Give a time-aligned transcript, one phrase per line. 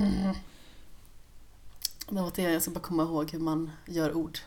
[0.00, 0.34] Mm.
[2.08, 4.38] Det var det jag ska bara komma ihåg hur man gör ord.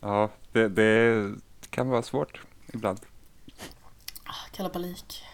[0.00, 1.34] Ja, det, det
[1.70, 2.40] kan vara svårt
[2.72, 3.00] ibland.
[4.24, 5.24] Ah, Kalabalik.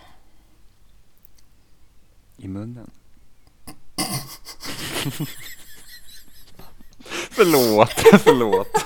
[2.36, 2.90] I munnen.
[7.30, 7.92] förlåt,
[8.24, 8.84] förlåt.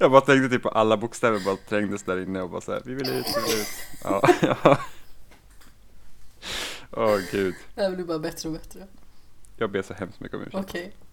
[0.00, 2.82] Jag bara tänkte typ på alla bokstäver bara trängdes där inne och bara så här,
[2.84, 3.68] vi vill ut, vi vill ut.
[4.04, 4.22] Ja,
[4.64, 4.78] ja.
[6.96, 8.86] Åh gud, Det här blir bara bättre och bättre.
[9.56, 10.54] jag ber så hemskt mycket om ursäkt.
[10.56, 10.86] Okej.
[11.00, 11.05] Oh.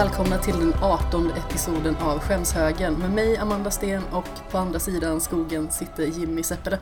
[0.00, 5.20] Välkomna till den 18 episoden av Skämshögen med mig Amanda Sten och på andra sidan
[5.20, 6.78] skogen sitter Jimmy Seppele.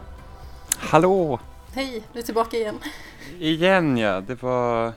[0.77, 1.41] Hallå!
[1.75, 2.78] Hej, du är tillbaka igen.
[3.38, 4.92] Igen ja, det var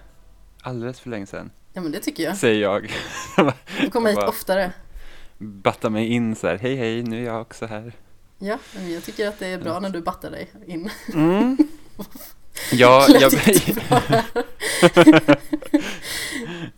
[0.61, 2.37] alldeles för länge sedan, Ja men det tycker jag.
[2.37, 2.93] säger jag.
[3.81, 4.71] Du kommer hit Bara oftare.
[5.37, 7.93] Batta mig in så här, hej hej, nu är jag också här.
[8.39, 10.89] Ja, men jag tycker att det är bra när du battar dig in.
[11.13, 11.57] Mm.
[12.71, 13.31] Ja, jag,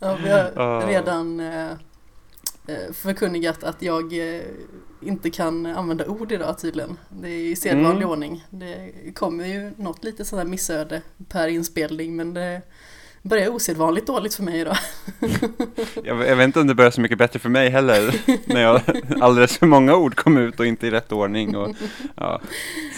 [0.00, 1.70] ja, vi har redan eh,
[2.66, 4.42] eh, förkunnigat att jag eh,
[5.02, 6.96] inte kan använda ord idag tydligen.
[7.08, 8.10] Det är i sedvanlig Mm.
[8.10, 8.44] ordning.
[8.50, 12.62] Det kommer ju något lite sådär missöde per inspelning men det
[13.24, 14.76] börjar osedvanligt dåligt för mig idag.
[16.04, 18.80] jag, jag vet inte om det börjar så mycket bättre för mig heller, när jag
[19.20, 21.56] alldeles för många ord kom ut och inte i rätt ordning.
[21.56, 21.76] Och,
[22.14, 22.40] ja,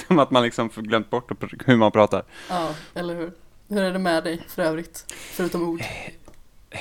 [0.06, 1.30] som att man liksom glömt bort
[1.66, 2.24] hur man pratar.
[2.48, 3.32] Ja, eller hur?
[3.68, 5.04] Hur är det med dig för övrigt?
[5.08, 5.82] Förutom ord.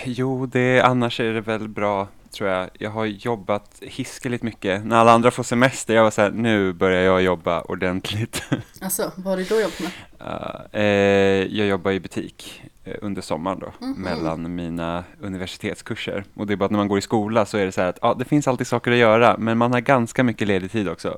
[0.06, 2.69] Jo, det, annars är det väl bra, tror jag.
[2.73, 4.85] Jag har jobbat hiskeligt mycket.
[4.85, 8.44] När alla andra får semester, jag var så här, nu börjar jag jobba ordentligt.
[8.81, 9.91] Alltså, vad har du då jobbat med?
[10.22, 14.01] Uh, eh, jag jobbar i butik eh, under sommaren då, Mhm.
[14.01, 16.24] mellan mina universitetskurser.
[16.34, 17.90] Och det är bara att när man går i skola så är det så här
[17.90, 20.90] att ja, det finns alltid saker att göra, men man har ganska mycket ledig tid
[20.90, 21.18] också.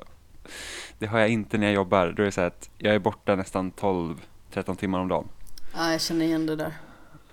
[0.98, 2.14] Det har jag inte när jag jobbar.
[2.16, 5.28] Då är det så här att jag är borta nästan 12-13 timmar om dagen.
[5.76, 6.72] Ja, jag känner igen det där.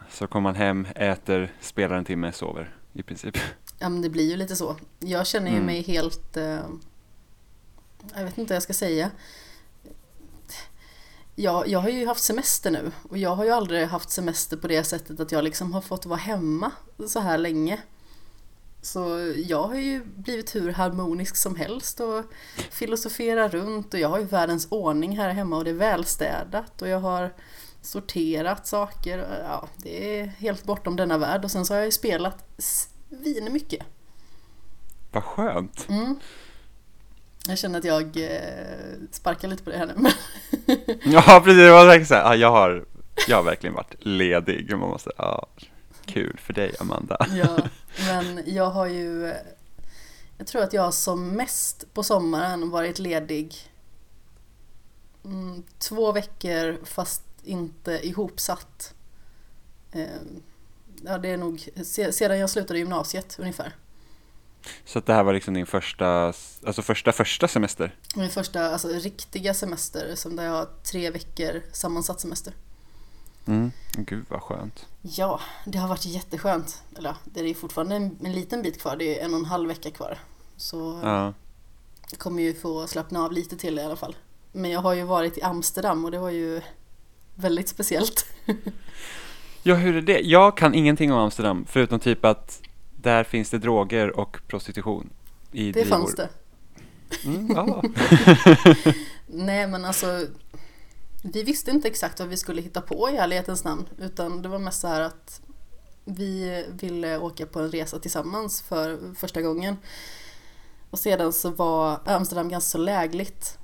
[0.09, 3.37] Så kommer man hem, äter, spelar en timme, sover i princip.
[3.79, 4.75] Ja men det blir ju lite så.
[4.99, 5.65] Jag känner ju Mm.
[5.65, 6.37] mig helt...
[6.37, 6.59] Eh,
[8.15, 9.11] jag vet inte vad jag ska säga.
[11.35, 14.67] Jag, jag har ju haft semester nu och jag har ju aldrig haft semester på
[14.67, 16.71] det sättet att jag liksom har fått vara hemma
[17.07, 17.81] så här länge.
[18.81, 22.23] Så jag har ju blivit hur harmonisk som helst och
[22.71, 26.87] filosoferar runt och jag har ju världens ordning här hemma och det är välstädat och
[26.87, 27.33] jag har
[27.81, 29.43] sorterat saker.
[29.49, 32.45] Ja, det är helt bortom denna värld och sen så har jag ju spelat
[33.09, 33.83] svin mycket.
[35.11, 35.89] Vad skönt!
[35.89, 36.19] Mm.
[37.47, 40.09] Jag känner att jag eh, sparkar lite på det här nu.
[41.03, 41.71] Ja, precis.
[41.71, 42.85] Var verkligen så här, ja, jag, har,
[43.27, 44.71] jag har verkligen varit ledig.
[44.71, 45.47] Man måste, ja,
[46.05, 47.27] kul för dig, Amanda.
[47.29, 47.57] ja,
[48.05, 49.33] men jag har ju...
[50.37, 53.55] Jag tror att jag som mest på sommaren varit ledig
[55.25, 58.93] mm, två veckor fast inte ihopsatt.
[59.91, 60.05] Eh,
[61.07, 63.75] ja, det är nog se- sedan jag slutade gymnasiet ungefär.
[64.85, 66.07] Så det här var liksom din första,
[66.65, 67.95] alltså första, första semester?
[68.15, 72.53] Min första alltså, riktiga semester som där jag har tre veckor sammansatt semester.
[73.47, 73.71] Mm.
[73.97, 74.85] Gud vad skönt.
[75.01, 76.81] Ja, det har varit jätteskönt.
[76.97, 78.95] Eller det är fortfarande en, en liten bit kvar.
[78.95, 80.19] Det är en och en halv vecka kvar.
[80.57, 81.33] Så Ja.
[82.11, 84.15] jag kommer ju få slappna av lite till i alla fall.
[84.51, 86.61] Men jag har ju varit i Amsterdam och det var ju
[87.35, 88.25] väldigt speciellt.
[89.65, 90.19] ja, hur är det?
[90.19, 92.61] Jag kan ingenting om Amsterdam, förutom typ att
[93.01, 95.09] där finns det droger och prostitution
[95.51, 95.89] i Det drivor.
[95.89, 96.29] fanns det.
[97.25, 97.83] Mm, ja.
[99.27, 100.27] Nej men alltså
[101.23, 103.85] Vi visste inte exakt vad vi skulle hitta på i ärlighetens namn.
[103.97, 105.41] Utan det var mest så här att
[106.05, 109.77] vi ville åka på en resa tillsammans för första gången.
[110.89, 113.57] Och sedan så var Amsterdam ganska så lägligt.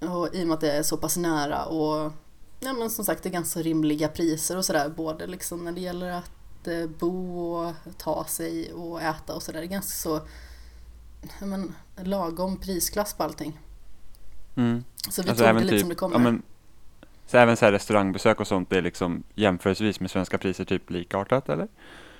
[0.00, 2.12] Och i och med att det är så pass nära och
[2.60, 4.88] ja, men som sagt det är ganska rimliga priser och sådär.
[4.88, 9.60] Både liksom när det gäller att eh, bo och ta sig och äta och sådär.
[9.60, 10.20] Det är ganska så
[11.40, 13.58] ja, men, lagom prisklass på allting.
[14.56, 14.84] Mm.
[15.10, 16.16] Så vi Alltså tog det lite typ, som det kommer.
[16.16, 16.42] ja, men,
[17.26, 21.48] Så även så här restaurangbesök och sånt är liksom jämförelsevis med svenska priser typ likartat
[21.48, 21.68] eller?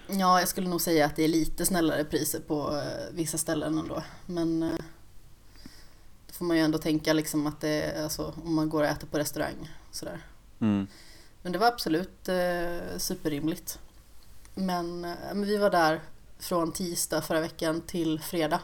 [0.07, 3.79] Ja, jag skulle nog säga att det är lite snällare priser på eh, vissa ställen
[3.79, 4.03] ändå.
[4.27, 4.79] Men eh,
[6.27, 8.89] då får man ju ändå tänka liksom att det är alltså, om man går och
[8.89, 9.71] äter på restaurang.
[9.91, 10.19] Sådär.
[10.61, 10.87] Mm.
[11.43, 13.79] Men det var absolut eh, superrimligt.
[14.55, 16.01] Men, eh, men vi var där
[16.39, 18.61] från tisdag förra veckan till fredag.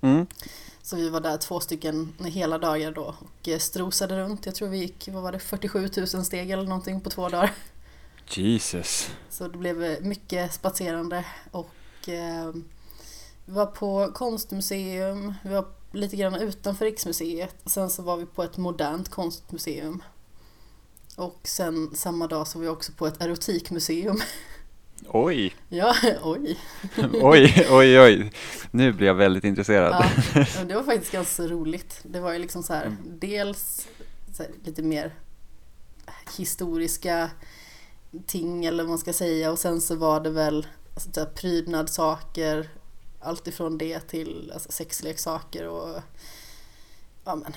[0.00, 0.26] Mm.
[0.82, 4.46] Så vi var där två stycken hela dagar då och eh, strosade runt.
[4.46, 7.54] Jag tror vi gick, vad var det, 47 000 steg eller någonting på två dagar.
[8.28, 9.10] Jesus.
[9.30, 12.52] Så det blev eh, mycket spatserande och eh,
[13.44, 17.56] vi var på konstmuseum, vi var lite grann utanför Riksmuseet.
[17.66, 20.02] Sen så var vi på ett modernt konstmuseum.
[21.18, 24.20] Och sen samma dag så var vi också på ett erotikmuseum.
[25.08, 26.58] Oj, Ja, oj.
[27.12, 28.32] oj, oj, oj.
[28.70, 30.06] Nu blir jag väldigt intresserad.
[30.34, 32.00] Ja, det var faktiskt ganska roligt.
[32.02, 33.88] Det var ju liksom så här, dels
[34.36, 35.14] så här, lite mer
[36.36, 37.30] historiska
[38.26, 41.26] ting eller vad man ska säga och sen så var det väl alltså, så här,
[41.26, 42.68] prydnadssaker,
[43.20, 46.00] allt ifrån det till alltså, sexleksaker och
[47.24, 47.52] ja men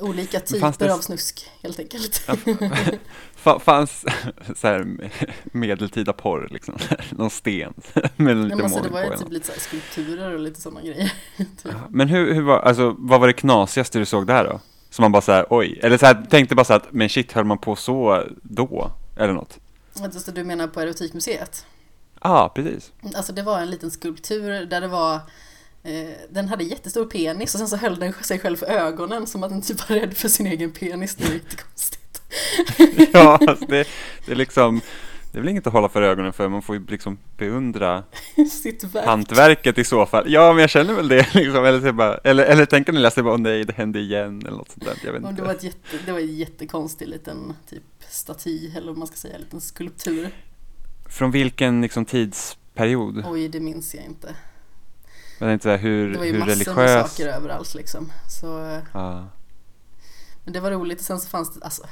[0.00, 2.22] olika typer det- av snusk helt enkelt.
[3.44, 4.04] Fa- fanns
[4.56, 5.10] så här
[5.44, 6.78] medeltida porr liksom?
[7.10, 7.74] Någon sten
[8.16, 10.82] med lite Men alltså, det var ju typ lite så här skulpturer och lite sådana
[10.82, 11.12] grejer.
[11.36, 11.48] Typ.
[11.62, 14.60] Ja, Men hur, hur var, alltså, vad var det knasigaste du såg där då?
[14.90, 17.08] Som man bara så här, oj, eller så här, tänkte bara så här att, men
[17.08, 18.92] shit, höll man på så då?
[19.16, 19.58] Eller något?
[20.02, 21.66] Alltså, du menar på Erotikmuseet?
[22.22, 22.92] Ja, ah, precis.
[23.14, 25.20] Alltså det var en liten skulptur där det var
[26.30, 29.50] Den hade jättestor penis och sen så höll den sig själv för ögonen som att
[29.50, 31.14] den typ var rädd för sin egen penis.
[31.14, 32.22] Det är jättekonstigt.
[33.12, 33.86] Ja, alltså det,
[34.26, 34.80] det är liksom,
[35.32, 38.04] det är väl inget att hålla för ögonen för, man får ju liksom beundra
[38.62, 39.06] Sitt verk.
[39.06, 40.24] hantverket i så fall.
[40.32, 43.22] Ja, men jag känner väl det liksom, eller, så bara, eller, eller tänker ni läsa
[43.22, 45.32] bara, åh nej, det hände igen, eller något sånt där, jag vet inte.
[45.34, 49.16] det var, ett jätte, det var en jättekonstig liten typ staty eller vad man ska
[49.16, 50.28] säga, en liten skulptur.
[51.08, 53.24] Från vilken liksom tidsperiod?
[53.26, 54.34] Oj, det minns jag inte.
[55.38, 57.10] Men inte så här, hur, Det var ju hur massor med religiös?
[57.16, 58.12] saker överallt liksom.
[58.40, 59.28] Så, Ja.
[60.44, 61.82] men det var roligt och sen så fanns det, alltså,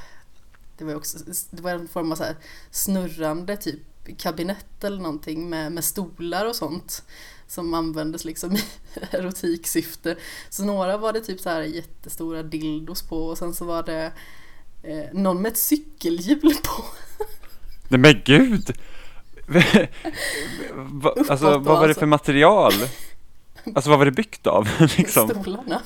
[0.78, 1.18] det var också,
[1.50, 2.36] det var en form av så här
[2.70, 3.80] snurrande typ
[4.18, 7.02] kabinett eller någonting med, med stolar och sånt
[7.46, 8.62] som användes liksom i
[9.10, 10.16] erotiksyfte.
[10.48, 14.12] Så några var det typ så här jättestora dildos på och sen så var det
[14.82, 16.84] eh, någon med ett cykelhjul på.
[17.88, 18.70] Nej men gud!
[21.28, 22.00] Alltså vad var det alltså.
[22.00, 22.72] för material?
[23.74, 24.68] Alltså vad var det byggt av?
[24.96, 25.28] liksom?
[25.28, 25.82] Stolarna.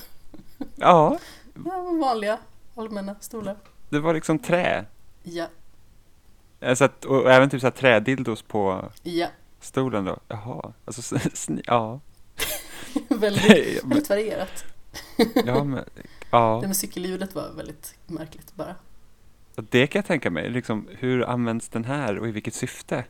[0.76, 1.18] Ja,
[1.64, 2.38] Ja, vanliga
[2.74, 3.56] allmänna stolar.
[3.88, 4.84] det var liksom trä.
[5.22, 5.46] Ja,
[6.60, 9.28] Alltså att, och även typ så här trädildos på ja.
[9.60, 10.18] stolen då.
[10.28, 11.16] Jaha, alltså
[11.64, 12.00] ja.
[13.08, 14.64] väldigt, väldigt varierat.
[15.46, 15.84] ja, men,
[16.30, 18.74] ja, Det med cykelljudet var väldigt märkligt bara.
[19.54, 20.50] det kan jag tänka mig.
[20.50, 23.04] Liksom, hur används den här och i vilket syfte?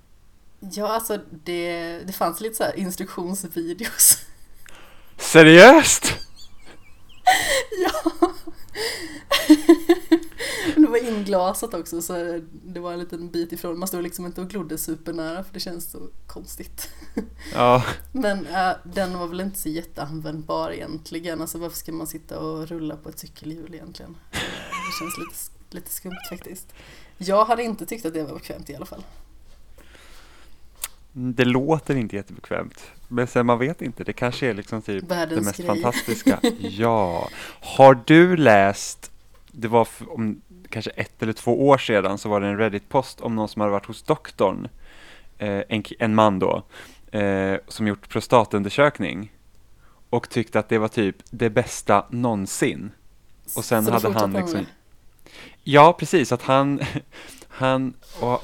[0.60, 4.18] Ja, alltså det, det fanns lite så här instruktionsvideos.
[5.18, 6.14] Seriöst?
[7.84, 8.12] ja!
[10.76, 13.78] det var inglasat också så det var en liten bit ifrån.
[13.78, 16.90] Man stod liksom inte och glodde supernära för det känns så konstigt.
[17.54, 21.40] Ja, Men äh, den var väl inte så jätteanvändbar egentligen.
[21.40, 24.16] Alltså varför ska man sitta och rulla på ett cykelhjul egentligen?
[24.30, 26.72] Det känns lite, lite skumt faktiskt.
[27.18, 29.04] Jag hade inte tyckt att det var bekvämt i alla fall.
[31.12, 32.90] det låter inte jättebekvämt.
[33.08, 35.66] Men sen man vet inte, det kanske är liksom typ Världens det mest grej.
[35.66, 36.40] fantastiska.
[36.58, 37.28] Ja.
[37.60, 39.10] Har du läst,
[39.52, 43.36] det var om kanske ett eller två år sedan så var det en Reddit-post om
[43.36, 44.68] någon som hade varit hos doktorn,
[45.38, 46.62] eh, en, en man då,
[47.12, 49.32] eh, som gjort prostatundersökning
[50.10, 52.90] och tyckte att det var typ det bästa någonsin.
[53.56, 54.66] Och sen Så hade han liksom,
[55.64, 56.80] ja precis, att han,
[57.48, 58.42] han och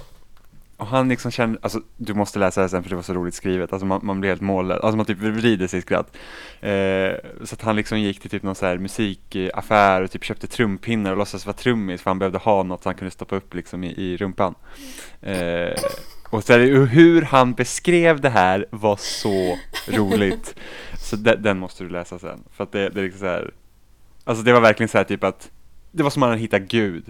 [0.76, 3.34] och han liksom känner, alltså du måste läsa det sen för det var så roligt
[3.34, 6.16] skrivet, alltså man, man blir helt mållös, alltså man typ vrider sig i skratt.
[6.60, 7.12] Eh,
[7.44, 11.10] så att han liksom gick till typ någon så här musikaffär och typ köpte trumpinnar
[11.12, 13.94] och låtsades vara trummis för han behövde ha något han kunde stoppa upp liksom i,
[13.96, 14.54] i rumpan.
[15.22, 15.74] Eh,
[16.30, 20.54] och så här, hur han beskrev det här var så roligt.
[20.98, 23.54] Så de, den måste du läsa sen, för att det, det är liksom så här,
[24.24, 25.50] alltså det var verkligen så här typ att,
[25.92, 27.04] det var som att han hade hittat Gud.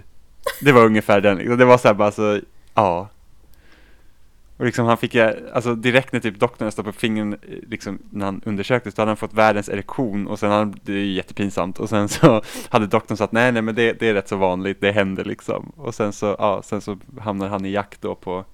[0.61, 1.57] Det var ungefär den, liksom.
[1.57, 2.39] det var så här bara så,
[2.73, 3.09] ja.
[4.57, 8.25] Och liksom han fick, alltså direkt när typ doktorn stoppade upp fingern eh, liksom när
[8.25, 11.79] han undersöktes, då hade han fått världens erektion och sen hade det är ju jättepinsamt
[11.79, 14.81] och sen så hade doktorn sagt nej nej men det, det är rätt så vanligt,
[14.81, 15.71] det händer liksom.
[15.75, 18.45] Och sen så, ja, sen så hamnar han i jakt då på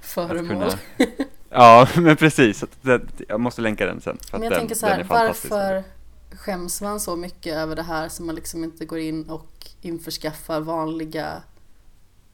[0.00, 0.46] Föremål.
[0.46, 0.70] kunna
[1.50, 2.58] Ja, men precis.
[2.58, 4.18] Så det, jag måste länka den sen.
[4.32, 5.84] Men jag den, tänker så här, varför
[6.30, 10.60] skäms man så mycket över det här så man liksom inte går in och införskaffar
[10.60, 11.42] vanliga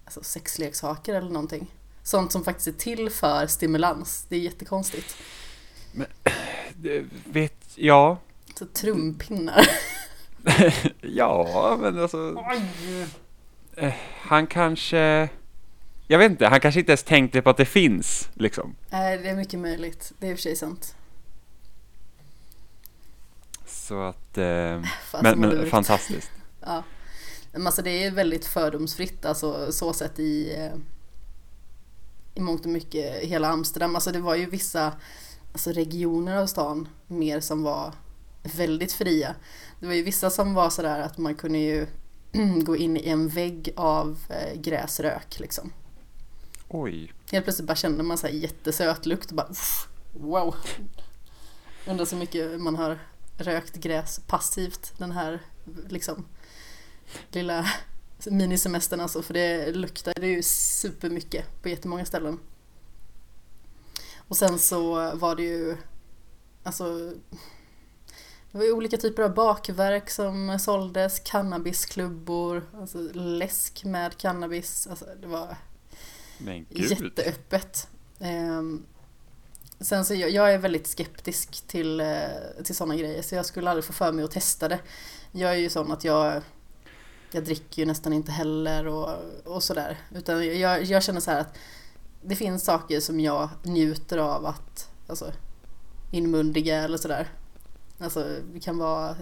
[0.04, 1.70] alltså sexleksaker eller någonting.
[2.10, 4.26] Sånt som faktiskt är till för stimulans.
[4.28, 5.16] Det är jättekonstigt.
[6.74, 8.18] Det vet, ja.
[8.58, 9.68] Så trumpinnar.
[11.00, 12.44] ja, men alltså.
[13.76, 15.28] Eh, Han kanske...
[16.06, 18.76] Jag vet inte, han kanske inte ens tänkte på att det finns, liksom.
[18.90, 20.12] Nej, det är mycket möjligt.
[20.18, 20.94] Det är i och för sig sant.
[23.66, 24.38] Så att...
[24.38, 24.44] Eh,
[25.22, 26.30] men, men fantastiskt.
[26.60, 26.82] Ja.
[27.52, 30.78] Men alltså det är väldigt fördomsfritt, alltså så sett i, eh,
[32.40, 33.94] i mångt och mycket hela Amsterdam.
[33.94, 34.92] Alltså det var ju vissa
[35.52, 37.92] alltså regioner av stan mer som var
[38.42, 39.34] väldigt fria.
[39.80, 41.86] Det var ju vissa som var sådär att man kunde ju
[42.64, 45.72] gå in i en vägg av eh, gräsrök liksom.
[46.68, 47.12] Oj.
[47.32, 49.52] Helt plötsligt bara kände man så här jättesöt lukt och bara
[50.12, 50.54] wow.
[51.86, 52.98] Undrar så mycket man har
[53.38, 55.40] rökt gräs passivt den här
[55.88, 56.24] liksom
[57.30, 57.66] lilla
[58.26, 59.40] minisemestern alltså för det
[60.16, 62.38] är ju supermycket på jättemånga ställen.
[64.28, 65.76] Och sen så var det ju
[66.62, 67.12] alltså
[68.52, 75.06] det var ju olika typer av bakverk som såldes, cannabisklubbor, alltså läsk med cannabis, alltså
[75.20, 75.56] det var
[76.68, 77.88] jätteöppet.
[78.20, 78.82] Ehm,
[79.80, 82.16] sen så jag, jag är väldigt skeptisk till, eh,
[82.64, 84.78] till sådana grejer så jag skulle aldrig få för mig att testa det.
[85.32, 86.42] Jag är ju sån att jag,
[87.32, 89.08] jag dricker ju nästan inte heller och,
[89.44, 89.98] och sådär.
[90.14, 91.58] Utan jag, jag känner så här att
[92.22, 95.32] det finns saker som jag njuter av att alltså,
[96.10, 97.28] inmundiga eller sådär.
[97.98, 99.16] Alltså det kan vara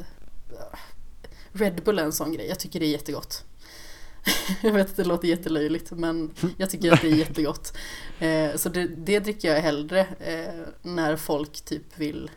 [1.53, 3.45] Red Bull är en sån grej, jag tycker det är jättegott.
[4.63, 7.77] Jag vet att det låter jättelöjligt men jag tycker att det är jättegott.
[8.19, 12.31] Eh, så det, det dricker jag hellre eh, när folk typ vill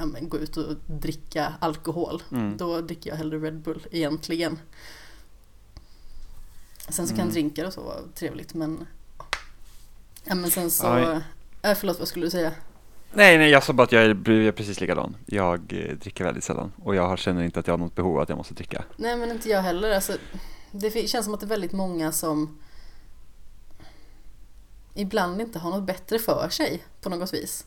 [0.00, 2.22] ja, men, gå ut och dricka alkohol.
[2.32, 2.56] Mm.
[2.56, 4.58] Då dricker jag hellre Red Bull egentligen.
[6.88, 7.32] Sen så kan Mm.
[7.32, 8.86] drinkar och så vara trevligt men
[10.24, 11.20] Ja men sen så Aj.
[11.62, 12.52] äh, Förlåt vad skulle du säga?
[13.12, 15.16] Nej, nej, jag sa bara att jag är, jag är precis likadan.
[15.26, 18.22] Jag eh, dricker väldigt sällan och jag känner inte att jag har något behov av
[18.22, 18.84] att jag måste dricka.
[18.96, 19.90] Nej men inte jag heller.
[19.94, 20.16] Alltså,
[20.72, 22.58] det känns som att det är väldigt många som
[24.94, 27.66] ibland inte har något bättre för sig på något vis.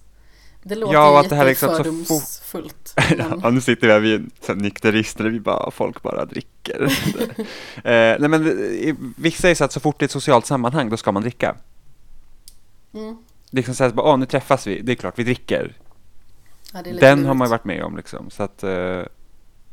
[0.64, 2.94] Det låter Ja, och att det här liksom så jättefördomsfullt.
[3.18, 6.82] men- Ja, nu sitter vi här sån här nykterister vi bara, folk bara dricker.
[7.76, 8.78] eh, nej men
[9.18, 11.56] vissa är så att så fort det är ett socialt sammanhang, då ska man dricka.
[12.94, 13.18] Mm.
[13.52, 15.78] Liksom såhär, bara, åh nu träffas vi, det är klart vi dricker.
[16.74, 17.38] Ja, är Den har lurigt.
[17.38, 18.30] man ju varit med om liksom.
[18.30, 19.02] Så att, eh,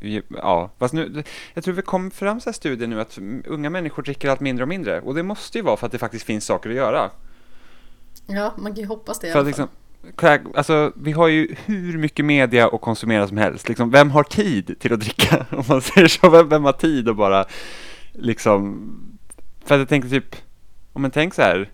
[0.00, 3.70] vi- ja, fast nu, jag tror vi kom fram så här studier nu att unga
[3.70, 5.00] människor dricker allt mindre och mindre.
[5.00, 7.10] Och det måste ju vara för att det faktiskt finns saker att göra.
[8.26, 9.46] Ja, man kan ju hoppas det i För alla fall.
[9.46, 9.68] liksom,
[10.54, 13.68] alltså, vi har ju hur mycket media att konsumera som helst.
[13.68, 15.46] Liksom, vem har tid till att dricka?
[15.56, 17.44] Om man säger så, vem, vem har tid att bara
[18.12, 18.90] liksom...
[19.64, 20.36] För att jag tänker typ,
[20.92, 21.70] om man tänker så här.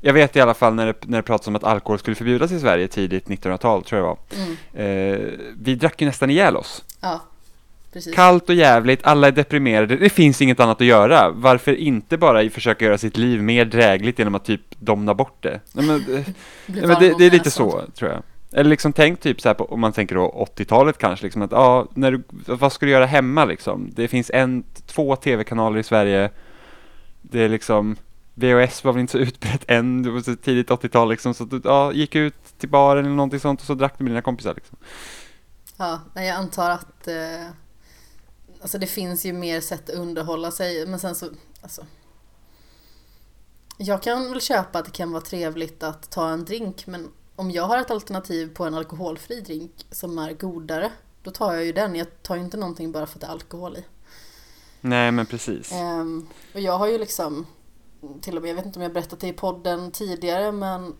[0.00, 2.52] Jag vet i alla fall när det, när det pratas om att alkohol skulle förbjudas
[2.52, 4.46] i Sverige tidigt 1900-tal, tror jag det var.
[4.74, 5.14] Mm.
[5.14, 6.84] Eh, vi drack ju nästan ihjäl oss.
[7.00, 7.20] Ja,
[7.94, 8.14] precis.
[8.14, 11.30] Kallt och jävligt, alla är deprimerade, det finns inget annat att göra.
[11.30, 15.60] Varför inte bara försöka göra sitt liv mer drägligt genom att typ domna bort det?
[15.72, 16.24] Nej, men, eh,
[16.66, 18.22] Ja, men det, det är lite så, tror jag.
[18.52, 21.52] Eller liksom tänk typ så här på, om man tänker då 80-talet kanske, liksom att
[21.52, 23.90] ja, när du, vad ska du göra hemma liksom?
[23.92, 26.30] Det finns en, två tv-kanaler i Sverige.
[27.22, 27.96] Det är liksom,
[28.34, 31.60] VHS var väl inte så utbrett än, det var så tidigt 80-tal liksom, så du
[31.64, 34.54] ja, gick ut till baren eller någonting sånt och så drack du med dina kompisar
[34.54, 34.78] liksom.
[35.76, 37.46] Ja, nej, jag antar att eh,
[38.64, 40.86] alltså det finns ju mer sätt att underhålla sig.
[40.86, 41.28] Men sen så,
[41.60, 41.86] alltså.
[43.78, 46.86] Jag kan väl köpa att det kan vara trevligt att ta en drink.
[46.86, 50.92] Men om jag har ett alternativ på en alkoholfri drink som är godare.
[51.22, 51.94] Då tar jag ju den.
[51.94, 53.84] Jag tar ju inte någonting bara för att det är alkohol i.
[54.80, 55.72] Nej men precis.
[55.72, 57.46] Ehm, och jag har ju liksom,
[58.20, 60.94] till och med, jag vet inte om jag berättat det i podden tidigare, men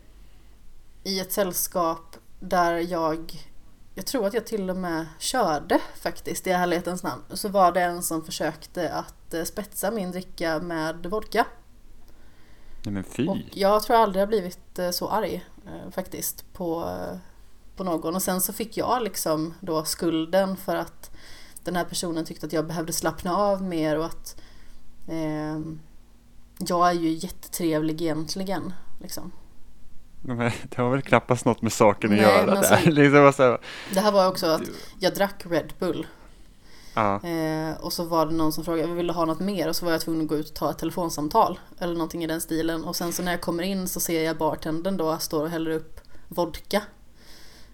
[1.03, 3.47] i ett sällskap där jag,
[3.95, 7.81] jag tror att jag till och med körde faktiskt i ärlighetens namn, så var det
[7.81, 11.45] en som försökte att eh, spetsa min dricka med vodka.
[12.83, 13.27] Nej men fy.
[13.27, 16.97] Och jag tror aldrig jag blivit eh, så arg eh, faktiskt på,
[17.75, 18.15] på någon.
[18.15, 21.11] Och sen så fick jag liksom då skulden för att
[21.63, 24.41] den här personen tyckte att jag behövde slappna av mer och att
[25.07, 25.59] eh,
[26.57, 28.73] jag är ju jättetrevlig egentligen.
[29.01, 29.31] Liksom.
[30.69, 32.71] Det har väl knappast något med saken att Nej, göra men där.
[32.71, 33.57] alltså- liksom så här,
[33.93, 34.61] Det här var också att
[34.99, 36.07] jag drack Red Bull
[36.93, 37.23] ja.
[37.23, 39.85] eh, och så var det någon som frågade vill du ha något mer och så
[39.85, 42.83] var jag tvungen att gå ut och ta ett telefonsamtal eller någonting i den stilen
[42.83, 45.71] och sen så när jag kommer in så ser jag bartendern då står och häller
[45.71, 46.81] upp vodka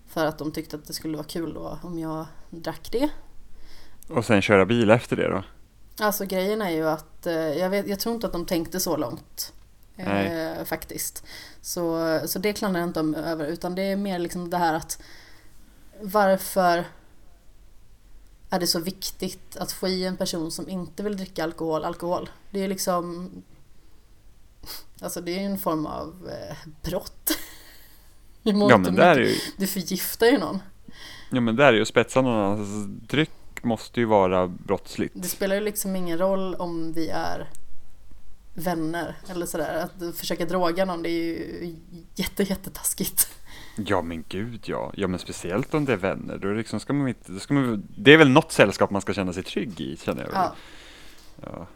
[0.07, 3.09] För att de tyckte att det skulle vara kul då om jag drack det.
[4.09, 5.43] Och sen köra bil efter det då?
[5.99, 8.97] Alltså grejen är ju att eh, jag, vet, jag tror inte att de tänkte så
[8.97, 9.53] långt.
[10.07, 11.23] Eh, faktiskt.
[11.61, 14.73] Så, så det klandrar jag inte om över utan det är mer liksom det här
[14.73, 15.01] att
[16.01, 16.85] varför
[18.49, 22.29] är det så viktigt att få i en person som inte vill dricka alkohol alkohol?
[22.51, 23.29] Det är liksom
[25.01, 27.31] Alltså det är ju en form av eh, brott.
[28.43, 29.47] Ja men där är mycket.
[29.47, 30.59] ju, Du förgiftar ju någon.
[31.29, 33.31] ja, men där är ju att spetsa någon annans dryck
[33.63, 35.13] måste ju vara brottsligt.
[35.17, 37.49] Det spelar ju liksom ingen roll om vi är
[38.53, 39.83] vänner eller sådär.
[39.83, 41.75] Att försöka droga någon det är ju
[42.15, 43.29] jätte, jättetaskigt.
[43.75, 44.91] Ja men gud ja.
[44.95, 46.37] Ja men speciellt om det är vänner.
[46.37, 49.01] Då är det liksom ska man inte, ska man, det är väl något sällskap man
[49.01, 50.31] ska känna sig trygg i känner jag.
[50.33, 50.55] Ja,
[51.43, 51.67] Ja.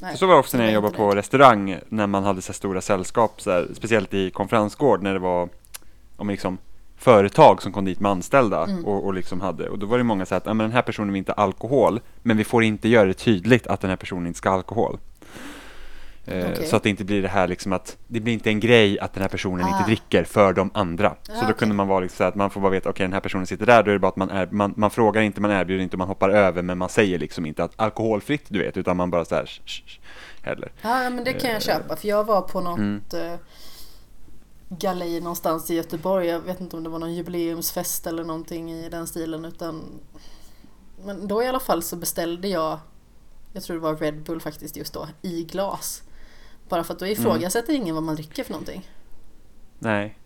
[0.00, 0.16] nej.
[0.16, 3.40] Så var det också när jag jobbade på restaurang, när man hade så stora sällskap,
[3.40, 5.48] så här, speciellt i konferensgård, när det var
[6.16, 6.58] om liksom,
[6.96, 8.84] företag som kom dit med anställda Mm.
[8.84, 10.72] och, och liksom hade, och då var det många som sa att "Ja, men den
[10.72, 13.96] här personen vill inte alkohol, men vi får inte göra det tydligt att den här
[13.96, 14.98] personen inte ska ha alkohol.
[16.26, 16.66] Eh, Okej.
[16.66, 19.12] Så att det inte blir det här liksom att det blir inte en grej att
[19.12, 19.68] den här personen Ah.
[19.78, 21.16] inte dricker för de andra.
[21.22, 21.54] så Ah, då okej.
[21.54, 23.66] kunde man vara liksom så att man får bara veta, okej den här personen sitter
[23.66, 25.96] där, då är det bara att man, är, man, man frågar inte, man erbjuder inte,
[25.96, 29.24] man hoppar över, men man säger liksom inte att alkoholfritt du vet, utan man bara
[29.24, 29.50] så här
[30.42, 30.72] heller.
[30.82, 31.96] Ja, men det kan jag Eh, köpa.
[31.96, 33.02] För jag var på något mm.
[33.12, 33.38] eh,
[34.68, 36.26] galej någonstans i Göteborg.
[36.26, 39.44] Jag vet inte om det var någon jubileumsfest eller någonting i den stilen.
[39.44, 39.82] Utan...
[41.04, 42.78] Men då i alla fall så beställde jag,
[43.52, 46.02] jag tror det var Red Bull faktiskt just då, i glas.
[46.68, 48.90] Bara för att då ifrågasätter ingen vad man dricker för någonting.
[49.78, 50.18] Nej.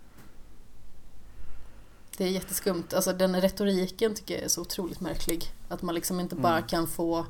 [2.16, 2.85] Det är jätteskumt.
[2.94, 5.44] Alltså den retoriken tycker jag är så otroligt märklig.
[5.68, 6.68] Att man liksom inte bara Mm.
[6.68, 7.26] kan få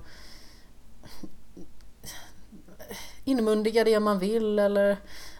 [3.24, 4.96] inmundiga det man vill eller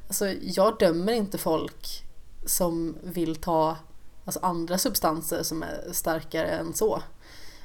[0.09, 2.03] Alltså jag dömer inte folk
[2.47, 3.77] som vill ta
[4.25, 7.03] alltså, andra substanser som är starkare än så.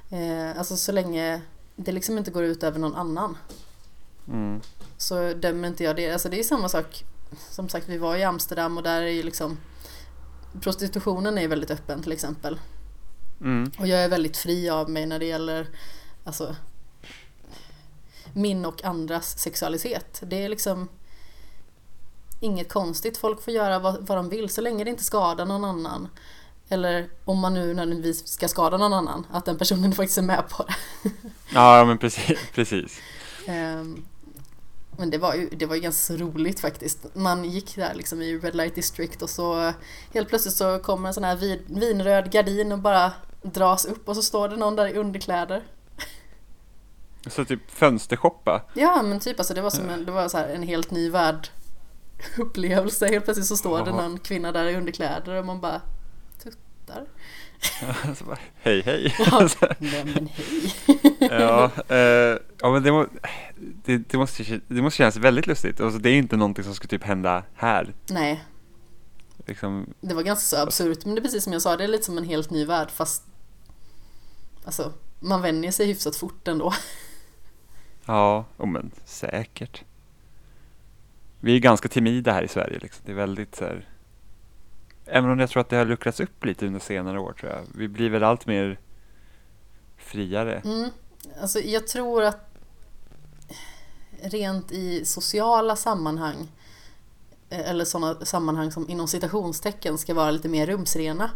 [0.09, 1.41] Eh, alltså så länge
[1.75, 3.37] det liksom inte går ut över någon annan
[4.27, 4.61] Mm.
[4.97, 6.11] så dömer inte jag det.
[6.11, 7.05] Alltså det är samma sak.
[7.49, 9.57] Som sagt, vi var i Amsterdam och där är ju liksom
[10.61, 12.59] prostitutionen är väldigt öppen till exempel.
[13.41, 13.71] Mm.
[13.79, 15.67] Och jag är väldigt fri av mig när det gäller
[16.23, 16.55] alltså,
[18.33, 20.23] min och andras sexualitet.
[20.25, 20.89] Det är liksom
[22.39, 23.17] inget konstigt.
[23.17, 26.07] Folk får göra vad, vad de vill så länge det inte skadar någon annan.
[26.69, 30.49] Eller om man nu nödvändigtvis ska skada någon annan, att den personen faktiskt är med
[30.49, 30.75] på det.
[31.53, 32.39] Ja, men precis.
[32.53, 32.99] precis.
[33.45, 34.05] Ehm,
[34.97, 37.15] Men det var, ju, det var ju ganska roligt faktiskt.
[37.15, 39.73] Man gick där liksom i Red Light District och så
[40.13, 44.15] helt plötsligt så kommer en sån här vin, vinröd gardin och bara dras upp och
[44.15, 45.63] så står det någon där i underkläder.
[47.27, 48.61] Så typ fönstershoppa.
[48.73, 51.49] Ja men typ alltså det var som en, det var så en helt ny värld
[52.37, 53.07] upplevelse.
[53.07, 55.81] Helt plötsligt så står det någon kvinna där i underkläder och man bara
[56.43, 57.05] tuttar.
[58.15, 59.15] Så bara, hej hej.
[59.19, 60.71] Ja, nej men hej.
[61.19, 63.07] ja, eh, ja, men det, må,
[63.85, 65.81] det, det, måste, det måste kännas väldigt lustigt.
[65.81, 67.93] Alltså, det är inte någonting som skulle typ hända här.
[68.09, 68.43] Nej,
[69.47, 71.87] Liksom, det var ganska så absurt men det är precis som jag sa, det är
[71.87, 73.23] lite som en helt ny värld fast
[74.65, 76.73] Alltså, man vänjer sig hyfsat fort ändå.
[78.05, 79.83] ja, oh, men säkert.
[81.39, 82.79] Vi är ganska timida här i Sverige.
[82.79, 83.03] Liksom.
[83.05, 83.89] Det är väldigt så här,
[85.05, 87.61] Även om jag tror att det har luckrats upp lite under senare år tror jag.
[87.75, 88.79] Vi blir väl allt mer
[89.97, 90.61] friare.
[90.65, 90.89] Mm.
[91.41, 92.54] Alltså, jag tror att
[94.23, 96.51] rent i sociala sammanhang
[97.49, 101.29] eh, eller sådana sammanhang som inom citationstecken ska vara lite mer rumsrena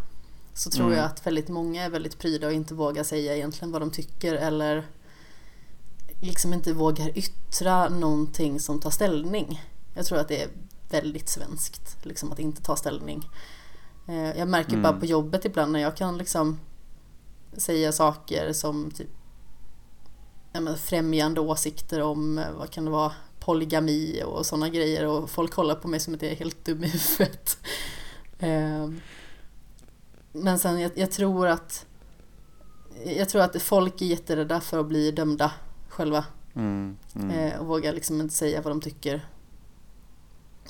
[0.54, 0.98] så tror Mm.
[0.98, 4.34] jag att väldigt många är väldigt pryda och inte vågar säga egentligen vad de tycker
[4.34, 4.88] eller
[6.22, 9.62] liksom inte vågar yttra någonting som tar ställning.
[9.94, 10.50] Jag tror att det är
[10.90, 13.30] väldigt svenskt liksom att inte ta ställning.
[14.08, 14.84] Eh, Jag märker Mm.
[14.84, 16.60] bara på jobbet ibland när jag kan liksom
[17.58, 19.10] säga saker som typ
[20.78, 25.76] främjande åsikter om, eh, vad kan det vara, polygami och sådana grejer och folk kollar
[25.76, 27.58] på mig som att jag är helt dum i huvudet.
[28.40, 29.02] Ehm,
[30.32, 31.86] Men sen jag, jag tror att
[33.06, 35.52] jag tror att folk är jätterädda för att bli dömda
[35.90, 37.30] själva Mm, mm.
[37.30, 39.28] eh, och vågar liksom inte säga vad de tycker.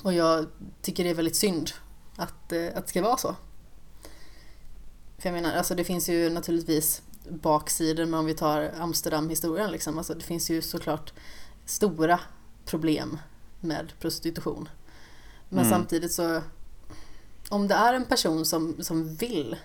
[0.02, 0.46] Och jag
[0.82, 1.70] tycker det är väldigt synd
[2.16, 3.34] att, eh, att det ska vara så.
[5.18, 9.98] För jag menar, alltså det finns ju naturligtvis baksidor men om vi tar Amsterdam-historien liksom,
[9.98, 11.12] alltså det finns ju såklart
[11.64, 12.20] stora
[12.66, 13.18] problem
[13.60, 14.68] med prostitution.
[15.48, 15.70] Men Mm.
[15.70, 16.42] samtidigt så
[17.48, 19.56] om det är en person som, som vill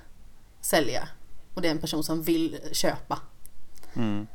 [0.62, 1.08] sälja
[1.54, 3.20] och det är en person som vill köpa
[3.94, 4.28] Mm.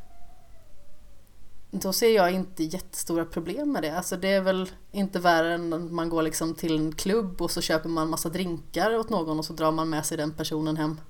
[1.70, 3.96] då ser jag inte jättestora problem med det.
[3.96, 7.50] Alltså det är väl inte värre än att man går liksom till en klubb och
[7.50, 10.76] så köper man massa drinkar åt någon och så drar man med sig den personen
[10.76, 11.00] hem.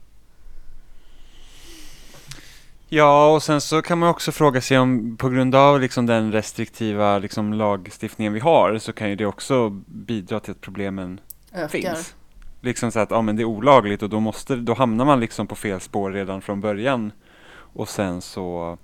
[2.93, 6.33] Ja, och sen så kan man också fråga sig om på grund av liksom den
[6.33, 11.21] restriktiva liksom lagstiftningen vi har så kan ju det också bidra till att problemen
[11.53, 11.69] Ökar.
[11.69, 12.15] finns.
[12.61, 15.47] Liksom så att ja, men det är olagligt och då, måste, då hamnar man liksom
[15.47, 17.13] på fel spår redan från början.
[17.53, 18.79] Och sen så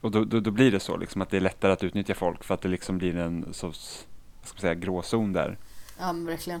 [0.00, 2.44] och då, då, då blir det så liksom att det är lättare att utnyttja folk
[2.44, 4.06] för att det liksom blir en sorts
[4.40, 5.58] vad ska man säga, gråzon där.
[5.98, 6.60] Ja, verkligen.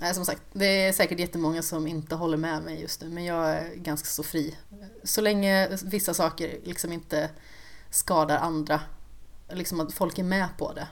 [0.00, 3.24] Nej, som sagt, det är säkert jättemånga som inte håller med mig just nu, men
[3.24, 4.56] jag är ganska så fri.
[5.04, 7.30] Så länge vissa saker liksom inte
[7.90, 8.80] skadar andra,
[9.50, 10.88] liksom att folk är med på det.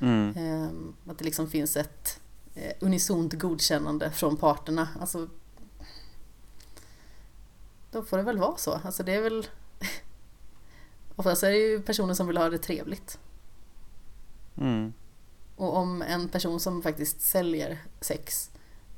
[0.00, 0.34] Mm.
[0.36, 2.20] Ehm, Att det liksom finns ett
[2.54, 4.88] eh, unisont godkännande från parterna.
[5.00, 5.28] Alltså,
[7.90, 8.80] då får det väl vara så.
[8.84, 9.46] Alltså det är väl...
[11.16, 13.18] Oftast är det ju personer som vill ha det trevligt.
[14.56, 14.92] Mm.
[15.56, 18.50] Och om en person som faktiskt säljer sex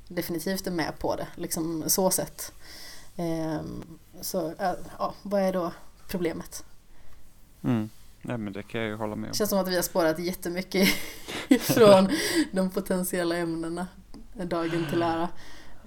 [0.07, 2.53] definitivt är med på det, liksom så sett.
[3.15, 3.83] Ehm,
[4.21, 5.71] så äh, ja, vad är då
[6.07, 6.65] problemet?
[7.63, 7.89] Mm.
[8.21, 9.31] Nej men det kan jag ju hålla med om.
[9.31, 10.89] Det känns som att vi har spårat jättemycket
[11.59, 12.09] från
[12.51, 13.87] de potentiella ämnena
[14.33, 15.29] dagen till ära.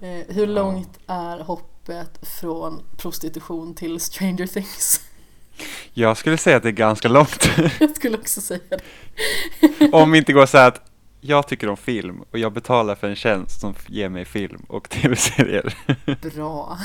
[0.00, 5.00] Eh, hur långt är hoppet från prostitution till Stranger Things?
[5.94, 7.50] Jag skulle säga att det är ganska långt.
[7.80, 9.90] Jag skulle också säga det.
[9.92, 10.88] om vi inte går så här att
[11.20, 14.88] jag tycker om film och jag betalar för en tjänst som ger mig film och
[14.88, 15.74] tv-serier.
[16.34, 16.78] Bra.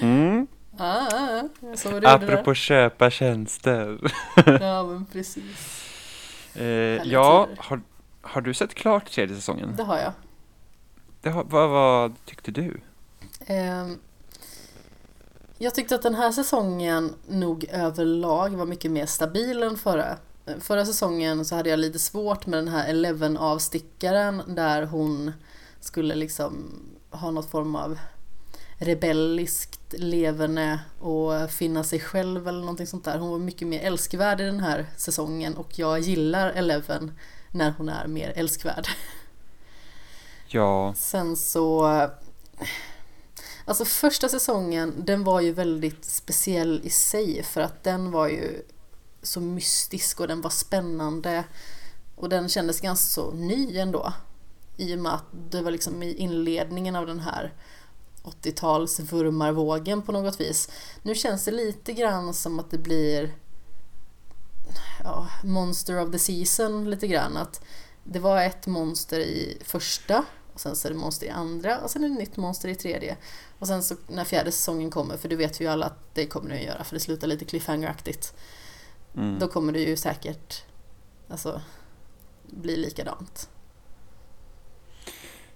[0.00, 0.46] Mm.
[0.78, 1.42] Ah, ah,
[1.84, 3.98] var det Apropå köpa tjänster.
[4.60, 5.84] Ja men precis.
[6.54, 6.64] Eh,
[7.04, 7.80] ja, har,
[8.22, 9.74] har du sett klart tredje säsongen?
[9.76, 10.12] Det har jag.
[11.20, 12.80] Det har, vad, vad tyckte du?
[13.46, 13.98] Ehm,
[15.60, 20.16] Jag tyckte att den här säsongen nog överlag var mycket mer stabil än förra.
[20.60, 25.32] Förra säsongen så hade jag lite svårt med den här Eleven avstickaren där hon
[25.80, 27.98] skulle liksom ha något form av
[28.78, 33.18] rebelliskt leverne och finna sig själv eller någonting sånt där.
[33.18, 37.12] Hon var mycket mer älskvärd i den här säsongen och jag gillar Eleven
[37.50, 38.86] när hon är mer älskvärd.
[40.46, 42.08] Ja, Sen så...
[43.68, 48.62] Alltså första säsongen, den var ju väldigt speciell i sig för att den var ju
[49.22, 51.44] så mystisk och den var spännande.
[52.16, 54.12] Och den kändes ganska så ny ändå.
[54.76, 57.54] I och med att det var liksom i inledningen av den här
[58.22, 60.70] 80-tals vurmarvågen på något vis.
[61.02, 63.34] Nu känns det lite grann som att det blir
[65.04, 67.36] ja, Monster of the Season lite grann.
[67.36, 67.64] Att
[68.04, 70.24] det var ett monster i första
[70.58, 72.68] och sen så är det monster i andra och sen är det ett nytt monster
[72.68, 73.16] i tredje.
[73.58, 76.50] Och sen så när fjärde säsongen kommer, för det vet ju alla att det kommer
[76.50, 78.34] den göra för det slutar lite cliffhanger-aktigt.
[79.16, 79.38] mm.
[79.38, 80.62] Då kommer det ju säkert
[81.28, 81.60] alltså,
[82.46, 83.48] bli likadant.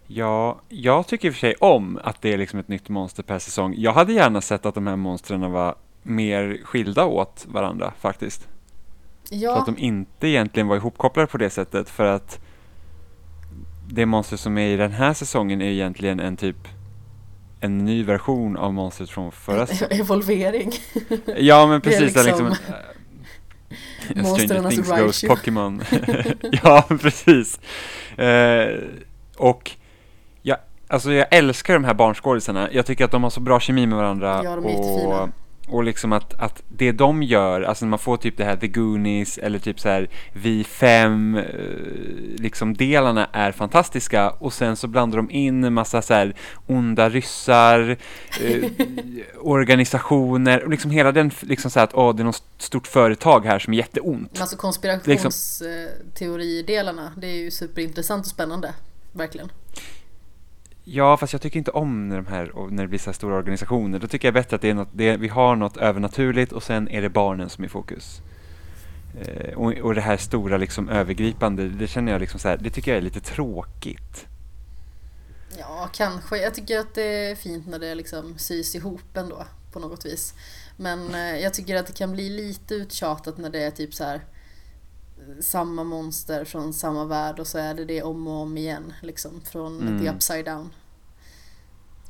[0.07, 3.23] ja, jag tycker i och för sig om att det är liksom ett nytt monster
[3.23, 3.75] per säsong.
[3.79, 8.49] Jag hade gärna sett att de här monstren var mer skilda åt varandra faktiskt.
[9.25, 12.41] Så Ja, att de inte egentligen var ihopkopplade på det sättet för att
[13.89, 16.69] det monster som är i den här säsongen är egentligen en typ
[17.63, 20.01] en ny version av monstret från förra säsongen.
[20.01, 20.73] evolvering.
[21.37, 22.75] Ja men precis, det är liksom, liksom
[24.09, 25.29] en, äh, monsternas Stranger Things Ghost.
[25.29, 25.83] Pokémon.
[26.63, 27.61] ja precis.
[28.17, 28.69] Eh,
[29.37, 29.71] och
[30.43, 32.69] jag, alltså jag älskar de här barnskådisarna.
[32.73, 34.41] Jag tycker att de har så bra kemi med varandra.
[34.45, 35.33] Ja, de är och, jättefina.
[35.69, 38.69] Och liksom att, att det de gör, alltså när man får typ det här The
[38.69, 41.45] Goonies eller typ så här Vi fem, eh,
[42.39, 46.35] liksom delarna är fantastiska och sen så blandar de in en massa så här
[46.67, 47.97] onda ryssar,
[48.41, 48.65] eh,
[49.41, 53.47] organisationer och liksom hela den liksom så här att åh, det är något stort företag
[53.47, 54.41] här som är jätteont.
[54.41, 58.75] Alltså konspirationsteoridelarna, det är ju superintressant och spännande.
[59.13, 59.51] Verkligen.
[60.85, 63.37] Ja, fast jag tycker inte om när, de här, när det blir så här stora
[63.37, 63.99] organisationer.
[63.99, 66.89] Då tycker jag bättre att det är något, det, vi har något övernaturligt och sen
[66.89, 68.21] är det barnen som är i fokus.
[69.21, 72.71] Eh, och, och det här stora liksom övergripande, det känner jag liksom så här, det
[72.71, 74.27] tycker jag är lite tråkigt.
[75.59, 76.37] Ja, kanske.
[76.37, 80.35] Jag tycker att det är fint när det liksom sys ihop ändå på något vis.
[80.77, 84.05] Men eh, jag tycker att det kan bli lite uttjatat när det är typ så
[84.05, 84.21] här
[85.41, 89.41] samma monster från samma värld och så är det det om och om igen liksom
[89.41, 90.01] från Mm.
[90.01, 90.71] the upside down.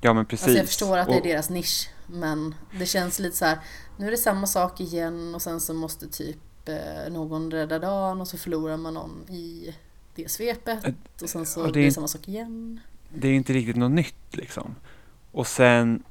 [0.00, 0.46] Ja, men precis.
[0.46, 3.58] Alltså jag förstår att det är Och- deras nisch men det känns lite så här
[3.96, 8.20] nu är det samma sak igen och sen så måste typ eh, någon rädda dagen
[8.20, 9.74] och så förlorar man någon i
[10.14, 10.84] det svepet
[11.22, 12.80] och sen så och det blir är- det samma sak igen.
[13.14, 14.74] det är inte riktigt något nytt liksom.
[15.32, 16.02] Och sen,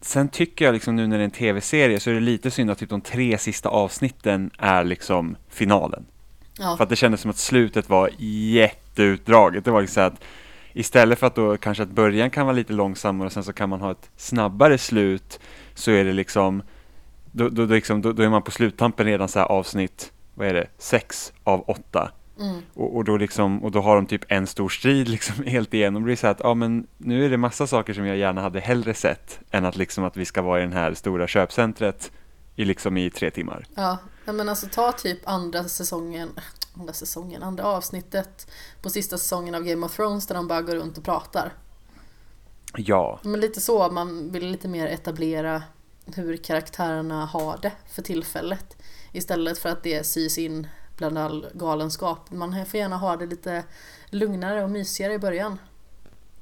[0.00, 2.70] sen tycker jag liksom nu när det är en tv-serie så är det lite synd
[2.70, 6.06] att typ de tre sista avsnitten är liksom finalen.
[6.58, 9.64] Ja, För att det kändes som att slutet var jätteutdraget.
[9.64, 10.24] Det var liksom så att
[10.72, 13.68] istället för att då kanske att början kan vara lite långsammare och sen så kan
[13.68, 15.40] man ha ett snabbare slut
[15.74, 16.62] så är det liksom
[17.32, 20.48] då, då, då, liksom, då, då är man på sluttampen redan så här avsnitt, vad
[20.48, 22.10] är det, sex av åtta.
[22.40, 22.62] Mm.
[22.74, 26.02] Och, och, då liksom, och då har de typ en stor strid liksom helt igenom.
[26.02, 28.60] Det blir så att, ja men nu är det massa saker som jag gärna hade
[28.60, 32.10] hellre sett än att liksom att vi ska vara i den här stora köpcentret
[32.56, 33.66] i liksom i tre timmar.
[33.74, 36.30] Ja, ja, men alltså ta typ andra säsongen,
[36.78, 38.50] andra säsongen, andra avsnittet
[38.82, 41.52] på sista säsongen av Game of Thrones där de bara går runt och pratar.
[42.76, 45.62] Ja, Men lite så, man vill lite mer etablera
[46.14, 48.76] hur karaktärerna har det för tillfället.
[49.12, 52.30] Istället för att det sys in bland all galenskap.
[52.30, 53.64] Man får gärna ha det lite
[54.10, 55.58] lugnare och mysigare i början.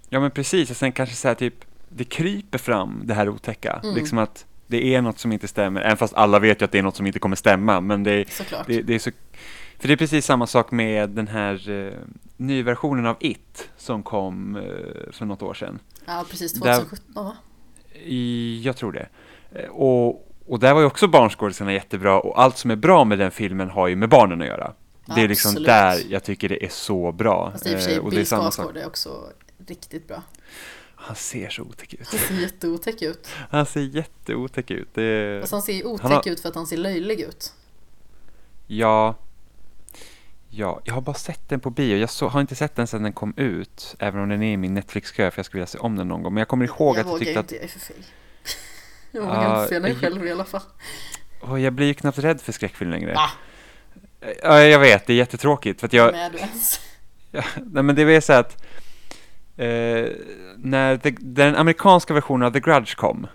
[0.09, 0.71] ja men precis.
[0.71, 1.55] Och sen kanske så här typ,
[1.89, 3.81] det kryper fram det här otäcka.
[3.83, 3.95] Mm.
[3.95, 5.81] Liksom att det är något som inte stämmer.
[5.81, 7.81] Även fast alla vet ju att det är något som inte kommer stämma.
[7.81, 8.25] Men det.
[8.67, 9.11] Det, det är så,
[9.79, 11.93] för det är precis samma sak med den här eh,
[12.37, 14.63] nyversionen av It som kom eh,
[15.13, 15.79] för något år sedan.
[16.07, 16.53] Ja, precis.
[16.53, 17.37] Där- 2017 va?
[18.63, 19.09] Jag tror det.
[19.53, 23.19] Eh, Och, och där var ju också barnskådisarna jättebra och allt som är bra med
[23.19, 24.73] den filmen har ju med barnen att göra.
[25.15, 25.67] Det är liksom Absolut.
[25.67, 27.51] där jag tycker det är så bra.
[27.53, 28.27] Fast i och för sig, Eh, och Bill.
[28.27, 29.29] Skarsgård är också
[29.67, 30.23] riktigt bra.
[30.97, 32.09] Han ser så otäck ut.
[32.09, 33.29] Han ser jätteotäck ut.
[33.51, 34.89] Han ser jätteotäck ut.
[34.95, 37.53] Det, Fast han ser otäck Han har- ut för att han ser löjlig ut.
[38.67, 39.15] ja,
[40.51, 41.97] ja, jag har bara sett den på bio.
[41.97, 43.97] Jag så, har inte sett den sedan den kom ut.
[43.99, 46.23] Även om den är i min Netflix-kö för jag skulle vilja se om den någon
[46.23, 46.35] gång.
[46.35, 47.97] Men jag kommer ihåg jag att jag vågar tyckte inte, att jag är för feg.
[49.15, 50.63] Jag vågar Ja, inte se den själv i alla fall.
[51.41, 53.15] Åh, jag blir ju knappt rädd för skräckfilm längre.
[53.15, 53.31] Va?
[54.43, 55.81] Ja, jag vet, det är jättetråkigt.
[55.81, 56.81] För att jag, du ens?
[57.31, 58.65] Ja, nej men det är så att
[59.57, 60.07] eh,
[60.57, 63.27] när the, den amerikanska versionen av The Grudge kom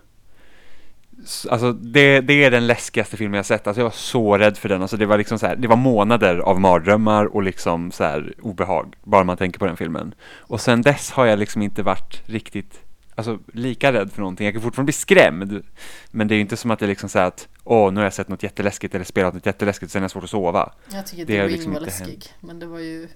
[1.50, 4.70] Alltså det, det är den läskigaste filmen jag sett, alltså jag var så rädd för
[4.70, 8.04] den, alltså det var liksom så här, det var månader av mardrömmar och liksom så
[8.04, 10.14] här obehag, bara man tänker på den filmen.
[10.38, 12.80] Och sen dess har jag liksom inte varit riktigt,
[13.20, 15.64] alltså lika rädd för någonting, jag kan fortfarande bli skrämd,
[16.12, 18.04] men det är ju inte som att det är liksom så att, åh, nu har
[18.06, 20.74] jag sett något jätteläskigt eller spelat något jätteläskigt, sen är det svårt att sova.
[20.94, 22.24] Jag tycker Det The Ring liksom var läskig.
[22.40, 23.08] Men det var ju...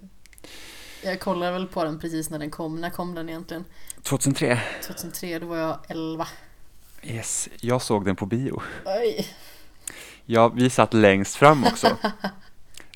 [1.03, 2.81] Jag kollade väl på den precis när den kom.
[2.81, 3.65] När kom den egentligen?
[4.03, 6.27] 2003 2003, då var jag 11.
[7.03, 8.61] Yes, jag såg den på bio.
[8.85, 9.27] Oj!
[10.25, 11.87] Ja, vi satt längst fram också.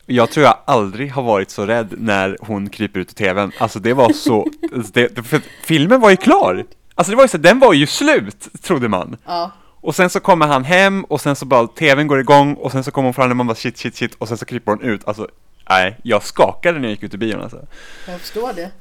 [0.06, 3.52] Jag tror jag aldrig har varit så rädd när hon kryper ut ur tvn.
[3.60, 4.48] Alltså det var så,
[4.94, 6.66] det, det- filmen var ju klar.
[6.98, 9.18] Alltså det var ju så, den var ju slut, trodde man.
[9.26, 12.72] Ja, Och sen så kommer han hem och sen så bara tvn går igång och
[12.72, 14.72] sen så kommer hon fram och man bara shit, shit, shit och sen så kryper
[14.72, 15.08] hon ut.
[15.08, 15.28] Alltså,
[15.70, 17.68] nej, jag skakade när jag gick ut ur bion alltså.
[18.08, 18.72] jag förstår det.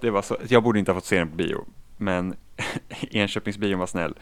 [0.00, 1.64] Det var så, jag borde inte ha fått se den på bio,
[1.96, 2.34] men
[3.10, 4.14] Enköpingsbion var snäll.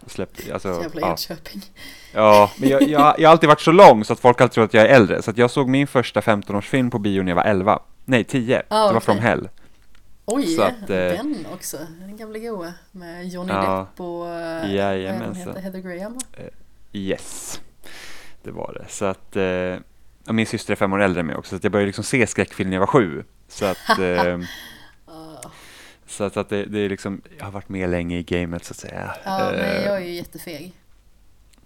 [0.00, 1.10] Och släppte, alltså, Jävla ja.
[1.10, 1.62] Enköping.
[2.12, 4.64] Ja, men jag, jag, jag har alltid varit så lång så att folk alltid tror
[4.64, 5.22] att jag är äldre.
[5.22, 7.78] Så att jag såg min första 15-årsfilm på bio när jag var 11.
[8.04, 8.62] Nej, 10.
[8.68, 9.00] Ah, det var okej.
[9.00, 9.48] From Hell.
[10.32, 11.78] Oj, Så att, eh, den också.
[12.00, 12.72] Den gamla goa.
[12.92, 15.46] Med Johnny Ja, Depp och eh, jajamensan.
[15.48, 15.60] heter?
[15.60, 16.12] Heather Graham.
[16.14, 16.20] va?
[16.92, 17.60] Yes,
[18.42, 18.86] det var det.
[18.92, 19.76] Så att eh,
[20.32, 22.26] min syster är fem år äldre än mig också, så att jag började liksom se
[22.26, 23.24] skräckfilm när jag var sju.
[23.48, 24.38] Så att, eh,
[25.06, 25.50] Ja,
[26.06, 28.72] så att, att det, det är liksom, jag har varit med länge i gamet så
[28.72, 29.14] att säga.
[29.24, 30.72] Ja, Eh, jag är ju jättefeg.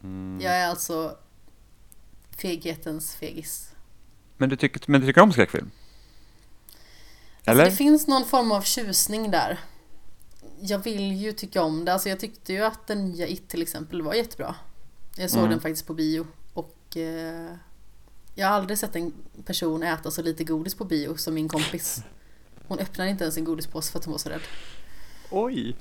[0.02, 0.40] mm.
[0.42, 1.16] Jag är alltså
[2.36, 3.70] feghetens fegis.
[4.36, 5.70] men, du tycker, men du tycker om skräckfilm?
[7.46, 7.64] Alltså, Eller?
[7.70, 9.60] det finns någon form av tjusning där.
[10.60, 11.92] Jag vill ju tycka om det.
[11.92, 14.54] Alltså, jag tyckte ju att den nya It till exempel var jättebra.
[15.16, 15.50] Jag såg Mm.
[15.50, 16.26] den faktiskt på bio.
[16.54, 17.54] Och eh,
[18.34, 19.12] jag har aldrig sett en
[19.44, 22.02] person äta så lite godis på bio som min kompis.
[22.68, 24.40] Hon öppnade inte ens en godispåse för att hon var så rädd.
[25.30, 25.76] Oj,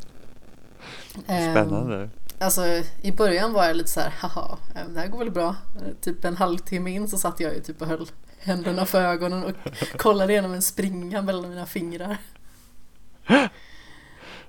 [1.28, 2.10] Ehm, spännande.
[2.39, 2.65] Alltså
[3.02, 5.56] i början var jag lite så här, haha, eh, det här går väl bra.
[6.02, 8.08] Typ en halvtimme in så satt jag ju typ och höll
[8.43, 9.51] händerna för ögonen och
[9.97, 12.17] kollade igenom en springa mellan mina fingrar.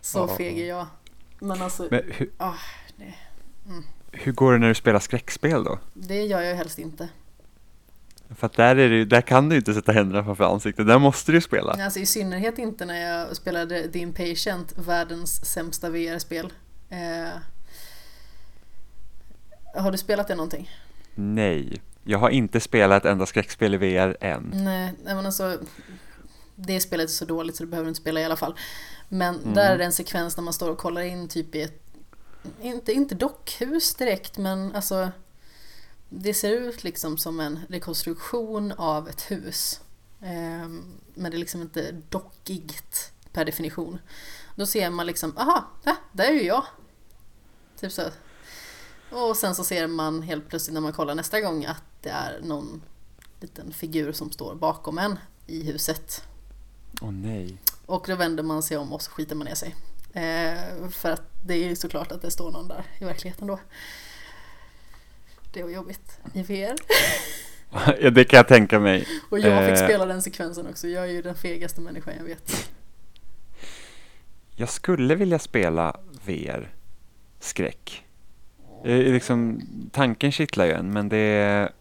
[0.00, 0.36] Så Ja.
[0.36, 0.86] feg är jag.
[1.38, 2.54] Men alltså, Men hur, ah,
[2.96, 3.14] det,
[4.12, 5.78] hur går det när du spelar skräckspel då?
[5.94, 7.08] det gör jag ju helst inte.
[8.36, 10.98] För att där, är det, ju- där kan du inte sätta händerna framför ansiktet, där
[10.98, 11.72] måste du spela.
[11.72, 16.52] Alltså i synnerhet inte när jag spelade The Impatient, världens sämsta VR-spel.
[16.90, 17.28] Eh,
[19.82, 20.70] har du spelat det någonting?
[21.14, 24.50] Nej, jag har inte spelat ett enda skräckspel i VR än.
[24.54, 25.58] Nej, men alltså
[26.54, 28.54] Det spelet är så dåligt så du behöver inte spela i alla fall.
[29.08, 29.54] Men Mm.
[29.54, 31.80] där är det en sekvens när man står och kollar in typ i ett
[32.60, 35.10] Inte, inte dockhus direkt men alltså
[36.08, 39.80] Det ser ut liksom som en rekonstruktion av ett hus.
[40.22, 40.82] Ehm,
[41.14, 43.98] men det är liksom inte dockigt per definition.
[44.56, 46.64] Då ser man liksom, aha, ja, där är ju jag.
[47.80, 48.02] Typ så.
[49.14, 52.40] Och sen så ser man helt plötsligt när man kollar nästa gång att det är
[52.42, 52.82] någon
[53.40, 56.24] liten figur som står bakom en i huset.
[57.00, 57.56] Åh nej.
[57.86, 59.74] Och då vänder man sig om och så skiter man ner sig.
[60.12, 63.58] Eh, för att det är ju såklart att det står någon där i verkligheten då.
[65.52, 66.74] Det var jobbigt i VR.
[68.00, 69.06] Ja, det kan jag tänka mig.
[69.30, 69.84] Och jag fick Eh.
[69.84, 70.88] spela den sekvensen också.
[70.88, 72.70] Jag är ju den fegaste människan jag vet.
[74.56, 78.03] Jag skulle vilja spela VR-skräck.
[78.84, 79.60] Liksom,
[79.92, 81.72] tanken kittlar ju en, men det,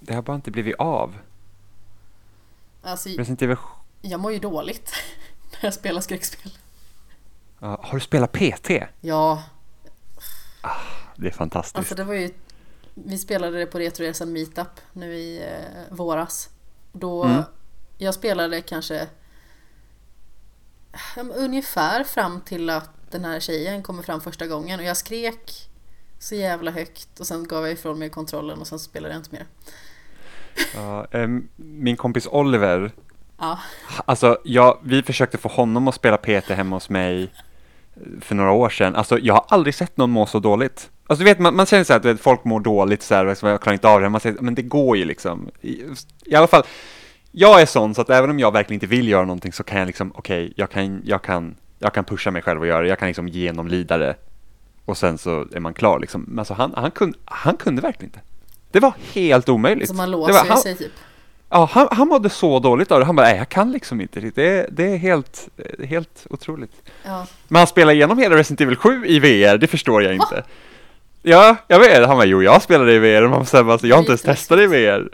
[0.00, 1.16] det har bara inte blivit av.
[2.82, 3.56] Alltså, Resident Evil,
[4.02, 4.92] jag mår ju dåligt
[5.52, 6.52] när jag spelar skräckspel.
[7.58, 8.70] ja, har du spelat PT?
[9.00, 9.42] Ja,
[11.16, 11.76] Det är fantastiskt.
[11.78, 12.30] alltså det var ju...
[12.94, 16.50] Vi spelade det på Retroresan Meetup nu i eh, våras.
[16.92, 17.42] Då Mm.
[17.98, 19.06] jag spelade kanske
[21.16, 25.68] men ungefär fram till att den här tjejen kommer fram första gången och jag skrek
[26.18, 29.32] så jävla högt och sen gav jag ifrån mig kontrollen och sen spelade jag inte
[29.32, 29.46] mer.
[30.74, 32.92] Ja, ehm, min kompis Oliver,
[33.40, 33.58] Ja,
[34.04, 37.28] alltså jag, vi försökte få honom att spela PT hemma hos mig
[38.20, 38.96] för några år sedan.
[38.96, 40.90] Alltså jag har aldrig sett någon må så dåligt.
[41.06, 43.26] Alltså du vet, man, man känner så här att vet, folk mår dåligt så här,
[43.26, 44.08] liksom, jag klarar inte av det.
[44.08, 45.50] Man säger, men det går ju liksom.
[45.60, 45.82] I,
[46.24, 46.62] I alla fall,
[47.32, 49.78] jag är sån så att även om jag verkligen inte vill göra någonting så kan
[49.78, 52.88] jag liksom, okej, jag, kan, jag, kan, jag kan pusha mig själv och göra det.
[52.88, 54.16] Jag kan liksom genomlida det.
[54.88, 56.24] Och sen så är man klar liksom.
[56.28, 58.20] Men alltså han, han, kunde, han kunde verkligen inte.
[58.70, 59.88] Det var helt omöjligt.
[59.88, 60.92] så man det låser var, ju han, sig typ.
[61.50, 63.06] Ja, han, han mådde så dåligt av det.
[63.06, 64.34] Han bara, nej, jag kan liksom inte riktigt.
[64.34, 65.48] Det, är- det är helt,
[65.78, 66.72] det helt otroligt.
[67.04, 67.26] Ja.
[67.48, 70.44] Men han spelar igenom hela Resident Evil 7 i VR, det förstår jag inte.
[71.22, 72.06] Ja, jag vet.
[72.06, 73.28] Han bara, jo, jag spelade i VR.
[73.28, 75.08] Man säger, alltså, jag har inte ens testat i VR.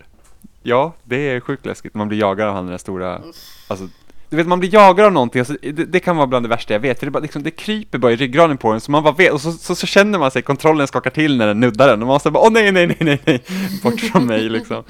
[0.62, 1.94] Ja, det är sjukt läskigt.
[1.94, 3.20] Man blir jagad av han den där stora,
[3.68, 3.88] alltså,
[4.34, 6.72] du vet, man blir jagad av någonting, alltså, det, det kan vara bland det värsta
[6.72, 9.02] jag vet, för det, bara, liksom, det kryper bara i ryggraden på en, så man
[9.02, 11.88] bara vet, och så, så, så känner man sig, kontrollen skakar till när den nuddar
[11.88, 13.42] den, och man säger bara, åh nej, nej, nej, nej, nej,
[13.82, 14.84] bort från mig liksom.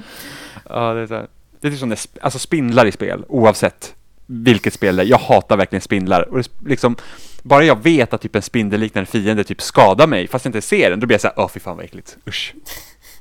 [0.69, 1.27] Ja, det är så här.
[1.61, 5.05] Det är typ som det, alltså spindlar i spel, oavsett vilket spel det är.
[5.05, 6.21] Jag hatar verkligen spindlar.
[6.21, 6.95] Och liksom,
[7.43, 10.89] bara jag vet att typ en spindelliknande fiende typ skadar mig, fast jag inte ser
[10.89, 12.53] den, då blir jag så här, åh fy fan vad äckligt, usch.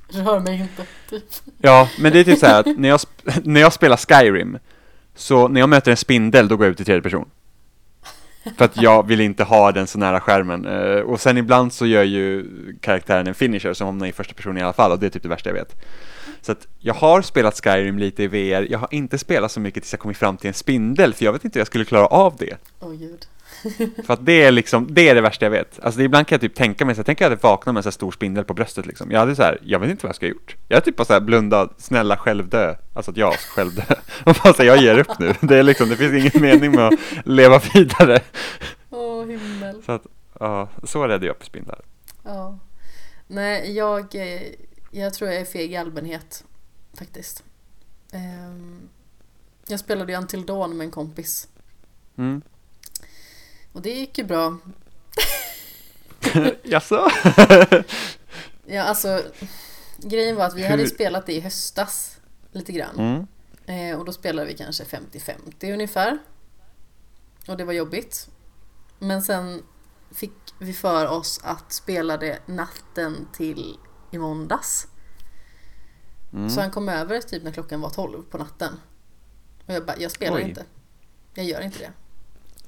[0.08, 0.86] Rör mig inte.
[1.10, 1.24] Typ.
[1.58, 3.00] Ja, men det är typ så här att när jag,
[3.44, 4.58] när jag spelar Skyrim,
[5.14, 7.28] så när jag möter en spindel, då går jag ut i tredje person.
[8.58, 10.66] För att jag vill inte ha den så nära skärmen.
[10.66, 12.46] Eh, och sen ibland så gör ju
[12.80, 15.22] karaktären en finisher som hamnar i första person i alla fall, och det är typ
[15.22, 15.76] det värsta jag vet.
[16.40, 19.82] Så att jag har spelat Skyrim lite i VR, jag har inte spelat så mycket
[19.82, 22.06] tills jag kommit fram till en spindel, för jag vet inte hur jag skulle klara
[22.06, 22.56] av det.
[22.80, 23.26] Åh gud.
[24.06, 25.80] För att det är liksom, det är det värsta jag vet.
[25.82, 27.78] Alltså det, ibland kan jag typ tänka mig så jag tänker jag hade vaknat med
[27.78, 29.10] en så här stor spindel på bröstet liksom.
[29.10, 30.56] Jag hade så här, jag vet inte vad jag ska ha gjort.
[30.68, 32.74] Jag hade typ bara så här blundat, snälla själv dö.
[32.94, 33.82] Alltså att jag ska själv dö.
[34.24, 35.34] Och bara så här, jag ger upp nu.
[35.40, 38.20] Det är liksom, det finns ingen mening med att leva vidare.
[38.90, 39.82] Åh himmel.
[39.86, 40.06] Så att,
[40.40, 41.80] ja, så räddade jag på spindlar.
[42.24, 42.58] Ja.
[43.26, 44.42] Nej, jag, eh,
[44.90, 46.44] jag tror jag är feg i allmänhet
[46.98, 47.44] faktiskt.
[48.12, 48.80] Ehm,
[49.66, 51.48] Jag spelade ju Until Dawn med en kompis
[52.16, 52.42] Mm.
[53.74, 54.58] Och det gick ju bra.
[56.62, 57.10] Jaså?
[58.66, 59.22] Ja, alltså
[59.98, 62.16] grejen var att vi hade Hur- spelat det i höstas
[62.52, 62.98] lite grann.
[62.98, 63.26] Mm.
[63.66, 66.18] Eh, och då spelade vi kanske 50-50 ungefär.
[67.48, 68.28] Och det var jobbigt.
[68.98, 69.62] Men sen
[70.14, 73.78] fick vi för oss att spela det natten till
[74.10, 74.86] i måndags.
[76.32, 76.50] Mm.
[76.50, 78.80] Så han kom över typ när klockan var 12 på natten.
[79.66, 80.42] Och jag bara, jag spelar Oj.
[80.42, 80.64] inte.
[81.34, 81.92] Jag gör inte det.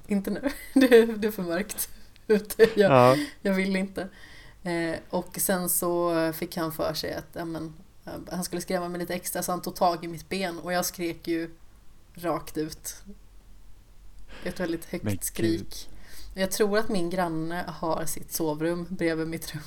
[0.06, 0.50] Inte nu.
[0.74, 1.88] Det, det är för mörkt
[2.26, 2.62] ute.
[2.62, 3.16] Jag, Ja.
[3.42, 4.08] jag vill inte.
[4.62, 8.88] Eh, och sen så fick han för sig att ja, men, eh, han skulle skrämma
[8.88, 11.50] mig lite extra så han tog tag i mitt ben och jag skrek ju
[12.14, 12.96] rakt ut.
[14.44, 15.90] Ett väldigt högt Men skrik.
[16.34, 19.62] Jag tror att min granne har sitt sovrum bredvid mitt rum.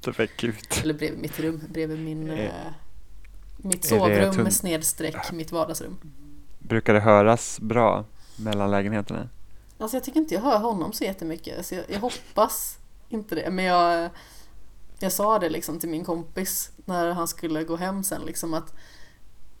[0.00, 0.56] Det var gud.
[0.82, 2.30] Eller bredvid mitt rum, bredvid min...
[2.30, 2.50] Eh,
[3.64, 5.98] Eh, mitt sovrum med snedstreck, mitt vardagsrum.
[6.58, 8.04] Brukar det höras bra
[8.36, 9.28] mellan lägenheterna?
[9.78, 11.66] Alltså jag tycker inte jag hör honom så jättemycket.
[11.66, 13.50] Så jag, jag hoppas inte det.
[13.50, 14.10] Men jag,
[14.98, 18.74] jag sa det liksom till min kompis när han skulle gå hem sen liksom att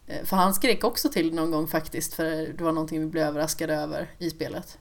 [0.06, 3.26] eh, för han skrek också till någon gång faktiskt för det var någonting vi blev
[3.26, 4.78] överraskade över i spelet.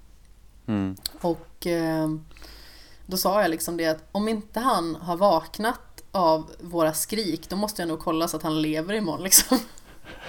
[0.67, 0.95] Mm.
[1.21, 2.09] Och eh,
[3.05, 7.55] då sa jag liksom det att om inte han har vaknat av våra skrik då
[7.55, 9.59] måste jag nog kolla så att han lever imorgon liksom.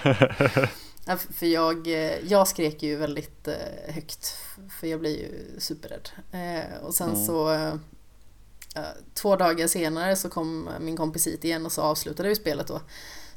[1.07, 4.37] Ja, För jag, eh, jag skrek ju väldigt eh, högt
[4.79, 6.09] för jag blir ju superrädd.
[6.31, 7.25] Eh, Och sen Mm.
[7.25, 7.71] så
[9.13, 12.81] två dagar senare så kom min kompis hit igen och så avslutade vi spelet då.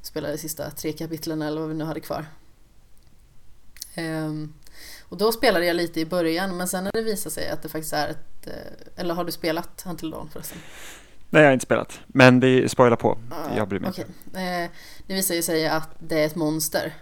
[0.02, 2.26] Spelade de sista tre kapitlen eller vad vi nu hade kvar.
[3.94, 4.54] Ehm,
[5.08, 7.68] Och då spelade jag lite i början men sen när det visade sig att det
[7.68, 8.48] faktiskt är ett...
[8.96, 10.58] Eller har du spelat Until Dawn förresten?
[11.30, 11.98] Nej, jag har inte spelat.
[12.06, 13.18] Men det spoilar på.
[13.30, 14.06] Ja, Jag bryr mig okej.
[14.26, 14.40] inte.
[14.40, 14.70] Eh,
[15.06, 16.94] Det visar ju sig att det är ett monster.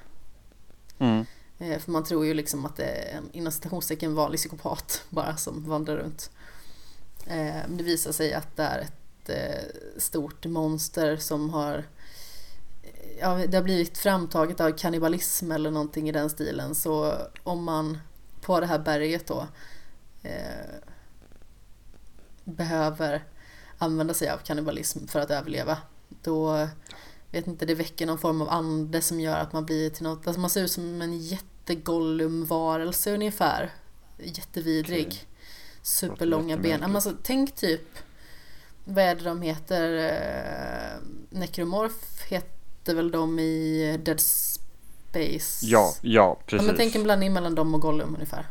[0.99, 1.26] Mm.
[1.59, 5.36] Eh, för man tror ju liksom att det är en inom citationstecken vanlig psykopat bara
[5.36, 6.30] som vandrar runt.
[7.26, 11.84] Eh, men det visar sig att det är ett eh, stort monster som har
[13.20, 16.74] ja, det har blivit framtaget av kannibalism eller någonting i den stilen.
[16.74, 17.99] Så om man
[18.40, 19.46] på det här berget då
[20.22, 20.74] eh,
[22.44, 23.24] behöver
[23.78, 25.78] använda sig av kannibalism för att överleva.
[26.22, 26.68] Då,
[27.31, 30.26] vet inte, det väcker någon form av ande som gör att man blir till något,
[30.26, 33.70] alltså man ser ut som en jättegollum-varelse ungefär.
[34.18, 35.07] Jättevidrig.
[35.07, 35.24] Okej.
[35.83, 36.83] Superlånga ben.
[36.97, 37.99] alltså, tänk typ,
[38.85, 39.97] vad är det de heter?
[39.97, 41.01] Eh,
[41.31, 45.66] Necromorph heter väl de i Dead Space?
[45.66, 46.66] Ja, ja, Ja, precis.
[46.66, 48.47] men tänk en blandning mellan dem och Gollum ungefär.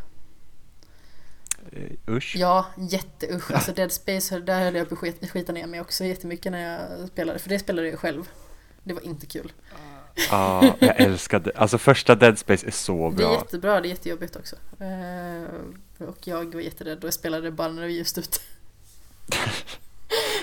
[1.71, 2.35] Eh, Usch.
[2.37, 3.51] Ja, jätteusch.
[3.51, 6.71] Alltså Dead Space, där höll jag på att skit- skita ner mig också jättemycket när
[6.99, 7.39] jag spelade.
[7.39, 8.29] För det spelade jag själv.
[8.87, 9.51] Det var inte kul.
[10.31, 13.33] Ja, jag älskade, alltså första Dead Space är så Det är bra.
[13.33, 14.55] jättebra, det är jättejobbigt också.
[14.79, 18.37] Eh, och jag var jätterädd och jag spelade bara när det var ljust ute.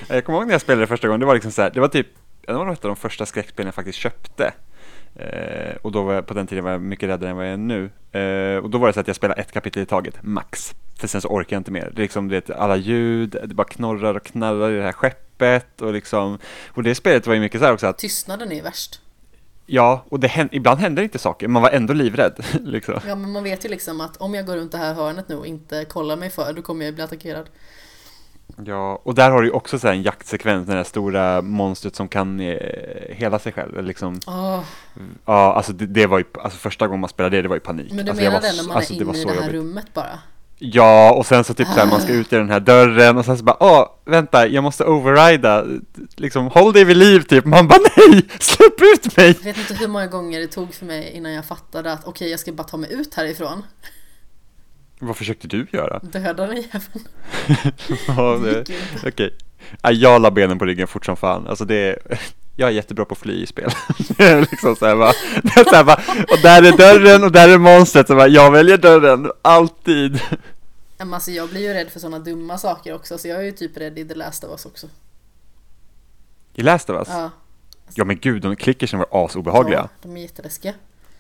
[0.09, 1.81] Jag kommer ihåg när jag spelade det första gången, det var liksom så här, det
[1.81, 2.07] var typ,
[2.47, 4.53] det var ett av de första skräckspelen jag faktiskt köpte.
[5.17, 7.53] Eh, och då var jag, på den tiden var jag mycket räddare än vad jag
[7.53, 7.91] är nu.
[8.21, 10.75] Eh, och då var det så att jag spelade ett kapitel i taget, max.
[10.97, 11.91] För sen så orkar jag inte mer.
[11.95, 14.93] Det är liksom, det är alla ljud, det bara knorrar och knarrar i det här
[14.93, 15.24] skeppet
[15.81, 18.63] och liksom, och det spelet var ju mycket så här också att, Tystnaden är ju
[18.63, 19.01] värst.
[19.67, 23.01] ja, och det händer, ibland händer inte saker, man var ändå livrädd liksom.
[23.09, 25.37] Ja, men man vet ju liksom att om jag går runt det här hörnet nu
[25.37, 27.49] och inte kollar mig för, då kommer jag bli attackerad.
[28.65, 31.97] Ja, och där har du ju också så här en jaktsekvens, det där stora monstret
[31.97, 32.57] som kan eh,
[33.09, 34.61] hela sig själv, liksom Åh,
[35.25, 37.61] Ja, alltså det, det var ju, alltså första gången man spelade det, det var ju
[37.61, 37.93] panik.
[37.93, 39.53] men du alltså, menar det när man alltså, är inne i det här jobbigt.
[39.53, 40.19] rummet bara?
[40.73, 43.25] Ja, och sen så typ så här, man ska ut i den här dörren och
[43.25, 45.65] sen så bara, åh, vänta, jag måste overrida,
[46.17, 47.45] liksom, håll dig vid liv typ.
[47.45, 49.27] Man bara, nej, släpp ut mig!
[49.27, 52.31] Jag vet inte hur många gånger det tog för mig innan jag fattade att okej,
[52.31, 53.63] jag ska bara ta mig ut härifrån.
[54.99, 55.99] Vad försökte du göra?
[55.99, 57.09] Döda den jäveln.
[58.07, 58.39] Ja.
[59.09, 59.35] Okej.
[59.83, 61.47] Ja, jag la benen på ryggen fort som fan.
[61.47, 62.19] Alltså det är,
[62.57, 63.71] jag är jättebra på att fly i spel.
[64.51, 65.13] Liksom så här bara,
[65.65, 68.07] så här bara, och där är dörren och där är monstret.
[68.07, 70.21] Så bara, jag väljer dörren, alltid.
[71.05, 73.53] Men alltså, jag blir ju rädd för sådana dumma saker också, så jag är ju
[73.53, 74.87] typ rädd i The Last of Us också.
[76.55, 77.09] I Last of Us?
[77.09, 77.31] Ja,
[77.95, 79.79] Ja men gud, de klickersen var asobehagliga.
[79.79, 80.75] ja de är jätteläskiga.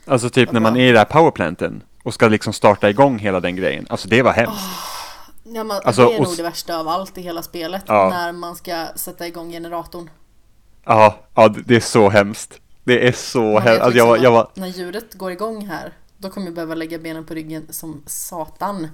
[0.07, 0.83] Alltså typ när man bra.
[0.83, 3.87] är i det här powerplanten och ska liksom starta igång hela den grejen.
[3.91, 4.65] Alltså det var hemskt.
[5.45, 8.09] Ja, men Alltså, det är nog det värsta av allt i hela spelet, Ja.
[8.11, 10.11] när man ska sätta igång generatorn.
[10.85, 12.61] Ja, ja, det är så hemskt.
[12.85, 13.83] Det är så hemskt.
[13.83, 16.99] Alltså, jag, var- jag var, När ljudet går igång här, då kommer jag behöva lägga
[16.99, 18.89] benen på ryggen som satan.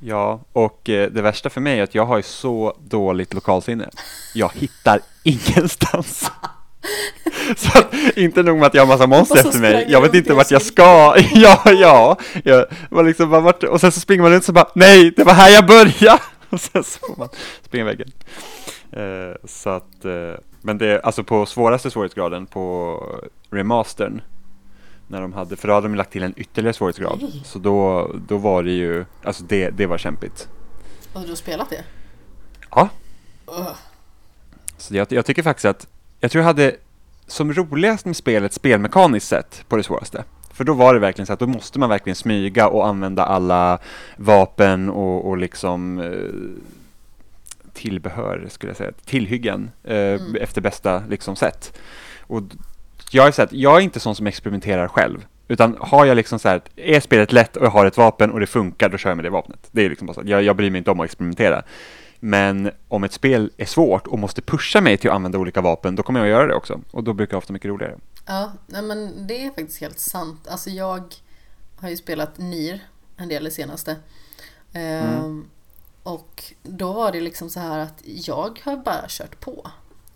[0.00, 3.90] Ja, och eh, det värsta för mig är att jag har ju så dåligt lokalsinne.
[4.34, 6.30] Jag hittar ingenstans.
[7.56, 10.14] Så att, inte nog med att jag har massa monster efter mig, jag vet runt
[10.14, 11.16] inte vart jag ska.
[11.32, 12.16] Ja, ja.
[12.44, 15.24] Jag var liksom bara vart, och sen så springer man ut så bara, nej, det
[15.24, 16.22] var här jag började.
[16.50, 17.28] Och sen så får man
[17.62, 18.12] springa väggen.
[18.92, 22.96] Eh, så att, eh, men det alltså på svåraste svårighetsgraden på
[23.50, 24.20] remastern.
[25.10, 27.18] När de hade, för då hade de lagt till en ytterligare svårighetsgrad.
[27.22, 27.42] Nej.
[27.44, 30.48] Så då, då var det ju, alltså det, det var kämpigt.
[31.14, 31.84] Har du spelat det?
[32.70, 32.88] Ja.
[33.46, 33.68] Ugh.
[34.76, 35.86] Så jag, jag tycker faktiskt att,
[36.20, 36.76] jag tror jag hade
[37.26, 40.24] som roligast med spelet spelmekaniskt sett på det svåraste.
[40.52, 43.78] För då var det verkligen så att då måste man verkligen smyga och använda alla
[44.16, 46.60] vapen och, och liksom eh,
[47.72, 50.36] tillbehör, skulle jag säga, tillhyggen eh, Mm.
[50.36, 51.78] efter bästa liksom sätt.
[52.20, 52.42] Och
[53.10, 55.26] jag är, så att, jag är inte sån som experimenterar själv.
[55.48, 58.40] Utan har jag liksom så här, är spelet lätt och jag har ett vapen och
[58.40, 59.68] det funkar, då kör jag med det vapnet.
[59.70, 60.20] Det är liksom bara så.
[60.20, 61.62] att Jag, jag bryr mig inte om att experimentera.
[62.20, 65.96] Men om ett spel är svårt och måste pusha mig till att använda olika vapen,
[65.96, 66.80] då kommer jag att göra det också.
[66.90, 67.96] Och då brukar det ofta mycket roligare.
[68.26, 70.48] Ja, nej men det är faktiskt helt sant.
[70.48, 71.14] Alltså jag
[71.76, 72.80] har ju spelat NIR
[73.16, 73.96] en del det senaste.
[74.72, 75.44] Ehm,
[76.02, 79.70] och då var det liksom så här att jag har bara kört på.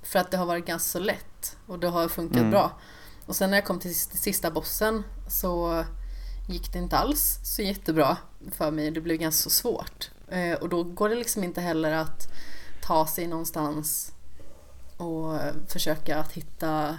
[0.04, 2.50] För att det har varit ganska så lätt och det har funkat Mm.
[2.50, 2.78] bra.
[3.26, 5.84] Och sen när jag kom till sist- sista bossen så
[6.48, 8.16] gick det inte alls så jättebra
[8.52, 8.90] för mig.
[8.90, 10.10] Det blev ganska så svårt.
[10.28, 12.28] Eh, och då går det liksom inte heller att
[12.82, 14.12] ta sig någonstans
[14.96, 15.38] och
[15.68, 16.98] försöka att hitta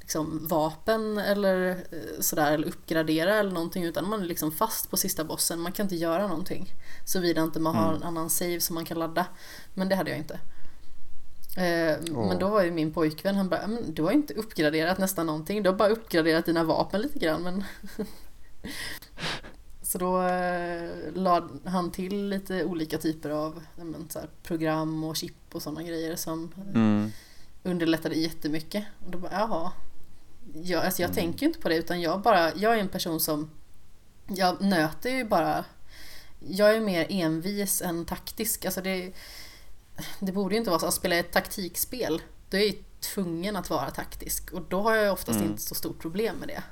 [0.00, 4.96] liksom, vapen eller eh, sådär eller uppgradera eller någonting utan man är liksom fast på
[4.96, 5.60] sista bossen.
[5.60, 7.96] Man kan inte göra någonting såvida inte man har Mm.
[8.02, 9.26] en annan save som man kan ladda.
[9.74, 10.40] Men det hade jag inte.
[11.56, 12.28] Åh.
[12.28, 14.98] Men då var ju min pojkvän, han bara, "Ja, men du har ju inte uppgraderat
[14.98, 17.64] nästan någonting, du har bara uppgraderat dina vapen lite grann men
[19.82, 25.16] Så då eh, lade han till lite olika typer av men, så här, program och
[25.16, 27.10] chip och sådana grejer som Mm.
[27.62, 28.84] underlättade jättemycket.
[29.04, 29.72] Och då bara, jaha.
[30.54, 31.14] Jag, alltså jag Mm.
[31.22, 33.50] tänker ju inte på det utan jag bara, jag är en person som
[34.28, 35.64] Jag nöter ju bara...
[36.48, 38.64] Jag är mer envis än taktisk.
[38.64, 39.12] Alltså det,
[40.20, 40.86] det borde ju inte vara så.
[40.86, 44.52] Att spela ett taktikspel, då är jag ju tvungen att vara taktisk.
[44.52, 45.50] Och då har jag oftast Mm.
[45.50, 46.62] inte så stort problem med det.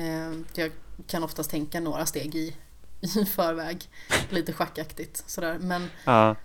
[0.00, 0.70] Eh, Jag
[1.06, 2.56] kan oftast tänka några steg i,
[3.00, 3.88] i förväg.
[4.30, 5.58] Lite schackaktigt sådär.
[5.60, 6.36] Men Ja,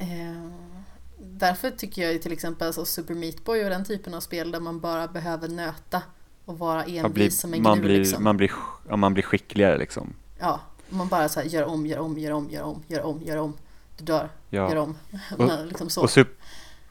[0.00, 0.50] Eh,
[1.18, 4.50] därför tycker jag ju till exempel alltså Super Meat Boy och den typen av spel
[4.50, 6.02] där man bara behöver nöta
[6.44, 8.24] och vara envis blir, som en man gnu blir, liksom.
[8.24, 8.50] man blir,
[8.88, 10.14] ja, man blir skickligare liksom.
[10.38, 13.22] Ja, man bara så här, gör om, gör om, gör om, gör om, gör om,
[13.22, 13.54] gör om.
[13.98, 14.68] Du dör, Ja.
[14.68, 14.96] gör om.
[15.38, 16.02] Och- liksom så.
[16.02, 16.34] Och Sup-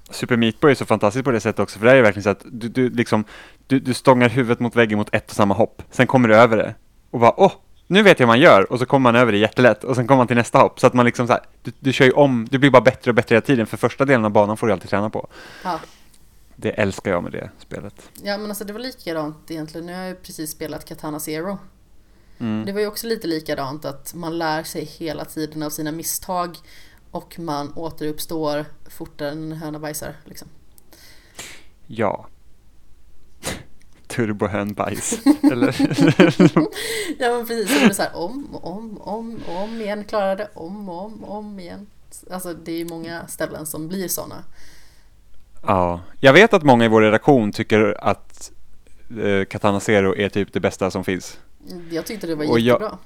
[0.10, 2.30] Super Meat Boy är så fantastiskt på det sättet också, för det är verkligen så
[2.30, 3.24] att du, du, liksom,
[3.68, 6.58] du, du stångar huvudet mot väggen mot ett och samma hopp, sen kommer du över
[6.58, 6.76] det
[7.12, 7.52] och bara åh,
[7.88, 10.08] nu vet jag vad man gör och så kommer man över det jättelätt och sen
[10.08, 12.12] kommer man till nästa hopp så att man liksom så här, du, du kör ju
[12.12, 14.68] om, du blir bara bättre och bättre hela tiden för första delen av banan får
[14.68, 15.28] du alltid träna på.
[15.64, 15.80] Ja.
[16.56, 18.10] Det älskar jag med det spelet.
[18.24, 19.86] ja, men alltså det var likadant egentligen.
[19.88, 21.58] Nu har jag ju precis spelat Katana Zero.
[22.40, 22.66] Mm.
[22.66, 26.58] Det var ju också lite likadant att man lär sig hela tiden av sina misstag
[27.18, 30.16] och man återuppstår fortare än en höna bajsar.
[30.26, 30.48] Liksom.
[31.88, 32.28] Ja.
[34.08, 35.20] Turbohönbajs.
[35.52, 35.76] Eller?
[37.20, 40.90] Ja men precis, så det är så här om, om, om, om igen, klarade om,
[40.90, 41.88] om, om igen.
[42.32, 44.44] Alltså det är ju många ställen som blir sådana.
[45.64, 46.02] ja.
[46.20, 48.52] Jag vet att många i vår redaktion tycker att
[49.22, 51.40] eh, Katana Zero är typ det bästa som finns.
[51.90, 52.88] Jag tyckte det var Och jättebra.
[52.90, 52.98] Jag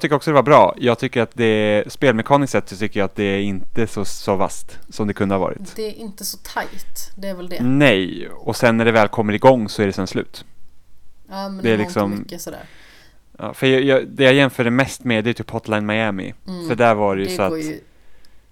[0.00, 0.74] tycker också det var bra.
[0.78, 4.36] Jag tycker att det, spelmekaniskt sett så tycker jag att det är inte så, så
[4.36, 5.76] vast som det kunde ha varit.
[5.76, 7.62] Det är inte så tajt, det är väl det.
[7.62, 10.44] Nej, och sen när det väl kommer igång så är det sen slut.
[11.28, 12.64] Ja men det det är liksom- mycket sådär.
[13.38, 16.34] Ja, för jag, jag, det jag jämför det mest med det är typ Hotline Miami.
[16.48, 16.68] Mm.
[16.68, 17.80] För där var det ju Det så går att, ju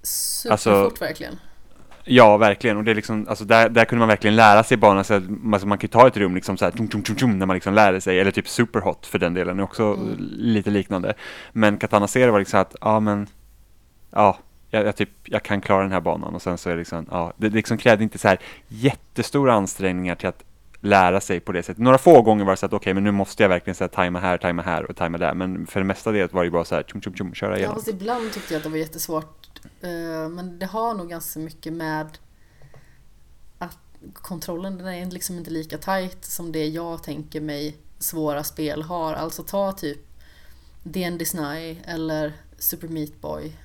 [0.02, 1.38] superfort verkligen.
[2.04, 5.04] Ja verkligen, och det är liksom, alltså där, där kunde man verkligen lära sig banan,
[5.04, 5.22] så att,
[5.52, 7.46] alltså man kan ju ta ett rum liksom så här, tum, tum, tum, tum, när
[7.46, 10.16] man liksom lärde sig, eller typ Superhot för den delen, är också Mm.
[10.30, 11.14] lite liknande.
[11.52, 13.26] Men Katana Zero var liksom att, ja men,
[14.10, 14.38] ja,
[14.70, 17.06] jag, jag, typ, jag kan klara den här banan och sen så är det liksom,
[17.10, 18.38] ja, det, det liksom krävde inte så här
[18.68, 20.44] jättestora ansträngningar till att
[20.80, 21.82] lära sig på det sättet.
[21.82, 24.20] Några få gånger var det så att okej, men nu måste jag verkligen här, tajma
[24.20, 26.74] här, tajma här och tajma där, men för det mesta det var det bara så
[26.74, 27.74] här, tjum, tjum, tjum, köra Ja igenom.
[27.74, 29.41] fast ibland tyckte jag att det var jättesvårt.
[29.80, 32.18] Eh, Men det har nog ganska mycket med
[33.58, 33.78] att
[34.14, 39.14] kontrollen den är liksom inte lika tight som det jag tänker mig svåra spel har.
[39.14, 39.98] Alltså ta typ
[40.82, 43.56] D&D Sny eller Super Meat Boy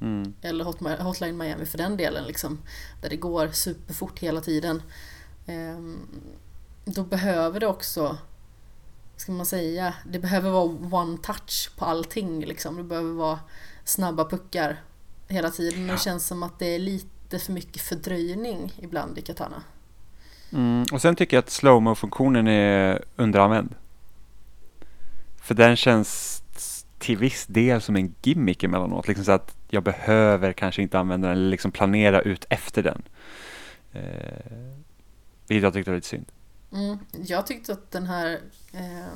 [0.00, 0.34] Mm.
[0.42, 2.58] eller Hot- Hotline Miami för den delen liksom.
[3.02, 4.82] Där det går superfort hela tiden.
[5.46, 5.98] Ehm,
[6.84, 8.18] Då behöver det också,
[9.16, 10.64] ska man säga, det behöver vara
[11.02, 12.76] one touch på allting liksom.
[12.76, 13.40] Det behöver vara
[13.84, 14.82] snabba puckar
[15.28, 15.86] hela tiden.
[15.86, 19.62] Men det känns som att det är lite för mycket fördröjning ibland i Katana.
[20.52, 23.74] Mm, och sen tycker jag att slowmo-funktionen är underanvänd.
[25.36, 26.42] För den känns
[26.98, 29.08] till viss del som en gimmick emellanåt.
[29.08, 33.02] Liksom så att jag behöver kanske inte använda den eller liksom planera ut efter den.
[33.92, 34.72] Eh,
[35.46, 36.26] vilket jag tyckte var lite synd.
[36.72, 38.40] Mm, jag tyckte att den här
[38.72, 39.12] eh,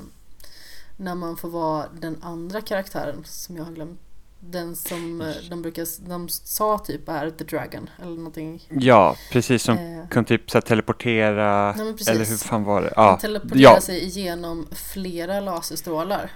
[0.96, 4.00] när man får vara den andra karaktären som jag har glömt.
[4.45, 8.66] Den som eh, de brukar, de sa typ är The Dragon eller någonting.
[8.68, 11.74] Ja, precis som Eh, kunde typ så teleportera.
[11.76, 12.93] Nej, eller hur fan var det?
[12.97, 16.30] Ja, teleporterar ja sig igenom flera laserstrålar.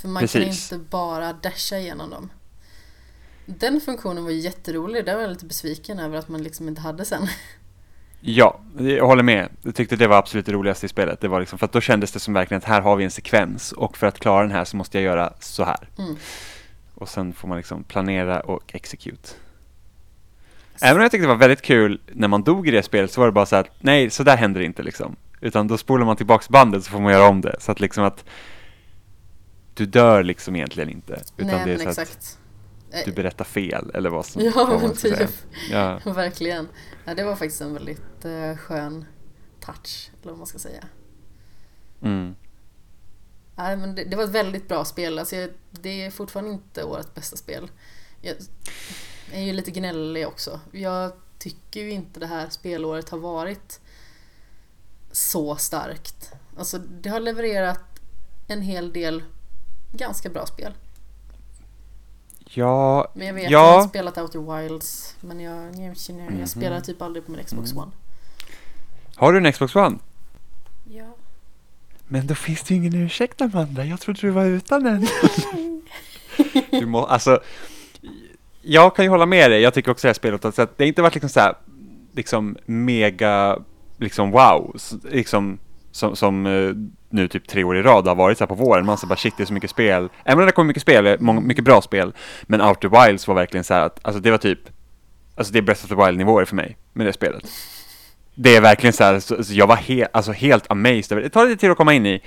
[0.00, 0.72] För man kan Precis.
[0.72, 2.30] inte bara dasha igenom dem.
[3.46, 5.04] Den funktionen var jätterolig.
[5.04, 7.28] Där var jag lite besviken över att man liksom inte hade sen.
[8.20, 9.48] Ja, jag håller med.
[9.62, 11.20] Jag tyckte det var absolut det roligaste i spelet.
[11.20, 13.10] Det var liksom, för att då kändes det som verkligen att här har vi en
[13.10, 15.88] sekvens och för att klara den här så måste jag göra så här.
[15.98, 16.16] Mm.
[16.98, 19.28] Och sen får man liksom planera och execute.
[20.80, 23.20] Även om jag tyckte det var väldigt kul när man dog i det spelet så
[23.20, 25.16] var det bara så att nej, så där händer det inte liksom.
[25.40, 27.56] Utan då spolar man tillbaks bandet så får man göra om det.
[27.60, 28.24] Så att liksom att
[29.74, 31.22] du dör liksom egentligen inte.
[31.36, 32.38] Utan Nej det är så att exakt.
[32.90, 35.30] Eh, du berättar fel eller vad som Ja men typ.
[35.70, 36.00] Ja.
[36.12, 36.68] Verkligen.
[37.04, 39.04] Ja, det var faktiskt en väldigt eh, skön
[39.60, 40.10] touch.
[40.22, 40.84] Eller vad man ska säga.
[42.02, 42.34] Mm.
[43.58, 45.18] Nej, men det, det var ett väldigt bra spel.
[45.18, 47.70] Alltså, jag, det är fortfarande inte årets bästa spel.
[48.20, 48.34] Jag
[49.32, 50.60] är ju lite gnällig också.
[50.72, 53.80] Jag tycker ju inte det här spelåret har varit
[55.12, 56.32] så starkt.
[56.58, 57.80] Alltså, det har levererat
[58.46, 59.22] en hel del
[59.92, 60.74] ganska bra spel.
[62.44, 63.50] Ja, Men jag vet, Ja.
[63.50, 65.16] jag har spelat Outer Wilds.
[65.20, 66.40] Men jag, jag, känner, Mhm.
[66.40, 67.82] jag spelar typ aldrig på min Xbox Mm.
[67.82, 67.92] One.
[69.16, 69.98] har du en Xbox One?
[72.08, 75.06] Men då finns det ju ingen ursäkt Amanda, jag trodde du var utan en.
[76.70, 77.40] du må, alltså,
[78.62, 80.84] jag kan ju hålla med dig, jag tycker också det här spelet, alltså att det
[80.84, 81.54] har inte varit liksom så här,
[82.12, 83.58] liksom mega,
[83.98, 84.76] liksom wow,
[85.10, 85.58] liksom
[85.90, 86.72] som, som eh,
[87.10, 88.86] nu typ tre år i rad har varit så här på våren.
[88.86, 90.08] Man så bara shit, det är så mycket spel.
[90.24, 92.12] Även om det kommer mycket spel, eh, många, mycket bra spel.
[92.42, 94.60] Men Outer Wilds var verkligen så här att, alltså det var typ,
[95.34, 97.44] alltså det är Breath of the Wild-nivåer för mig med det spelet.
[98.40, 101.28] Det är verkligen så här, så, så jag var he, alltså helt amazed det.
[101.30, 102.22] Tar lite tid att komma in i.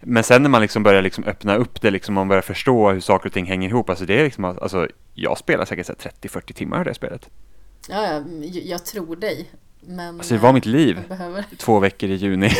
[0.00, 3.00] Men sen när man liksom börjar liksom öppna upp det, liksom man börjar förstå hur
[3.00, 6.10] saker och ting hänger ihop, alltså det är liksom, alltså jag spelar säkert så här
[6.28, 7.30] 30-40 timmar i det spelet.
[7.88, 8.22] Ja, ja,
[8.64, 9.50] jag tror dig.
[9.80, 11.00] Men Alltså det var mitt liv.
[11.08, 12.46] behöver, Två veckor i juni.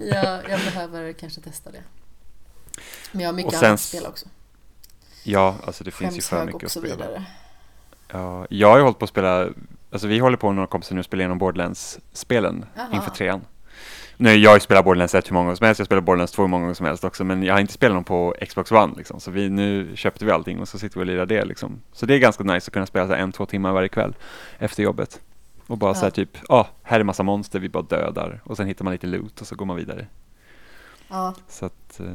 [0.00, 1.82] jag, jag behöver kanske testa det.
[3.12, 4.26] Men jag har mycket Och sen annat spel också.
[5.22, 6.86] ja, alltså det finns ju för mycket att spela.
[6.96, 7.24] vidare.
[8.12, 9.48] Ja, jag har ju hållit på att spela,
[9.96, 13.40] alltså vi håller på med några kompisar nu att spela igenom Borderlands-spelen inför trean.
[14.16, 16.42] Nu, jag ju spelat Borderlands 1 hur många gånger som helst, jag spelar Borderlands 2
[16.42, 18.94] hur många gånger som helst också, men jag har inte spelat dem på Xbox One
[18.96, 21.82] liksom, så vi, nu köpte vi allting och så sitter vi och lirar det liksom.
[21.92, 24.14] Så det är ganska nice att kunna spela så här en, två timmar varje kväll
[24.58, 25.20] efter jobbet.
[25.66, 25.94] Och bara Ja.
[25.94, 28.84] så här typ, ja, ah, här är massa monster, vi bara dödar och sen hittar
[28.84, 30.06] man lite loot och så går man vidare.
[31.08, 32.06] Ja, Så att, eh,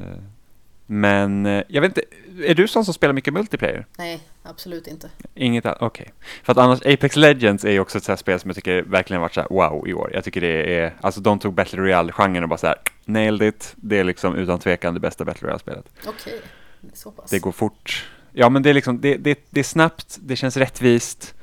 [0.91, 2.01] men eh, jag vet inte,
[2.47, 3.85] är du sån som spelar mycket multiplayer?
[3.97, 5.09] nej, absolut inte.
[5.35, 6.11] Inget annat, okej.
[6.43, 8.81] För att annars, Apex Legends är ju också ett sånt här spel som jag tycker
[8.81, 10.11] verkligen varit så här wow i år.
[10.13, 12.75] Jag tycker det är, alltså de tog Battle Royale-genren och bara så här,
[13.05, 13.73] nailed it.
[13.75, 15.85] Det är liksom utan tvekan det bästa Battle Royale-spelet.
[16.05, 16.41] Okej,
[16.81, 17.29] är så pass.
[17.29, 18.05] Det går fort.
[18.31, 21.33] Ja men det är liksom, det, det, det är snabbt, det känns rättvist.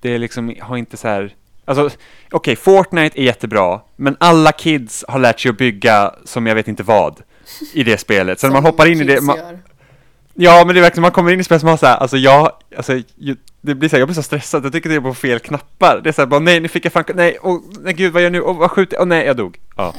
[0.00, 1.90] Det är liksom, har inte så här, alltså
[2.30, 6.68] okej, Fortnite är jättebra, men alla kids har lärt sig att bygga som jag vet
[6.68, 7.22] inte vad
[7.72, 8.40] i det spelet.
[8.40, 9.38] Så när man hoppar in i det, man.
[10.34, 12.16] Ja, men det är verkligen, man kommer in i spel som har så här, alltså
[12.16, 15.00] jag, alltså ju, det blir så här, jag blir så stressad, jag tycker det är
[15.00, 16.00] på fel knappar.
[16.04, 18.22] Det är så här, bara nej, nu fick jag fan, nej, åh, nej gud, vad
[18.22, 19.58] gör jag nu, åh, vad skjuter, åh nej, jag dog.
[19.76, 19.94] Ja.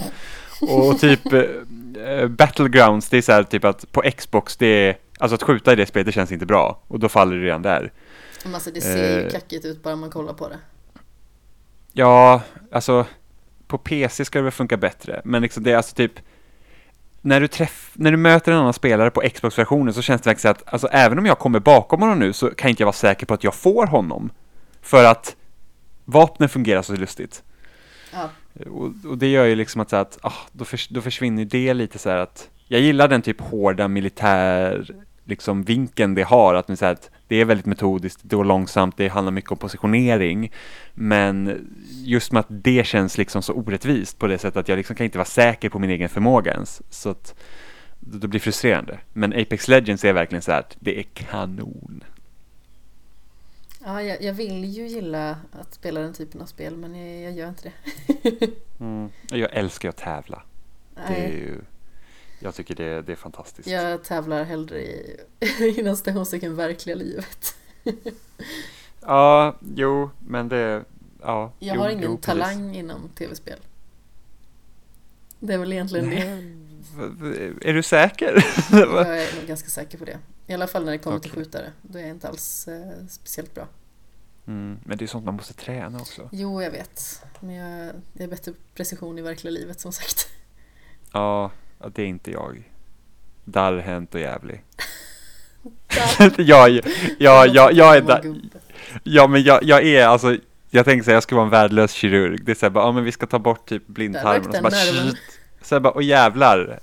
[0.61, 5.35] Och typ, eh, Battlegrounds, det är så här typ att på Xbox, det är, alltså
[5.35, 6.81] att skjuta i det spelet, det känns inte bra.
[6.87, 7.91] Och då faller det redan där.
[8.43, 9.31] Men alltså det ser ju Eh.
[9.31, 10.57] kackigt ut bara man kollar på det.
[11.93, 12.41] Ja,
[12.71, 13.05] alltså,
[13.67, 16.11] på PC ska det väl funka bättre, men liksom det är alltså typ,
[17.27, 20.51] när du, träff, när du möter en annan spelare på Xbox-versionen så känns det verkligen
[20.51, 23.25] att, alltså även om jag kommer bakom honom nu så kan inte jag vara säker
[23.25, 24.29] på att jag får honom.
[24.81, 25.35] För att
[26.05, 27.43] vapnen fungerar så lustigt.
[28.13, 28.29] Ja,
[28.69, 31.73] Och, och det gör ju liksom att, så att ah, då, förs, då försvinner det
[31.73, 34.91] lite så här att, jag gillar den typ hårda militär,
[35.23, 38.45] liksom vinkeln det har, att, man, så här, att det är väldigt metodiskt, det går
[38.45, 40.51] långsamt, det handlar mycket om positionering.
[40.93, 44.95] Men just med att det känns liksom så orättvist på det sättet att jag liksom
[44.95, 46.81] kan inte vara säker på min egen förmåga ens.
[46.89, 47.35] Så att
[47.99, 48.99] det blir frustrerande.
[49.13, 52.03] Men Apex Legends är verkligen så här att det är kanon.
[53.85, 57.31] ja jag, jag vill ju gilla att spela den typen av spel men jag, jag
[57.31, 57.73] gör inte det.
[58.79, 59.09] Mm.
[59.29, 60.43] Jag älskar att tävla.
[61.07, 61.61] Det är ju,
[62.39, 63.67] jag tycker det, det är fantastiskt.
[63.69, 65.17] jag tävlar hellre i,
[65.79, 67.55] inom citationstecken verkliga livet.
[69.01, 70.83] Ja, jo, men det,
[71.21, 71.53] ja.
[71.59, 73.59] Jag jo, har ingen jo, talang inom tv-spel.
[75.39, 76.25] Det är väl egentligen det.
[76.25, 76.55] Nej,
[77.19, 78.45] v- Är du säker?
[78.71, 80.19] Jag är nog ganska säker på det.
[80.47, 81.43] I alla fall när det kommer till Okej.
[81.43, 81.71] skjutare.
[81.81, 83.67] Då är jag inte alls eh, speciellt bra.
[84.47, 86.29] mm, men det är sånt man måste träna också.
[86.31, 87.21] Jo, jag vet.
[87.39, 90.27] Men jag, det är bättre precision i verkliga livet som sagt.
[91.13, 92.71] Ja, ja, det är inte jag.
[93.45, 94.63] Darrhänt och jävlig.
[96.37, 96.69] Jag,
[97.17, 98.35] jag, jag, jag är där.
[99.03, 100.37] Ja, men jag, jag är alltså,
[100.69, 102.45] jag tänker säga jag ska vara en värdelös kirurg.
[102.45, 104.71] Det är såhär bara, ja men vi ska ta bort typ blindtarmen och så bara,
[104.71, 105.17] shit.
[105.61, 106.79] så jag bara, åh jävlar.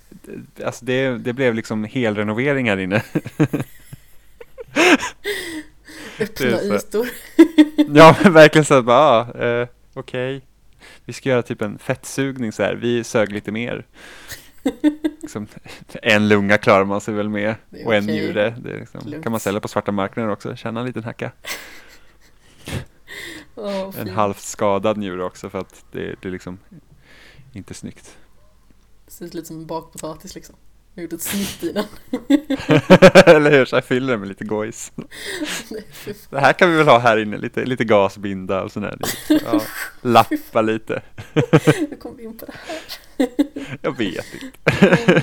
[0.64, 3.02] Alltså det, det blev liksom helrenovering här inne.
[6.20, 6.74] Öppna så.
[6.74, 7.08] ytor.
[7.94, 10.42] Ja, men verkligen så här bara, ja, eh, okej.
[11.04, 12.74] Vi ska göra typ en fettsugning så här.
[12.74, 13.86] Vi sög lite mer.
[15.22, 15.46] Liksom,
[16.02, 17.54] en lunga klarar man sig väl med.
[17.84, 18.54] Och en njure.
[18.58, 20.56] Det liksom, kan man sälja på svarta marknaden också.
[20.56, 21.32] Tjäna en liten hacka.
[23.54, 26.58] Åh, En halvt skadad njure också för att det, det är liksom
[27.52, 28.16] inte snyggt.
[29.06, 30.56] Det ser ut lite som en bakpotatis liksom.
[30.94, 31.84] Jag gjort ett snitt i den.
[33.26, 33.64] Eller hur?
[33.64, 34.92] Så jag fyller den med lite gojs.
[36.30, 37.36] Det här kan vi väl ha här inne.
[37.36, 38.98] Lite, lite gasbinda och sådär.
[39.28, 39.60] Ja,
[40.02, 41.02] lappa lite.
[41.32, 42.78] Hur kom vi in på det här?
[43.82, 44.46] Jag vet inte.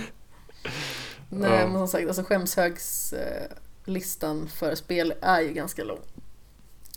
[1.29, 1.67] Nej, Ja.
[1.67, 5.99] men som sagt, alltså skämshögslistan för spel är ju ganska lång.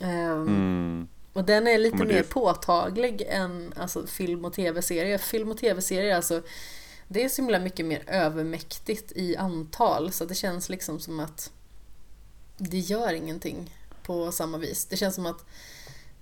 [0.01, 1.07] Ehm, Mm.
[1.33, 5.17] Och den är lite mer påtaglig än alltså, film och tv-serier.
[5.17, 6.41] Film och tv-serier, alltså,
[7.07, 11.51] det är så himla mycket mer övermäktigt i antal så det känns liksom som att
[12.57, 14.85] det gör ingenting på samma vis.
[14.85, 15.45] Det känns som att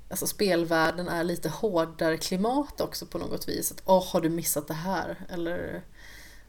[0.10, 3.72] alltså, spelvärlden är lite hårdare klimat också på något vis.
[3.72, 5.26] Att åh, har du missat det här?
[5.30, 5.84] Eller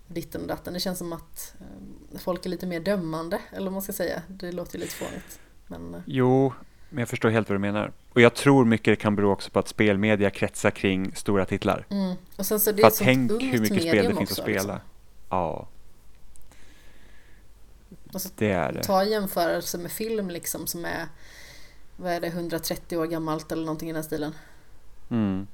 [0.07, 0.75] ditten och datten.
[0.75, 4.23] Det känns som att eh, folk är lite mer dömande, eller vad man ska säga.
[4.29, 5.41] Det låter ju lite fånigt.
[5.67, 6.01] Men eh.
[6.07, 6.53] Jo,
[6.95, 7.93] men jag förstår helt vad du menar.
[8.13, 11.87] Och jag tror mycket det kan bero också på att spelmedia kretsar kring stora titlar.
[11.91, 12.17] Mm.
[12.37, 14.23] Och sen så det För är att ett tänk hur mycket spel det finns att
[14.23, 14.55] också, spela.
[14.57, 14.81] liksom.
[15.31, 15.69] Ja,
[18.37, 18.83] det är det.
[18.83, 21.09] Ta jämförelse med film liksom som är
[21.97, 24.35] vad är det, 130 år gammalt eller någonting i den stilen.
[25.11, 25.47] Mm.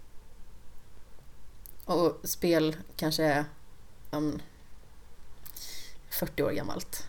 [1.85, 3.45] Och spel kanske är
[4.11, 4.43] um,
[6.11, 7.09] 40 år gammalt.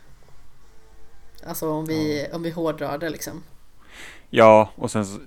[1.46, 3.44] Alltså om vi, om vi hårdrar det liksom.
[4.34, 5.20] Ja, och sen så,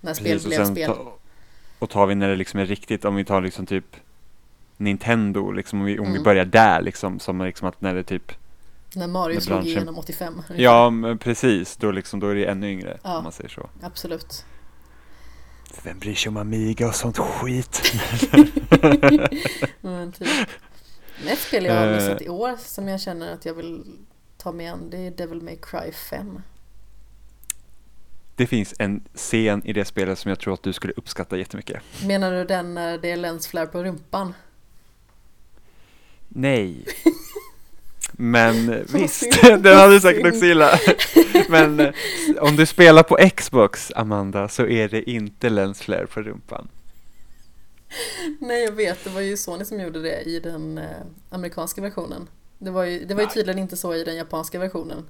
[0.00, 0.86] När spel precis, och blev sen spel.
[0.90, 1.16] ta,
[1.78, 3.96] och tar vi när det liksom är riktigt, om vi tar liksom typ
[4.76, 6.22] Nintendo, liksom om vi, om vi Mm.
[6.22, 8.32] börjar där liksom, som liksom att när det typ
[8.94, 10.32] När Mario när slog branschen- igenom 85.
[10.34, 10.54] ungefär.
[10.58, 13.16] Ja, men precis, då liksom, då är det ännu yngre, Ja.
[13.16, 13.68] om man säger så.
[13.82, 14.44] Absolut.
[15.84, 17.82] Vem bryr sig om Amiga och sånt skit?
[19.80, 20.28] Men typ.
[21.26, 21.94] Ett spel jag har Eh.
[21.96, 23.84] missat i år som jag känner att jag vill
[24.36, 26.42] ta mig an det är Devil May Cry 5.
[28.40, 31.82] Det finns en scen i det spelet som jag tror att du skulle uppskatta jättemycket.
[32.06, 34.34] Menar du den när det är lensflare på rumpan?
[36.28, 36.84] Nej.
[38.12, 40.80] Men eh, visst, den hade du säkert också gillat.
[41.48, 41.92] Men eh,
[42.38, 46.68] om du spelar på Xbox, Amanda, så är det inte lensflare på rumpan.
[48.40, 50.84] Nej jag vet, det var ju Sony som gjorde det i den eh,
[51.30, 52.28] amerikanska versionen.
[52.58, 55.06] Det var ju, det var ju tydligen inte så i den japanska versionen.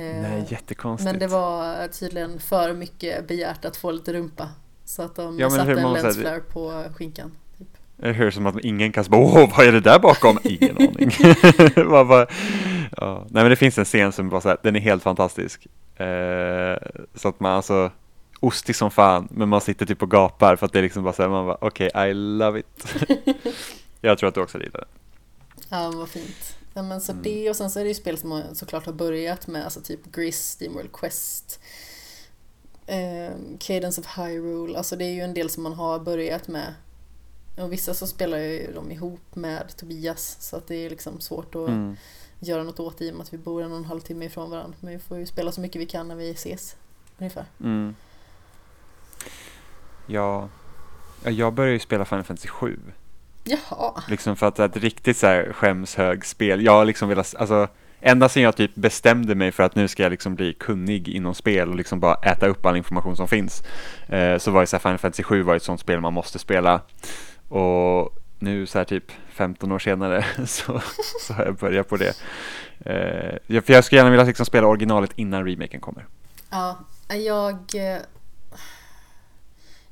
[0.00, 1.10] Eh, Nej, jättekonstigt.
[1.10, 4.48] men det var tydligen för mycket begärt att få lite rumpa.
[4.84, 7.32] Så att de Ja, satte en lensflare på skinkan.
[7.58, 7.68] Typ.
[7.96, 10.38] Jag hör som att ingen kan säga åh, vad är det där bakom?
[10.44, 11.10] Ingen aning.
[11.90, 12.26] Man bara,
[12.96, 13.26] ja.
[13.30, 15.66] Nej, men det finns en scen som bara så här, den är helt fantastisk.
[15.96, 16.76] Eh,
[17.14, 17.90] så att man alltså,
[18.40, 21.12] ostig som fan, men man sitter typ och gapar för att det är liksom bara
[21.12, 22.94] så här, man bara, okej, I love it.
[24.00, 24.86] jag tror att du också gillar det.
[25.68, 26.56] Ja, vad fint.
[26.74, 27.22] Ja, men så Mm.
[27.22, 29.80] det och sen så är det ju spel som har, såklart har börjat med alltså
[29.80, 31.60] typ Gris, Steamworld Quest,
[32.86, 36.74] eh, Cadence of Hyrule, alltså det är ju en del som man har börjat med.
[37.58, 41.54] Och vissa så spelar ju de ihop med Tobias så att det är liksom svårt
[41.54, 41.96] att Mm.
[42.40, 44.50] göra något åt i och med att vi bor en och en halv timme ifrån
[44.50, 44.76] varandra.
[44.80, 46.76] Men vi får ju spela så mycket vi kan när vi ses.
[47.18, 47.44] Ungefär.
[47.60, 47.94] Mm.
[50.06, 50.48] Ja,
[51.24, 52.80] Ja, jag började ju spela Final Fantasy 7.
[53.44, 54.02] Jaha.
[54.08, 56.64] Liksom för att det är ett riktigt så här skämshögspel.
[56.64, 57.68] Jag har liksom velat, alltså
[58.00, 61.34] ända sedan jag typ bestämde mig för att nu ska jag liksom bli kunnig inom
[61.34, 63.62] spel och liksom bara äta upp all information som finns.
[64.08, 66.38] Eh, så var ju så här Final Fantasy 7 var ett sånt spel man måste
[66.38, 66.80] spela.
[67.48, 70.80] Och nu så här typ 15 år senare så,
[71.20, 72.14] så har jag börjat på det.
[72.78, 76.06] Eh, för jag skulle gärna vilja liksom spela originalet innan remaken kommer.
[76.50, 76.78] Ja,
[77.08, 77.58] jag...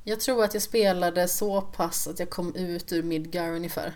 [0.08, 3.92] Jag tror att jag spelade så pass att jag kom ut ur Midgar ungefär.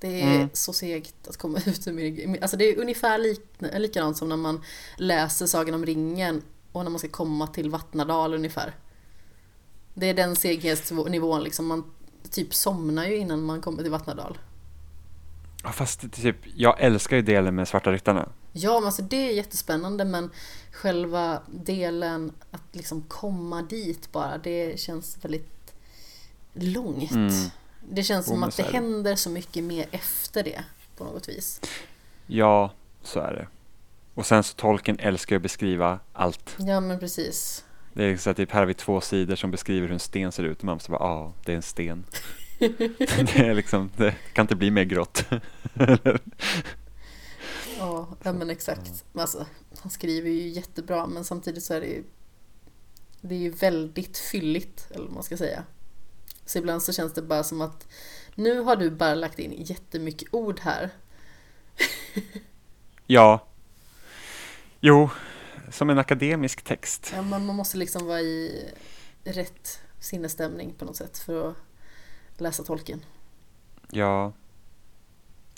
[0.00, 0.48] Det är Mm.
[0.52, 2.38] så segt att komma ut ur Midgar.
[2.42, 4.62] Alltså det är ungefär lik, likadant som när man
[4.96, 8.74] läser Sagan om ringen och när man ska komma till Vattnadal ungefär.
[9.94, 11.66] Det är den seghetsnivån liksom.
[11.66, 11.90] Man
[12.30, 14.38] typ somnar ju innan man kommer till Vattnadal.
[15.64, 18.28] Ja, fast typ, jag älskar ju delen med Svarta Ryttarna.
[18.52, 20.30] Ja, men alltså det är jättespännande men
[20.72, 25.74] själva delen att liksom komma dit bara, det känns väldigt
[26.52, 27.10] långt.
[27.10, 27.32] Mm.
[27.88, 30.64] Det känns som att det händer så mycket mer efter det
[30.96, 31.60] på något vis.
[32.26, 32.72] Ja,
[33.02, 33.46] så är det.
[34.14, 36.56] Och sen så tolken älskar att beskriva allt.
[36.58, 37.64] Ja, men precis.
[37.92, 40.32] Det är så att typ här har vi två sidor som beskriver hur en sten
[40.32, 42.04] ser ut och man måste bara, ja, det är en sten.
[42.58, 45.24] det är liksom, det kan inte bli mer grått.
[47.78, 49.04] Ja, ja men exakt.
[49.14, 49.46] Alltså,
[49.82, 52.04] han skriver ju jättebra men samtidigt så är det ju
[53.22, 55.64] det är ju väldigt fylligt, eller vad man ska säga.
[56.46, 57.88] Så ibland så känns det bara som att
[58.34, 60.90] nu har du bara lagt in jättemycket ord här.
[63.06, 63.46] ja.
[64.80, 65.10] Jo,
[65.70, 67.10] som en akademisk text.
[67.14, 68.70] Ja, men man måste liksom vara i
[69.24, 71.56] rätt sinnesstämning på något sätt för att
[72.36, 73.04] läsa tolken.
[73.90, 74.32] Ja.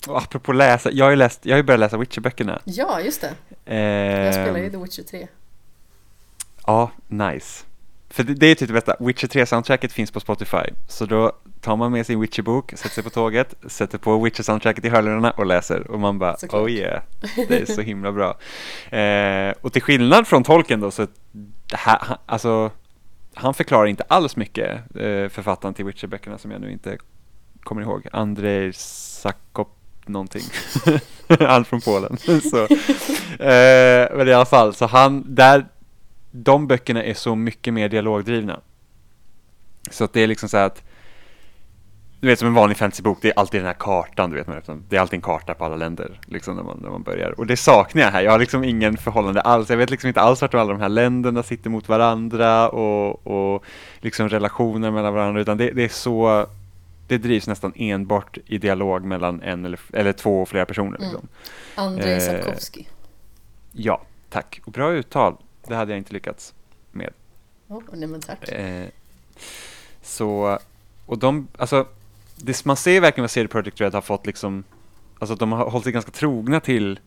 [0.07, 2.59] Och apropå läsa, jag har ju, läst, jag har ju börjat läsa Witcher-böckerna.
[2.63, 3.33] Ja, just det.
[3.65, 5.27] Eh, Jag spelar ju The Witcher 3.
[6.67, 7.65] Ja, nice.
[8.09, 10.57] För det, det är typ det bästa, Witcher 3-soundtracket finns på Spotify.
[10.87, 11.31] Så då
[11.61, 15.45] tar man med sin Witcher-bok, sätter sig på tåget, sätter på Witcher-soundtracket i hörlurarna och
[15.45, 15.91] läser.
[15.91, 16.61] Och man bara, Såklart.
[16.61, 17.01] oh yeah,
[17.47, 18.37] det är så himla bra.
[18.97, 21.07] Eh, och till skillnad från tolken då, så
[21.73, 22.71] här, han- alltså,
[23.33, 26.97] han förklarar inte alls mycket, eh, författaren till Witcher-böckerna som jag nu inte
[27.63, 28.07] kommer ihåg.
[28.11, 29.74] Andrzej Sakop
[30.07, 30.43] någonting.
[31.39, 32.17] han från Polen.
[32.51, 32.63] så,
[33.43, 35.65] eh, men i alla fall, så han, där,
[36.31, 38.59] de böckerna är så mycket mer dialogdrivna.
[39.91, 40.83] Så att det är liksom så här att
[42.25, 44.83] du vet som en vanlig fantasybok, det är alltid den här kartan, du vet, man,
[44.89, 47.39] det är alltid en karta på alla länder, liksom när man, när man börjar.
[47.39, 50.21] Och det saknar jag här, jag har liksom ingen förhållande alls, jag vet liksom inte
[50.21, 53.63] alls vart alla de här länderna sitter mot varandra och, och
[53.99, 56.45] liksom relationer mellan varandra, utan det, det är så,
[57.07, 60.99] det drivs nästan enbart i dialog mellan en eller, eller två och flera personer.
[60.99, 61.27] Liksom.
[61.75, 61.87] Mm.
[61.87, 62.87] Andrei eh, Sapkowski.
[63.71, 64.61] Ja, tack.
[64.65, 65.37] Och bra uttal,
[65.67, 66.53] det hade jag inte lyckats
[66.91, 67.13] med.
[67.67, 68.49] Oh, nej men tack.
[68.49, 68.87] Eh,
[70.01, 70.59] så,
[71.05, 71.87] och de, alltså,
[72.35, 74.63] det, man ser verkligen vad CD Projekt Red har fått liksom,
[75.19, 76.99] alltså de har hållit sig ganska trogna till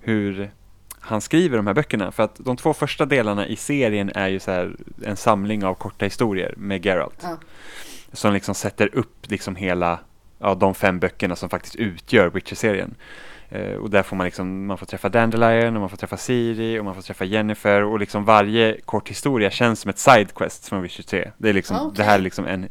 [0.00, 0.50] hur
[1.00, 2.12] han skriver de här böckerna.
[2.12, 5.74] För att de två första delarna i serien är ju så här en samling av
[5.74, 7.18] korta historier med Geralt.
[7.22, 7.38] Ja.
[8.14, 10.00] Som liksom sätter upp liksom hela,
[10.38, 12.94] ja, de fem böckerna som faktiskt utgör Witcher-serien.
[13.52, 16.78] Uh, och där får man liksom, man får träffa Dandelion och man får träffa Siri
[16.78, 20.82] och man får träffa Jennifer och liksom varje kort historia känns som ett sidequest från
[20.82, 21.30] Witcher 3.
[21.38, 21.96] Det, är liksom, okay.
[21.96, 22.68] det här är liksom en,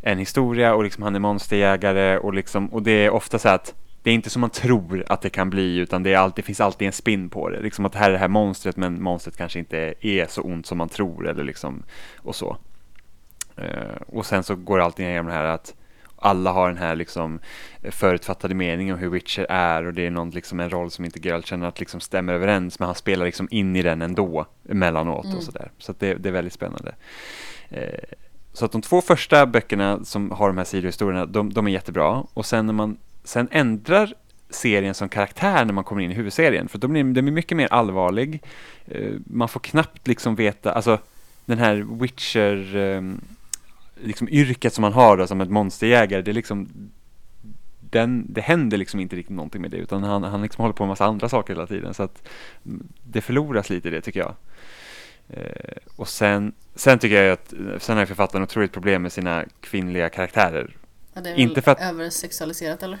[0.00, 3.74] en historia och liksom han är monsterjägare och liksom, och det är ofta så att
[4.02, 6.46] det är inte som man tror att det kan bli utan det, är alltid, det
[6.46, 7.60] finns alltid en spin på det.
[7.60, 10.66] Liksom att det här är det här monstret men monstret kanske inte är så ont
[10.66, 11.82] som man tror eller liksom
[12.16, 12.56] och så.
[13.58, 15.74] Uh, och sen så går allting igenom det här att
[16.22, 17.40] alla har den här liksom
[17.82, 21.20] förutfattade meningen om hur Witcher är och det är någon, liksom en roll som inte
[21.28, 25.24] Geralt känner att liksom stämmer överens men han spelar liksom in i den ändå emellanåt
[25.24, 25.36] mm.
[25.36, 25.70] och sådär.
[25.78, 26.94] Så det, det, är väldigt spännande.
[27.70, 27.98] Eh,
[28.52, 32.24] så att de två första böckerna som har de här sidohistorierna, de, de är jättebra
[32.34, 34.14] och sen när man sen ändrar
[34.50, 36.68] serien som karaktär när man kommer in i huvudserien.
[36.68, 38.42] För då blir den blir mycket mer allvarlig.
[38.84, 40.98] Eh, man får knappt liksom veta, alltså
[41.44, 43.20] den här Witcher ehm,
[44.02, 46.68] liksom yrket som man har då, som ett monsterjägare, det är liksom
[47.80, 50.82] den, det händer liksom inte riktigt någonting med det utan han, han liksom håller på
[50.82, 52.28] med massa andra saker hela tiden så att
[53.02, 54.34] det förloras lite i det tycker jag.
[55.28, 60.08] Eh, och sen, sen tycker jag att sen har författaren otroligt problem med sina kvinnliga
[60.08, 60.76] karaktärer.
[61.14, 62.98] Ja, det är inte för att, översexualiserat eller?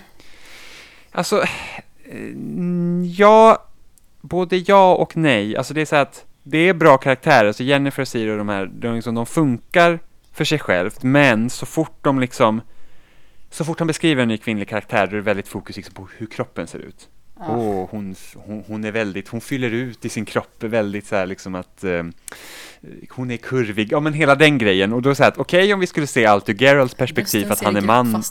[1.10, 1.42] Alltså,
[2.04, 2.36] eh,
[3.04, 3.66] ja,
[4.20, 5.56] både ja och nej.
[5.56, 8.48] Alltså det är så att det är bra karaktärer, alltså Jennifer och Siri och de
[8.48, 9.98] här, de, liksom, de funkar
[10.32, 12.60] för sig självt, men så fort de liksom
[13.50, 16.08] så fort han beskriver en ny kvinnlig karaktär då är det väldigt fokus liksom på
[16.16, 17.08] hur kroppen ser ut.
[17.38, 17.56] Ja.
[17.56, 21.26] Oh, hon, hon, hon, är väldigt, hon fyller ut i sin kropp väldigt så här
[21.26, 22.02] liksom att eh,
[23.10, 25.72] hon är kurvig, ja men hela den grejen och då så här att okej okay,
[25.72, 28.22] om vi skulle se allt ur Geralds perspektiv att han är man.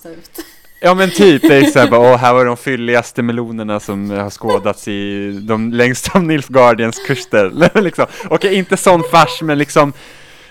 [0.84, 4.10] Ja men typ, det är så här bara, åh, här var de fylligaste melonerna som
[4.10, 7.82] har skådats i de längsta av Nilfgaardians kuster.
[7.82, 8.06] liksom.
[8.26, 9.94] Okej, okay, inte sån fars, men liksom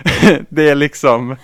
[0.49, 1.37] det är liksom,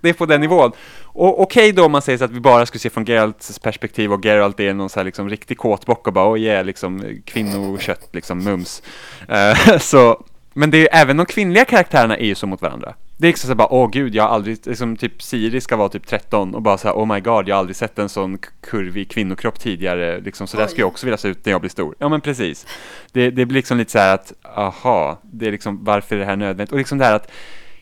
[0.00, 0.72] det är på den nivån.
[1.16, 3.58] Och okej okay då om man säger så att vi bara skulle se från Geralts
[3.58, 7.20] perspektiv och Geralt är någon så här liksom riktig kåtbock och bara oh yeah, liksom
[7.24, 8.82] kvinnokött, liksom mums.
[9.30, 12.94] Uh, så, men det är även de kvinnliga karaktärerna är ju så mot varandra.
[13.16, 15.76] Det är liksom så bara, åh oh, gud, jag har aldrig, liksom typ Siri ska
[15.76, 18.08] vara typ 13 och bara så här, oh my god, jag har aldrig sett en
[18.08, 21.60] sån kurvig kvinnokropp tidigare, liksom, så där skulle jag också vilja se ut när jag
[21.60, 21.94] blir stor.
[21.98, 22.66] Ja men precis.
[23.12, 26.26] Det, det blir liksom lite så här att, aha, det är liksom, varför är det
[26.26, 26.72] här nödvändigt?
[26.72, 27.30] Och liksom det här att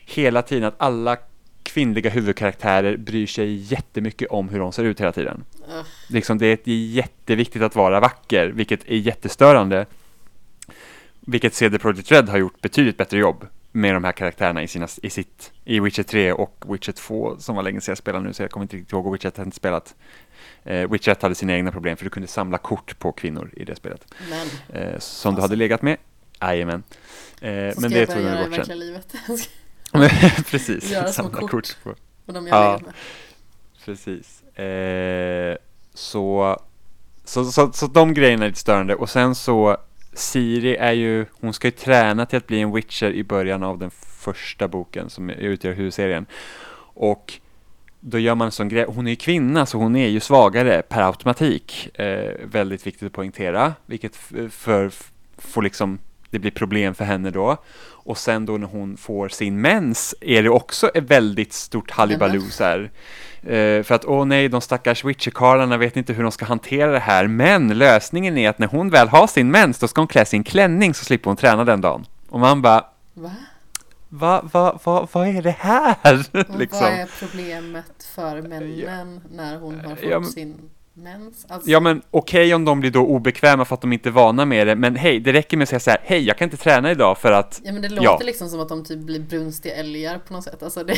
[0.05, 1.17] hela tiden att alla
[1.63, 5.43] kvinnliga huvudkaraktärer bryr sig jättemycket om hur de ser ut hela tiden.
[5.69, 5.81] Uh.
[6.09, 9.85] Liksom det är jätteviktigt att vara vacker, vilket är jättestörande.
[11.19, 14.87] Vilket CD Projekt Red har gjort betydligt bättre jobb med de här karaktärerna i, sina,
[15.01, 18.33] i sitt, i Witcher 3 och Witcher 2 som var länge sedan jag spelade nu
[18.33, 19.95] så jag kommer inte riktigt ihåg och Witcher 1 har inte spelat.
[20.63, 23.65] Eh, Witcher 1 hade sina egna problem för du kunde samla kort på kvinnor i
[23.65, 24.13] det spelet.
[24.29, 24.47] Men,
[24.81, 25.31] eh, som alltså.
[25.31, 25.97] du hade legat med.
[26.41, 26.83] Jajamän.
[27.41, 29.37] Eh, men det tror jag bort sen.
[30.51, 31.51] Precis, Göra små kort.
[31.51, 31.89] kort på.
[32.25, 32.93] Och de jag ja, med.
[33.85, 34.43] Precis.
[34.57, 35.57] Eh,
[35.93, 36.59] så,
[37.23, 39.77] så, så, så de grejerna är lite störande och sen så
[40.13, 43.77] Siri är ju, hon ska ju träna till att bli en witcher i början av
[43.77, 46.25] den första boken som utgör huvudserien.
[46.95, 47.39] Och
[47.99, 50.81] då gör man en sån grej, hon är ju kvinna så hon är ju svagare
[50.81, 51.99] per automatik.
[51.99, 54.91] Eh, väldigt viktigt att poängtera, vilket för, för
[55.37, 57.57] får liksom, det blir problem för henne då.
[58.03, 62.49] Och sen då när hon får sin mens är det också ett väldigt stort hallibaloo
[62.49, 62.91] så här.
[63.49, 66.99] Uh, för att åh nej, de stackars witcherkarlarna vet inte hur de ska hantera det
[66.99, 67.27] här.
[67.27, 70.43] Men lösningen är att när hon väl har sin mens, då ska hon klä sin
[70.43, 72.05] klänning så slipper hon träna den dagen.
[72.29, 72.85] Och man bara...
[73.13, 73.31] Va?
[74.09, 76.17] Vad va, va, va är det här?
[76.57, 76.79] liksom.
[76.79, 81.45] Vad är problemet för männen när hon har fått ja, sin mens.
[81.49, 81.69] Alltså...
[81.69, 84.45] Ja men okej okay, om de blir då obekväma för att de inte är vana
[84.45, 86.57] med det, men hej, det räcker med att säga så här, hej, jag kan inte
[86.57, 87.61] träna idag för att...
[87.63, 88.19] Ja men det låter ja.
[88.23, 90.97] liksom som att de typ blir brunstiga älgar på något sätt, alltså det...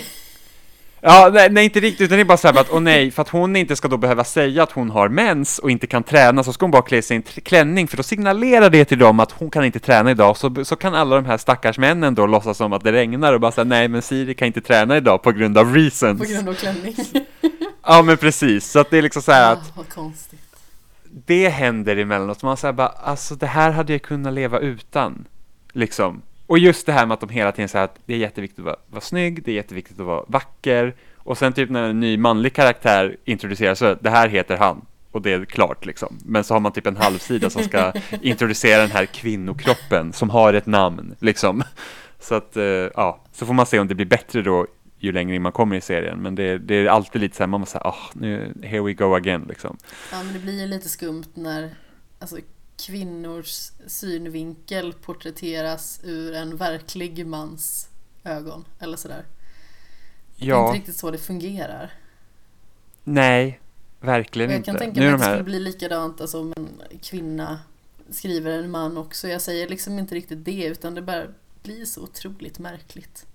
[1.02, 3.22] Ja, nej, nej, inte riktigt, utan det är bara så här att, åh nej, för
[3.22, 6.44] att hon inte ska då behöva säga att hon har mens och inte kan träna,
[6.44, 9.20] så ska hon bara klä sig i en klänning, för då signalerar det till dem
[9.20, 12.28] att hon kan inte träna idag, så, så kan alla de här stackars männen då
[12.28, 15.24] låtsas som att det regnar och bara säga nej, men Siri kan inte träna idag
[15.24, 16.20] på grund av reasons.
[16.20, 16.96] På grund av klänning.
[17.86, 20.40] Ja men precis, så att det är liksom så här att Ah, vad konstigt.
[21.04, 22.44] det händer emellanåt.
[22.44, 25.26] Man säger bara, alltså det här hade jag kunnat leva utan.
[25.74, 26.22] Liksom.
[26.48, 28.66] Och just det här med att de hela tiden säger att det är jätteviktigt att
[28.66, 30.96] vara, vara snygg, det är jätteviktigt att vara vacker.
[31.18, 34.86] Och sen typ när en ny manlig karaktär introduceras så det här heter han.
[35.12, 36.18] Och det är klart liksom.
[36.26, 40.54] Men så har man typ en halvsida som ska introducera den här kvinnokroppen som har
[40.54, 41.64] ett namn liksom.
[42.20, 44.68] Så att, eh, ja, så får man se om det blir bättre då
[45.06, 46.20] ju längre in man kommer i serien.
[46.22, 48.94] Men det, det är alltid lite så här, man måste säga, ah, nu, here we
[48.94, 49.78] go again liksom.
[50.12, 51.76] Ja, men det blir ju lite skumt när
[52.20, 52.38] alltså,
[52.86, 57.90] kvinnors synvinkel porträtteras ur en verklig mans
[58.24, 58.66] ögon.
[58.80, 59.26] Eller sådär.
[60.38, 61.94] Det är Ja, inte riktigt så det fungerar.
[63.04, 63.60] nej,
[64.00, 64.72] verkligen Och jag inte.
[64.72, 67.60] kan tänka Nu mig att de det här, skulle bli likadant alltså, om en kvinna
[68.10, 69.28] skriver en man också.
[69.28, 71.24] Jag säger liksom inte riktigt det utan det bara
[71.64, 73.26] blir så otroligt märkligt.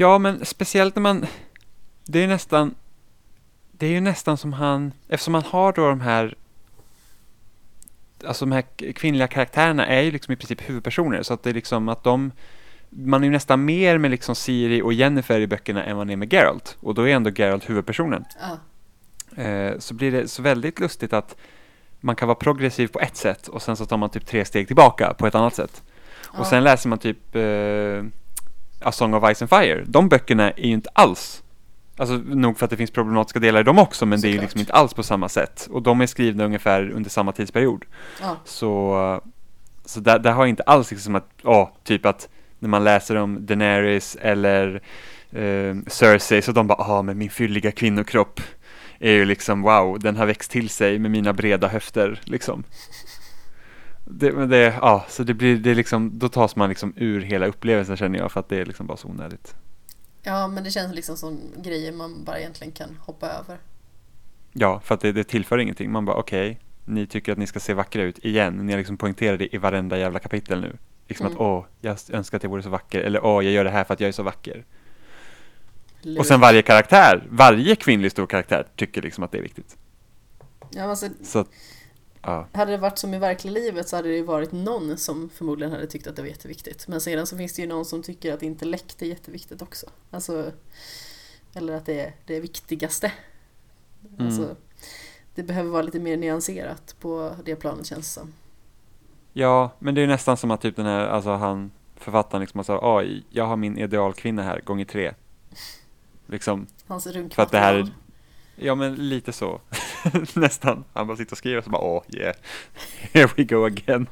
[0.00, 1.26] Ja men speciellt när man,
[2.04, 2.74] det är nästan,
[3.72, 6.34] det är ju nästan som han, eftersom man har då de här
[8.26, 11.54] Alltså de här kvinnliga karaktärerna är ju liksom i princip huvudpersoner så att det är
[11.54, 12.32] liksom att de
[12.90, 16.16] Man är ju nästan mer med liksom Siri och Jennifer i böckerna än man är
[16.16, 18.24] med Geralt och då är ändå Geralt huvudpersonen.
[18.40, 21.36] Ja, eh, Så blir det så väldigt lustigt att
[22.00, 24.66] Man kan vara progressiv på ett sätt och sen så tar man typ tre steg
[24.66, 25.82] tillbaka på ett annat sätt.
[26.38, 28.19] Och sen läser man typ eh,
[28.82, 29.84] A Song of Ice and Fire.
[29.86, 31.42] De böckerna är ju inte alls
[31.96, 34.34] Alltså nog för att det finns problematiska delar i dem också men det är ju
[34.34, 34.42] Såklart.
[34.44, 35.68] liksom inte alls på samma sätt.
[35.70, 37.84] Och de är skrivna ungefär under samma tidsperiod.
[38.20, 38.36] ja.
[38.44, 39.20] Så,
[39.84, 42.28] så där, där har jag inte alls liksom att, ja, typ att
[42.58, 44.82] när man läser om Daenerys eller
[45.30, 48.40] eh, Cersei så de bara, ja men min fylliga kvinnokropp
[48.98, 52.64] är ju liksom wow, den har växt till sig med mina breda höfter liksom.
[54.12, 57.46] Det, men det, ja, så det blir, det liksom, då tas man liksom ur hela
[57.46, 59.54] upplevelsen känner jag för att det är liksom bara så onödigt.
[60.22, 63.58] ja, men det känns liksom som grejer man bara egentligen kan hoppa över.
[64.52, 65.92] Ja, för att det, det tillför ingenting.
[65.92, 68.56] Man bara okej, ni tycker att ni ska se vackra ut igen.
[68.66, 70.76] Ni har liksom poängterat det i varenda jävla kapitel nu.
[71.08, 71.36] Liksom Mm.
[71.36, 73.00] att åh, jag önskar att jag vore så vacker.
[73.00, 74.64] Eller åh, jag gör det här för att jag är så vacker.
[76.00, 76.28] Och Lurigt.
[76.28, 79.76] sen varje karaktär, varje kvinnlig stor karaktär tycker liksom att det är viktigt.
[80.70, 81.48] Ja, alltså, Så att,
[82.22, 82.46] ja.
[82.52, 85.72] hade det varit som i verkliga livet så hade det ju varit någon som förmodligen
[85.72, 86.88] hade tyckt att det var jätteviktigt.
[86.88, 89.86] Men sedan så finns det ju någon som tycker att intellekt är jätteviktigt också.
[90.10, 90.52] Alltså,
[91.54, 93.12] eller att det är det viktigaste.
[94.14, 94.26] Mm.
[94.26, 94.56] Alltså,
[95.34, 98.32] det behöver vara lite mer nyanserat på det planet känns det som.
[99.32, 102.82] ja, men det är nästan som att typ den här, alltså han, författaren liksom sagt,
[102.82, 105.14] oj, jag har min idealkvinna här, gånger tre.
[106.26, 107.34] Liksom, Hans runkmaterial.
[107.34, 107.88] För att det här är-
[108.56, 109.60] ja men lite så.
[110.34, 110.84] nästan.
[110.92, 112.36] Han bara sitter och skriver och så bara, åh, yeah,
[113.12, 114.06] here we go again.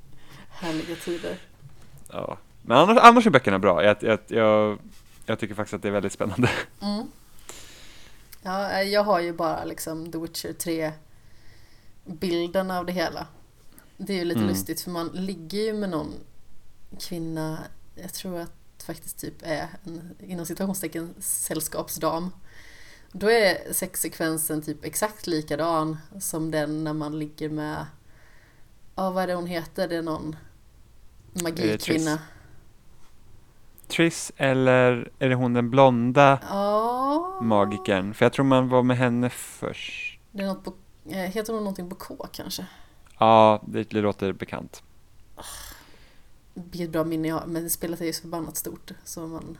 [0.48, 1.38] Härliga tider.
[2.12, 3.84] Ja, men annars, annars är böckerna bra.
[3.84, 4.78] Jag, jag, jag,
[5.26, 6.50] jag tycker faktiskt att det är väldigt spännande.
[6.80, 7.06] Mm.
[8.42, 10.92] Ja, eh, jag har ju bara liksom The Witcher 3
[12.04, 13.26] bilden av det hela.
[13.96, 14.50] Det är ju lite Mm.
[14.50, 16.14] lustigt för man ligger ju med någon
[17.00, 17.58] kvinna,
[17.94, 18.52] jag tror att
[18.86, 22.30] faktiskt typ är en inom citationstecken sällskapsdam.
[23.12, 27.86] Då är sexsekvensen typ exakt likadan som den när man ligger med,
[28.94, 30.36] ja vad är det hon heter, det är någon
[31.32, 32.18] magikvinna.
[33.86, 38.14] Triss eller är det hon den blonda Ja, magikern?
[38.14, 40.20] För jag tror man var med henne först.
[40.30, 40.72] det är något på,
[41.06, 42.66] eh, heter hon någonting på K kanske?
[43.18, 44.82] Ja, det, låter bekant.
[46.54, 49.58] Vilket bra minne jag har, men spelet är ju så förbannat stort så man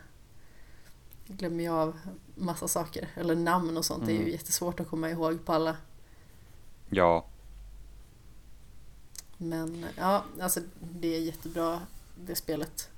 [1.38, 1.98] glömmer ju av
[2.34, 3.08] massa saker.
[3.16, 4.26] Eller namn och sånt, det är Mm.
[4.26, 5.76] ju jättesvårt att komma ihåg på alla.
[6.90, 7.26] Ja,
[9.36, 11.80] Men ja, alltså det är jättebra
[12.16, 12.88] det spelet.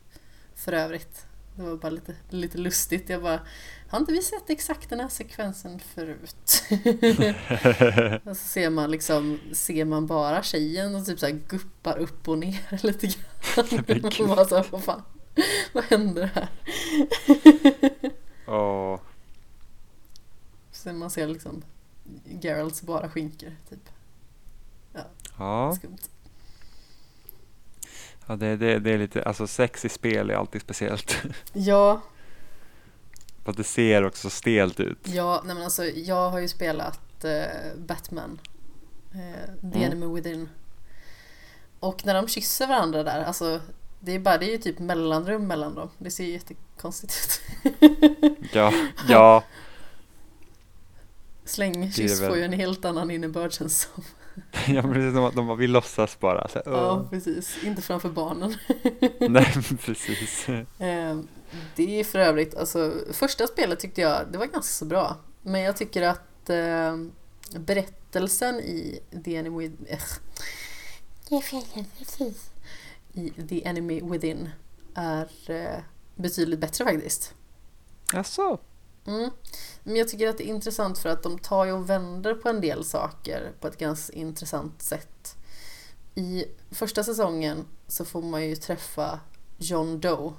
[0.54, 1.26] För övrigt.
[1.56, 3.08] Det var bara lite, lite lustigt.
[3.08, 3.40] Jag bara,
[3.88, 6.62] har inte vi sett exakt den här sekvensen förut?
[8.24, 12.28] och så ser man liksom, ser man bara tjejen och typ så här guppar upp
[12.28, 14.06] och ner lite grann.
[14.28, 15.02] Man bara så här, vad fan,
[15.72, 16.48] vad händer här?
[18.52, 19.00] Och
[20.72, 21.62] Så man ser liksom
[22.24, 23.88] Geralts bara skinker, typ.
[25.38, 25.98] ja, Skumt.
[28.26, 31.16] ja det, det, det är lite, alltså sex i spel är alltid speciellt.
[31.52, 32.00] Ja,
[33.44, 34.98] För att det ser också stelt ut.
[35.08, 38.40] ja, nej men alltså jag har ju spelat eh, Batman.
[39.14, 39.82] Eh, The Mm.
[39.82, 40.48] Enemy Within.
[41.80, 43.60] Och när de kysser varandra där, alltså
[44.04, 45.90] det är bara, det är ju typ mellanrum mellan dem.
[45.98, 47.40] Det ser ju jättekonstigt ut.
[48.52, 48.72] Ja,
[49.08, 49.44] ja,
[51.44, 54.04] Slängkyss väl- får ju en helt annan innebörd känns som.
[54.74, 56.48] ja men precis, de, de bara, vi låtsas bara.
[56.48, 57.64] Så, här, Ja, precis.
[57.64, 58.56] Inte framför barnen.
[59.20, 60.48] Nej, precis.
[60.48, 61.18] Eh,
[61.76, 65.16] Det är för övrigt, alltså första spelet tyckte jag, det var ganska så bra.
[65.42, 66.96] Men jag tycker att eh,
[67.60, 69.98] berättelsen i The Enemy, eh,
[73.12, 74.50] i The Enemy Within
[74.94, 75.80] är eh,
[76.14, 77.34] betydligt bättre faktiskt.
[78.12, 78.58] Jaså?
[79.06, 79.30] Mm.
[79.82, 82.48] Men jag tycker att det är intressant för att de tar ju och vänder på
[82.48, 85.36] en del saker på ett ganska intressant sätt.
[86.14, 89.20] I första säsongen så får man ju träffa
[89.58, 90.32] John Doe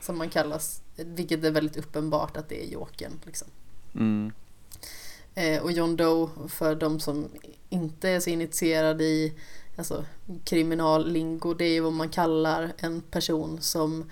[0.00, 3.12] som man kallas, vilket är väldigt uppenbart att det är Jokern.
[3.24, 3.48] Liksom.
[3.94, 4.32] Mm.
[5.34, 7.28] Eh, och John Doe, för de som
[7.68, 9.32] inte är så initierade i
[9.76, 10.04] alltså,
[10.44, 14.10] kriminallingo, det är ju vad man kallar en person som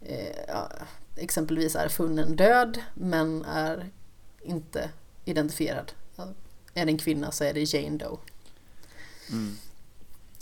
[0.00, 0.62] eh,
[1.16, 3.90] exempelvis är funnen död men är
[4.42, 4.90] inte
[5.24, 5.92] identifierad.
[6.74, 8.18] Är det en kvinna så är det Jane Doe.
[9.30, 9.56] Mm.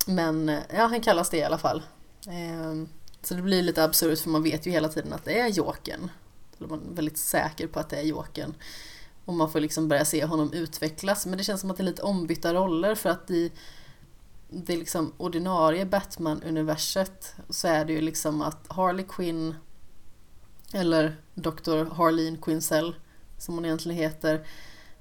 [0.06, 1.82] Men eh, ja, han kallas det i alla fall.
[2.26, 2.86] Eh,
[3.22, 6.10] så det blir lite absurt för man vet ju hela tiden att det är Jokern.
[6.58, 8.54] Eller man är väldigt säker på att det är Jokern.
[9.24, 11.26] Och man får liksom börja se honom utvecklas.
[11.26, 13.52] Men det känns som att det är lite ombytta roller för att i
[14.52, 19.54] det liksom ordinarie Batman-universet så är det ju liksom att Harley Quinn
[20.72, 21.94] eller Dr.
[21.94, 22.94] Harleen Quinzel
[23.38, 24.46] som hon egentligen heter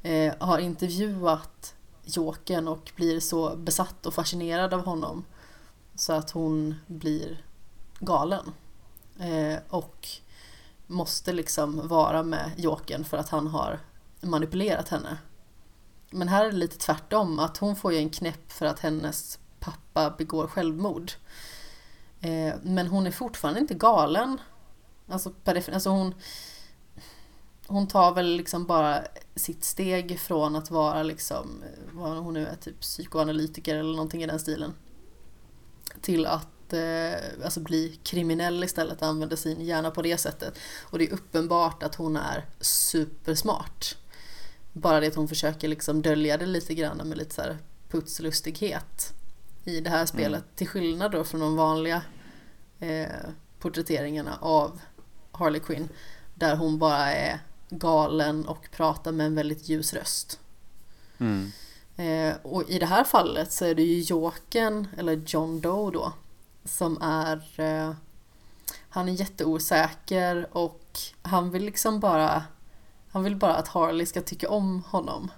[0.01, 5.25] eh, har intervjuat Jokern och blir så besatt och fascinerad av honom
[5.95, 7.45] så att hon blir
[7.99, 8.51] galen.
[9.19, 10.07] Eh, och
[10.87, 13.79] måste liksom vara med Jokern för att han har
[14.21, 15.17] manipulerat henne.
[16.09, 19.39] Men här är det lite tvärtom, att hon får ju en knäpp för att hennes
[19.61, 21.11] pappa begår självmord.
[22.21, 24.37] Eh, men hon är fortfarande inte galen.
[25.07, 26.15] Alltså, alltså hon,
[27.67, 29.03] hon tar väl liksom bara
[29.35, 34.27] sitt steg från att vara liksom, vad hon nu är, typ psykoanalytiker eller någonting i
[34.27, 34.73] den stilen.
[36.01, 40.59] Till att eh, alltså bli kriminell istället, använda sin hjärna på det sättet.
[40.81, 43.95] Och det är uppenbart att hon är supersmart.
[44.73, 47.57] Bara det att hon försöker liksom dölja det lite grann med lite så här
[47.89, 49.13] putslustighet
[49.63, 50.41] i det här spelet.
[50.41, 50.55] Mm.
[50.55, 52.01] Till skillnad då från de vanliga
[52.79, 53.09] eh,
[53.59, 54.81] porträtteringarna av
[55.31, 55.89] Harley Quinn.
[56.35, 57.39] Där hon bara är
[57.69, 60.39] galen och pratar med en väldigt ljus röst.
[61.17, 61.51] Mm.
[61.95, 66.13] Eh, och i det här fallet så är det ju Jokern, eller John Doe då,
[66.63, 67.59] som är...
[67.59, 67.93] Eh,
[68.89, 72.43] han är jätteosäker och han vill liksom bara...
[73.11, 75.31] Han vill bara att Harley ska tycka om honom.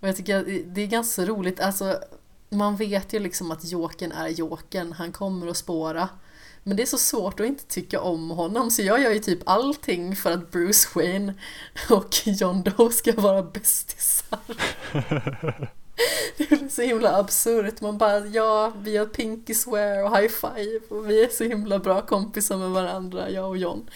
[0.00, 2.00] Och jag tycker det är ganska roligt, alltså
[2.48, 6.08] man vet ju liksom att Jokern är Jokern, han kommer att spåra.
[6.62, 9.38] Men det är så svårt att inte tycka om honom så jag gör ju typ
[9.46, 11.34] allting för att Bruce Wayne
[11.90, 14.38] och John Doe ska vara bästisar.
[16.36, 17.80] Det är så himla absurt.
[17.80, 21.78] Man bara, ja, vi har pinky swear och high five och vi är så himla
[21.78, 23.90] bra kompisar med varandra, jag och John.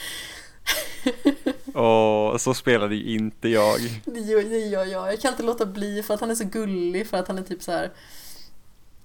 [1.75, 3.81] Åh, så spelade ju inte jag.
[4.05, 5.13] Det gör, det gör jag.
[5.13, 7.43] Jag kan inte låta bli för att han är så gullig, för att han är
[7.43, 7.91] typ så här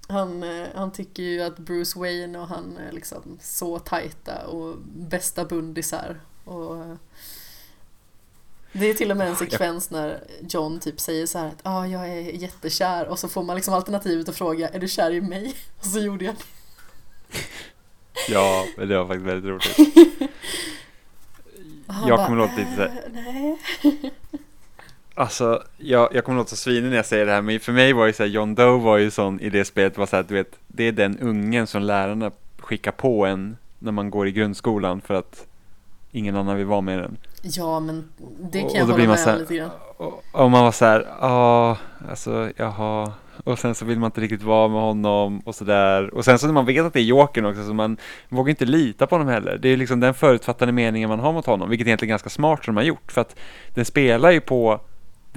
[0.08, 4.76] han, eh, han tycker ju att Bruce Wayne och han är liksom så tajta och
[4.94, 6.20] bästa bundisar.
[6.44, 6.94] Och eh,
[8.72, 11.86] det är till och med en sekvens när John typ säger så här att ah,
[11.86, 15.20] jag är jättekär och så får man liksom alternativet att fråga är du kär i
[15.20, 15.54] mig?
[15.78, 16.44] Och så gjorde jag det.
[18.28, 20.30] Ja, det var faktiskt väldigt roligt.
[22.06, 23.04] jag kommer låta lite så här.
[23.06, 24.12] Äh, nej.
[25.18, 28.06] Alltså, jag, jag kommer låta svinig när jag säger det här, men för mig var
[28.06, 30.34] ju så här, John Doe var ju sån i det spelet, var så här, du
[30.34, 35.00] vet, det är den ungen som lärarna skickar på en när man går i grundskolan
[35.00, 35.46] för att
[36.12, 37.16] ingen annan vill vara med den.
[37.42, 38.08] Ja, men
[38.40, 39.70] det kan och, jag och hålla med om lite grann.
[39.96, 41.76] Och, och, man var så här, ja,
[42.10, 43.12] alltså, jaha.
[43.44, 46.14] Och sen så vill man inte riktigt vara med honom och sådär.
[46.14, 47.96] Och sen så när man vet att det är Jokern också, så man
[48.28, 49.58] vågar inte lita på honom heller.
[49.62, 52.64] Det är liksom den förutfattade meningen man har mot honom, vilket egentligen är ganska smart
[52.64, 53.12] som de har gjort.
[53.12, 53.36] För att
[53.74, 54.80] den spelar ju på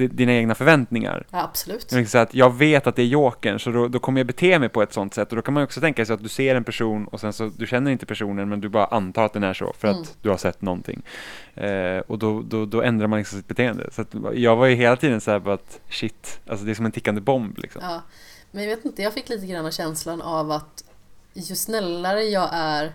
[0.07, 1.28] dina egna förväntningar.
[1.32, 2.10] Ja, absolut.
[2.10, 4.69] Så att jag vet att det är jokern, så då, då kommer jag bete mig
[4.69, 5.30] på ett sånt sätt.
[5.30, 7.52] Och då kan man också tänka sig att du ser en person och sen så,
[7.57, 10.02] du känner inte personen, men du bara antar att den är så, för mm.
[10.02, 11.02] att du har sett någonting.
[11.56, 13.90] Eh, och då, då, då ändrar man liksom sitt beteende.
[13.91, 16.86] Så jag var ju hela tiden så här på att, shit, alltså det är som
[16.86, 17.82] en tickande bomb liksom.
[17.86, 18.02] Ja,
[18.52, 20.84] men jag vet inte, jag fick lite grann känslan av att
[21.34, 22.94] ju snällare jag är,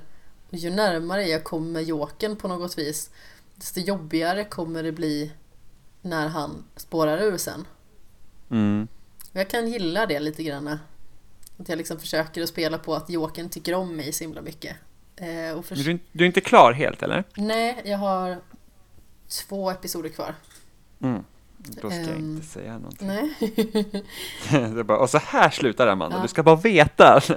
[0.51, 3.11] och ju närmare jag kommer jokern på något vis,
[3.55, 5.33] desto jobbigare kommer det bli
[6.07, 7.67] när han spårar ur sen.
[8.51, 8.89] Mm.
[9.33, 10.79] Jag kan gilla det lite grann.
[11.59, 14.77] Att jag liksom försöker att spela på att Jokern tycker om mig så himla mycket.
[15.17, 15.77] Eh, och för...
[15.77, 17.25] du, du är inte klar helt eller?
[17.37, 18.39] Nej, jag har
[19.29, 20.35] två episoder kvar.
[21.01, 21.25] Mm.
[21.59, 23.09] Då ska um, jag inte säga någonting.
[23.09, 23.35] Nej.
[24.75, 26.23] det bara, och så här slutar Amanda, ja.
[26.23, 27.21] du ska bara veta.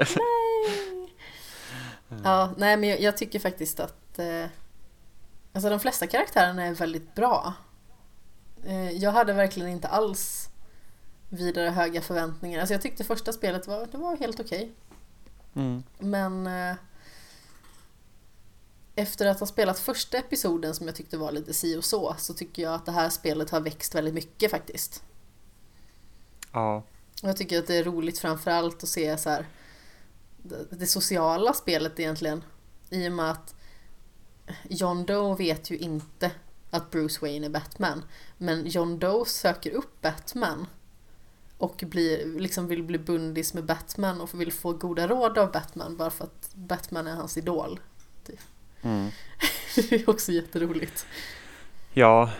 [2.07, 2.21] nej.
[2.23, 4.45] Ja, nej men jag, jag tycker faktiskt att eh,
[5.53, 7.53] Alltså de flesta karaktärerna är väldigt bra.
[8.65, 10.49] Eh, jag hade verkligen inte alls
[11.29, 12.59] vidare höga förväntningar.
[12.59, 14.71] Alltså jag tyckte första spelet var, det var helt okej.
[15.53, 15.83] Mm.
[15.99, 16.75] Men eh,
[18.95, 22.33] efter att ha spelat första episoden som jag tyckte var lite si och så, så
[22.33, 25.03] tycker jag att det här spelet har växt väldigt mycket faktiskt.
[26.51, 26.83] Ja.
[27.23, 29.47] Och jag tycker att det är roligt framförallt att se så här,
[30.37, 32.43] det, det sociala spelet egentligen.
[32.89, 33.55] I och med att
[34.69, 36.31] John Doe vet ju inte
[36.69, 38.03] att Bruce Wayne är Batman.
[38.37, 40.67] Men John Doe söker upp Batman
[41.57, 45.97] och blir, liksom vill bli bundis med Batman och vill få goda råd av Batman
[45.97, 47.79] bara för att Batman är hans idol.
[48.81, 49.09] Mm.
[49.75, 51.05] Det är också jätteroligt.
[51.93, 52.31] Ja,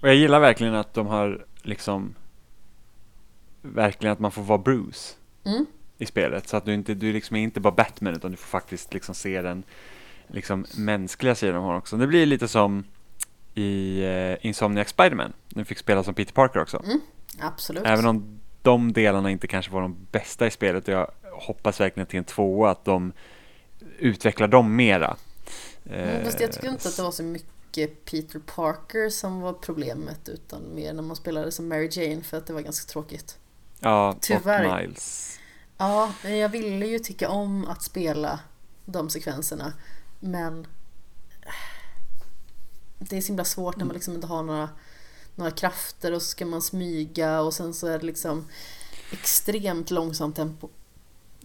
[0.00, 2.14] och jag gillar verkligen att de har liksom
[3.62, 5.14] verkligen att man får vara Bruce
[5.46, 5.66] Mm.
[5.98, 8.46] i spelet så att du inte, du liksom är inte bara Batman utan du får
[8.46, 9.64] faktiskt liksom se den
[10.26, 11.96] liksom mänskliga sidan av honom också.
[11.96, 12.84] Det blir lite som
[13.54, 16.82] i uh, Insomniac Spiderman, du fick spela som Peter Parker också.
[16.84, 17.00] Mm.
[17.40, 17.82] Absolut.
[17.86, 22.06] Även om de delarna inte kanske var de bästa i spelet och jag hoppas verkligen
[22.06, 23.12] till en tvåa att de
[23.98, 25.16] utvecklar dem mera.
[25.90, 29.52] Mm, fast jag tycker Eh, inte att det var så mycket Peter Parker som var
[29.52, 33.38] problemet utan mer när man spelade som Mary Jane för att det var ganska tråkigt.
[33.80, 34.66] Ja, Tyvärr.
[34.66, 35.38] och Miles.
[35.78, 38.40] Ja, men jag ville ju tycka om att spela
[38.84, 39.72] de sekvenserna
[40.20, 40.66] men
[42.98, 44.68] det är så himla svårt när man liksom inte har några,
[45.34, 48.44] några krafter och så ska man smyga och sen så är det liksom
[49.12, 50.68] extremt långsamt tempo.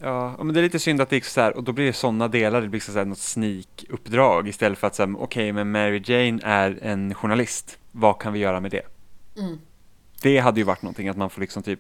[0.02, 1.94] Ja, men det är lite synd att det gick så här och då blir det
[1.94, 6.02] sådana delar, det blir så här något sneak-uppdrag istället för att säga okej, men Mary
[6.06, 8.86] Jane är en journalist, vad kan vi göra med det?
[9.38, 9.60] Mm.
[10.22, 11.80] Det hade ju varit någonting att man får liksom typ,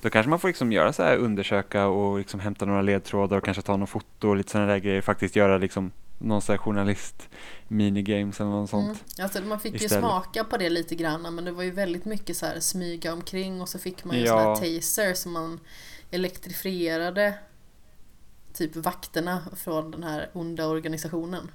[0.00, 3.44] då kanske man får liksom göra så här, undersöka och liksom hämta några ledtrådar och
[3.44, 6.58] kanske ta någon foto och lite sådana där grejer, faktiskt göra liksom någon sån här
[6.58, 7.28] journalist
[7.68, 8.84] minigames eller något sånt.
[8.84, 9.24] Mm.
[9.24, 10.04] Alltså man fick ju istället.
[10.04, 13.60] smaka på det lite grann men det var ju väldigt mycket så här smyga omkring
[13.60, 14.28] och så fick man ju Ja.
[14.56, 15.60] sån här taser som man
[16.10, 17.34] elektrifierade
[18.52, 21.50] typ vakterna från den här onda organisationen.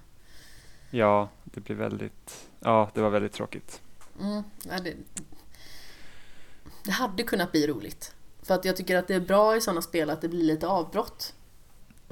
[0.91, 3.81] Ja, det blir väldigt, ja, det var väldigt tråkigt.
[4.21, 4.43] Mm.
[4.69, 4.93] Ja, det,
[6.83, 8.15] det hade kunnat bli roligt.
[8.41, 10.67] För att jag tycker att det är bra i sådana spel att det blir lite
[10.67, 11.33] avbrott.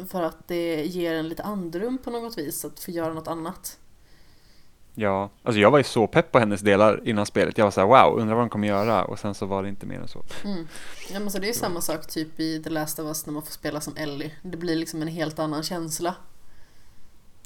[0.07, 3.77] För att det ger en lite andrum på något vis att få göra något annat.
[4.95, 7.57] Ja, alltså jag var ju så pepp på hennes delar innan spelet.
[7.57, 9.69] Jag var så här, wow, undrar vad de kommer göra och sen så var det
[9.69, 10.23] inte mer än så.
[10.43, 10.67] Mm.
[11.13, 13.33] Ja, men så det är ju samma sak typ i The Last of Us när
[13.33, 14.31] man får spela som Ellie.
[14.43, 16.15] Det blir liksom en helt annan känsla.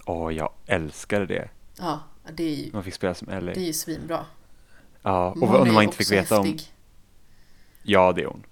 [0.05, 1.49] Åh, jag älskade det.
[1.79, 1.99] Ja,
[2.33, 3.53] det är ju, Man fick spela som Ellie.
[3.53, 4.25] det är ju svinbra.
[5.01, 6.73] Ja, och är när man inte fick veta om, häftig.
[7.83, 8.43] ja det är hon.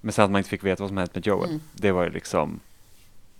[0.00, 1.60] Men sen att man inte fick veta vad som hänt med Joel, Mm.
[1.74, 2.60] det var ju liksom,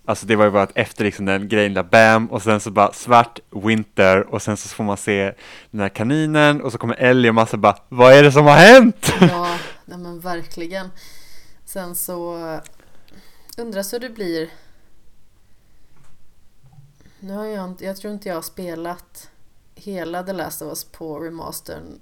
[0.05, 2.71] alltså det var ju bara att efter liksom den grejen där, bam, och sen så
[2.71, 5.33] bara svart, winter, och sen så får man se
[5.71, 8.55] den här kaninen, och så kommer Ellie och massa bara, vad är det som har
[8.55, 9.13] hänt?
[9.21, 10.89] Ja, nej men verkligen.
[11.65, 12.35] Sen så
[13.57, 14.49] undrar hur det blir.
[17.19, 19.29] Nu har jag inte, jag tror inte jag har spelat
[19.75, 21.99] hela The Last of Us på remastern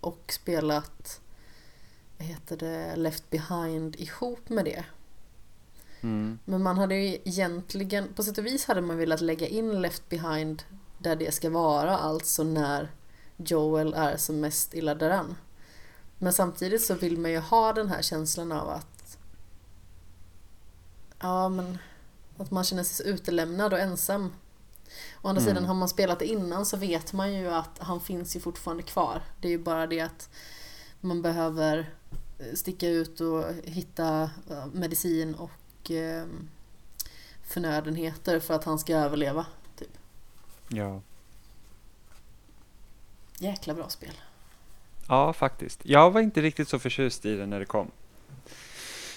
[0.00, 1.20] och spelat
[2.18, 4.84] vad heter det, Left Behind ihop med det.
[6.00, 6.38] Mm.
[6.44, 10.08] Men man hade ju egentligen, på sätt och vis hade man velat lägga in Left
[10.08, 10.62] Behind
[10.98, 12.90] där det ska vara, alltså när
[13.36, 15.36] Joel är som mest illa däran.
[16.18, 19.18] Men samtidigt så vill man ju ha den här känslan av att
[21.20, 21.78] Ja men
[22.38, 24.32] Att man känner sig så utelämnad och ensam.
[25.22, 25.54] Å andra Mm.
[25.54, 28.82] sidan har man spelat det innan så vet man ju att han finns ju fortfarande
[28.82, 29.22] kvar.
[29.40, 30.30] Det är ju bara det att
[31.00, 31.94] man behöver
[32.54, 35.50] sticka ut och hitta eh, medicin och
[35.90, 36.24] eh,
[37.42, 39.46] förnödenheter för att han ska överleva.
[39.78, 39.88] Typ.
[40.68, 41.00] Ja.
[43.38, 44.12] Jäkla bra spel.
[45.08, 45.80] ja, faktiskt.
[45.82, 47.90] Jag var inte riktigt så förtjust i den när det kom.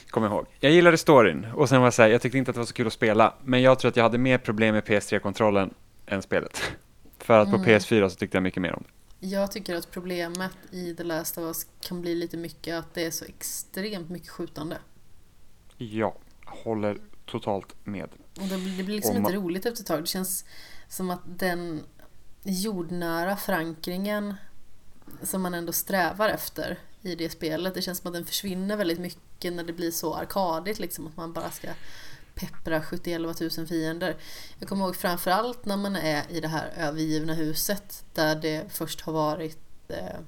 [0.10, 0.45] Kommer ihåg.
[0.60, 2.65] Jag gillade storyn och sen var jag så här, jag tyckte inte att det var
[2.65, 3.34] så kul att spela.
[3.43, 5.73] Men jag tror att jag hade mer problem med PS3-kontrollen
[6.06, 6.61] än spelet.
[7.18, 7.68] För att på Mm.
[7.69, 9.27] PS4 så tyckte jag mycket mer om det.
[9.27, 13.06] Jag tycker att problemet i The Last of Us kan bli lite mycket att det
[13.06, 14.77] är så extremt mycket skjutande.
[15.77, 16.15] Ja,
[16.64, 18.10] håller totalt med.
[18.41, 20.03] Och det blir, det blir liksom Om man- inte roligt efter ett tag.
[20.03, 20.45] Det känns
[20.88, 21.84] som att den
[22.44, 24.34] jordnära förankringen
[25.23, 27.73] som man ändå strävar efter i det spelet.
[27.73, 31.07] Det känns som att den försvinner väldigt mycket när det blir så arkadigt liksom.
[31.07, 31.68] Att man bara ska
[32.36, 33.22] peppra 71
[33.57, 34.18] 000 fiender.
[34.60, 39.02] Jag kommer ihåg framförallt när man är i det här övergivna huset där det först
[39.02, 40.19] har varit eh,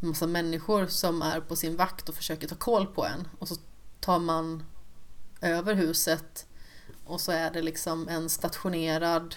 [0.00, 3.28] massa människor som är på sin vakt och försöker ta koll på en.
[3.38, 3.54] Och så
[4.02, 4.64] tar man
[5.40, 6.46] över huset
[7.04, 9.36] och så är det liksom en stationerad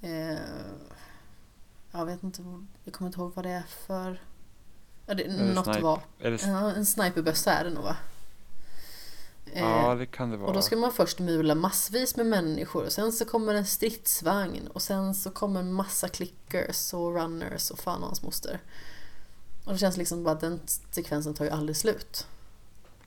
[0.00, 0.38] eh,
[1.92, 2.42] Jag vet inte,
[2.84, 4.22] jag kommer inte ihåg vad det är för...
[5.06, 5.80] Ja, det, det något snipe?
[5.80, 6.00] var.
[6.18, 7.96] Ja, en sniperbössa är det nog va?
[9.52, 10.48] Eh, ja, det kan det vara.
[10.48, 14.66] och då ska man först mula massvis med människor och sen så kommer en stridsvagn
[14.66, 18.60] och sen så kommer en massa clickers och runners och fan och hans moster.
[19.64, 20.60] Och det känns liksom bara att den
[20.90, 22.26] sekvensen tar ju aldrig slut.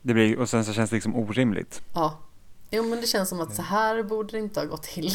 [0.01, 1.81] Det blir, och sen så känns det liksom orimligt.
[1.93, 2.17] Ja.
[2.71, 5.09] Jo men det känns som att så här borde det inte ha gått till.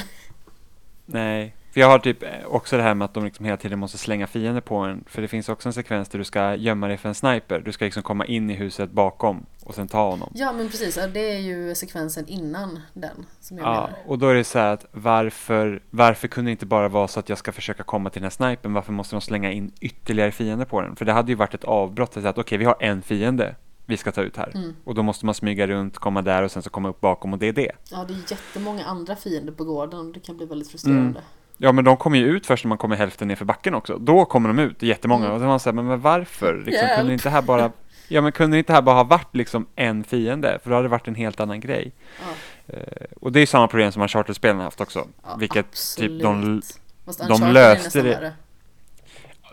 [1.06, 3.78] Nej, för jag har typ eh, också det här med att de liksom hela tiden
[3.78, 5.04] måste slänga fiender på en.
[5.08, 7.60] För det finns också en sekvens där du ska gömma dig för en sniper.
[7.60, 10.32] Du ska liksom komma in i huset bakom och sen ta honom.
[10.34, 13.90] Ja men precis, det är ju sekvensen innan den som jag Ja, menar.
[14.06, 17.20] och då är det så här att varför, varför kunde det inte bara vara så
[17.20, 18.72] att jag ska försöka komma till den här snipern?
[18.72, 20.96] Varför måste de slänga in ytterligare fiender på den?
[20.96, 22.12] För det hade ju varit ett avbrott.
[22.14, 23.54] Så att okej, vi har en fiende
[23.86, 24.50] vi ska ta ut här.
[24.54, 24.74] Mm.
[24.84, 27.38] Och då måste man smyga runt, komma där och sen så komma upp bakom och
[27.38, 27.72] det är det.
[27.90, 31.20] Ja det är jättemånga andra fiender på gården och det kan bli väldigt frustrerande.
[31.58, 33.98] Ja, men de kommer ju ut först när man kommer hälften ner för backen också.
[33.98, 35.24] Då kommer de ut, jättemånga.
[35.24, 35.34] Mm.
[35.34, 36.62] Och då man säger, men, men varför?
[36.66, 37.72] Liksom, kunde inte här bara
[38.08, 40.58] Ja men kunde inte här bara ha varit liksom en fiende?
[40.62, 41.92] För då hade det varit en helt annan grej.
[42.20, 42.26] Ja,
[42.68, 42.82] Eh,
[43.20, 45.06] och det är samma problem som Uncharted-spelen har haft också.
[45.24, 46.10] ja, Vilket absolut.
[46.10, 46.62] typ de,
[47.04, 48.32] Fast de löste det- värre.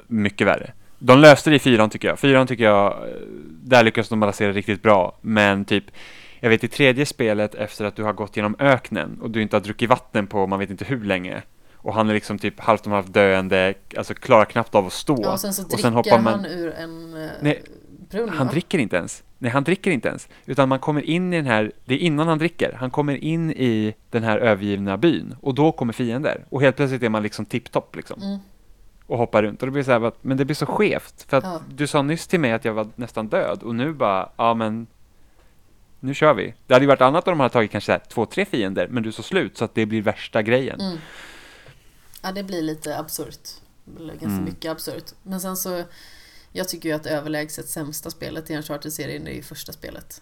[0.07, 0.73] mycket värre.
[1.05, 2.19] De löste det i fyran tycker jag.
[2.19, 3.15] Fyran tycker jag, eh,
[3.63, 5.17] där lyckas de balansera riktigt bra.
[5.21, 5.83] Men typ,
[6.39, 9.55] jag vet i tredje spelet efter att du har gått genom öknen och du inte
[9.55, 11.41] har druckit vatten på man vet inte hur länge.
[11.75, 15.19] Och han är liksom typ halvt om halvt döende, alltså klarar knappt av att stå.
[15.23, 17.63] Ja, och sen så och dricker sen hoppar man- han ur en eh, Nej,
[18.09, 18.51] brunn Han va?
[18.53, 19.23] dricker inte ens.
[19.37, 20.27] Nej, han dricker inte ens.
[20.45, 22.75] Utan man kommer in i den här, det är innan han dricker.
[22.79, 25.35] Han kommer in i den här övergivna byn.
[25.41, 26.45] Och då kommer fiender.
[26.49, 28.21] Och helt plötsligt är man liksom tipptopp liksom.
[28.21, 28.39] Mm.
[29.07, 29.61] Och hoppar runt.
[29.61, 31.25] Och det blir så här, att- men det blir så skevt.
[31.29, 31.61] För att Ja.
[31.69, 33.63] du sa nyss till mig att jag var nästan död.
[33.63, 34.87] Och nu bara, ja men.
[35.99, 36.53] Nu kör vi.
[36.67, 38.87] Det hade ju varit annat om de hade tagit kanske här, två, tre fiender.
[38.87, 40.81] Men du så slut så att det blir värsta grejen.
[40.81, 40.97] Mm.
[42.21, 43.49] Ja, det blir lite absurt.
[43.97, 44.43] Eller ganska Mm.
[44.43, 45.11] mycket absurt.
[45.23, 45.83] Men sen så,
[46.51, 50.21] jag tycker ju att överlägset sämsta spelet i Uncharted-serien är ju första spelet.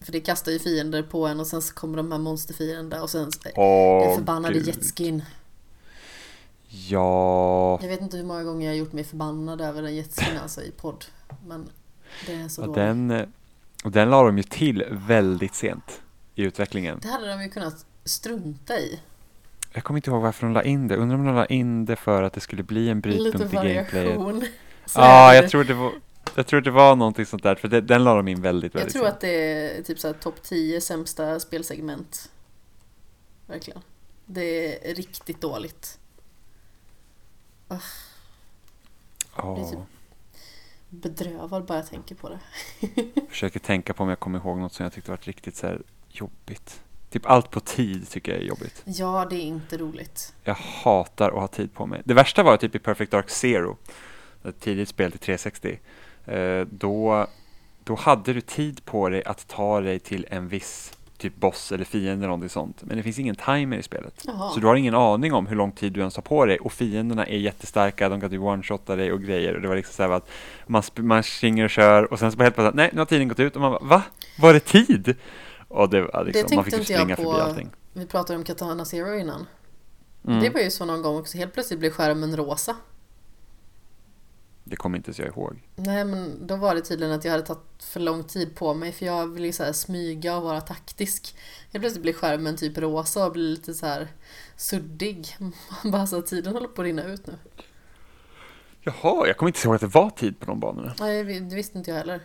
[0.00, 3.10] För det kastar ju fiender på en och sen så kommer de här monsterfienderna och
[3.10, 3.52] sen den
[4.16, 4.66] förbannade gud.
[4.66, 5.22] jetskin.
[6.88, 7.78] Ja.
[7.82, 10.62] Jag vet inte hur många gånger jag har gjort mig förbannad över den jetskin alltså
[10.62, 11.04] i podd.
[11.46, 11.68] Men
[12.26, 13.08] det är så Och dåligt.
[13.08, 13.32] den,
[13.92, 16.00] den la de ju till väldigt sent
[16.34, 16.98] i utvecklingen.
[17.02, 19.00] Det hade de ju kunnat strunta i.
[19.72, 20.96] Jag kommer inte ihåg varför de la in det.
[20.96, 23.56] Undrar om de la in det för att det skulle bli en Lite brytpunkt i
[23.56, 23.92] gameplayet.
[23.94, 24.40] variation.
[24.86, 25.92] Så Ja, jag tror det var
[26.34, 28.78] jag tror det var någonting sånt där, för det, den la de in väldigt, Jag
[28.80, 29.14] väldigt tror sent.
[29.14, 29.28] att det
[29.78, 32.30] är typ så här topp 10 sämsta spelsegment.
[33.46, 33.80] Verkligen.
[34.26, 35.98] Det är riktigt dåligt.
[37.68, 37.78] Ja,
[39.36, 39.78] det är typ-
[40.88, 42.38] Bedrövad bara jag tänker på det.
[43.30, 45.76] försöker tänka på om jag kommer ihåg något som jag tyckte var riktigt så
[46.08, 46.80] jobbigt.
[47.10, 48.82] Typ allt på tid tycker jag är jobbigt.
[48.84, 50.34] Ja, det är inte roligt.
[50.44, 52.02] Jag hatar att ha tid på mig.
[52.04, 53.76] Det värsta var typ i Perfect Dark Zero,
[54.44, 55.78] ett tidigt spel till 360.
[56.24, 57.26] Eh, då,
[57.84, 61.84] då hade du tid på dig att ta dig till en viss typ boss eller
[61.84, 62.82] fiende eller någonting sånt.
[62.84, 64.22] Men det finns ingen timer i spelet.
[64.26, 64.50] Jaha.
[64.50, 66.72] Så du har ingen aning om hur lång tid du ens har på dig och
[66.72, 69.54] fienderna är jättestarka, de kan typ one-shotta dig och grejer.
[69.54, 70.28] Och det var liksom så här att
[70.66, 73.28] man, man springer och kör och sen så bara helt plötsligt, nej nu har tiden
[73.28, 74.02] gått ut och man bara, va?
[74.40, 75.14] Var det tid?
[75.68, 77.70] Och det, liksom, tänkte man fick inte jag springa på- förbi allting.
[77.92, 79.46] Vi pratade om Katana Zero innan.
[80.28, 80.40] Mm.
[80.42, 81.38] Det var ju så någon gång också.
[81.38, 82.76] Helt plötsligt blev skärmen rosa.
[84.68, 85.62] Det kommer inte ens jag ihåg.
[85.76, 88.92] Nej, men då var det tydligen att jag hade tagit för lång tid på mig
[88.92, 91.36] för jag ville så smyga och vara taktisk.
[91.72, 94.08] Helt plötsligt blir skärmen typ rosa och blir lite så här
[94.56, 95.36] suddig.
[95.38, 95.52] Man
[95.92, 97.34] bara så att tiden håller på att rinna ut nu.
[98.80, 100.94] Jaha, jag kommer inte ihåg att det var tid på de banorna.
[101.00, 102.20] Nej, det visste inte jag heller.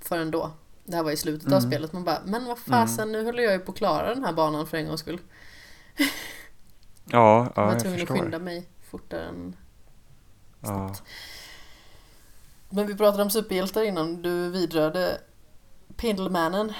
[0.00, 0.50] Förrän då.
[0.84, 1.70] Det här var i slutet av Mm.
[1.70, 1.92] spelet.
[1.92, 4.66] Man bara, men vad fasen, nu håller jag ju på att klara den här banan
[4.66, 5.18] för en gångs skull.
[5.96, 8.22] Ja, jag ja var jag tvungen att förstår.
[8.22, 9.56] skynda mig fortare än
[10.60, 10.66] Ja.
[10.68, 11.02] snabbt.
[12.70, 14.22] Men vi pratade om superhjältar innan.
[14.22, 15.18] Du vidrörde
[15.96, 16.72] Pindelmannen.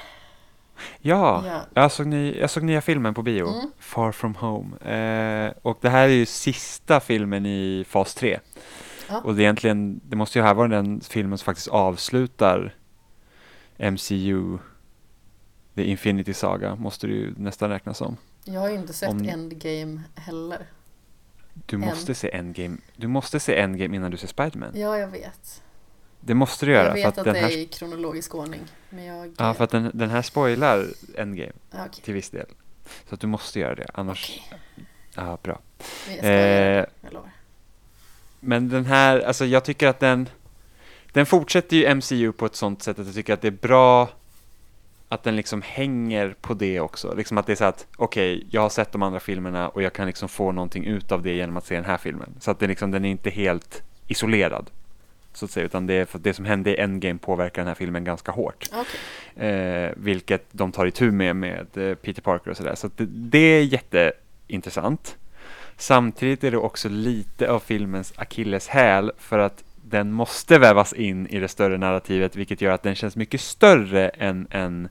[1.01, 1.61] Ja, Ja.
[1.75, 3.71] Jag, såg ny, jag såg nya filmen på bio, Mm.
[3.79, 4.77] Far From Home.
[4.79, 8.41] Eh, och det här är ju sista filmen i fas 3.
[9.09, 9.21] Ja.
[9.21, 12.75] Och det, är egentligen, det måste ju här vara den filmen som faktiskt avslutar
[13.79, 14.59] MCU,
[15.75, 18.17] The Infinity Saga, måste det ju nästan räknas som.
[18.45, 20.67] Jag har ju inte sett Om- Endgame heller.
[21.55, 24.71] Du måste se Endgame, du måste se Endgame innan du ser Spiderman.
[24.75, 25.63] Ja, jag vet.
[26.21, 26.87] Det måste du göra.
[26.87, 28.61] Jag vet att att, den det här, är i kronologisk ordning.
[28.91, 29.35] Men jag...
[29.39, 30.87] Ja, för att den, den här spoilar
[31.17, 31.89] Endgame okej.
[32.03, 32.47] till viss del.
[33.09, 34.41] Så att du måste göra det, annars...
[34.47, 34.61] Okej.
[35.15, 35.61] Ja, bra.
[36.07, 37.31] Men jag ska göra Eh, det, jag lovar.
[38.41, 40.29] Men den här, alltså jag tycker att den
[41.13, 44.09] Den fortsätter ju MCU på ett sånt sätt att jag tycker att det är bra
[45.13, 47.15] att den liksom hänger på det också.
[47.15, 49.83] Liksom att det är så att, okej, okay, jag har sett de andra filmerna och
[49.83, 52.35] jag kan liksom få någonting ut av det genom att se den här filmen.
[52.41, 54.71] Så att det liksom, den är inte helt isolerad.
[55.33, 57.75] Så att säga, utan det, är för det som hände i Endgame påverkar den här
[57.75, 58.69] filmen ganska hårt.
[58.73, 59.49] Okay.
[59.49, 62.75] Eh, vilket de tar itu med med eh, Peter Parker och sådär.
[62.75, 65.17] Så, så det, det är jätteintressant.
[65.77, 71.39] Samtidigt är det också lite av filmens akilleshäl för att den måste vävas in i
[71.39, 74.89] det större narrativet vilket gör att den känns mycket större än, än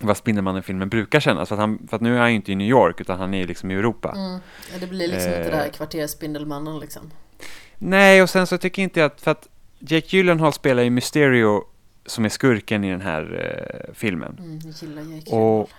[0.00, 1.48] vad Spindelmannen-filmen brukar kännas.
[1.48, 3.34] För att, han, för att nu är han ju inte i New York utan han
[3.34, 4.12] är liksom i Europa.
[4.16, 4.40] Mm.
[4.72, 7.10] Ja, det blir liksom eh, inte det här kvarteret Spindelmannen liksom.
[7.78, 9.48] Nej, och sen så tycker jag inte att, för att
[9.78, 11.64] Jake Gyllenhaal spelar ju Mysterio
[12.06, 13.22] som är skurken i den här
[13.86, 14.36] eh, filmen.
[14.38, 15.70] Mm, jag gillar Jake och,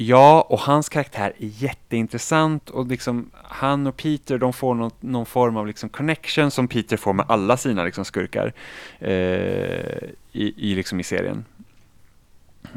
[0.00, 5.26] Ja, och hans karaktär är jätteintressant och liksom han och Peter de får någon, någon
[5.26, 8.52] form av liksom connection som Peter får med alla sina liksom skurkar
[8.98, 9.10] eh,
[10.32, 11.44] i, i, liksom i serien.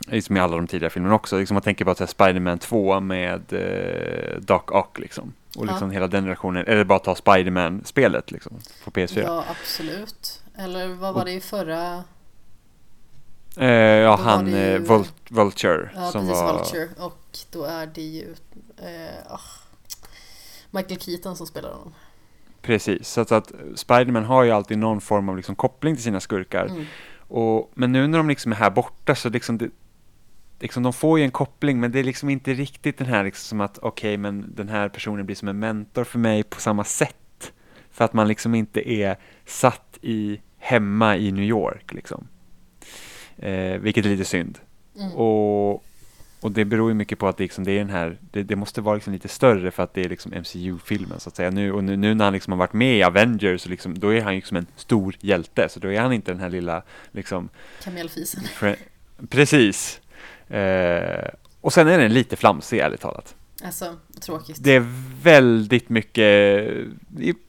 [0.08, 1.40] Liksom i alla de tidigare filmerna också.
[1.40, 5.34] Liksom man tänker på att Spiderman 2 med eh, Doc Ock liksom.
[5.56, 5.94] Och liksom ja.
[5.94, 9.24] hela den relationen, eller bara ta Spiderman-spelet liksom på PS4.
[9.24, 10.42] Ja, absolut.
[10.58, 12.04] Eller vad var det i förra?
[13.58, 14.76] Eh, ja, han ju...
[14.76, 15.90] Eh, Vul Vulture.
[15.96, 16.54] Ja, som precis, var...
[16.54, 16.90] Vulture.
[16.98, 18.36] Och då är det ju
[18.78, 19.42] eh, oh,
[20.72, 21.94] Michael Keaton som spelar honom.
[22.62, 26.20] Precis, så att, att Spiderman har ju alltid någon form av liksom koppling till sina
[26.20, 26.66] skurkar.
[26.66, 26.86] Mm.
[27.18, 29.70] Och, men nu när de liksom är här borta så liksom, det,
[30.60, 33.48] liksom de får ju en koppling men det är liksom inte riktigt den här liksom
[33.48, 36.62] som att okej okay, men den här personen blir som en mentor för mig på
[36.62, 37.54] samma sätt.
[37.92, 42.28] För att man liksom inte är satt i hemma i New York liksom.
[43.42, 44.60] Eh, vilket är lite synd.
[45.00, 45.14] Mm.
[45.14, 45.84] Och,
[46.42, 48.56] och det beror ju mycket på att det, liksom, det är den här, det, det
[48.56, 51.50] måste vara liksom lite större för att det är liksom MCU-filmen så att säga.
[51.52, 54.22] Nu, och nu, nu, när han liksom har varit med i Avengers, liksom, då är
[54.22, 55.70] han liksom en stor hjälte.
[55.70, 57.50] Så då är han inte den här lilla liksom...
[57.84, 58.44] Kamelfisen.
[59.30, 60.02] Precis.
[60.48, 61.30] Eh,
[61.62, 63.36] och sen är den lite flamsig ärligt talat.
[63.66, 64.58] Alltså, tråkigt.
[64.60, 64.86] Det är
[65.24, 66.74] väldigt mycket,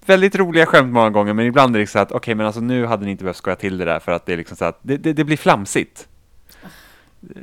[0.06, 2.60] väldigt roliga skämt många gånger, men ibland är det så att okej, okay, men alltså
[2.60, 4.64] nu hade ni inte behövt skoja till det där för att det är liksom så
[4.64, 6.08] att det, det, det blir flamsigt.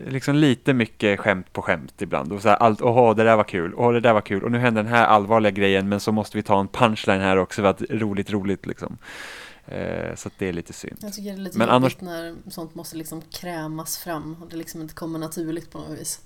[0.08, 2.32] Liksom lite mycket skämt på skämt ibland.
[2.32, 4.52] Och så här, allt, åh, det där var kul, åh, det där var kul, och
[4.52, 7.62] nu hände den här allvarliga grejen, men så måste vi ta en punchline här också
[7.62, 8.98] för att roligt, roligt liksom.
[9.66, 10.98] Eh, så det är lite synd.
[11.02, 12.02] Jag tycker det är lite men jobbigt annars...
[12.02, 16.22] när sånt måste liksom krämas fram och det liksom inte kommer naturligt på något vis.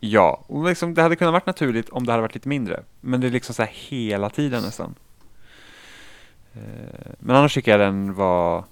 [0.00, 2.82] Ja, och liksom, det hade kunnat varit naturligt om det hade varit lite mindre.
[3.00, 4.94] Men det är liksom så här hela tiden nästan.
[6.54, 8.64] Eh, men annars tycker jag den var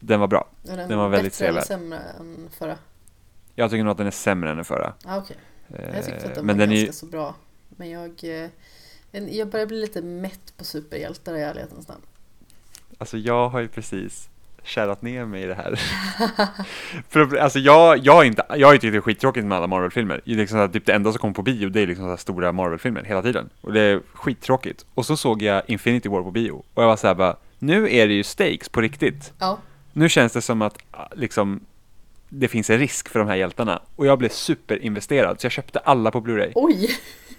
[0.00, 0.48] den var bra.
[0.68, 1.54] Är den, den var väldigt sevärd.
[1.54, 2.78] Bättre eller sämre än förra?
[3.54, 4.94] Jag tycker nog att den är sämre än den förra.
[5.04, 5.36] Ah, okay.
[5.68, 6.92] Jag tyckte att den men var den ganska är...
[6.92, 7.34] så bra.
[7.68, 8.50] Men jag, eh,
[9.10, 12.02] jag börjar bli lite mätt på superhjältar i ärlighetens namn.
[12.98, 14.28] Alltså jag har ju precis
[14.66, 15.80] kärrat ner mig i det här.
[17.08, 19.66] För, alltså jag, jag, har inte, jag har ju tyckt det är skittråkigt med alla
[19.66, 20.20] Marvel-filmer.
[20.24, 22.52] Det, liksom så typ det enda som kommer på bio det är liksom så stora
[22.52, 23.50] Marvel-filmer hela tiden.
[23.60, 24.86] Och det är skittråkigt.
[24.94, 27.94] Och så såg jag Infinity War på bio och jag var så här bara, nu
[27.94, 29.32] är det ju stakes på riktigt.
[29.38, 29.58] Ja.
[29.92, 30.78] Nu känns det som att
[31.14, 31.60] liksom
[32.40, 33.82] det finns en risk för de här hjältarna.
[33.96, 36.52] Och jag blev superinvesterad, så jag köpte alla på Blu-ray.
[36.54, 36.90] Oj!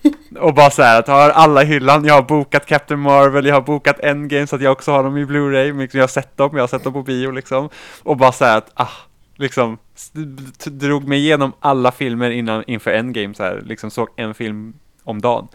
[0.40, 3.56] Och bara så här, att har alla i hyllan, jag har bokat Captain Marvel, jag
[3.56, 6.38] har bokat Endgame så att jag också har dem i Blu-ray, liksom, jag har sett
[6.38, 7.69] dem, jag har sett dem på bio liksom.
[8.03, 8.91] Och bara så här att, ah,
[9.36, 9.78] liksom,
[10.65, 15.22] drog mig igenom alla filmer innan, inför Endgame så här, liksom såg en film om
[15.22, 15.48] dagen.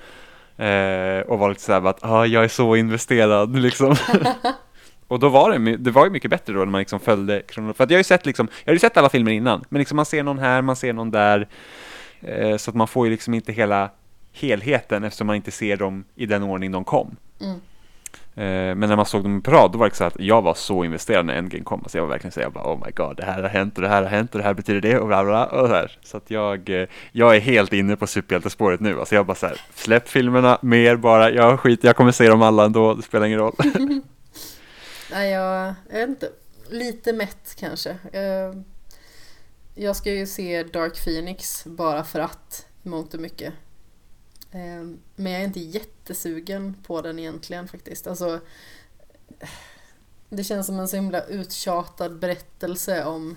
[0.57, 3.97] Eh, och var lite så här att, ah, jag är så investerad liksom.
[5.13, 7.75] Och då var det, det var ju mycket bättre då när man liksom följde kronologin.
[7.75, 9.79] För att jag har ju sett liksom, jag har ju sett alla filmer innan, men
[9.79, 11.49] liksom man ser någon här, man ser någon där.
[12.21, 13.91] Eh, så att man får ju liksom inte hela
[14.33, 17.17] helheten eftersom man inte ser dem i den ordning de kom.
[17.41, 17.55] Mm.
[18.35, 20.55] Eh, men när man såg dem på rad, då var det så att jag var
[20.55, 21.85] så investerad när Endgame kom.
[21.87, 23.83] Så jag var verkligen så jag bara, oh my god, det här har hänt och
[23.83, 25.99] det här har hänt och det här betyder det och bla bla och så här.
[26.03, 28.99] Så att jag, eh, jag är helt inne på superhjältespåret nu.
[28.99, 32.43] Alltså jag bara så här, släpp filmerna mer bara, jag skiter, jag kommer se dem
[32.43, 33.55] alla ändå, det spelar ingen roll.
[35.13, 36.33] Nej, jag, jag vet inte,
[36.69, 37.91] lite mätt kanske.
[38.13, 38.55] Eh,
[39.75, 43.55] jag, ska ju se Dark Phoenix bara för att, i mångt och mycket.
[44.51, 44.83] Eh,
[45.17, 48.07] men jag är inte jättesugen på den egentligen faktiskt.
[48.07, 48.41] Alltså,
[50.29, 53.37] det känns som en så himla uttjatad berättelse om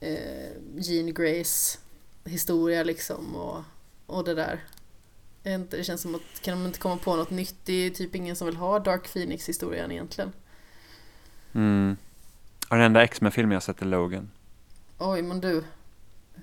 [0.00, 1.78] eh, Jean Grays
[2.24, 3.62] historia liksom och,
[4.06, 4.64] och det där.
[5.70, 7.56] Det känns som att kan de inte komma på något nytt?
[7.64, 10.32] Det är typ ingen som vill ha Dark Phoenix-historien egentligen.
[11.52, 11.96] Mm.
[12.70, 14.30] Och den enda X-Men-filmen jag sett är Logan.
[14.98, 15.64] Oj, men du.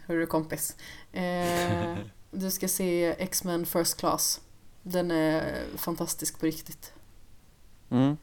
[0.05, 0.75] Hur det kompis?
[1.13, 1.95] Eh,
[2.31, 4.41] Du ska se X-Men First Class.
[4.81, 6.93] Den är fantastisk på riktigt.
[7.89, 8.17] Mm.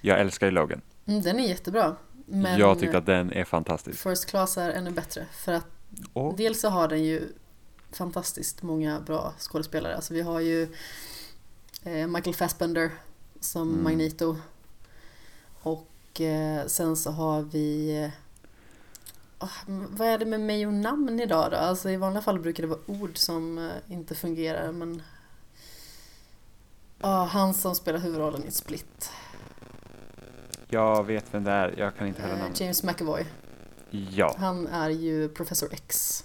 [0.00, 0.80] Jag älskar ju Logan.
[1.06, 1.96] Mm, den är jättebra.
[2.26, 4.02] Men jag tyckte att den är fantastisk.
[4.02, 5.66] First Class är ännu bättre för att
[6.12, 7.22] Och, dels så har den ju
[7.92, 9.96] fantastiskt många bra skådespelare.
[9.96, 10.62] Alltså vi har ju
[11.82, 12.90] eh, Michael Fassbender
[13.40, 13.84] som Mm.
[13.84, 14.36] Magneto.
[15.62, 18.10] Och eh, sen så har vi
[19.38, 21.56] ah, vad är det med mig och namn idag då?
[21.56, 25.02] Alltså i vanliga fall brukar det vara ord som eh, inte fungerar men
[27.00, 29.10] Ja, han som spelar huvudrollen i Split.
[30.68, 32.60] jag vet vem det är, jag kan inte höra Eh, namnet.
[32.60, 33.26] James McAvoy.
[33.90, 36.24] Ja, Han är ju Professor X.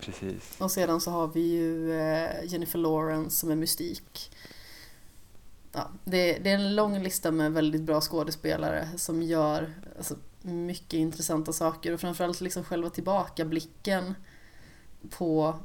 [0.00, 0.54] precis.
[0.58, 1.92] Och sedan så har vi ju
[2.44, 4.30] Jennifer Lawrence som är mystik.
[5.72, 10.92] Ja, det, det är en lång lista med väldigt bra skådespelare som gör alltså, mycket
[10.92, 14.14] intressanta saker och framförallt liksom själva tillbakablicken
[15.10, 15.58] på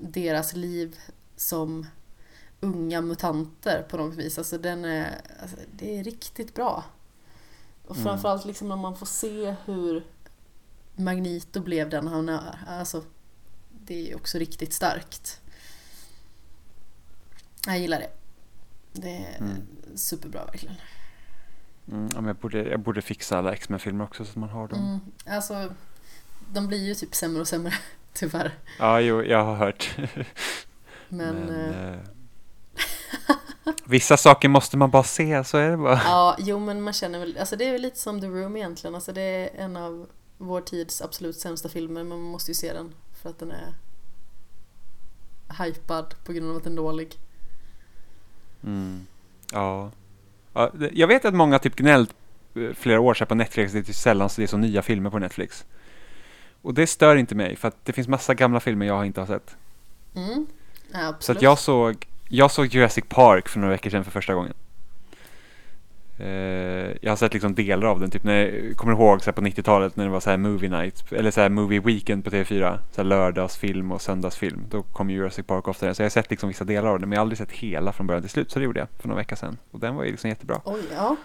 [0.00, 0.98] deras liv
[1.36, 1.86] som
[2.60, 4.38] unga mutanter på något vis.
[4.38, 6.84] Alltså den är, alltså, det är riktigt bra.
[7.86, 8.04] Och Mm.
[8.04, 10.04] framförallt liksom när man får se hur
[10.96, 12.58] Magneto blev den han är.
[12.68, 13.02] Alltså,
[13.70, 15.40] det är också riktigt starkt.
[17.66, 18.10] Jag gillar det.
[18.96, 19.62] Det är Mm.
[19.96, 20.74] superbra verkligen.
[21.92, 24.68] Mm, ja, men jag, borde, jag borde fixa alla X-Men-filmer också så att man har
[24.68, 24.78] dem.
[24.78, 25.00] Mm,
[25.36, 25.72] alltså,
[26.52, 27.72] de blir ju typ sämre och sämre,
[28.12, 28.54] tyvärr.
[28.78, 29.96] Ja, jo, jag har hört.
[31.08, 31.98] Men, Men, eh, eh,
[33.84, 36.00] vissa saker måste man bara se, så är det bara.
[36.04, 38.94] ja, jo men man känner väl, alltså det är väl lite som The Room egentligen.
[38.94, 40.06] Alltså det är en av
[40.38, 43.74] vår tids absolut sämsta filmer, men man måste ju se den för att den är
[45.64, 47.18] hypad på grund av att den är dålig.
[48.66, 49.06] Mm.
[49.52, 49.90] Ja.
[50.92, 52.14] Jag vet att många typ gnällt
[52.54, 54.82] eh, flera år sedan på Netflix, det är typ sällan så det är så nya
[54.82, 55.64] filmer på Netflix.
[56.62, 59.26] Och det stör inte mig, för att det finns massa gamla filmer jag inte har
[59.26, 59.56] sett.
[60.14, 60.46] Mm,
[60.92, 61.14] ja.
[61.18, 64.54] Så att jag såg, jag såg Jurassic Park för några veckor sedan för första gången.
[66.18, 66.26] Eh,
[67.00, 69.96] jag har sett liksom delar av den, typ när jag kommer ihåg så på 90-talet
[69.96, 72.96] när det var så här movie night, eller så här movie weekend på TV4, så
[72.96, 74.66] här lördagsfilm och söndagsfilm.
[74.70, 77.08] Då kom ju Jurassic Park ofta, så jag har sett liksom vissa delar av den,
[77.08, 79.08] men jag har aldrig sett hela från början till slut, så det gjorde jag för
[79.08, 79.58] några veckor sedan.
[79.70, 80.60] Och den var ju liksom jättebra.
[80.64, 81.16] Oj, ja.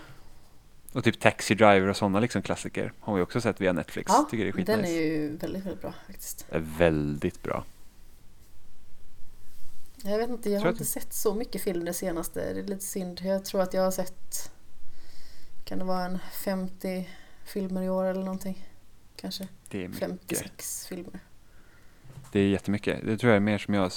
[0.94, 4.11] Och typ Taxi Driver och sådana liksom klassiker har vi också sett via Netflix.
[4.11, 4.91] ja Tycker det är den skitnice.
[4.98, 6.45] är ju väldigt, väldigt bra faktiskt.
[6.52, 7.64] väldigt bra.
[10.03, 12.53] Jag vet inte, jag Tror har inte sett så mycket film det senaste.
[12.53, 13.22] Det är lite synd.
[13.24, 14.52] Jag tror att jag har sett,
[15.70, 17.10] kan det vara en 50
[17.46, 18.68] filmer i år eller någonting?
[19.16, 20.00] Kanske Det är mycket.
[20.00, 21.20] 56 filmer.
[22.32, 23.06] Det är jättemycket.
[23.06, 23.91] Det tror jag är mer som jag,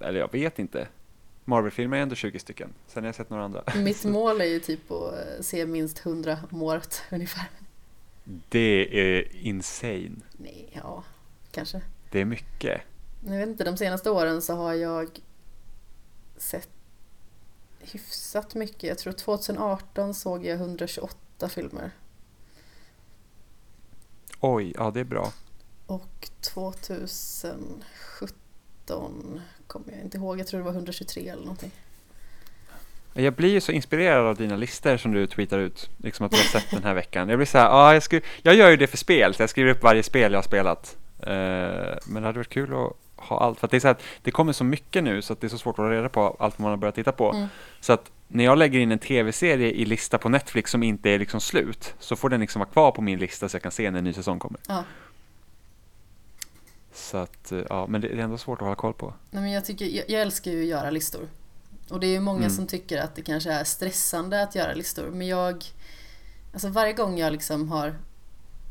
[0.00, 0.88] eller jag vet inte.
[1.44, 2.74] Marvel-filmer är ändå 20 stycken.
[2.86, 3.64] Sen har jag sett några andra.
[3.76, 7.46] Mitt mål är ju typ att eh, se minst 100 om året ungefär.
[8.48, 10.16] Det är insane.
[10.32, 11.04] Nej, ja,
[11.50, 11.80] kanske.
[12.10, 12.80] Det är mycket.
[13.26, 15.20] Jag vet inte, de senaste åren så har jag
[16.36, 16.68] sett
[17.80, 18.82] hyfsat mycket.
[18.82, 21.90] Jag tror 2018 såg jag 128 filmer.
[24.40, 25.32] Oj, ja det är bra.
[25.86, 31.70] Och 2017 kommer jag inte ihåg, jag tror det var 123 eller någonting.
[33.14, 35.90] Jag blir ju så inspirerad av dina listor som du tweetar ut.
[35.96, 37.28] Liksom att du har sett den här veckan.
[37.28, 39.34] Jag blir så här, ja, jag, skri- jag gör ju det för spel.
[39.34, 40.96] Så jag skriver upp varje spel jag har spelat.
[41.20, 41.26] Eh,
[42.06, 43.60] men det hade varit kul att ha allt.
[43.60, 45.48] För att det är så här, det kommer så mycket nu så att det är
[45.48, 47.32] så svårt att hålla reda på allt man har börjat titta på.
[47.32, 47.48] Mm.
[47.80, 51.18] Så att när jag lägger in en tv-serie i lista på Netflix som inte är
[51.18, 53.90] liksom slut så får den liksom vara kvar på min lista så jag kan se
[53.90, 54.60] när en ny säsong kommer.
[54.68, 54.84] Ja.
[56.92, 59.14] Så att, eh, ja, men det är ändå svårt att hålla koll på.
[59.30, 61.28] Nej, men jag, tycker, jag, jag älskar ju att göra listor.
[61.90, 62.50] Och det är ju många Mm.
[62.50, 65.06] som tycker att det kanske är stressande att göra listor.
[65.12, 65.64] Men jag...
[66.52, 67.94] Alltså varje gång jag liksom har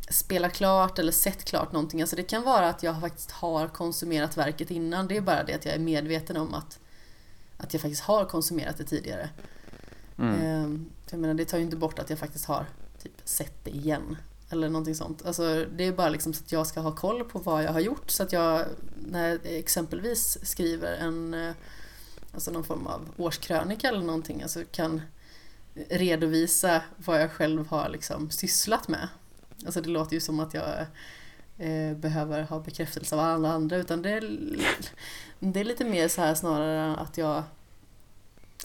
[0.09, 2.01] spelat klart eller sett klart någonting.
[2.01, 5.07] Alltså det kan vara att jag faktiskt har konsumerat verket innan.
[5.07, 6.79] Det är bara det att jag är medveten om att,
[7.57, 9.29] att jag faktiskt har konsumerat det tidigare.
[10.17, 10.41] Mm.
[10.41, 12.65] Ehm, jag menar, det tar ju inte bort att jag faktiskt har
[13.03, 14.17] typ sett det igen.
[14.49, 15.25] Eller någonting sånt.
[15.25, 17.79] Alltså, det är bara liksom så att jag ska ha koll på vad jag har
[17.79, 18.11] gjort.
[18.11, 18.65] Så att jag,
[18.95, 21.53] när jag exempelvis skriver en, eh,
[22.33, 25.01] alltså någon form av årskrönika eller någonting, alltså kan
[25.89, 29.07] redovisa vad jag själv har liksom sysslat med.
[29.65, 30.85] Alltså det låter ju som att jag
[31.57, 34.21] eh, behöver ha bekräftelse av alla andra, utan det är,
[35.39, 37.43] det är lite mer så här snarare att jag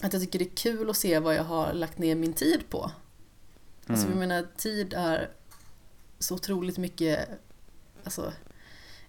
[0.02, 2.70] att jag tycker det är kul att se vad jag har lagt ner min tid
[2.70, 2.90] på.
[3.86, 4.18] Alltså jag Mm.
[4.28, 5.30] menar, tid är
[6.18, 7.28] så otroligt mycket
[8.04, 8.32] alltså,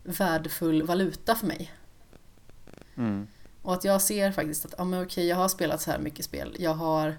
[0.03, 1.73] värdefull valuta för mig.
[2.95, 3.27] Mm.
[3.61, 6.25] Och att jag ser faktiskt att, ja men okej, jag har spelat så här mycket
[6.25, 6.55] spel.
[6.59, 7.17] Jag har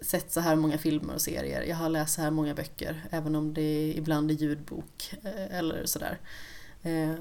[0.00, 1.62] sett så här många filmer och serier.
[1.62, 5.86] Jag har läst så här många böcker, även om det ibland är ljudbok eh, eller
[5.86, 6.18] sådär.
[6.82, 7.14] Eh,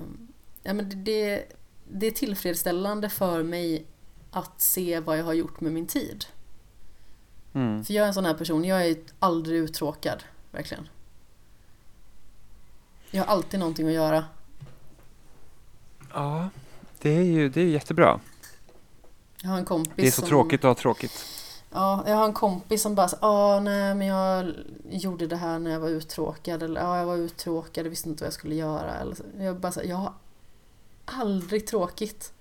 [0.68, 1.46] Ja, men det, det,
[1.90, 3.86] det är tillfredsställande för mig
[4.32, 6.26] att se vad jag har gjort med min tid.
[7.54, 7.84] Mm.
[7.84, 10.90] För jag är en sån här person, jag är aldrig uttråkad, verkligen.
[13.12, 14.26] Jag har alltid någonting att göra.
[16.14, 16.50] Ja,
[17.02, 18.20] det är ju det är jättebra.
[19.42, 20.30] Jag har en kompis Det är så som...
[20.30, 21.26] tråkigt att ha tråkigt.
[21.72, 24.54] Ja, jag har en kompis som bara ja nej men jag
[24.90, 28.24] gjorde det här när jag var uttråkad eller ja jag var uttråkad, jag visste inte
[28.24, 29.18] vad jag skulle göra eller.
[29.40, 30.14] Jag bara så, jag har
[31.06, 32.34] aldrig tråkigt.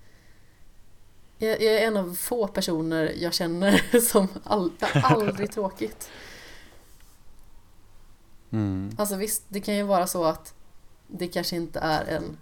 [1.37, 4.71] Jag, jag är en av få personer jag känner som all,
[5.03, 6.09] aldrig tråkigt.
[8.51, 8.95] Mm.
[8.97, 10.53] Alltså visst, det kan ju vara så att
[11.07, 12.37] det kanske inte är en,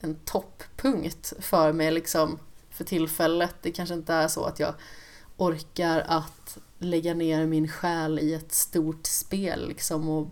[0.00, 2.38] en topppunkt för mig liksom
[2.70, 3.54] för tillfället.
[3.62, 4.74] Det kanske inte är så att jag
[5.38, 10.28] orkar att lägga ner min själ i ett stort spel liksom och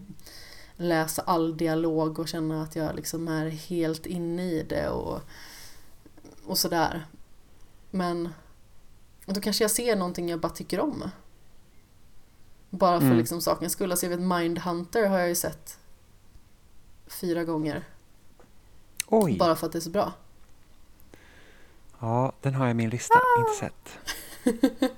[0.77, 5.21] läsa all dialog och känna att jag liksom är helt inne i det och,
[6.47, 7.07] och sådär.
[7.91, 8.29] Men
[9.27, 11.11] då kanske jag ser någonting jag bara tycker om.
[12.71, 13.19] Bara för Mm.
[13.19, 13.91] liksom sakens skull.
[13.91, 15.79] Alltså jag vet Mindhunter har jag ju sett
[17.07, 17.85] fyra gånger.
[19.07, 19.37] Oj!
[19.39, 20.13] Bara för att det är så bra.
[22.01, 23.15] Ja, den har jag i min lista.
[23.39, 23.99] Inte sett.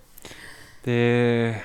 [0.84, 1.62] Det,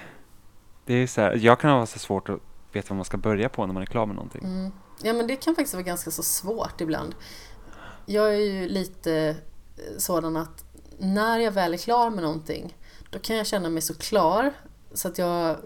[0.85, 2.39] det är så här, jag kan ha så svårt att
[2.71, 4.43] veta vad man ska börja på när man är klar med någonting.
[4.43, 4.71] Mm.
[5.03, 7.15] Ja men det kan faktiskt vara ganska så svårt ibland.
[8.05, 9.35] Jag är ju lite
[9.77, 10.65] eh, sådan att
[10.97, 12.77] när jag väl är klar med någonting
[13.09, 14.53] då kan jag känna mig så klar
[14.93, 15.57] så att jag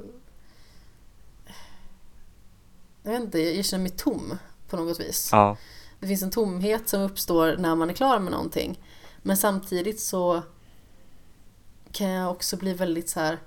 [3.03, 4.37] jag vet inte, jag känner mig tom
[4.69, 5.29] på något vis.
[5.31, 5.57] Ja,
[5.99, 8.79] Det finns en tomhet som uppstår när man är klar med någonting.
[9.21, 10.43] Men samtidigt så
[11.97, 13.39] kan jag också bli väldigt så här.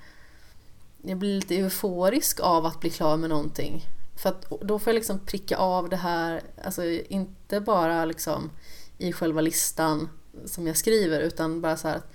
[1.02, 3.86] Jag blir lite euforisk av att bli klar med någonting.
[4.16, 8.50] För att då får jag liksom pricka av det här, alltså inte bara liksom
[8.98, 10.08] i själva listan
[10.44, 12.12] som jag skriver utan bara så här att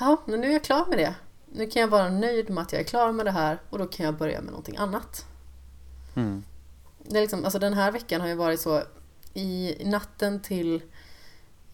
[0.00, 1.14] ja, men nu är jag klar med det.
[1.52, 3.86] Nu kan jag vara nöjd med att jag är klar med det här och då
[3.86, 5.26] kan jag börja med någonting annat.
[6.14, 6.44] mm.
[7.06, 8.82] Det är liksom, alltså den här veckan har ju varit så
[9.34, 10.82] i natten till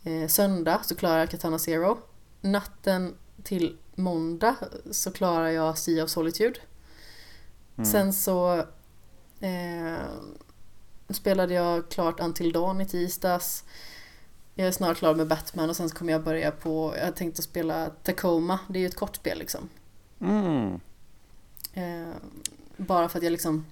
[0.04, 1.98] eh, söndag så klarar jag Katana Zero.
[2.40, 4.56] Natten till måndag
[4.90, 6.60] så klarar jag Sea of Solitude.
[7.76, 7.90] Mm.
[7.90, 8.64] Sen så
[9.40, 9.98] eh,
[11.08, 13.64] spelade jag klart Until Dawn i tisdags.
[14.54, 17.42] Jag är snart klar med Batman och sen så kommer jag börja på, jag tänkte
[17.42, 19.68] spela Tacoma, det är ju ett kortspel liksom.
[20.20, 20.80] Mm.
[21.72, 22.14] Eh,
[22.76, 23.66] bara för att jag liksom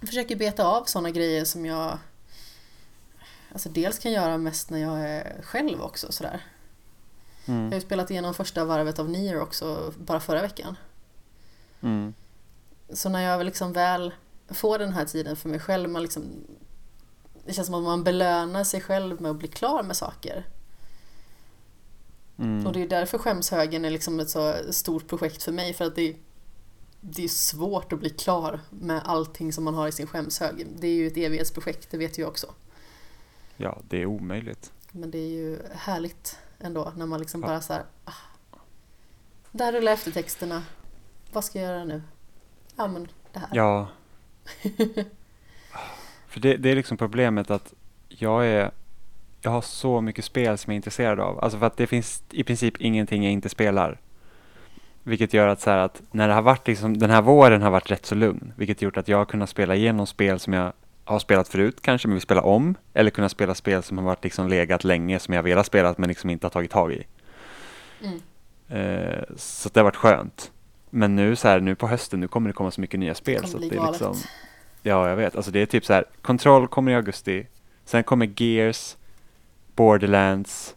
[0.00, 1.98] försöker beta av sådana grejer som jag
[3.52, 6.42] alltså dels kan göra mest när jag är själv också sådär.
[7.48, 7.72] Jag har Mm.
[7.72, 10.76] ju spelat igenom första varvet av Nier också bara förra veckan.
[11.80, 12.14] Mm.
[12.92, 14.14] Så när jag liksom väl
[14.48, 16.22] får den här tiden för mig själv, man liksom,
[17.46, 20.44] det känns som att man belönar sig själv med att bli klar med saker.
[22.38, 22.66] Mm.
[22.66, 25.96] Och det är därför skämshögen är liksom ett så stort projekt för mig, för att
[25.96, 26.16] det,
[27.00, 30.66] det är svårt att bli klar med allting som man har i sin skämshög.
[30.78, 32.54] Det är ju ett evighetsprojekt, det vet jag också.
[33.56, 34.72] Ja, det är omöjligt.
[34.92, 37.46] Men det är ju härligt ändå när man liksom Ja.
[37.48, 38.12] bara så här, ah,
[39.50, 40.62] där rullar eftertexterna.
[41.32, 42.02] Vad ska jag göra nu?
[42.76, 43.48] Ja men det här.
[43.52, 43.88] Ja.
[46.28, 47.74] För det, det är liksom problemet att
[48.08, 48.70] jag är
[49.40, 51.44] jag har så mycket spel som jag är intresserad av.
[51.44, 54.00] Alltså för att det finns i princip ingenting jag inte spelar.
[55.02, 57.70] Vilket gör att så här att när det har varit liksom, den här våren har
[57.70, 58.52] varit rätt så lugn.
[58.56, 60.72] Vilket gjort att jag har kunnat spela igenom spel som jag
[61.08, 62.74] har spelat förut kanske men vill spela om.
[62.94, 66.08] Eller kunna spela spel som har varit liksom legat länge som jag velat spela men
[66.08, 67.06] liksom inte har tagit tag i.
[68.02, 68.20] Mm.
[68.68, 70.52] Eh, så det har varit skönt.
[70.90, 73.36] Men nu så här, nu på hösten, nu kommer det komma så mycket nya spel.
[73.36, 73.90] kommer så det är galet.
[73.90, 74.16] liksom,
[74.82, 75.36] ja, jag vet.
[75.36, 77.46] Alltså det är typ så här, Control kommer i augusti.
[77.84, 78.96] Sen kommer Gears,
[79.74, 80.74] Borderlands.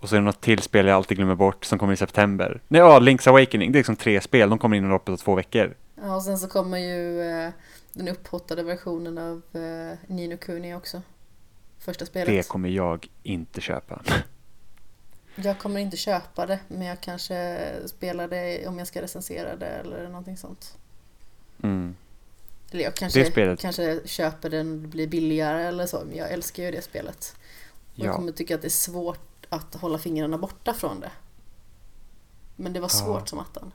[0.00, 2.60] Och så är det något till spel jag alltid glömmer bort som kommer i september.
[2.68, 3.72] Nej, ja, Link's Awakening.
[3.72, 4.50] Det är liksom tre spel.
[4.50, 5.74] De kommer inom loppet av två veckor.
[6.02, 7.50] Ja, och sen så kommer ju eh,
[7.92, 11.02] den upphottade versionen av eh, Nino Kuni också.
[11.78, 12.26] Första spelet.
[12.26, 14.02] Det kommer jag inte köpa.
[15.34, 19.66] Jag kommer inte köpa det, men jag kanske spelar det om jag ska recensera det
[19.66, 20.78] eller någonting sånt.
[21.62, 21.96] Mm.
[22.70, 26.30] Eller jag kanske, Det spelet- kanske köper den det blir billigare eller så, men jag
[26.32, 27.36] älskar ju det spelet.
[27.92, 31.10] Och jag Ja, kommer tycka att det är svårt att hålla fingrarna borta från det.
[32.56, 33.04] Men det var Ja.
[33.04, 33.72] svårt som attan.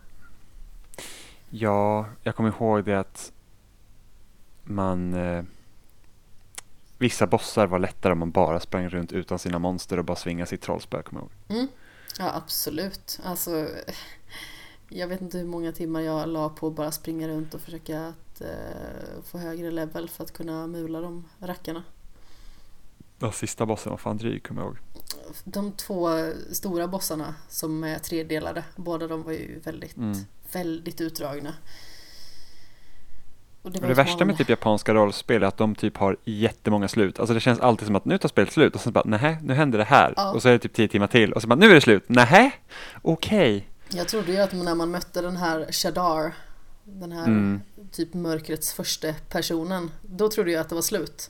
[1.49, 3.31] ja, jag kommer ihåg det att
[4.65, 5.13] man...
[5.13, 5.43] Eh,
[6.97, 10.49] vissa bossar var lättare om man bara sprang runt utan sina monster och bara svingade
[10.49, 11.57] sitt trollspö, kommer jag.
[11.57, 11.67] Mm.
[12.19, 13.19] Ja, absolut.
[13.23, 13.67] Alltså,
[14.89, 18.07] jag vet inte hur många timmar jag la på att bara springa runt och försöka
[18.07, 21.83] att eh, få högre level för att kunna mula de rackarna.
[23.19, 24.77] Ja, sista bossen var fan dryg, kommer jag ihåg.
[25.43, 26.09] De två
[26.51, 30.17] stora bossarna som är tredelade, båda de var ju väldigt, Mm.
[30.51, 31.53] väldigt utdragna.
[33.65, 36.87] Och det, Och det värsta med typ japanska rollspel är att de typ har jättemånga
[36.87, 37.19] slut.
[37.19, 39.53] Alltså det känns alltid som att nu tar spelet slut och sen bara nähä, nu
[39.53, 40.13] händer det här.
[40.17, 40.31] Ja.
[40.31, 42.09] Och så är det typ tio timmar till och så bara nu är det slut.
[42.09, 42.51] Nähä,
[43.01, 43.67] okej.
[43.89, 46.33] Jag trodde ju att när man mötte den här Shadar,
[46.83, 47.61] den här Mm.
[47.91, 51.29] typ mörkrets första personen, då trodde jag att det var slut.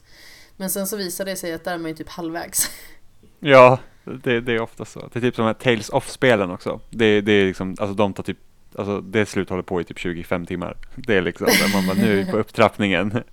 [0.57, 2.69] Men sen så visade det sig att där är man ju typ halvvägs.
[3.39, 3.79] Ja,
[4.23, 4.99] det, det är ofta så.
[5.13, 6.79] Det är typ som de här Tales of-spelen också.
[6.89, 8.37] Det, det är liksom, alltså de tar typ,
[8.77, 10.77] alltså det slut håller på i typ 25 timmar.
[10.95, 13.11] Det är liksom, där man bara, nu är vi på upptrappningen.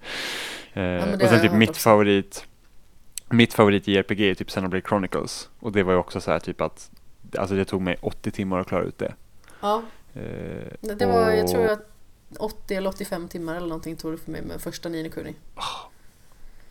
[0.75, 1.81] Eh, det och sen jag typ mitt också.
[1.81, 2.47] favorit,
[3.29, 5.49] mitt favorit i RPG är typ Xenoblade Chronicles.
[5.61, 6.91] Och det var ju också så här typ att,
[7.39, 9.15] alltså det tog mig 80 timmar att klara ut det.
[9.61, 9.83] Ja,
[10.15, 11.89] Eh, det var, jag och- tror att
[12.39, 15.35] 80 eller 85 timmar eller någonting tog det för mig med första Nino Kuni.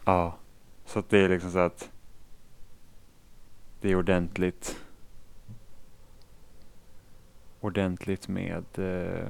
[0.06, 0.38] Ja,
[0.86, 1.90] så att det är liksom så att
[3.82, 4.76] det är ordentligt
[7.62, 9.28] ordentligt med eh,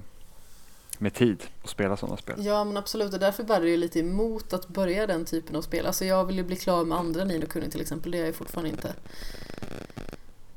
[0.97, 2.35] med tid att spela sådana spel.
[2.45, 5.61] Ja men absolut och därför bär det ju lite emot att börja den typen av
[5.61, 5.85] spel.
[5.85, 8.35] Alltså jag vill ju bli klar med andra Nino Kuni till exempel, det är jag
[8.35, 8.93] fortfarande inte.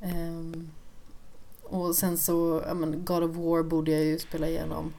[0.01, 0.71] Ehm,
[1.63, 4.93] och sen så, ja men God of War borde jag ju spela igenom.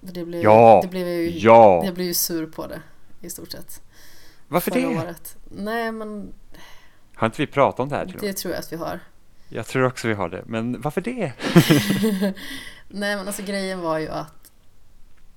[0.00, 2.82] Det blev, Ja, det blev jag ju, Ja, jag blev ju sur på det
[3.20, 3.82] i stort sett.
[4.48, 4.98] varför förra det?
[4.98, 5.36] Året.
[5.48, 6.32] Nej men
[7.14, 8.16] Har inte vi pratat om det här med?
[8.20, 9.00] det tror jag att vi har.
[9.52, 11.32] Jag tror också vi har det, men varför det?
[12.88, 14.52] Nej men alltså grejen var ju att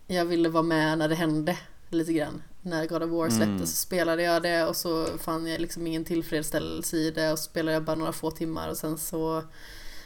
[0.08, 1.58] jag ville vara med när det hände
[1.90, 2.42] lite grann.
[2.62, 3.60] När God of War släpptes Mm.
[3.66, 7.44] så spelade jag det och så fann jag liksom ingen tillfredsställelse i det och så
[7.44, 9.44] spelade jag bara några få timmar och sen så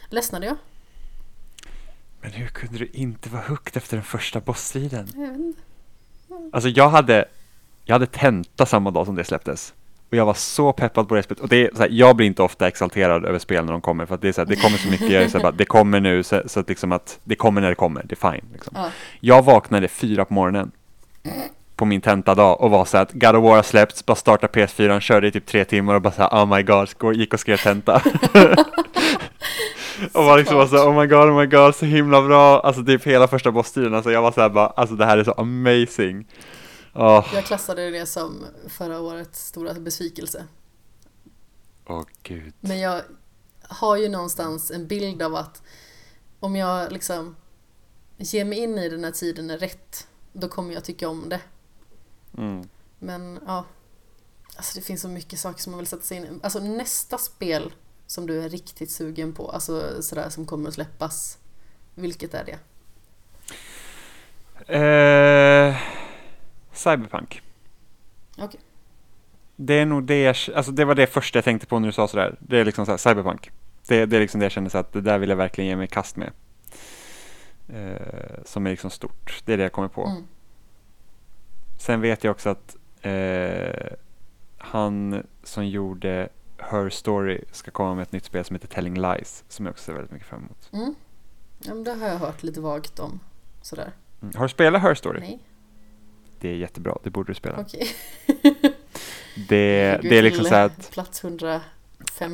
[0.10, 0.56] ledsnade jag.
[2.22, 5.08] Men hur kunde du inte vara hooked efter den första bossstriden?
[5.16, 5.62] Jag vet inte.
[6.52, 7.26] Alltså jag hade,
[7.86, 9.74] jag hade tenta samma dag som det släpptes.
[10.10, 11.42] Och jag var så peppad på det spelet.
[11.44, 14.06] Och det är så här, jag blir inte ofta exalterad över spel när de kommer.
[14.06, 16.24] För att det är så här, det kommer så mycket, så här, det kommer nu,
[16.24, 18.46] så, så att liksom att det kommer när det kommer, det är fine.
[18.54, 18.74] Liksom.
[18.76, 18.90] Ja.
[19.20, 20.72] Jag vaknade fyra på morgonen
[21.78, 24.48] på min tentadag och var så här att God of War har släppts, bara starta
[24.48, 27.40] PS4, körde i typ tre timmar och bara så här, oh my god, gick och
[27.40, 27.96] skrev tenta.
[30.14, 32.60] och var liksom bara så oh my god, oh my god, så himla bra.
[32.60, 35.24] Alltså typ hela första bossstriden, alltså jag var så här bara, alltså det här är
[35.24, 36.26] så amazing.
[36.98, 40.46] Åh, Jag klassade det som förra årets stora besvikelse.
[41.86, 42.54] åh gud.
[42.60, 43.02] Men jag
[43.62, 45.62] har ju någonstans en bild av att
[46.40, 47.36] om jag liksom
[48.18, 51.40] ger mig in i den här tiden är rätt, då kommer jag tycka om det.
[52.38, 52.70] Mm.
[53.00, 53.66] Men ja,
[54.56, 56.30] alltså det finns så mycket saker som man vill sätta sig in i.
[56.44, 57.74] Alltså nästa spel
[58.08, 61.38] som du är riktigt sugen på, alltså sådär som kommer att släppas,
[61.96, 62.60] vilket är det?
[64.74, 65.76] Eh,
[66.78, 67.42] cyberpunk.
[68.38, 68.60] Okej.
[69.56, 71.92] Det är nog det jag, alltså det var det första jag tänkte på när du
[71.92, 72.36] sa sådär.
[72.40, 73.52] Det är liksom så här, cyberpunk.
[73.88, 75.76] Det, det är liksom det jag kände så att det där vill jag verkligen ge
[75.76, 76.32] mig kast med.
[77.70, 79.42] Eh, som är liksom stort.
[79.46, 80.06] Det är det jag kommer på.
[80.06, 80.24] Mm.
[81.78, 83.92] Sen vet jag också att eh,
[84.58, 89.44] han som gjorde Her Story ska komma med ett nytt spel som heter Telling Lies.
[89.48, 90.70] Som jag också ser väldigt mycket fram emot.
[90.74, 90.96] Mm.
[91.60, 93.20] Ja, men det har jag hört lite vagt om.
[93.62, 93.92] Sådär.
[94.22, 94.34] Mm.
[94.36, 95.20] Har du spelat Her Story?
[95.20, 95.40] Nej,
[96.40, 97.58] Det är jättebra, det borde du spela.
[97.60, 97.88] okej.
[99.48, 101.62] Det, det är liksom så att Plats 151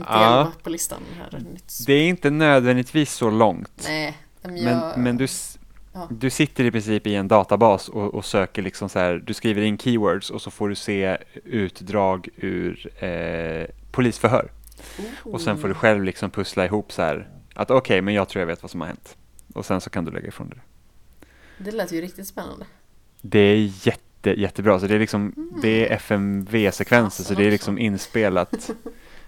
[0.10, 0.52] Ja.
[0.64, 1.40] på listan här.
[1.40, 3.84] Nytt det är inte nödvändigtvis så långt.
[3.88, 4.98] Nej, men Men, jag...
[4.98, 5.60] men du, s-
[5.94, 6.08] Ja.
[6.12, 9.62] du sitter i princip i en databas och, och söker liksom så här, du skriver
[9.62, 14.52] in keywords och så får du se utdrag ur eh, polisförhör.
[15.24, 18.40] Och sen får du själv liksom pussla ihop så här att okej, men jag tror
[18.42, 19.18] jag vet vad som har hänt.
[19.54, 21.64] Och sen så kan du lägga ifrån dig det.
[21.64, 22.66] Det lät ju riktigt spännande.
[23.26, 27.78] Det är jätte, jättebra, så det är liksom, det är FMV-sekvenser, så det är liksom
[27.78, 28.70] inspelat.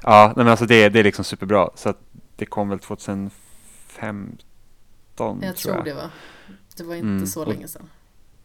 [0.08, 1.70] Ja, men alltså det, det är liksom superbra.
[1.76, 2.00] Så att
[2.36, 4.40] det kom väl 2015
[5.42, 5.86] Jag tror tror jag.
[5.86, 6.10] det var.
[6.78, 7.90] Det var inte Mm, så länge sedan.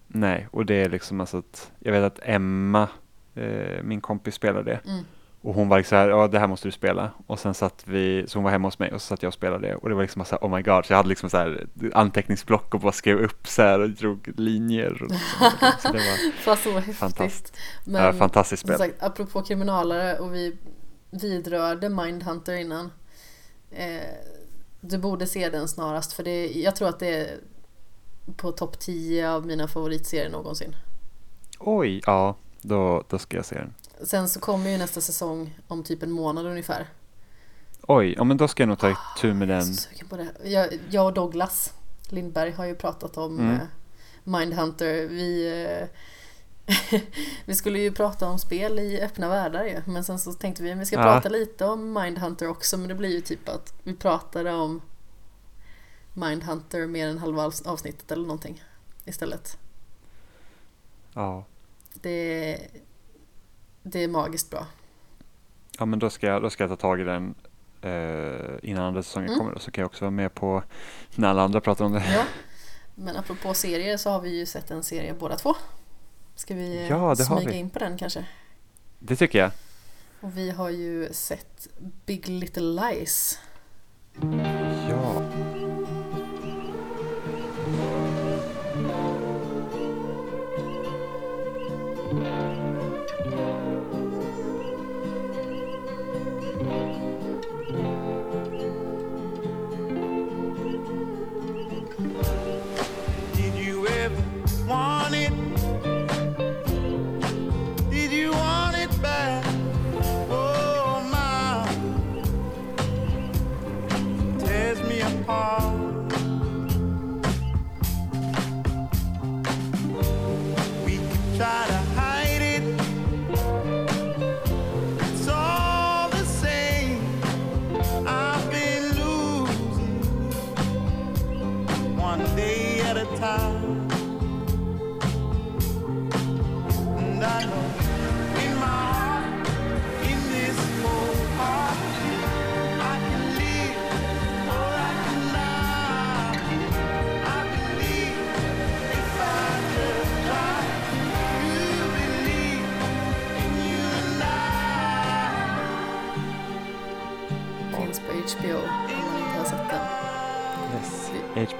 [0.06, 2.88] Nej, och det är liksom alltså att jag vet att Emma,
[3.34, 4.90] eh, min kompis spelade det.
[4.90, 5.04] Mm.
[5.42, 7.10] Och hon var liksom så här, ja det här måste du spela.
[7.26, 9.34] Och sen satt vi, så hon var hemma hos mig och så satt jag och
[9.34, 9.74] spelade det.
[9.74, 10.86] Och det var liksom så här, oh my god.
[10.86, 14.32] Så jag hade liksom så här anteckningsblock och bara skrev upp så här och drog
[14.36, 15.02] linjer.
[15.02, 15.10] Och
[15.80, 16.96] så det var Fast så häftigt.
[16.96, 17.56] fantastiskt.
[17.84, 18.78] Men ja, fantastiskt spel.
[18.78, 20.56] sagt, apropå kriminalare och vi
[21.10, 22.92] vidrörde Mindhunter innan.
[23.70, 24.00] Eh,
[24.80, 27.38] du borde se den snarast för det, jag tror att det är
[28.36, 30.76] på topp 10 av mina favoritserier någonsin.
[31.58, 33.74] Oj, ja, då, då ska jag se den.
[34.04, 36.86] Sen så kommer ju nästa säsong om typ en månad ungefär.
[37.82, 39.74] Oj, ja men då ska jag nog ta itu med Jag är den.
[39.74, 40.28] så sugen på det.
[40.44, 41.74] Jag, jag och Douglas
[42.08, 43.54] Lindberg har ju pratat om Mm.
[43.54, 43.60] eh,
[44.24, 45.08] Mindhunter.
[45.08, 45.48] Vi,
[45.80, 45.88] eh,
[47.44, 50.72] vi skulle ju prata om spel i öppna världar ju, men sen så tänkte vi
[50.72, 51.02] att vi ska Ja.
[51.02, 54.80] prata lite om Mindhunter också, men det blir ju typ att vi pratade om
[56.14, 58.62] Mindhunter mer än halva avs- avsnittet eller någonting
[59.04, 59.58] istället.
[61.14, 61.44] Ja.
[61.94, 62.58] Det,
[63.82, 64.66] det är magiskt bra.
[65.78, 67.34] Ja, men då ska jag, då ska jag ta tag i den
[67.82, 69.38] eh, innan andra säsongen Mm.
[69.40, 69.58] kommer.
[69.58, 70.62] Så kan jag också vara med på
[71.14, 72.04] när alla andra pratar om det.
[72.14, 72.24] Ja.
[72.94, 75.54] Men apropå serier så har vi ju sett en serie båda två.
[76.34, 77.56] Ska vi Ja, det har smyga vi.
[77.56, 78.24] in på den kanske?
[78.98, 79.50] Det tycker jag.
[80.20, 81.68] Och vi har ju sett
[82.06, 83.38] Big Little Lies.
[84.88, 85.29] Ja.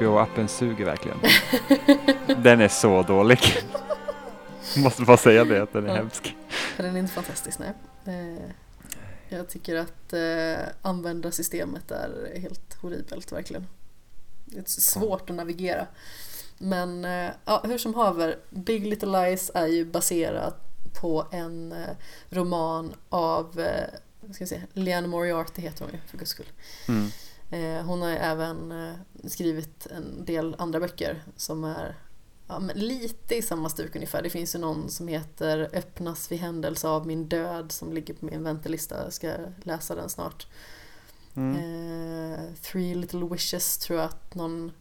[0.01, 1.19] HBO-appen suger verkligen.
[2.43, 3.39] den är så dålig.
[4.77, 5.95] Måste bara säga det, att den är Ja.
[5.95, 6.37] hemsk.
[6.77, 7.73] Den är inte fantastisk, nej.
[8.05, 8.43] Eh,
[9.29, 13.67] Jag tycker att eh, användarsystemet är helt horribelt, verkligen.
[14.45, 15.87] Det är svårt att navigera.
[16.59, 20.57] Men eh, ja, hur som haver, Big Little Lies är ju baserat
[21.01, 21.75] på en
[22.31, 23.55] roman av
[24.21, 26.47] vad ska vi säga, Leanne Moriarty heter hon ju, för guds skull.
[26.89, 27.11] Mm.
[27.51, 28.95] Eh, hon har även eh,
[29.25, 31.97] skrivit en del andra böcker som är
[32.47, 34.23] ja, lite i samma stuk ungefär.
[34.23, 38.25] Det finns ju någon som heter Öppnas vid händelse av min död som ligger på
[38.25, 39.05] min väntelista.
[39.05, 39.33] Jag ska
[39.63, 40.47] läsa den snart.
[41.37, 41.57] Mm.
[41.57, 44.73] Eh, Three Little Wishes tror jag att någon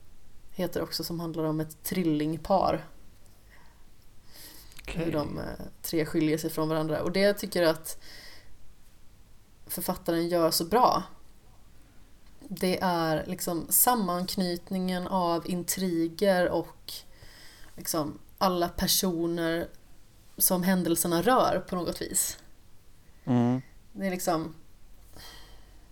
[0.52, 2.86] heter också som handlar om ett trillingpar.
[4.88, 5.12] Hur Okej.
[5.12, 7.02] de eh, tre skiljer sig från varandra.
[7.02, 8.04] Och det jag tycker att
[9.68, 11.04] författaren gör så bra
[12.52, 16.94] det är liksom sammanknytningen av intriger och
[17.76, 19.68] liksom alla personer
[20.38, 22.38] som händelserna rör på något vis.
[23.26, 23.62] Mm.
[23.92, 24.56] Det är liksom...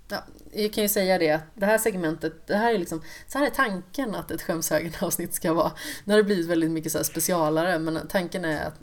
[0.08, 0.24] Ja,
[0.54, 3.46] jag kan ju säga det, att det här segmentet, det här är liksom, så här
[3.46, 5.72] är tanken att ett skämshögen-avsnitt ska vara.
[6.04, 8.80] Nu har det blivit väldigt mycket så specialare, men tanken är att,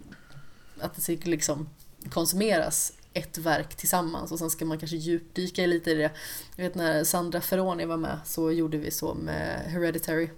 [0.80, 1.68] att det ska liksom
[2.10, 6.10] konsumeras ett verk tillsammans och sen ska man kanske djupdyka lite i det.
[6.56, 10.30] Jag vet när Sandra Ferroni var med så gjorde vi så med Hereditary.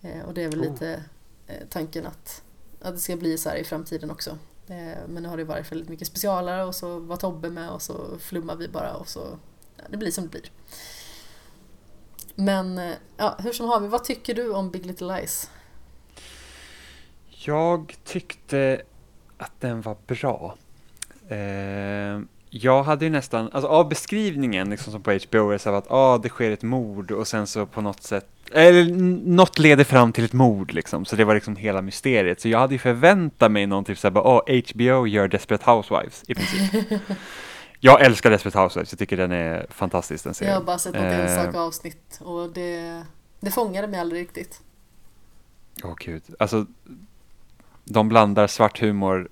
[0.00, 0.72] Eh, och det är väl Oh.
[0.72, 1.04] lite
[1.46, 2.42] eh, tanken att,
[2.80, 4.38] att det ska bli så här i framtiden också.
[4.66, 7.82] Eh, men nu har det varit väldigt mycket specialare och så var Tobbe med och
[7.82, 9.38] så flummar vi bara och så
[9.76, 10.50] ja, det blir som det blir.
[12.34, 15.50] Men ja, hur som har vi, vad tycker du om Big Little Lies?
[17.28, 18.82] Jag tyckte
[19.38, 20.56] att den var bra.
[21.28, 22.20] Eh,
[22.50, 26.18] jag hade ju nästan, alltså av beskrivningen liksom som på HBO är så att ah,
[26.18, 28.84] det sker ett mord och sen så på något sätt, eller
[29.26, 32.40] något leder fram till ett mord liksom, så det var liksom hela mysteriet.
[32.40, 34.42] Så jag hade ju förväntat mig någon typ såhär, ah,
[34.72, 36.84] HBO gör Desperate Housewives i princip.
[37.80, 40.54] jag älskar Desperate Housewives, jag tycker den är fantastisk den Jag serien.
[40.54, 43.02] har bara sett något Eh, enstaka avsnitt och det,
[43.40, 44.60] det fångade mig aldrig riktigt.
[45.84, 46.66] Åh gud, alltså
[47.84, 49.28] de blandar svart humor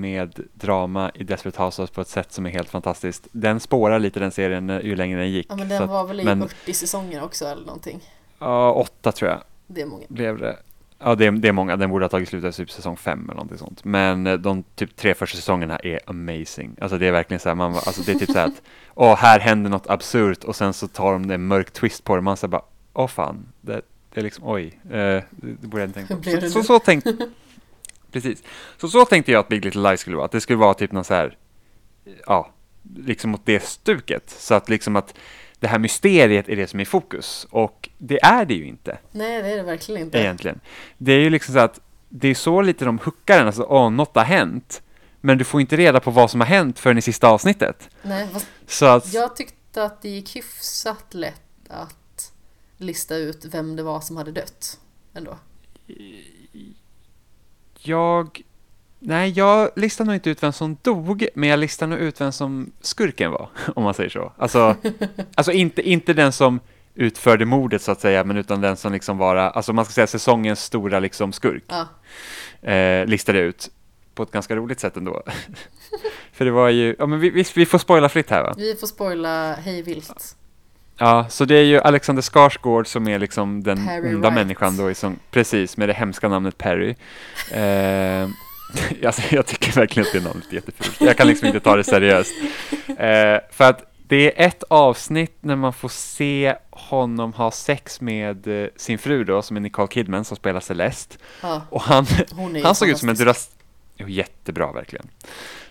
[0.00, 3.28] med drama i Desperate Housewives på ett sätt som är helt fantastiskt.
[3.32, 5.46] Den spårar lite den serien eh, ju längre den gick.
[5.50, 8.00] Ja men den att- var väl i men- 40 säsonger också eller någonting.
[8.38, 10.04] Ja, åtta tror jag Det är många.
[10.08, 10.56] blev det.
[10.98, 11.76] Ja, det är, det är många.
[11.76, 13.84] Den borde ha tagit slut efter typ säsong fem eller någonting sånt.
[13.84, 16.76] Men eh, de typ tre första säsongerna är amazing.
[16.80, 18.62] Alltså det är verkligen så här, man, alltså det är typ så här att,
[18.94, 22.22] åh, här händer något absurt och sen så tar de en mörk twist på det.
[22.22, 22.62] Man säger bara,
[22.94, 23.80] åh fan, det,
[24.14, 25.24] det är liksom, oj, eh, det,
[25.60, 26.46] det borde jag inte tänkt Hur på.
[26.46, 27.16] Så, så, så tänkte,
[28.22, 28.42] precis.
[28.76, 30.26] Så så tänkte jag att Big Little Lies skulle vara.
[30.26, 31.36] Att det skulle vara typ någon så här,
[32.26, 32.50] ja,
[32.96, 34.30] liksom mot det stuket.
[34.30, 35.14] Så att liksom att
[35.60, 37.46] det här mysteriet är det som är i fokus.
[37.50, 40.18] Och det är det ju inte Nej det är det verkligen inte.
[40.18, 40.60] egentligen.
[40.98, 43.90] Det är ju liksom så att det är så lite de hookar en, alltså åh,
[43.90, 44.82] något har hänt.
[45.20, 47.88] Men du får inte reda på vad som har hänt förrän i sista avsnittet.
[48.02, 48.28] Nej,
[48.66, 52.32] Så att, jag tyckte att det gick hyfsat lätt att
[52.76, 54.78] lista ut vem det var som hade dött.
[55.14, 55.38] Ändå.
[57.88, 58.42] Jag...
[58.98, 62.32] Nej, jag listar nog inte ut vem som dog, men jag listar nog ut vem
[62.32, 64.32] som skurken var, om man säger så.
[64.36, 64.76] Alltså,
[65.34, 66.60] alltså inte, inte den som
[66.94, 70.06] utförde mordet så att säga, men utan den som liksom var, alltså man ska säga
[70.06, 71.88] säsongens stora liksom skurk, Ja,
[72.70, 73.70] eh, listade ut
[74.14, 75.22] på ett ganska roligt sätt ändå.
[76.32, 78.54] För det var ju, ja men vi, vi, vi får spoila fritt här va?
[78.56, 80.36] vi får spoila hej vilt.
[80.98, 84.34] Ja, så det är ju Alexander Skarsgård som är liksom den Perry onda Wright.
[84.34, 86.94] människan då, som, precis, med det hemska namnet Perry.
[87.52, 88.28] Eh,
[89.06, 91.00] alltså, jag tycker verkligen att det namnet är jättefult.
[91.00, 92.32] Jag kan liksom inte ta det seriöst.
[92.88, 98.62] Eh, för att det är ett avsnitt när man får se honom ha sex med
[98.64, 101.16] eh, sin fru då, som är Nicole Kidman som spelar Celeste.
[101.42, 102.06] Ja, Och han,
[102.64, 103.18] han såg ut som en fantastisk.
[103.18, 103.50] Duras...
[103.96, 105.08] Jo, jättebra verkligen.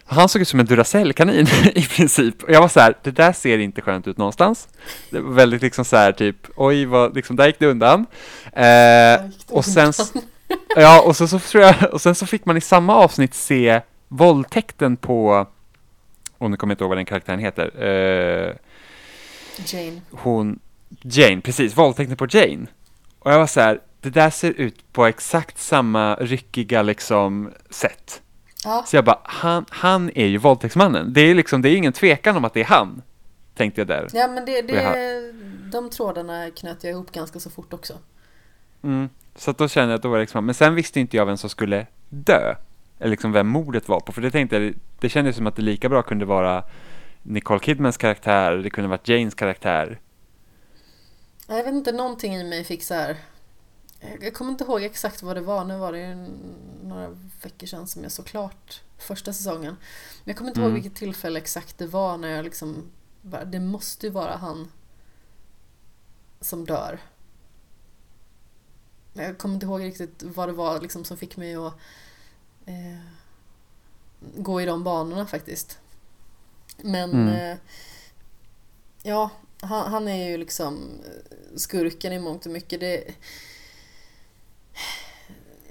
[0.08, 2.44] Han såg ut som en Duracell-kanin i princip.
[2.44, 4.68] Och jag var så här, det där ser inte skönt ut någonstans.
[5.10, 8.06] Det var väldigt liksom så här typ, oj, vad, liksom, där gick det undan.
[8.54, 9.94] Eh, och sen,
[10.76, 13.82] ja, och så, så tror jag, och sen så fick man i samma avsnitt se
[14.08, 15.48] våldtäkten på,
[16.38, 18.56] och nu kommer jag inte ihåg vad den karaktären heter, eh,
[19.66, 20.02] Jane.
[20.12, 20.60] hon,
[21.02, 22.66] Jane, precis, våldtäkten på Jane.
[23.20, 28.22] Och jag var så här, det där ser ut på exakt samma ryckiga liksom sätt.
[28.66, 31.14] Ja, Så jag bara, han, han är ju våldtäktsmannen.
[31.14, 33.02] Det är liksom, det är ingen tvekan om att det är han.
[33.56, 34.08] Tänkte jag där.
[34.14, 35.34] ja men det, det,
[35.72, 37.94] de trådarna knöt jag ihop ganska så fort också.
[38.84, 39.10] Mm.
[39.36, 41.38] Så då kände jag att då var det liksom, men sen visste inte jag vem
[41.38, 42.56] som skulle dö.
[43.00, 44.12] Eller liksom vem mordet var på.
[44.12, 46.64] För det tänkte jag, det kändes som att det lika bra kunde vara
[47.24, 50.00] Nicole Kidmans karaktär, det kunde varit Janes karaktär.
[51.48, 53.18] Jag vet inte, någonting i mig fick så här.
[54.22, 55.66] Jag kommer inte ihåg exakt vad det var.
[55.66, 56.16] Nu var det ju
[56.84, 57.10] några
[57.44, 59.76] veckor sedan som jag såg klart första säsongen.
[60.24, 60.82] Men jag kommer inte ihåg Mm.
[60.82, 62.84] vilket tillfälle exakt det var när jag liksom
[63.22, 64.72] bara, det måste ju vara han
[66.42, 67.00] som dör.
[69.14, 71.74] Jag kommer inte ihåg riktigt vad det var liksom som fick mig att
[72.66, 73.00] eh,
[74.38, 75.78] gå i de banorna faktiskt.
[76.78, 77.28] Men Mm.
[77.52, 77.58] eh,
[79.04, 79.30] ja,
[79.62, 82.80] han, han är ju liksom eh, skurken i mångt och mycket.
[82.80, 83.14] Det,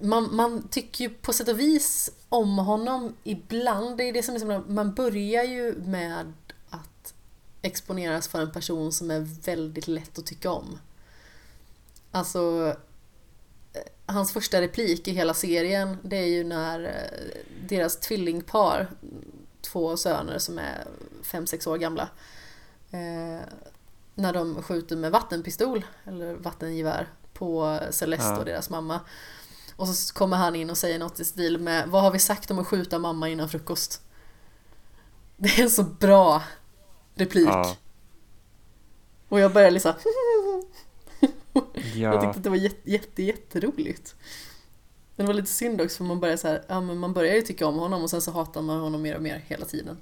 [0.01, 3.97] man, man tycker ju på sätt och vis om honom ibland.
[3.97, 6.33] Det är det som är så Man börjar ju med
[6.71, 7.15] att
[7.63, 10.79] exponeras för en person som är väldigt lätt att tycka om.
[12.11, 12.75] Alltså
[13.73, 18.91] eh, Hans första replik i hela serien det är ju när eh, deras tvillingpar,
[19.61, 20.87] två söner som är
[21.23, 22.09] fem sex år gamla,
[22.91, 23.41] eh,
[24.15, 28.39] när de skjuter med vattenpistol eller vattengevär på Celeste Ja.
[28.39, 29.01] och deras mamma.
[29.77, 32.51] Och så kommer han in och säger något i stil med Vad har vi sagt
[32.51, 34.01] om att skjuta mamma innan frukost?
[35.37, 36.43] Det är en så bra
[37.15, 37.49] replik.
[37.49, 37.77] Ja.
[39.29, 39.93] Och jag började liksom
[41.95, 44.15] Jag Ja, tyckte att det var jätte, jätte, jätteroligt.
[45.17, 47.35] Men det var lite synd också för man börjar så här, ja men man börjar
[47.35, 49.97] ju tycka om honom och sen så hatar man honom mer och mer hela tiden.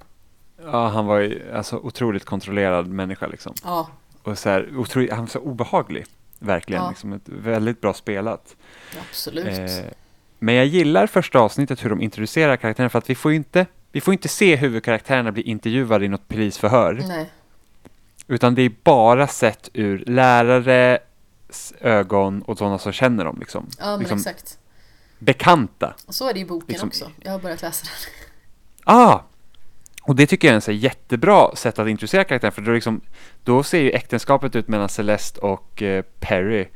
[0.57, 3.53] ja, han var ju alltså otroligt kontrollerad människa liksom.
[3.63, 3.89] Ja,
[4.23, 6.05] Och så här, otroligt, han var så obehaglig.
[6.43, 6.89] Verkligen, Ja.
[6.89, 8.55] liksom ett väldigt bra spelat.
[9.09, 9.45] absolut.
[9.59, 9.85] Eh,
[10.39, 14.01] men jag gillar första avsnittet hur de introducerar karaktärerna för att vi får inte, vi
[14.01, 17.01] får inte se huvudkaraktärerna bli intervjuade i något polisförhör.
[17.07, 17.29] Nej,
[18.27, 23.67] Utan det är bara sett ur lärares ögon och sådana som känner dem liksom.
[23.79, 24.57] ja men liksom exakt.
[25.19, 25.93] Bekanta.
[26.05, 27.11] Och så är det i boken liksom- också.
[27.21, 28.13] Jag har börjat läsa den.
[28.95, 29.19] Ah!
[30.05, 33.01] Och det tycker jag är en jättebra sätt att introducera karaktären för då, liksom,
[33.43, 36.67] då ser ju äktenskapet ut mellan Celeste och eh, Perry.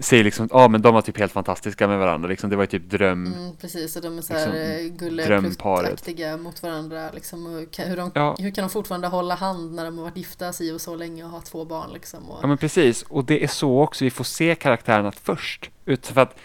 [0.00, 2.50] Ser liksom, ja ah, men de var typ helt fantastiska med varandra liksom.
[2.50, 3.26] Det var ju typ dröm.
[3.26, 4.46] Mm, precis, och de är så här
[4.82, 5.90] Liksom, drömparet.
[6.04, 7.10] gulleplutt-aktiga mot varandra.
[7.14, 8.36] Liksom, och kan, hur, de, Ja.
[8.38, 11.24] hur kan de fortfarande hålla hand när de har varit gifta si och så länge
[11.24, 12.30] och ha två barn liksom?
[12.30, 15.70] Och, Ja men precis, och det är så också vi får se karaktärerna först.
[15.84, 16.36] Ut för att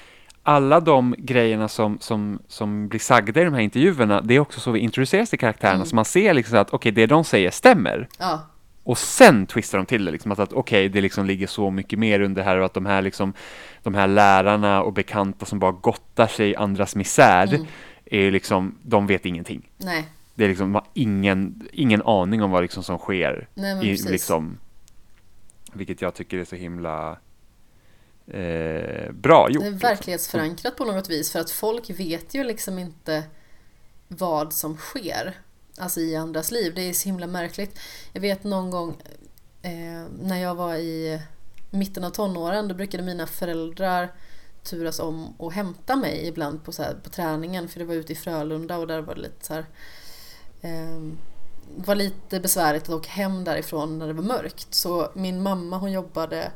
[0.43, 4.59] alla de grejerna som, som, som blir sagda i de här intervjuerna, det är också
[4.59, 5.85] så vi introduceras till karaktärerna, Mm.
[5.87, 8.07] så man ser liksom att okej, det de säger stämmer.
[8.19, 8.41] ja,
[8.83, 11.99] Och sen twistar de till det, liksom, att, att okej, det liksom ligger så mycket
[11.99, 13.33] mer under här och att de här, liksom,
[13.83, 17.65] de här lärarna och bekanta som bara gottar sig i andras misär, Mm.
[18.05, 19.69] är liksom, de vet ingenting.
[19.77, 20.05] nej,
[20.35, 23.83] Det är liksom, de har ingen, ingen aning om vad liksom som sker nej men
[23.83, 24.57] i, liksom,
[25.73, 27.17] vilket jag tycker är så himla
[28.27, 29.63] eh, bra gjort.
[29.63, 29.89] Det är liksom.
[29.89, 33.23] verklighetsförankrat på något vis för att folk vet ju liksom inte
[34.07, 35.37] vad som sker
[35.77, 36.73] alltså i andras liv.
[36.75, 37.79] Det är så himla märkligt.
[38.13, 39.01] Jag vet någon gång
[39.61, 41.21] eh, när jag var i
[41.69, 44.11] mitten av tonåren då brukade mina föräldrar
[44.63, 48.13] turas om och hämta mig ibland på, så här, på träningen för det var ute
[48.13, 49.65] i Frölunda och där var det lite så här
[50.61, 51.01] eh,
[51.75, 55.77] det var lite besvärligt att åka hem därifrån när det var mörkt så min mamma
[55.77, 56.51] hon jobbade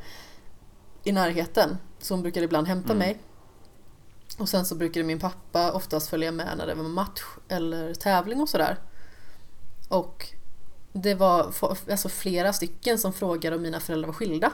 [1.07, 2.97] i närheten så hon brukade ibland hämta Mm.
[2.97, 3.19] mig
[4.37, 8.41] och sen så brukade min pappa oftast följa med när det var match eller tävling
[8.41, 8.77] och sådär.
[9.89, 10.27] Och
[10.93, 11.53] det var
[11.89, 14.51] alltså flera stycken som frågade om mina föräldrar var skilda.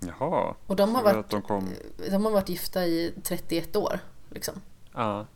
[0.00, 0.54] Jaha.
[0.66, 1.68] Och de har varit, de kom...
[2.10, 4.00] de har varit gifta i 31 år.
[4.30, 4.54] Liksom.
[4.94, 5.26] Ja.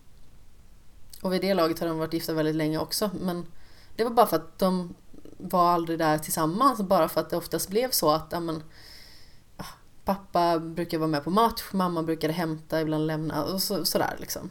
[1.23, 3.11] Och vid det laget har de varit gifta väldigt länge också.
[3.21, 3.47] Men
[3.97, 4.95] det var bara för att de
[5.39, 6.81] var aldrig där tillsammans.
[6.81, 8.61] Bara för att det oftast blev så att ja, men, ah,
[10.05, 14.51] pappa brukar vara med på match, mamma brukade hämta, ibland lämna och så, sådär liksom.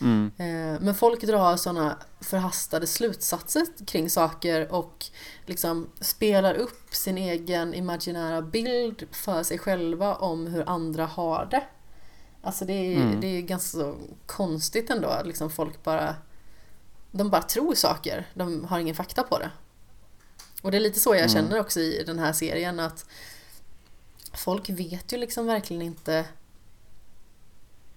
[0.00, 0.30] Mm.
[0.36, 5.06] Eh, Men folk drar sådana förhastade slutsatser kring saker och
[5.46, 11.64] liksom spelar upp sin egen imaginära bild för sig själva om hur andra har det.
[12.42, 13.20] Alltså det är, Mm.
[13.20, 13.94] det är ganska
[14.26, 16.14] konstigt ändå att liksom folk bara
[17.10, 19.50] de bara tror saker, de har ingen fakta på det.
[20.62, 21.28] Och det är lite så jag Mm.
[21.28, 23.06] känner också i den här serien att
[24.38, 26.26] folk vet ju liksom verkligen inte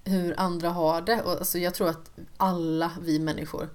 [0.03, 1.21] hur andra har det.
[1.21, 3.69] Och alltså jag tror att alla vi människor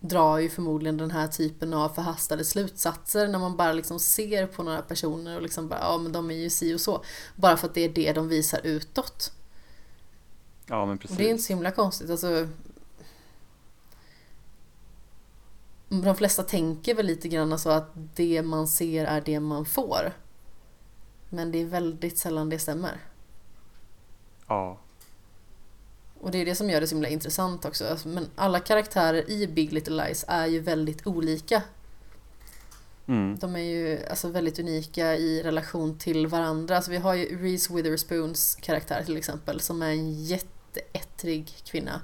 [0.00, 4.62] drar ju förmodligen den här typen av förhastade slutsatser när man bara liksom ser på
[4.62, 7.04] några personer och liksom bara, ja men de är ju si och så.
[7.36, 9.32] Bara för att det är det de visar utåt.
[10.66, 11.16] Ja, men Och precis.
[11.16, 12.10] det är inte så himla konstigt.
[12.10, 12.48] Alltså,
[15.88, 20.12] de flesta tänker väl lite grann så att det man ser är det man får.
[21.34, 23.00] Men det är väldigt sällan det stämmer.
[24.46, 24.78] Ja.
[26.20, 27.86] Och det är det som gör det så himla intressant också.
[27.86, 31.62] Alltså, Men alla karaktärer i Big Little Lies är ju väldigt olika.
[33.06, 33.38] Mm.
[33.38, 36.76] De är ju alltså väldigt unika i relation till varandra.
[36.76, 42.00] Alltså vi har ju Reese Witherspoons karaktär till exempel som är en jätteättrig kvinna.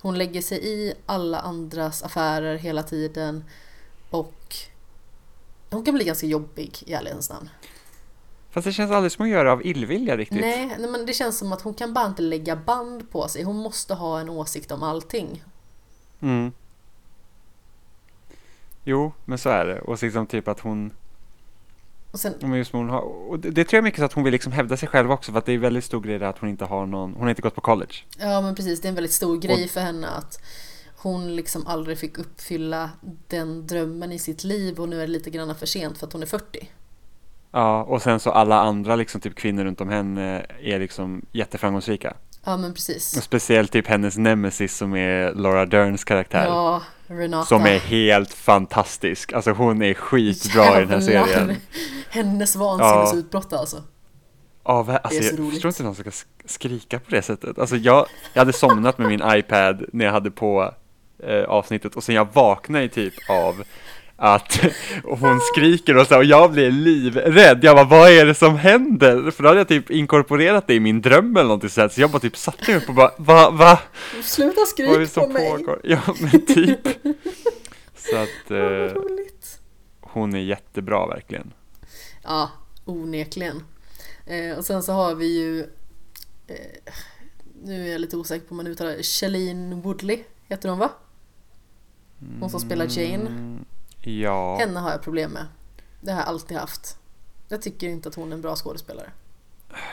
[0.00, 3.44] Hon lägger sig i alla andras affärer hela tiden
[4.10, 4.56] och
[5.70, 7.48] hon kan bli ganska jobbig i ärlighetens namn.
[8.52, 10.40] Fast det känns aldrig som att göra av illvilja riktigt.
[10.40, 13.42] Nej, nej, men det känns som att hon kan bara inte lägga band på sig.
[13.42, 15.42] Hon måste ha en åsikt om allting.
[16.20, 16.52] Mm.
[18.84, 19.80] Jo, men så är det.
[19.80, 20.92] Och liksom typ att hon,
[22.10, 24.24] Och sen, men just hon har, och det, det tror jag mycket så att hon
[24.24, 26.48] vill liksom hävda sig själv också för att det är väldigt stor grej att hon
[26.48, 27.94] inte har någon, hon har inte gått på college.
[28.18, 30.40] ja men precis, det är en väldigt stor grej Och- för henne att
[30.96, 32.90] hon liksom aldrig fick uppfylla
[33.28, 36.12] den drömmen i sitt liv och nu är det lite grann för sent för att
[36.12, 36.68] hon är 40.
[37.52, 42.14] Ja, och sen så alla andra liksom typ kvinnor runt om henne är liksom jätteframgångsrika.
[42.44, 43.22] Ja men Och precis.
[43.22, 46.44] speciellt typ hennes nemesis som är Laura Derns karaktär.
[46.46, 47.46] Ja, Renata.
[47.46, 49.32] Som är helt fantastisk.
[49.32, 51.26] Alltså hon är skitbra i den här Jävlar.
[51.34, 51.56] serien.
[52.10, 53.82] Hennes vansinnesutbrott alltså.
[54.64, 55.52] Ja, va- alltså, Det är så jag roligt.
[55.54, 57.58] förstår inte någon ska sk- skrika på det sättet.
[57.58, 60.74] Alltså jag, jag hade somnat med min iPad när jag hade på
[61.22, 63.62] eh, avsnittet och sen jag vaknade typ av
[64.16, 64.60] att
[65.04, 67.64] hon skriker och så och jag blir livrädd.
[67.64, 69.30] Jag bara, vad är det som händer?
[69.30, 71.88] För då hade jag typ inkorporerat det i min dröm eller någonting sådär.
[71.88, 73.78] Så jag bara typ satte mig upp och bara, va, va?
[74.22, 75.50] Sluta Vad är det skrik på mig!
[75.50, 75.80] pågår?
[75.84, 76.88] Ja, men typ.
[77.96, 79.02] Så att eh,
[80.00, 81.52] hon är jättebra verkligen.
[82.22, 82.50] Ja,
[82.84, 83.64] onekligen.
[84.26, 85.60] Eh, och sen så har vi ju
[86.46, 86.92] eh,
[87.64, 89.02] Nu är jag lite osäker på om man uttalar det.
[89.02, 90.18] Shailene Woodley
[90.48, 90.90] heter hon va?
[92.40, 93.58] Hon som spelar Jane.
[94.02, 94.56] Ja.
[94.56, 95.46] Henne har jag problem med.
[96.00, 96.98] Det har jag alltid haft.
[97.48, 99.10] Jag tycker inte att hon är en bra skådespelare.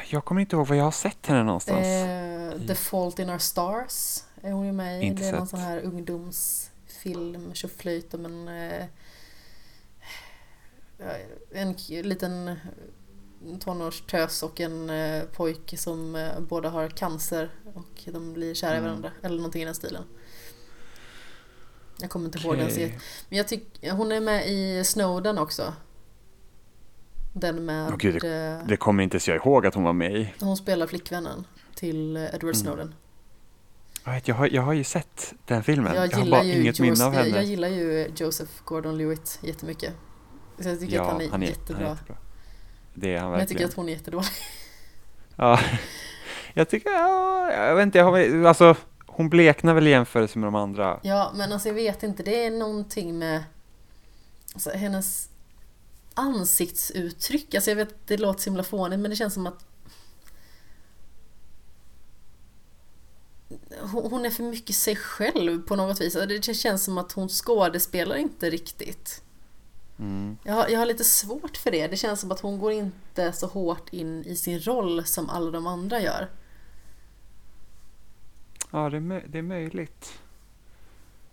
[0.09, 1.85] Jag kommer inte ihåg var jag har sett henne någonstans.
[1.87, 5.05] Eh, The Fault in Our Stars är hon ju med i.
[5.05, 5.49] Inte det är någon sett.
[5.49, 8.85] sån här ungdomsfilm, tjoflöjt om en, eh,
[11.51, 12.55] en k- liten
[13.59, 18.77] tonårstös och en eh, pojke som eh, båda har cancer och de blir kära i
[18.77, 18.89] Mm.
[18.89, 19.11] varandra.
[19.23, 20.03] Eller någonting i den stilen.
[22.01, 22.91] Jag kommer inte ihåg den serien.
[23.29, 25.73] Men jag tycker, hon är med i Snowden också.
[27.33, 30.15] Den med, Åh, gud, eh, Det kommer inte ens jag ihåg att hon var med
[30.15, 30.33] i.
[30.39, 31.45] hon spelar flickvännen
[31.75, 32.53] till Edward Mm.
[32.55, 32.93] Snowden.
[34.05, 35.95] Jag, vet, jag, har, jag har ju sett den filmen.
[35.95, 37.35] Jag Jag, har gillar, bara inget minne av jag, henne.
[37.35, 39.93] jag gillar ju Joseph Gordon-Lewitt jättemycket.
[40.59, 41.77] Så jag tycker ja, att han är, han är jättebra.
[41.79, 42.17] Han är jättebra.
[42.93, 43.69] Det är han Men jag tycker verkligen.
[43.69, 44.27] att hon är jättedålig.
[45.35, 45.59] Ja,
[46.53, 48.75] jag tycker, ja, jag vet inte, jag har, alltså
[49.19, 50.99] hon bleknar väl i jämförelse med de andra.
[51.03, 52.23] Ja, men alltså jag vet inte.
[52.23, 53.43] Det är någonting med
[54.53, 55.29] alltså, hennes
[56.13, 57.55] ansiktsuttryck.
[57.55, 59.65] Alltså jag vet, det låter så himla fånigt, men det känns som att
[63.91, 66.15] hon är för mycket sig själv på något vis.
[66.15, 69.21] Alltså, Det känns som att hon skådespelar inte riktigt.
[69.97, 70.37] Mm.
[70.43, 71.87] Jag har, jag har lite svårt för det.
[71.87, 75.51] Det känns som att hon går inte så hårt in i sin roll som alla
[75.51, 76.29] de andra gör.
[78.71, 80.19] Ja, det är, det är möjligt.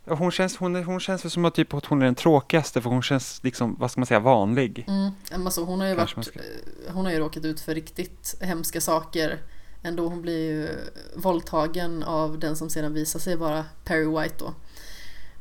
[0.08, 3.02] Hon känns, hon, hon känns som att, typ, att hon är den tråkigaste för hon
[3.02, 4.84] känns liksom, vad ska man säga, vanlig.
[4.88, 5.46] Mm.
[5.46, 8.80] Alltså, hon, har ju Kanske varit, eh, hon har ju råkat ut för riktigt hemska
[8.80, 9.38] saker
[9.82, 10.08] ändå.
[10.08, 10.68] Hon blir ju
[11.16, 14.54] våldtagen av den som sedan visar sig vara Perry White då.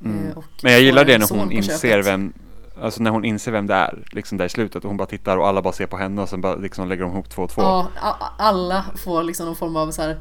[0.04, 0.28] Mm.
[0.28, 2.06] Eh, Men jag gillar det när hon inser köpet.
[2.06, 2.34] vem,
[2.82, 5.38] alltså när hon inser vem det är, liksom där i slutet och hon bara tittar
[5.38, 7.50] och alla bara ser på henne och sen bara liksom lägger de ihop två och
[7.50, 7.62] två.
[7.62, 7.90] Ja,
[8.38, 10.18] alla får liksom någon form av så här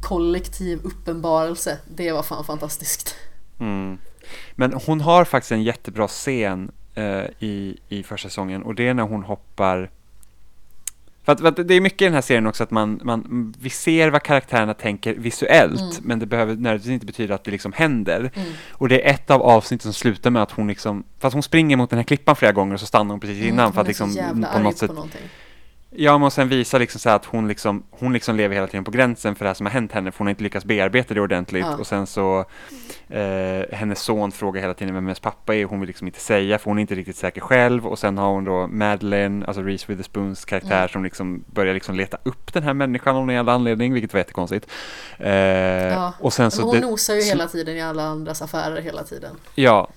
[0.00, 1.78] kollektiv uppenbarelse.
[1.94, 3.14] Det var fan fantastiskt.
[3.60, 3.98] Mm.
[4.52, 8.94] Men hon har faktiskt en jättebra scen eh, i, i första säsongen och det är
[8.94, 9.90] när hon hoppar
[11.24, 13.54] för att, för att det är mycket i den här serien också att man, man,
[13.58, 15.94] vi ser vad karaktärerna tänker visuellt Mm.
[16.02, 18.30] men det behöver nödvändigtvis inte betyda att det liksom händer.
[18.34, 18.48] Mm.
[18.70, 21.76] Och det är ett av avsnitten som slutar med att hon liksom, fast hon springer
[21.76, 23.86] mot den här klippan flera gånger och så stannar hon precis innan Mm, för att
[23.86, 24.16] liksom
[24.52, 25.20] på något sätt på någonting.
[25.96, 28.66] Ja, men och sen visa liksom så här att hon liksom, hon liksom lever hela
[28.66, 30.64] tiden på gränsen för det här som har hänt henne, för hon har inte lyckats
[30.64, 31.64] bearbeta det ordentligt.
[31.70, 31.76] Ja.
[31.76, 32.44] Och sen så,
[33.08, 36.58] eh, hennes son frågar hela tiden vem hennes pappa är, hon vill liksom inte säga,
[36.58, 37.86] för hon är inte riktigt säker själv.
[37.86, 40.88] Och sen har hon då Madeleine, alltså Reese Witherspoons karaktär, Mm.
[40.88, 44.18] som liksom börjar liksom leta upp den här människan av någon jävla anledning, vilket var
[44.18, 44.66] jättekonstigt.
[45.18, 46.12] Eh, Ja.
[46.20, 48.80] Och sen Men så, hon det, nosar ju sl- hela tiden i alla andras affärer
[48.80, 49.36] hela tiden.
[49.54, 49.88] ja.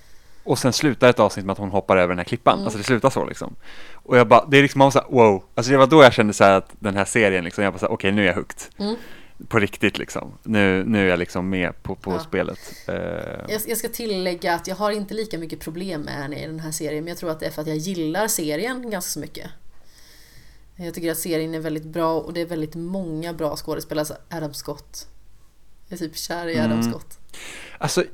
[0.44, 2.54] Och sen slutar ett avsnitt med att hon hoppar över den här klippan.
[2.54, 2.64] Mm.
[2.64, 3.54] Alltså det slutar så liksom.
[4.08, 5.44] Och jag bara, det är liksom, man var så här, wow.
[5.54, 7.78] Alltså det var då jag kände så här att den här serien liksom, jag bara
[7.78, 8.60] så här, okej nu är jag hooked.
[8.78, 8.96] Mm.
[9.48, 10.32] På riktigt liksom.
[10.42, 12.18] Nu, nu är jag liksom med på, på Ja.
[12.18, 12.58] spelet.
[12.88, 12.94] Eh,
[13.48, 16.60] Jag, jag ska tillägga att jag har inte lika mycket problem med henne i den
[16.60, 19.20] här serien, men jag tror att det är för att jag gillar serien ganska så
[19.20, 19.50] mycket.
[20.76, 24.00] Jag tycker att serien är väldigt bra och det är väldigt många bra skådespelare.
[24.00, 25.06] Alltså Adam Scott.
[25.88, 26.90] Jag är typ kär i Adam Mm.
[26.90, 27.18] Scott.
[27.78, 28.04] Alltså,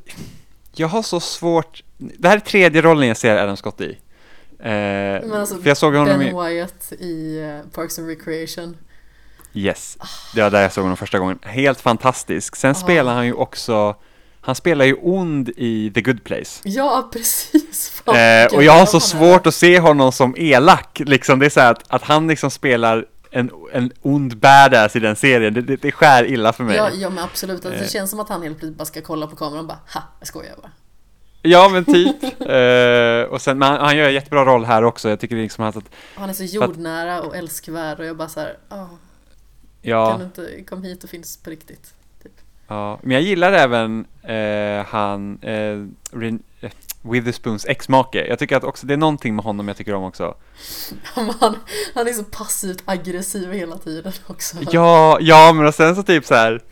[0.75, 1.83] jag har så svårt.
[1.99, 3.99] Det här är tredje rollen jag ser Adam Scott i.
[4.65, 6.33] Eh, Men alltså, för jag såg honom Ben i...
[6.49, 8.77] Wyatt i eh, Parks and Recreation.
[9.53, 9.99] Yes,
[10.35, 11.39] det var där jag såg honom första gången.
[11.43, 12.57] Helt fantastisk.
[12.57, 12.75] Sen Ah.
[12.75, 13.97] spelar han ju också...
[14.41, 16.61] Han spelar ju ond i The Good Place.
[16.65, 18.03] Ja, precis.
[18.05, 21.01] Fan, Eh, och jag har så svårt att se honom som elak.
[21.05, 25.01] Liksom, det är så här att, att han liksom spelar en, en ond badass i
[25.01, 25.55] den serien.
[25.55, 26.77] Det, det, det skär illa för mig.
[26.77, 27.65] Ja, ja men absolut.
[27.65, 27.91] Alltså, det Eh.
[27.91, 30.29] känns som att han helt plötsligt bara ska kolla på kameran och bara ha, jag
[30.29, 30.71] skojar bara.
[31.47, 32.23] Ja, men typ.
[32.41, 35.09] eh, och sen, men han, han gör en jättebra roll här också.
[35.09, 35.85] Jag tycker liksom att, att
[36.15, 38.99] Han är så jordnära och älskvärd och jag bara så här, "Ah, kan
[39.83, 41.95] du ja, inte komma hit och finnas på riktigt?
[42.23, 42.33] Typ.
[42.69, 45.87] ja, men jag gillar även eh, han, eh,
[46.19, 46.71] Rin, eh,
[47.03, 48.27] Witherspoons ex-make.
[48.27, 50.35] Jag tycker att också, det är någonting med honom jag tycker om också.
[51.15, 51.57] Han,
[51.95, 54.57] han är så passivt aggressiv hela tiden också.
[54.71, 56.63] Ja, ja, men och sen så typ så här,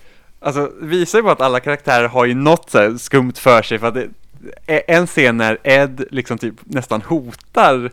[0.41, 3.87] alltså visar ju på att alla karaktärer har ju något så skumt för sig för
[3.87, 4.09] att det,
[4.67, 7.91] en scen när Ed liksom typ nästan hotar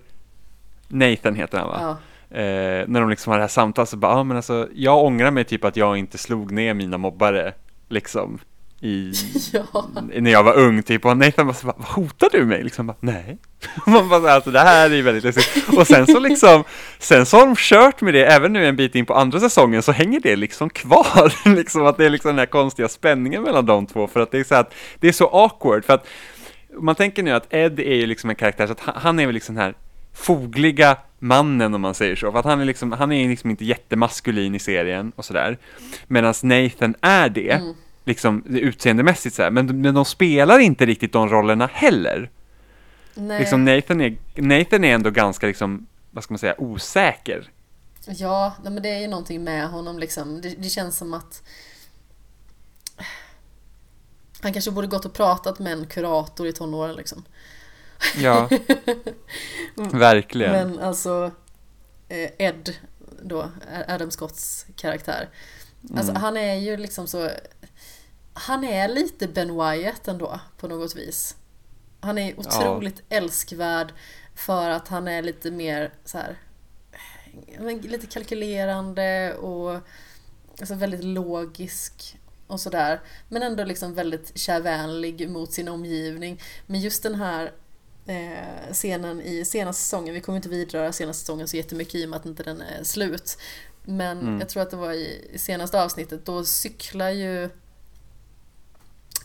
[0.87, 1.79] Nathan heter han va?
[1.81, 1.97] Ja.
[2.37, 5.03] Eh, när de liksom har det här samtalet så bara, ja ah, men alltså jag
[5.03, 7.53] ångrar mig typ att jag inte slog ner mina mobbare
[7.89, 8.39] liksom
[8.81, 9.13] i,
[9.53, 9.89] ja.
[10.15, 12.63] när jag var ung typ och Nathan bara, så bara hotar du mig?
[12.63, 13.37] Liksom bara, nej.
[13.85, 15.77] Man bara, alltså det här är ju väldigt läskigt.
[15.77, 16.63] Och sen så liksom,
[16.99, 19.83] sen så har de kört med det, även nu en bit in på andra säsongen
[19.83, 21.33] så hänger det liksom kvar.
[21.55, 24.39] liksom att det är liksom den här konstiga spänningen mellan de två för att det
[24.39, 26.07] är så att, det är så awkward för att
[26.79, 29.33] man tänker nu att Ed är ju liksom en karaktär så att han, är väl
[29.33, 29.73] liksom den här
[30.13, 33.65] fogliga mannen om man säger så, för att han är liksom, han är liksom inte
[33.65, 35.57] jättemaskulin i serien och sådär.
[36.07, 37.73] Medan Nathan är det, Mm.
[38.05, 39.51] liksom utseendemässigt så här.
[39.51, 42.29] Men, men de spelar inte riktigt de rollerna heller.
[43.13, 43.39] Nej.
[43.39, 47.49] Liksom Nathan är, Nathan är ändå ganska liksom, vad ska man säga, osäker.
[48.05, 50.41] Ja, men det är ju någonting med honom liksom.
[50.41, 51.43] Det, det känns som att
[54.41, 57.25] han kanske borde gått och pratat med en kurator i tonåren liksom.
[58.17, 58.49] Ja,
[59.75, 60.51] verkligen.
[60.51, 61.31] Men alltså
[62.09, 62.75] eh, Ed
[63.21, 63.51] då,
[63.87, 65.29] Adam Scotts karaktär.
[65.95, 66.21] Alltså Mm.
[66.21, 67.29] han är ju liksom så
[68.33, 71.35] Han är lite Ben Wyatt ändå på något vis.
[71.99, 73.93] Han är otroligt älskvärd
[74.35, 76.37] för att han är lite mer så här
[77.57, 79.79] eh, lite kalkylerande och
[80.59, 82.18] alltså väldigt logisk
[82.49, 83.01] och sådär.
[83.29, 86.41] Men ändå liksom väldigt kärvänlig mot sin omgivning.
[86.65, 87.51] Men just den här
[88.05, 92.09] eh, scenen i senaste säsongen, vi kommer inte vidröra senaste säsongen så jättemycket i och
[92.09, 93.37] med att inte den är slut.
[93.83, 94.39] Men Mm.
[94.39, 97.49] jag tror att det var i senaste avsnittet, då cyklar ju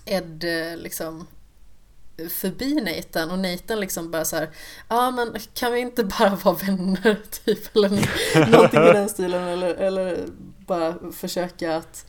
[0.05, 1.26] Ed eh, liksom
[2.30, 4.51] förbi Nathan och Nathan liksom bara så här,
[4.88, 7.88] ja ah, men kan vi inte bara vara vänner typ eller
[8.51, 10.26] någonting i den stilen eller, eller
[10.66, 12.06] bara försöka att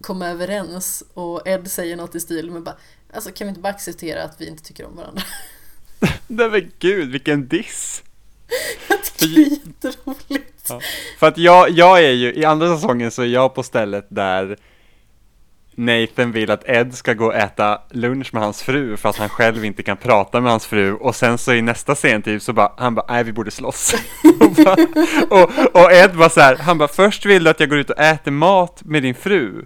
[0.00, 2.76] komma överens och Ed säger något i stil med bara,
[3.12, 5.22] alltså kan vi inte bara acceptera att vi inte tycker om varandra?
[6.26, 8.02] Nej men gud, vilken diss!
[8.88, 10.66] Jag tycker det är jätteroligt.
[10.68, 10.80] Ja.
[11.18, 14.58] För att jag, jag är ju, i andra säsongen så är jag på stället där
[15.78, 19.28] Nathan vill att Ed ska gå och äta lunch med hans fru för att han
[19.28, 22.52] själv inte kan prata med hans fru och sen så i nästa scen typ så
[22.52, 23.94] bara, han bara, nej vi borde slåss.
[24.40, 24.76] och, bara,
[25.30, 25.50] och,
[25.84, 27.98] och Ed var så här, han bara, först vill du att jag går ut och
[27.98, 29.64] äter mat med din fru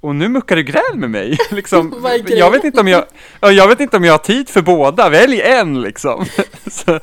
[0.00, 1.38] och nu muckar du gräl med mig.
[1.50, 1.94] liksom,
[2.26, 3.04] jag, vet inte om jag,
[3.40, 6.24] ja, jag vet inte om jag har tid för båda, välj en liksom.
[6.70, 7.00] så,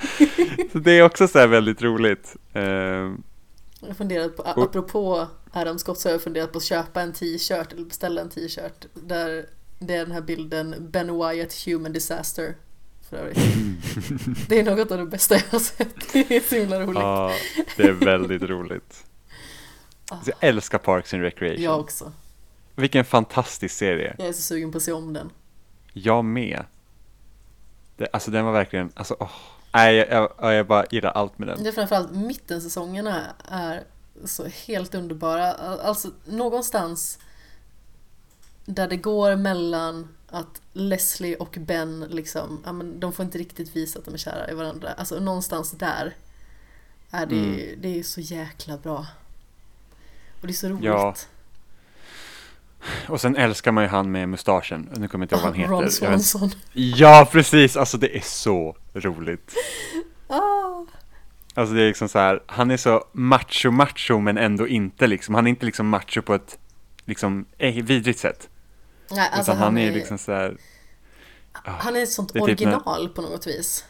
[0.71, 2.35] så det är också så här väldigt roligt.
[2.53, 3.23] Ehm,
[3.81, 7.01] Jag har funderat på, Och- apropå Adam Scott så har jag funderat på att köpa
[7.01, 9.45] en t-shirt eller beställa en t-shirt där
[9.80, 12.55] det är den här bilden Ben Wyatt Human Disaster
[13.09, 13.38] för övrigt.
[14.49, 16.13] Det är något av det bästa jag har sett.
[16.13, 16.99] Det är så himla roligt.
[16.99, 17.31] Ja,
[17.77, 19.05] det är väldigt roligt.
[20.09, 21.63] Alltså, jag älskar Parks and Recreation.
[21.63, 22.11] Jag också.
[22.76, 24.15] Vilken fantastisk serie.
[24.17, 25.30] Jag är så sugen på att se om den.
[25.93, 26.65] Jag med.
[27.97, 29.31] Det, alltså den var verkligen, alltså åh.
[29.73, 31.63] Nej, jag, jag, jag bara gillar allt med den.
[31.63, 33.84] Det är framförallt mittensäsongerna är
[34.26, 35.54] så helt underbara.
[35.54, 37.20] Alltså någonstans
[38.66, 43.76] där det går mellan att Leslie och Ben liksom, ja men de får inte riktigt
[43.76, 44.90] visa att de är kära i varandra.
[44.98, 46.16] Alltså någonstans där
[47.12, 47.82] är det, Mm.
[47.82, 49.06] det är så jäkla bra.
[50.41, 50.84] Och det är så roligt.
[50.84, 51.16] Ja,
[53.08, 54.90] Och sen älskar man ju han med mustaschen.
[54.98, 55.74] Nu kommer jag inte ihåg vad han heter.
[55.74, 56.52] Ron Swanson.
[56.74, 57.78] Ja, precis.
[57.78, 59.54] Alltså det är så roligt.
[60.32, 60.86] Ah.
[61.60, 65.36] Alltså det är liksom så här, han är så macho-macho men ändå inte liksom.
[65.36, 66.57] Han är inte liksom macho på ett
[67.06, 68.49] liksom eh, vidrigt sätt.
[69.11, 70.57] Nej, alltså Utan han, är liksom så här,
[71.64, 73.86] han är ett sånt det är typ när- original på något vis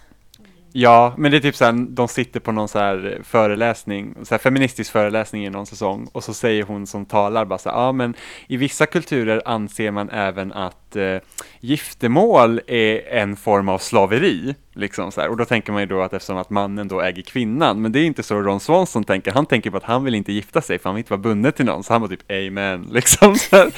[0.72, 4.34] ja, men det är typ så här, de sitter på någon så här föreläsning, så
[4.34, 7.78] här feministisk föreläsning i någon säsong och så säger hon som talar bara så här,
[7.78, 8.14] ja men
[8.48, 11.18] i vissa kulturer anser man även att eh,
[11.60, 15.30] giftermål är en form av slaveri, liksom så här.
[15.30, 18.00] Och då tänker man ju då att eftersom att mannen då äger kvinnan, men det
[18.00, 20.80] är inte så Ron Swanson tänker, han tänker på att han vill inte gifta sig
[20.80, 23.56] för han vill inte vara bunden till någon, så han var typ amen, liksom så
[23.56, 23.72] här.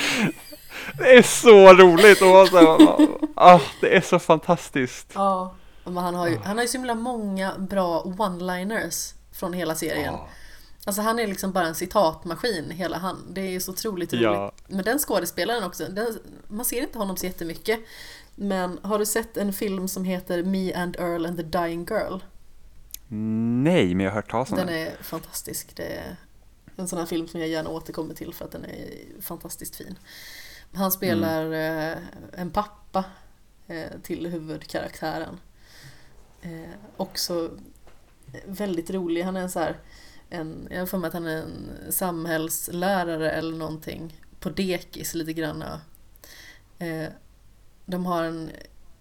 [0.98, 5.12] Det är så roligt och så här, ah, det är så fantastiskt.
[5.16, 5.56] Ja.
[5.84, 10.14] Men han har ju, han har ju så himla många bra one-liners från hela serien.
[10.14, 10.28] Ja.
[10.86, 13.26] Alltså han är liksom bara en citatmaskin hela han.
[13.30, 14.24] Det är så otroligt roligt.
[14.24, 14.52] Ja.
[14.68, 17.80] Men den skådespelaren också, den, man ser inte honom så jättemycket.
[18.36, 22.20] Men har du sett en film som heter Me and Earl and the Dying Girl?
[23.64, 24.76] Nej, men jag har hört talas om Den den.
[24.76, 25.76] är fantastisk.
[25.76, 26.16] Det är
[26.76, 30.00] en sån här film som jag gärna återkommer till för att den är fantastiskt fin.
[30.74, 31.98] Han spelar eh,
[32.34, 33.06] en pappa
[33.68, 35.40] eh, till huvudkaraktären.
[36.42, 37.52] Eh, också
[38.46, 39.24] väldigt rolig.
[39.24, 39.78] Han är så här,
[40.30, 45.34] en, jag har för mig att han är en samhällslärare eller någonting på dekis lite
[45.34, 45.64] grann.
[46.78, 47.10] Eh,
[47.86, 48.52] de har en,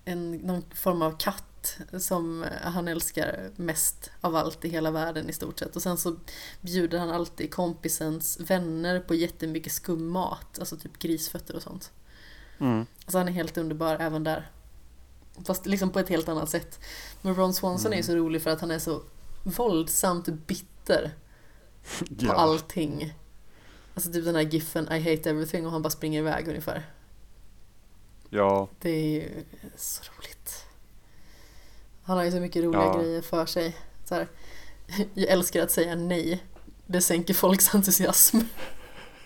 [0.04, 5.32] en, någon form av katt som han älskar mest av allt i hela världen i
[5.32, 5.76] stort sett.
[5.76, 6.16] Och sen så
[6.60, 11.92] bjuder han alltid kompisens vänner på jättemycket skummat, alltså typ grisfötter och sånt.
[12.58, 12.86] Mm.
[13.04, 14.50] Alltså han är helt underbar även där.
[15.46, 16.80] Fast liksom på ett helt annat sätt.
[17.22, 19.02] Men Ron Swanson är ju så rolig för att han är så
[19.42, 21.10] våldsamt bitter
[22.08, 22.32] på Ja.
[22.32, 23.14] allting.
[23.94, 26.82] Alltså typ den här giffen I hate everything och han bara springer iväg ungefär.
[28.30, 29.44] ja, Det är ju
[29.76, 30.66] så roligt.
[32.02, 32.98] Han har ju så mycket roliga Ja.
[33.00, 33.76] grejer för sig.
[34.04, 34.28] Så här,
[35.14, 36.44] jag älskar att säga nej.
[36.86, 38.38] Det sänker folks entusiasm.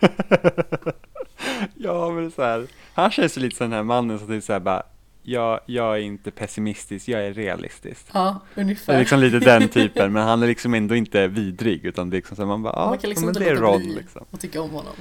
[1.75, 2.67] ja, men så här.
[2.95, 4.83] Han känns ju lite som den här mannen som typ så här bara,
[5.25, 8.07] ja, jag är inte pessimistisk, jag är realistisk.
[8.13, 8.99] Ja, Det är ungefär.
[8.99, 12.37] liksom lite den typen, men han är liksom ändå inte vidrig, utan det är liksom
[12.37, 14.25] så man bara, ja, Man kan liksom men det är Ron liksom.
[14.31, 14.95] och tycka om honom.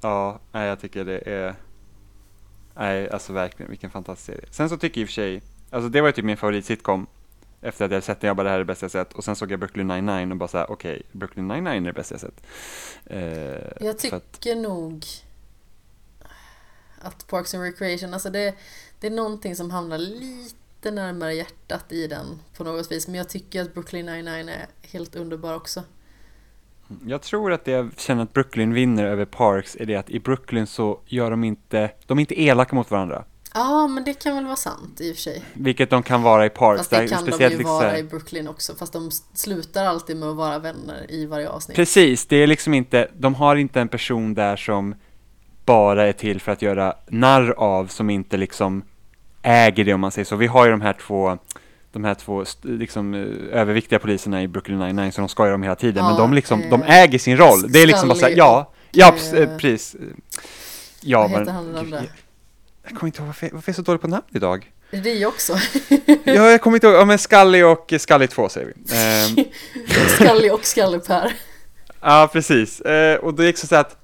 [0.00, 1.54] Ja, nej, jag tycker det är,
[2.76, 4.48] nej, alltså verkligen, vilken fantastisk serie.
[4.50, 7.06] Sen så tycker jag i och för sig, alltså det var ju typ min favoritsitcom,
[7.60, 9.24] efter att jag sett den, jag bara det här är det bästa jag sett, och
[9.24, 12.20] sen såg jag Brooklyn 99 och bara såhär, okej, Brooklyn 99 är det bästa jag
[12.20, 12.46] sett.
[13.06, 13.20] Eh,
[13.86, 15.04] Jag för att- tycker nog
[17.00, 18.54] att Parks and Recreation, alltså det,
[19.00, 22.26] det är någonting som hamnar lite närmare hjärtat i den
[22.56, 23.06] på något vis.
[23.06, 25.82] Men jag tycker att Brooklyn 99 är helt underbar också.
[27.06, 30.20] Jag tror att det jag känner att Brooklyn vinner över Parks är det att i
[30.20, 33.24] Brooklyn så gör de inte, de är inte elaka mot varandra.
[33.54, 35.44] Ja, men det kan väl vara sant i och för sig.
[35.54, 36.78] Vilket de kan vara i Parks.
[36.78, 38.74] Fast det där- kan de speciellt ju liksom vara i Brooklyn också.
[38.74, 41.76] Fast de slutar alltid med att vara vänner i varje avsnitt.
[41.76, 44.94] Precis, det är liksom inte, de har inte en person där som
[45.68, 48.82] bara är till för att göra narr av, som inte liksom
[49.42, 50.36] äger det om man säger så.
[50.36, 51.38] Vi har ju de här två,
[51.92, 55.74] de här två liksom, eh, överviktiga poliserna i Brooklyn 99 så de skojar om hela
[55.74, 57.72] tiden, men Ja, de liksom, eh, de äger sin roll.
[57.72, 59.96] Det är liksom bara så här, Scully ja, ja, eh, precis, eh, precis.
[61.00, 62.02] Ja, Vad men, heter han den andra?
[62.88, 64.72] jag, kommer inte ihåg, varför, varför är jag så dålig på namn idag?
[64.90, 65.58] Det också.
[66.24, 66.96] Ja, jag kommer inte ihåg.
[66.96, 68.96] Ja, men Scully och Scully 2 säger vi.
[68.96, 69.44] Ehm,
[70.08, 71.32] Skallig och Skallepär.
[72.00, 72.80] Ja, precis.
[73.20, 73.96] Och är också så att,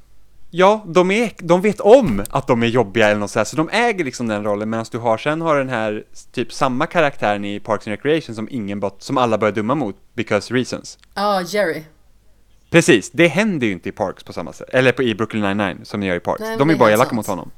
[0.57, 3.57] ja, de, är, de vet om att de är jobbiga eller något så här, så
[3.57, 7.45] de äger liksom den rollen, medan du har sen har den här, typ samma karaktären
[7.45, 10.99] i Parks and Recreation som ingen, som alla börjar dumma mot, because reasons.
[11.15, 11.83] Ja, Jerry.
[12.71, 15.77] Precis, det händer ju inte i Parks på samma sätt, eller på, i Brooklyn 99
[15.85, 16.41] som det gör i Parks.
[16.41, 17.51] Nej, de är bara elaka mot honom.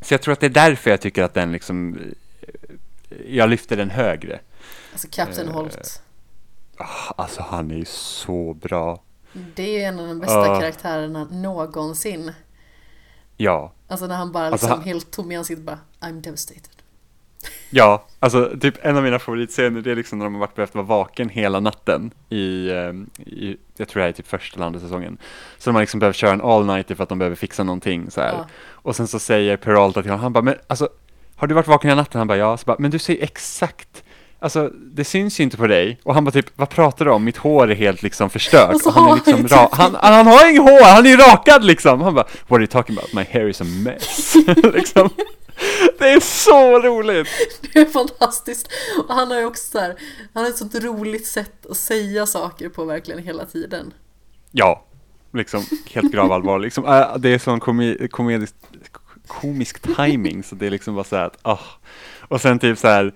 [0.00, 1.98] Så jag tror att det är därför jag tycker att den liksom,
[2.40, 4.40] eh, jag lyfter den högre.
[4.92, 6.02] Alltså Captain Eh, Holt.
[6.76, 9.02] Ah, Alltså han är ju så bra.
[9.54, 10.60] Det är en av de bästa Ah.
[10.60, 12.32] karaktärerna någonsin.
[13.36, 16.68] Ja, Alltså när han bara Alltså, liksom han- helt tom i ansiktet bara I'm devastated.
[17.70, 20.74] Ja, alltså typ en av mina favoritscener det är liksom när de har varit behövt
[20.74, 24.66] vara vaken hela natten i, ehm, i jag tror det här är typ första eller
[24.66, 25.18] andra säsongen.
[25.58, 28.10] Så de har liksom behövt köra en all nighter för att de behöver fixa någonting
[28.10, 28.32] så här.
[28.32, 28.46] Ja.
[28.68, 30.88] Och sen så säger Peralta till honom, han bara, men alltså,
[31.36, 32.18] har du varit vaken hela natten?
[32.18, 32.56] Han bara, ja.
[32.56, 34.04] Så bara, men du ser exakt,
[34.42, 36.00] alltså det syns ju inte på dig.
[36.02, 37.24] Och han bara typ, vad pratar du om?
[37.24, 38.74] Mitt hår är helt liksom förstört.
[38.74, 41.64] Och så han är liksom ra- han, han, har ingen hår, han är ju rakad
[41.64, 42.00] liksom.
[42.00, 43.12] Han bara, what are you talking about?
[43.12, 44.34] My hair is a mess.
[44.74, 45.10] liksom.
[45.98, 47.28] Det är så roligt!
[47.72, 48.68] Det är fantastiskt.
[49.08, 49.96] Och han har ju också så här,
[50.34, 53.92] han har ett sånt roligt sätt att säga saker på verkligen hela tiden.
[54.50, 54.84] Ja,
[55.32, 56.58] liksom helt gravallvar.
[56.58, 58.54] Liksom, äh, det är sån komi komedisk,
[59.26, 61.58] komisk timing så det är liksom bara så här att, ah.
[62.20, 63.12] Och sen typ så här,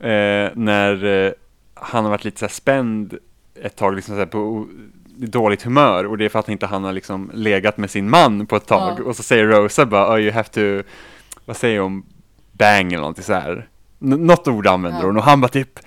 [0.00, 1.32] eh, när eh,
[1.74, 3.14] han har varit lite så här spänd
[3.62, 4.66] ett tag, liksom så på
[5.16, 8.46] dåligt humör och det är för att inte han har liksom legat med sin man
[8.46, 9.04] på ett tag Ja.
[9.04, 10.88] och så säger Rosa bara, oh, you have to,
[11.44, 12.02] vad säger hon,
[12.52, 13.68] bang eller någonting så här.
[14.02, 15.06] N- något ord använder Ja.
[15.06, 15.78] hon och han bara typ,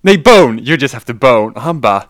[0.00, 1.52] nej bone, you just have to bone.
[1.54, 2.02] Och han bara,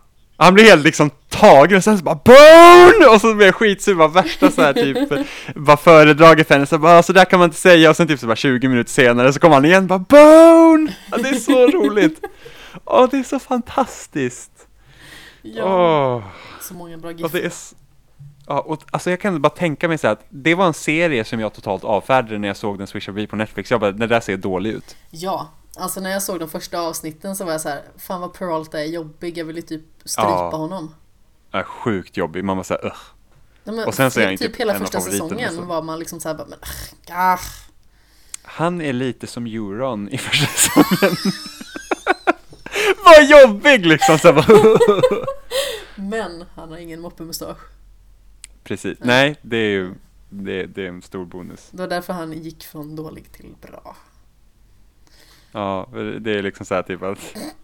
[0.43, 3.07] han blir helt liksom tagen och sen så bara BONE!
[3.15, 6.79] Och så blir jag skitsur, bara värsta så här typ, bara föredraget för henne, så
[6.79, 8.91] bara, "Ah, så där kan man inte säga, och sen typ så bara 20 minuter
[8.91, 10.95] senare så kommer han igen, bara BONE!
[11.11, 12.21] Ja, det är så roligt!
[12.85, 14.51] Åh, det är så fantastiskt!
[15.43, 15.65] Ja,
[16.17, 16.23] Åh,
[16.61, 17.39] så många bra gifter.
[17.39, 17.75] det är s-
[18.47, 21.25] Ja, och alltså jag kan bara tänka mig så här att det var en serie
[21.25, 23.71] som jag totalt avfärdade när jag såg den Swish på Netflix.
[23.71, 24.97] Jag bara, den där ser dålig ut.
[25.11, 25.49] Ja,
[25.79, 28.81] alltså när jag såg de första avsnitten så var jag så här, fan vad Peralta
[28.81, 30.51] är jobbig, jag vill ju typ strypa Ja.
[30.57, 30.95] honom.
[31.55, 32.93] Äh, sjukt jobbig, man var såhär,
[33.65, 36.35] men Och sen så är han typ typ hela första säsongen var man liksom såhär
[36.37, 36.59] bara, men
[37.11, 37.39] ah,
[38.43, 41.17] Han är lite som Euron i första säsongen.
[43.05, 44.19] Vad jobbig liksom!
[44.19, 44.47] Så bara,
[45.95, 47.59] Men han har ingen moppemustasch.
[48.65, 49.95] Precis, nej det är ju
[50.31, 51.69] det, det är en stor bonus.
[51.71, 53.97] Det var därför han gick från dålig till bra.
[55.53, 55.89] Ja,
[56.21, 57.19] det är liksom så här typ att,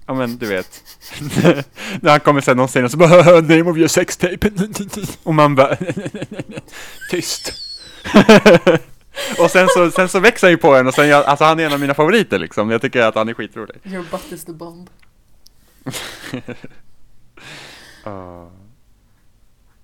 [0.07, 0.85] ja men du vet.
[2.01, 4.51] När han kommer sen någon scen och så bara name of your sex tape.
[5.23, 5.77] Och man bara
[7.11, 7.53] tyst.
[9.39, 11.61] och sen så, sen så växer han ju på en och sen, jag, alltså han
[11.61, 12.71] är en av mina favoriter liksom.
[12.71, 13.77] Jag tycker att han är skitrolig.
[13.85, 14.91] Your butt is the bomb.
[18.05, 18.51] Ja,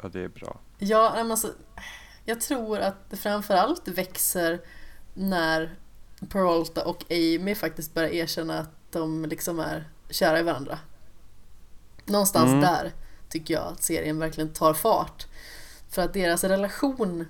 [0.03, 0.61] ja det är bra.
[0.79, 1.53] Ja, men alltså,
[2.25, 4.61] jag tror att det framförallt växer
[5.15, 5.71] när
[6.27, 10.79] Peralta och Amy faktiskt börjar erkänna att de liksom är kära i varandra.
[12.05, 12.61] Någonstans Mm.
[12.61, 12.93] där
[13.29, 15.27] tycker jag att serien verkligen tar fart.
[15.89, 17.27] För att deras relation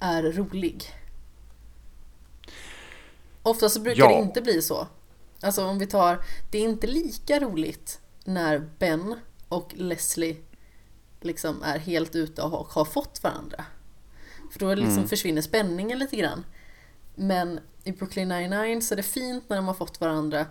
[0.00, 0.84] är rolig.
[3.42, 4.08] Ofta så brukar Ja.
[4.08, 4.86] det inte bli så.
[5.42, 9.14] Alltså om vi tar, det är inte lika roligt när Ben
[9.48, 10.36] och Leslie
[11.20, 13.64] liksom är helt ute och har, har fått varandra.
[14.52, 15.08] För då liksom Mm.
[15.08, 16.44] försvinner spänningen lite grann.
[17.14, 20.46] Men i Brooklyn 99 så är det fint när de har fått varandra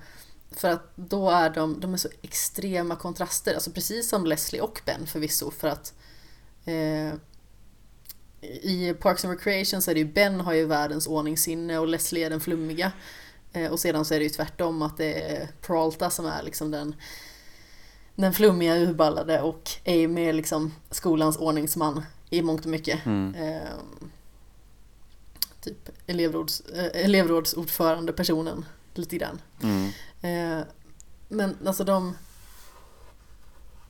[0.52, 4.82] för att då är de, de är så extrema kontraster, alltså precis som Leslie och
[4.86, 5.94] Ben förvisso för att
[6.66, 7.14] eh,
[8.42, 12.26] i Parks and Recreation så är det ju Ben har ju världens ordningssinne och Leslie
[12.26, 12.92] är den flummiga.
[13.54, 16.72] Eh, och sedan så är det ju tvärtom att det är Peralta som är liksom
[16.72, 16.96] den
[18.16, 23.06] den flummiga urballade och Amy är liksom skolans ordningsman i mångt och mycket.
[23.06, 23.36] Mm.
[23.36, 23.62] Eh,
[25.62, 29.42] typ elevråds, eh, elevrådsordförande personen lite grann.
[29.64, 29.90] Mm.
[30.22, 30.66] Eh,
[31.28, 32.18] men alltså de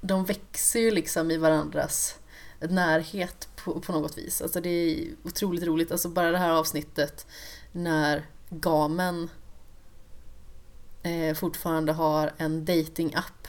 [0.02, 2.16] de växer ju liksom i varandras
[2.60, 4.42] närhet på, på något vis.
[4.42, 5.92] Alltså det är otroligt roligt.
[5.92, 7.28] Alltså bara det här avsnittet
[7.72, 9.30] när Gamen
[11.04, 13.48] eh, fortfarande har en dating-app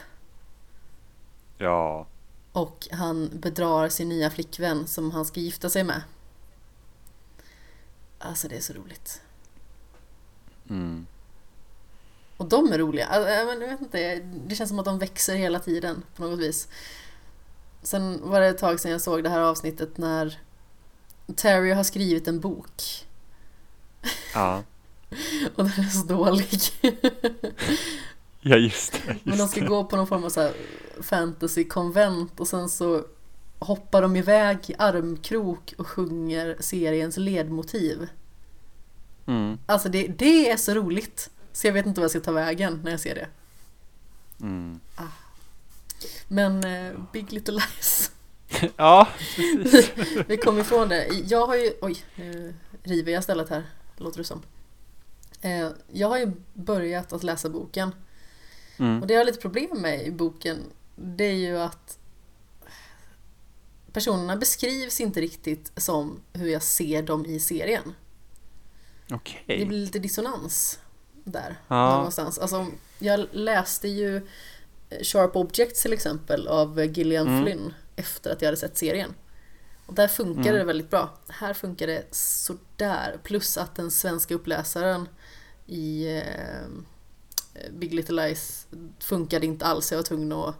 [1.61, 2.07] Ja,
[2.51, 6.01] och han bedrar sin nya flickvän som han ska gifta sig med.
[8.19, 9.21] Alltså det är så roligt.
[10.69, 11.05] mm.
[12.37, 13.05] Och de är roliga.
[13.05, 14.15] Alltså, jag men, jag vet inte,
[14.47, 16.67] det känns som att de växer hela tiden på något vis.
[17.81, 20.39] Sen var det ett tag sedan jag såg det här avsnittet när
[21.35, 23.05] Terry har skrivit en bok.
[24.33, 24.63] ja.
[25.55, 26.59] Och den är så dålig.
[28.41, 28.99] Ja, just det.
[29.23, 29.67] Men de Just ska det.
[29.67, 30.51] gå på någon form av så
[31.01, 33.05] fantasy-konvent och sen så
[33.59, 38.07] hoppar de iväg i armkrok och sjunger seriens ledmotiv.
[39.25, 41.29] Mm, Alltså det, det är så roligt.
[41.53, 43.27] Så jag vet inte vad jag ska ta vägen när jag ser det.
[44.41, 44.79] mm.
[46.27, 48.11] Men eh, Big Little Lies.
[48.77, 49.91] Ja, precis.
[50.27, 51.07] Vi kom ifrån det.
[51.27, 52.53] Jag har ju, oj, nu
[52.83, 53.63] river jag stället här,
[53.97, 54.41] låter det som.
[55.41, 57.95] Eh, Jag har ju börjat att läsa boken.
[58.77, 59.01] Mm.
[59.01, 60.57] Och det jag har lite problem med i boken,
[60.95, 61.98] det är ju att
[63.93, 67.93] personerna beskrivs inte riktigt som hur jag ser dem i serien.
[69.11, 69.43] Okej.
[69.47, 70.79] Det blir lite dissonans
[71.23, 71.95] där Ja.
[71.95, 72.39] någonstans.
[72.39, 72.67] Alltså,
[72.99, 74.17] jag läste ju
[74.89, 77.43] eh, Sharp Objects till exempel av Gillian Mm.
[77.43, 79.13] Flynn efter att jag hade sett serien.
[79.85, 80.59] Och där funkade Mm.
[80.59, 81.17] det väldigt bra.
[81.27, 83.17] Här funkar det sådär.
[83.23, 85.07] Plus att den svenska uppläsaren
[85.65, 86.67] i eh,
[87.71, 88.67] Big Little Lies
[88.99, 89.91] funkade inte alls.
[89.91, 90.55] Jag var tvungen att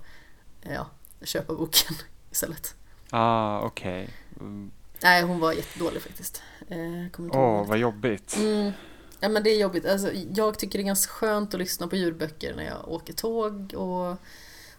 [0.61, 0.89] eh, ja,
[1.21, 1.95] köpa boken
[2.31, 2.75] istället.
[3.11, 4.09] Ah, okej.
[4.39, 4.71] Mm.
[5.03, 6.43] Nej, hon var jättedålig faktiskt.
[6.67, 6.77] Eh,
[7.19, 7.67] Åh, ihåg.
[7.67, 8.35] vad jobbigt.
[8.37, 8.71] Mm.
[9.19, 9.85] Ja men det är jobbigt.
[9.85, 13.73] Alltså, jag tycker det är ganska skönt att lyssna på ljudböcker när jag åker tåg
[13.77, 14.17] och,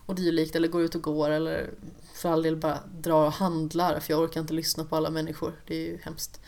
[0.07, 1.71] och dylikt eller går ut och går eller
[2.15, 5.53] för all del bara drar och handlar för jag orkar inte lyssna på alla människor.
[5.67, 6.41] Det är ju hemskt.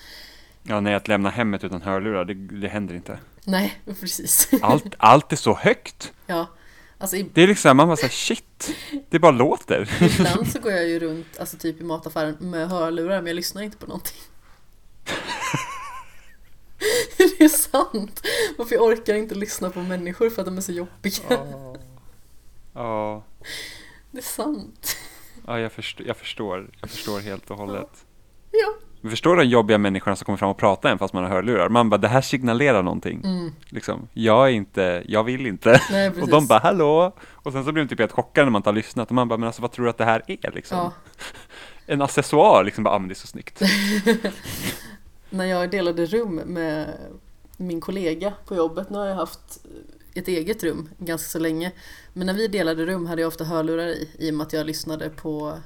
[0.63, 3.19] Ja, nej, att lämna hemmet utan hörlurar, det, det händer inte.
[3.45, 4.51] Nej, precis.
[4.63, 6.13] Allt, allt är så högt.
[6.27, 6.47] ja.
[7.03, 8.71] Alltså i- Det är liksom, man bara säger shit,
[9.11, 9.91] det bara låter.
[10.19, 13.63] ibland så går jag ju runt, alltså typ i mataffären med hörlurar men jag lyssnar
[13.63, 14.17] inte på någonting.
[17.39, 18.23] det är sant!
[18.59, 21.47] Varför jag orkar inte lyssna på människor för att de är så jobbiga.
[22.75, 23.25] Ja,
[24.11, 24.97] Det är sant.
[25.47, 26.71] ja jag, först, jag förstår.
[26.81, 28.05] Jag förstår helt och hållet.
[28.51, 28.69] Ja.
[28.69, 28.77] Men
[29.11, 31.69] förstår de jobbiga människorna som kommer fram och pratar en fast man har hörlurar?
[31.69, 33.21] Man bara, det här signalerar någonting.
[33.25, 33.53] Mm.
[33.69, 35.81] Liksom, jag är inte, jag vill inte.
[35.91, 37.13] Nej, Och de bara, hallå?
[37.21, 39.09] Och sen så blir de typ helt chockade när man inte har lyssnat.
[39.09, 40.79] Och man bara, men alltså vad tror du att det här är liksom?
[40.79, 40.93] Ja.
[41.87, 43.63] En accessoar, liksom bara, ah, men det är så snyggt.
[45.31, 46.87] När jag delade rum med
[47.57, 49.67] min kollega på jobbet, nu har jag haft
[50.15, 51.73] ett eget rum ganska så länge,
[52.13, 54.67] men när vi delade rum hade jag ofta hörlurar i, i och med att jag
[54.67, 55.59] lyssnade på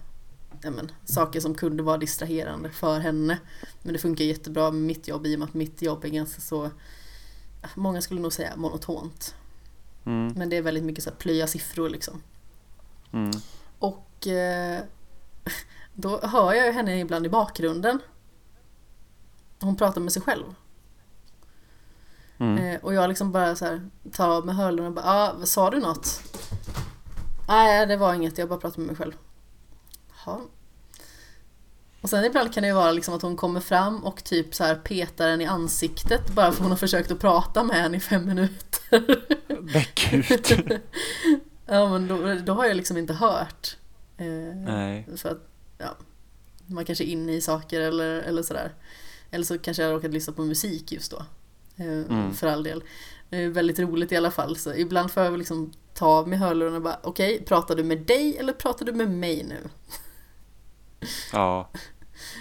[0.62, 3.38] ja men, saker som kunde vara distraherande för henne.
[3.82, 6.40] Men det funkar jättebra med mitt jobb i och med att mitt jobb är ganska
[6.40, 6.70] så,
[7.74, 9.34] många skulle nog säga monotont.
[10.04, 12.22] Mm, Men det är väldigt mycket så här plöja siffror liksom.
[13.12, 13.30] mm.
[13.78, 14.82] Och eh,
[15.94, 17.98] då hör jag henne ibland i bakgrunden.
[19.60, 20.44] Hon pratar med sig själv.
[22.38, 22.58] Mm.
[22.58, 25.70] Eh, och jag liksom bara så här tar av mig hörlurarna och bara ah, sa
[25.70, 26.22] du något?
[27.48, 29.12] Nej, det var inget, jag bara pratade med mig själv.
[30.26, 30.40] Jaha.
[32.00, 34.64] Och sen ibland kan det ju vara liksom att hon kommer fram och typ så
[34.64, 38.00] här petar en i ansiktet bara för hon har försökt att prata med en i
[38.00, 39.16] fem minuter.
[39.72, 40.50] Väck ut.
[41.66, 43.76] ja men då, då har jag liksom inte hört.
[44.16, 44.26] Eh,
[44.56, 45.08] Nej.
[45.16, 45.48] För att,
[45.78, 45.96] ja,
[46.66, 48.74] man kanske är inne i saker eller, eller sådär.
[49.30, 51.16] Eller så kanske jag råkat lyssna på musik just då.
[51.76, 52.34] Eh, Mm.
[52.34, 52.84] För all del.
[53.28, 54.56] Det är väldigt roligt i alla fall.
[54.56, 57.98] Så ibland får jag liksom ta av mig hörlurarna och bara okej, pratar du med
[57.98, 59.68] dig eller pratar du med mig nu?
[61.32, 61.68] Ja.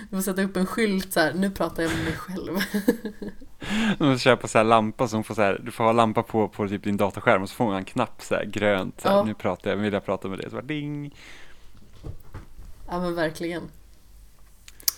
[0.09, 2.53] Du får sätta upp en skylt så här, nu pratar jag med mig själv.
[3.99, 6.47] Man måste köpa så här lampa som får så här, du får ha lampa på,
[6.47, 9.15] på typ din datorskärm och så får man en knapp så här grönt, så här,
[9.15, 9.23] Ja.
[9.23, 11.15] nu pratar jag, vill jag prata med dig, så bara ding.
[12.89, 13.63] Ja men verkligen.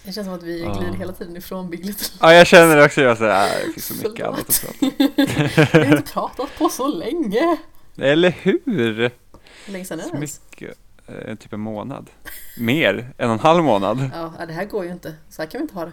[0.04, 0.74] Det känns som att vi Ja.
[0.74, 3.74] glider hela tiden ifrån Big Little Ja, jag känner det också, jag säger, äh, det
[3.74, 4.96] finns så mycket annat att prata
[5.80, 7.58] Vi har inte pratat på så länge.
[7.98, 8.60] Eller hur?
[9.66, 10.78] Hur länge sedan är det Så mycket,
[11.40, 12.10] typ en månad.
[12.58, 14.10] Mer, en och en halv månad.
[14.14, 15.16] Ja, det här går ju inte.
[15.30, 15.92] Så här kan vi inte ha det.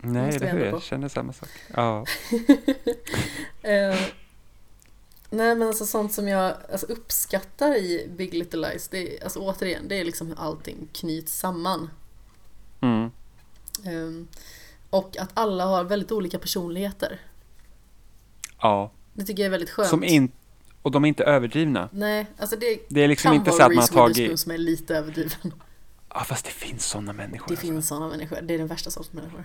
[0.00, 0.64] Nej, eller hur?
[0.64, 1.48] Jag känner samma sak.
[1.74, 2.04] Ja.
[3.64, 4.00] Eh,
[5.30, 9.38] nej men alltså sånt som jag alltså, uppskattar i Big Little Lies, det är, alltså
[9.38, 11.90] återigen, det är liksom hur allting knyts samman.
[12.80, 13.10] Mm.
[13.84, 14.28] Ehm,
[14.90, 17.20] och att alla har väldigt olika personligheter.
[18.60, 18.90] Ja.
[19.12, 19.88] Det tycker jag är väldigt skönt.
[19.88, 20.32] Som in,
[20.82, 21.88] och de är inte överdrivna.
[21.92, 24.40] Nej, alltså det Det är liksom kan inte vara så Reese tagit...
[24.40, 25.52] Som är lite överdriven.
[26.14, 27.46] Ja, fast det finns sådana människor.
[27.48, 27.66] Det alltså.
[27.66, 29.44] finns sådana människor, det är den värsta sortens människor.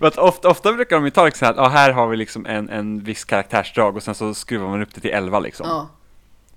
[0.00, 2.46] Ofta, ofta brukar de ju ta liksom så här, att ah, här har vi liksom
[2.46, 5.68] en, en viss karaktärsdrag och sen så skruvar man upp det till 11 liksom.
[5.68, 5.88] Ja,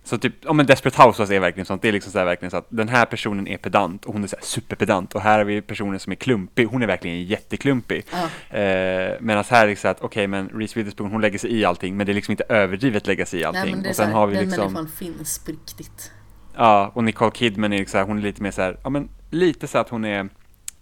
[0.03, 2.51] Så typ, om en Desperate Housewives är verkligen sånt, det är liksom så här verkligen
[2.51, 5.37] så att den här personen är pedant och hon är så här superpedant och här
[5.37, 8.05] har vi personen som är klumpig, hon är verkligen jätteklumpig.
[8.11, 8.57] ja.
[8.57, 11.65] Eh, Medan här är det så att, okej men Reese Witherspoon hon lägger sig i
[11.65, 13.63] allting men det är liksom inte överdrivet lägga sig i allting.
[13.63, 15.51] Nej men det är och så sen här, har vi den liksom, människan finns på
[15.51, 16.11] riktigt.
[16.55, 18.89] ja och Nicole Kidman är liksom så här, hon är lite mer så här, ja
[18.89, 20.29] men lite så att hon är,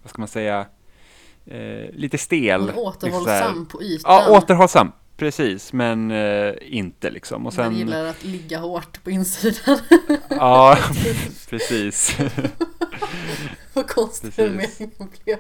[0.04, 0.66] vad ska man säga,
[1.46, 2.60] eh, lite stel.
[2.60, 4.14] Men liksom återhållsam på ytan.
[4.14, 4.92] Ja, återhållsam.
[5.20, 7.36] Precis, men eh, inte liksom.
[7.38, 9.80] Och Man sen, gillar att ligga hårt på insidan.
[10.30, 10.78] ja,
[11.50, 12.18] precis.
[13.74, 14.80] Vad konstigt Precis.
[14.80, 15.38] meningen blev.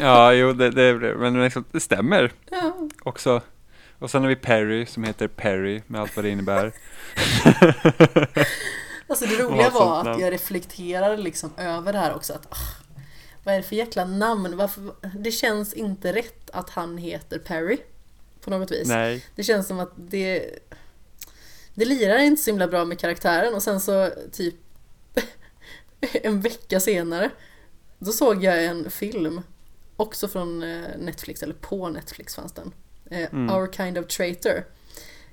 [0.00, 2.88] Ja, jo, det, det, men liksom, det stämmer Ja.
[3.02, 3.40] också.
[3.98, 6.72] Och sen har vi Perry som heter Perry med allt vad det innebär.
[9.08, 12.32] Alltså det roliga var att jag reflekterade liksom över det här också.
[12.32, 12.82] Att, ah,
[13.44, 14.56] vad är det för jäkla namn?
[14.56, 14.82] Varför,
[15.18, 17.78] det känns inte rätt att han heter Perry.
[18.40, 18.88] På något vis.
[18.88, 20.58] Nej, Det känns som att det
[21.74, 24.54] Det lirar inte så himla bra med karaktären och sen så typ
[26.12, 27.30] En vecka senare
[27.98, 29.40] Då såg jag en film
[29.96, 32.72] Också från eh, Netflix, eller på Netflix fanns den
[33.10, 33.54] eh, Mm.
[33.54, 34.64] Our Kind of Traitor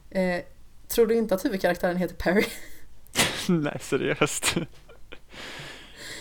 [0.10, 0.42] eh,
[0.88, 2.46] Tror du inte att huvudkaraktären heter Perry?
[3.48, 4.56] nej seriöst.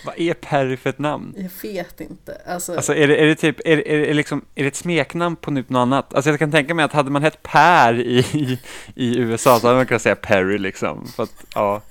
[0.04, 1.34] Vad är Perry för ett namn?
[1.36, 2.40] Jag vet inte.
[2.46, 4.76] Alltså, Alltså är det, är det typ, är, det- är, det liksom, är det ett
[4.76, 6.14] smeknamn på något annat?
[6.14, 8.58] Alltså jag kan tänka mig att hade man hett Per i, i,
[8.94, 11.06] i USA så hade man kunnat säga Perry liksom.
[11.16, 11.82] För att, ja.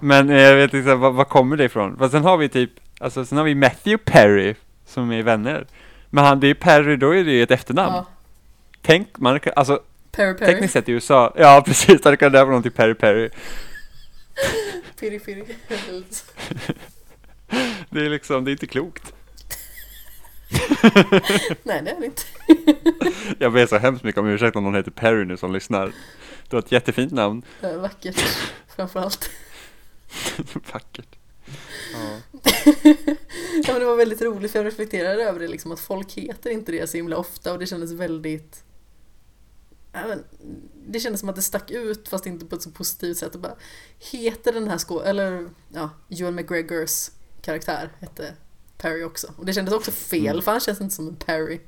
[0.00, 1.96] Men eh, jag vet inte, vad, vad kommer det ifrån?
[1.98, 2.70] För sen har vi typ,
[3.00, 4.54] alltså sen har vi Matthew Perry
[4.86, 5.66] som är vänner.
[6.10, 7.94] Men han, det är ju Perry, då är det ju ett efternamn.
[7.94, 8.06] ja,
[8.82, 9.80] Tänk, man, alltså
[10.12, 10.52] Perry Perry.
[10.52, 13.30] tekniskt sett i USA, ja precis, hade kunnat döpa någon till Perry Perry.
[15.00, 15.44] Piri piri.
[17.90, 19.12] Det är liksom, det är inte klokt.
[21.62, 22.22] Nej det är det inte.
[23.38, 25.92] Jag ber så hemskt mycket om ursäkt om någon heter Perry nu som lyssnar.
[26.48, 27.42] Du har ett jättefint namn.
[27.60, 28.20] Det är Vackert
[28.76, 29.30] framförallt.
[30.72, 31.16] Vackert.
[31.92, 32.20] Ja.
[33.64, 36.50] Ja, men det var väldigt roligt för jag reflekterade över det liksom att folk heter
[36.50, 38.64] inte det så himla ofta och det kändes väldigt
[39.92, 40.24] ja, men,
[40.88, 43.34] Det kändes som att det stack ut fast inte på ett så positivt sätt.
[43.34, 43.56] Och bara,
[43.98, 47.10] heter den här skå eller ja, Ewan McGregors
[47.48, 48.32] karaktär hette
[48.78, 49.26] Perry också.
[49.36, 50.42] Och det kändes också fel Mm.
[50.42, 51.60] för han känns inte som en Perry.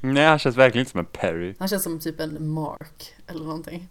[0.00, 1.54] Nej, han känns verkligen inte som en Perry.
[1.58, 3.88] Han känns som typ en Mark eller någonting.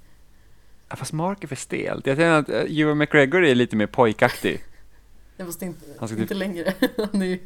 [0.90, 2.08] Ja, fast Mark är för stelt.
[2.08, 4.64] Jag tänker att uh, Ewan McGregor är lite mer pojkaktig.
[5.38, 6.74] Det fast inte, Han ska typ- inte längre.
[7.12, 7.40] Han är ju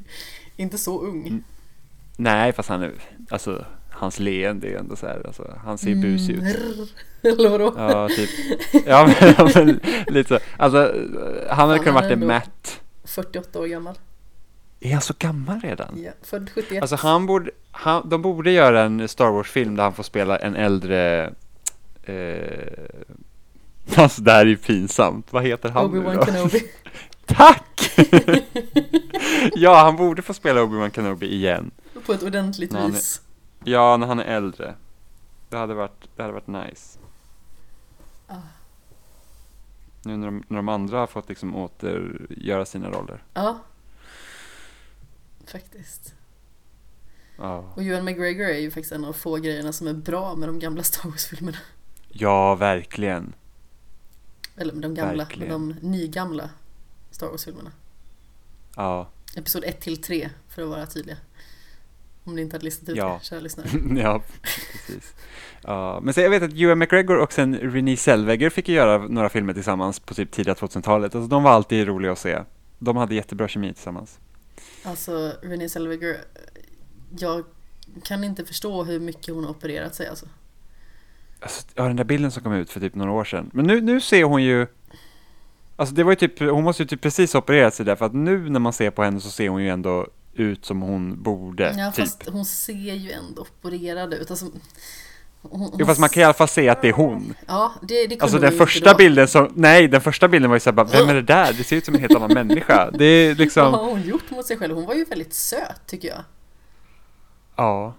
[0.55, 1.27] inte så ung.
[1.27, 1.43] Mm.
[2.17, 2.91] Nej, fast han är,
[3.29, 6.41] alltså, hans leende är ändå så här, alltså, han ser busig ut.
[6.41, 6.87] Mm,
[7.39, 7.73] Eller vadå?
[7.77, 8.29] Ja, typ.
[8.85, 9.13] Ja,
[9.55, 10.39] men, men lite så.
[10.57, 12.81] Alltså, eh, han hade kunnat varit en Matt.
[13.05, 13.97] 48 år gammal.
[14.79, 16.03] Är han så gammal redan?
[16.03, 16.81] Ja, född 71.
[16.81, 20.55] Alltså han borde, han, de borde göra en Star Wars-film där han får spela en
[20.55, 21.33] äldre
[22.03, 22.73] eh,
[23.95, 26.25] Alltså det här är ju pinsamt, vad heter han nu Obi-Wan då?
[26.25, 26.71] Kenobi.
[27.25, 27.91] Tack!
[29.55, 31.71] ja, han borde få spela Obi-Wan Kenobi igen
[32.05, 33.21] På ett ordentligt Ja, han är- vis.
[33.63, 34.75] Ja, när han är äldre
[35.49, 36.99] Det hade varit, det hade varit nice
[38.27, 38.33] Ah.
[40.05, 43.59] Nu när de, när de andra har fått liksom återgöra sina roller Ja.
[45.47, 46.13] Faktiskt.
[47.37, 50.49] Ja, Och Ewan McGregor är ju faktiskt en av få grejerna som är bra med
[50.49, 51.57] de gamla Star Wars-filmerna.
[52.09, 53.33] ja verkligen
[54.55, 55.67] Eller med de gamla, Verkligen.
[55.67, 56.49] med de nygamla
[57.11, 57.71] Star Wars-filmerna.
[58.75, 61.17] Ja, Episod 1 till 3 för att vara tydliga.
[62.23, 63.19] Om ni inte hade listat ut Ja.
[63.21, 63.67] det, kära lyssnare.
[64.01, 64.21] ja,
[64.87, 65.13] precis.
[65.63, 69.29] Ja, men så jag vet att Ewan McGregor och sen Renée Zellweger fick göra några
[69.29, 71.15] filmer tillsammans på typ tidiga 2000-talet.
[71.15, 72.39] Alltså de var alltid roliga att se.
[72.79, 74.19] De hade jättebra kemi tillsammans.
[74.83, 76.17] Alltså, Renée Zellweger,
[77.19, 77.43] jag
[78.03, 80.25] kan inte förstå hur mycket hon har opererat sig alltså.
[81.39, 83.49] Alltså, ja, den där bilden som kom ut för typ några år sedan.
[83.53, 84.67] Men nu, nu ser hon ju...
[85.75, 88.05] Alltså det var ju typ, hon måste ju typ precis ha opererat sig där för
[88.05, 91.23] att nu när man ser på henne så ser hon ju ändå ut som hon
[91.23, 92.05] borde, Ja, typ.
[92.05, 94.29] fast hon ser ju ändå opererad ut.
[94.31, 94.45] Alltså,
[95.41, 97.33] hon, Jo, fast man kan i alla fall se att det är hon.
[97.47, 100.75] Ja, det, det Alltså den första bilden som, nej den första bilden var ju såhär
[100.75, 101.53] bara, vem är det där?
[101.53, 102.91] Det ser ut som en helt annan människa.
[102.91, 104.75] Det är Vad liksom, har hon gjort mot sig själv?
[104.75, 106.23] Hon var ju väldigt söt tycker jag.
[107.55, 107.93] ja.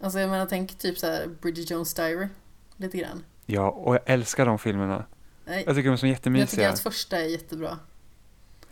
[0.00, 2.28] Alltså jag menar, tänk typ så här Bridget Jones Diary.
[2.76, 3.24] Lite grann.
[3.46, 5.04] Ja, och jag älskar de filmerna.
[5.46, 6.70] Nej, Jag tycker de är så men jag tycker jättemysiga.
[6.70, 7.78] att första är jättebra.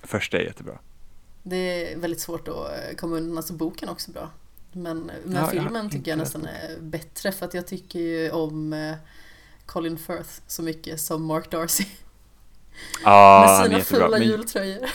[0.02, 0.78] Första är jättebra.
[1.46, 3.36] Det är väldigt svårt att eh, komma undan.
[3.36, 4.30] Alltså boken är också bra.
[4.72, 8.30] Men, men har filmen inte tycker jag nästan är bättre för att jag tycker ju
[8.30, 8.94] om eh,
[9.66, 11.84] Colin Firth så mycket som Mark Darcy.
[13.04, 14.06] Ja, med sina jättebra.
[14.06, 14.88] fula Men, jultröjor.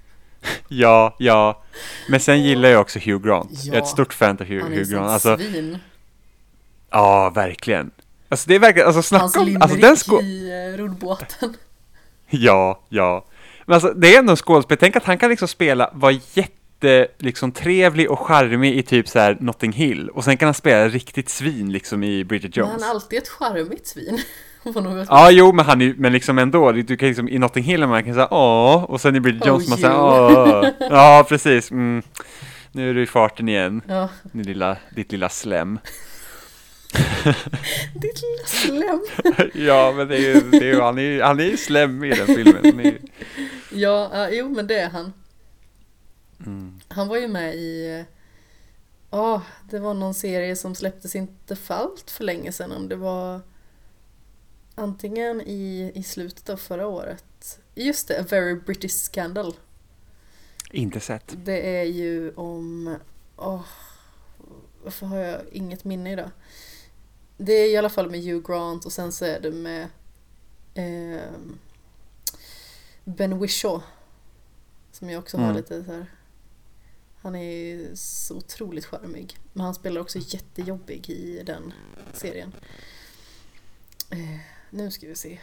[0.68, 1.62] ja, ja.
[2.08, 3.50] Men sen gillar jag också Hugh Grant.
[3.64, 5.10] Jag är Ja, ett stort fan av Hugh, Han är Hugh Grant.
[5.10, 5.78] Alltså, svin.
[6.90, 7.90] ja, verkligen.
[8.28, 11.56] Alltså det är verkligen, alltså Hans snacka om, limerick alltså den skå- i eh, roddbåten.
[12.30, 13.24] Ja, ja.
[13.66, 17.08] Men alltså det är ändå en skådespelare, tänk att han kan liksom spela, vara jätte,
[17.18, 20.88] liksom trevlig och charmig i typ så här Notting Hill och sen kan han spela
[20.88, 22.82] riktigt svin liksom i Bridget Men Jones.
[22.82, 24.18] han är alltid ett charmigt svin.
[25.08, 28.04] Ja, jo, men han är men liksom ändå, du kan liksom i Notting Hill man
[28.04, 30.66] kan säga åh, och sen i Bridget Oh, Jones man säger åh.
[30.90, 31.70] Ja, precis.
[31.70, 32.02] Mm.
[32.72, 35.78] Nu är du i farten igen, Ja, din lilla, ditt lilla slem.
[37.94, 39.04] ditt lilla slem.
[39.66, 42.04] ja, men det är ju, det är ju, han är ju han är ju slem
[42.04, 42.80] i den filmen.
[42.84, 42.98] Ju-
[43.76, 45.12] Ja, ja, jo men det är han.
[46.46, 46.80] Mm.
[46.88, 48.04] Han var ju med i, eh,
[49.10, 52.72] ja, det var någon serie som släpptes inte för allt för länge sedan.
[52.72, 53.40] Om det var
[54.74, 57.58] antingen i, i slutet av förra året.
[57.74, 59.54] Just det, A Very British Scandal.
[60.70, 61.34] Inte sett.
[61.44, 62.96] Det är ju om,
[63.36, 63.64] åh,
[64.84, 66.30] varför har jag inget minne idag?
[67.36, 69.88] Det är i alla fall med Hugh Grant och sen så är det med
[70.74, 71.58] ehm,
[73.04, 73.82] Ben Whishaw.
[74.92, 75.56] Som jag också har Mm.
[75.56, 76.06] lite så här.
[77.22, 79.38] Han är så otroligt charmig.
[79.52, 81.72] Men han spelar också jättejobbig i den
[82.12, 82.52] serien.
[84.10, 84.38] Eh,
[84.70, 85.38] nu ska vi se.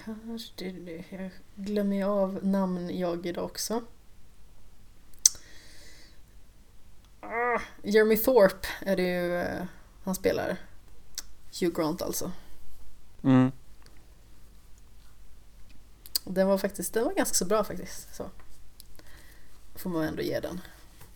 [1.10, 3.84] Jag glömmer ju av namn jag idag också.
[7.22, 9.64] Ah, Jeremy Thorpe är det ju eh,
[10.04, 10.58] han spelar.
[11.60, 12.32] Hugh Grant alltså.
[13.24, 13.52] Mm.
[16.24, 18.16] Den var faktiskt, den var ganska så bra faktiskt.
[18.16, 18.30] Så.
[19.76, 20.62] Får man ändå ge den.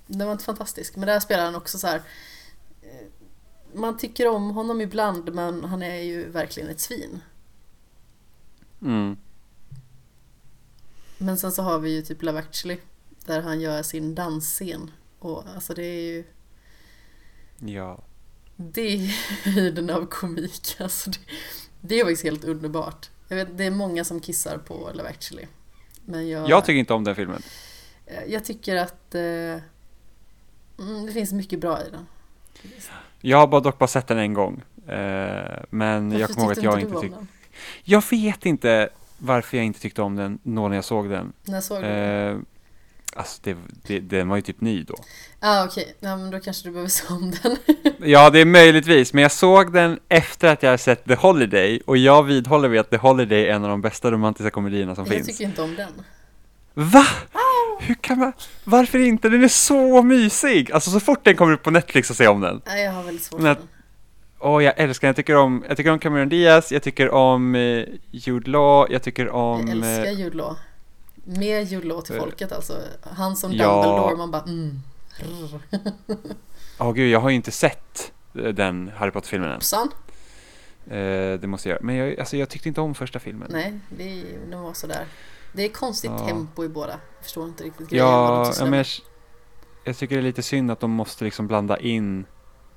[0.07, 2.01] Den var inte fantastisk, men där spelar han också så här.
[2.81, 3.07] eh,
[3.73, 7.21] Man tycker om honom ibland, men han är ju verkligen ett svin.
[8.81, 9.17] Mm.
[11.17, 12.77] Men sen så har vi ju typ Love actually,
[13.25, 14.91] där han gör sin dansscen.
[15.19, 16.23] Och alltså det är ju,
[17.59, 18.03] Ja.
[18.55, 18.99] Det är
[19.51, 20.75] höjden av komik.
[20.79, 21.19] Alltså det,
[21.81, 23.09] det är faktiskt helt underbart.
[23.27, 25.45] Jag vet, det är många som kissar på Love actually.
[26.05, 27.41] Men jag, Jag tycker inte om den filmen.
[28.05, 32.05] Eh, Jag tycker att eh, mm, det finns mycket bra i den.
[33.21, 34.63] Jag har bara dock bara sett den en gång.
[34.87, 34.93] Eh,
[35.69, 37.25] men jag Varför kommer ihåg att jag inte tyckte...
[37.83, 41.33] Jag vet inte varför jag inte tyckte om den då när jag såg den.
[41.43, 42.45] När såg du den?
[43.15, 44.95] Alltså, det, det, den var ju typ ny då.
[45.39, 45.95] Ah, okej.
[45.99, 47.57] Ja, men då kanske du behöver se om den.
[48.09, 51.81] Ja, det är möjligtvis, men jag såg den efter att jag har sett The Holiday
[51.85, 55.05] och jag vidhåller vid att The Holiday är en av de bästa romantiska komedierna som
[55.05, 55.27] jag finns.
[55.27, 55.89] tycker inte om den.
[56.73, 57.05] Va?
[57.79, 58.33] Hur kan man?
[58.63, 59.29] Varför inte?
[59.29, 60.71] Den är så mysig!
[60.71, 62.61] Alltså så fort den kommer upp på Netflix ser jag om den.
[62.65, 63.57] Nej, jag har väldigt svårt för den.
[64.39, 65.07] Åh, jag älskar.
[65.07, 69.03] Jag tycker om, jag tycker om Cameron Diaz, jag tycker om eh, Jude Law, jag
[69.03, 69.67] tycker om...
[69.67, 70.55] Jag älskar eh, Jude Law.
[71.25, 72.81] Mer Law till eh, folket alltså.
[73.01, 73.83] Han som ja.
[73.83, 74.81] Dumbledore, man bara mm.
[76.79, 79.55] Åh gud, jag har ju inte sett eh, den Harry Potter-filmen än.
[79.55, 79.91] Hoppsan.
[80.87, 81.85] Eh, det måste jag göra.
[81.85, 83.47] Men jag, alltså, jag tyckte inte om första filmen.
[83.51, 85.05] Nej, det, det var sådär.
[85.53, 86.27] Det är konstigt Ja.
[86.27, 86.91] tempo i båda.
[86.91, 88.05] Jag förstår inte riktigt grejen.
[88.05, 88.87] Ja, ja men jag,
[89.83, 92.25] jag tycker det är lite synd att de måste liksom blanda in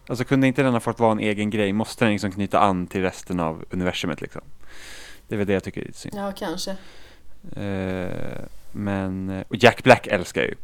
[0.09, 1.73] Alltså kunde inte den ha fått vara en egen grej?
[1.73, 4.43] Måste den liksom knyta an till resten av universumet liksom?
[5.29, 6.15] Det är väl det jag tycker är lite synd.
[6.17, 6.77] Ja, kanske.
[7.57, 10.57] Eh, men, och Jack Black älskar jag ju.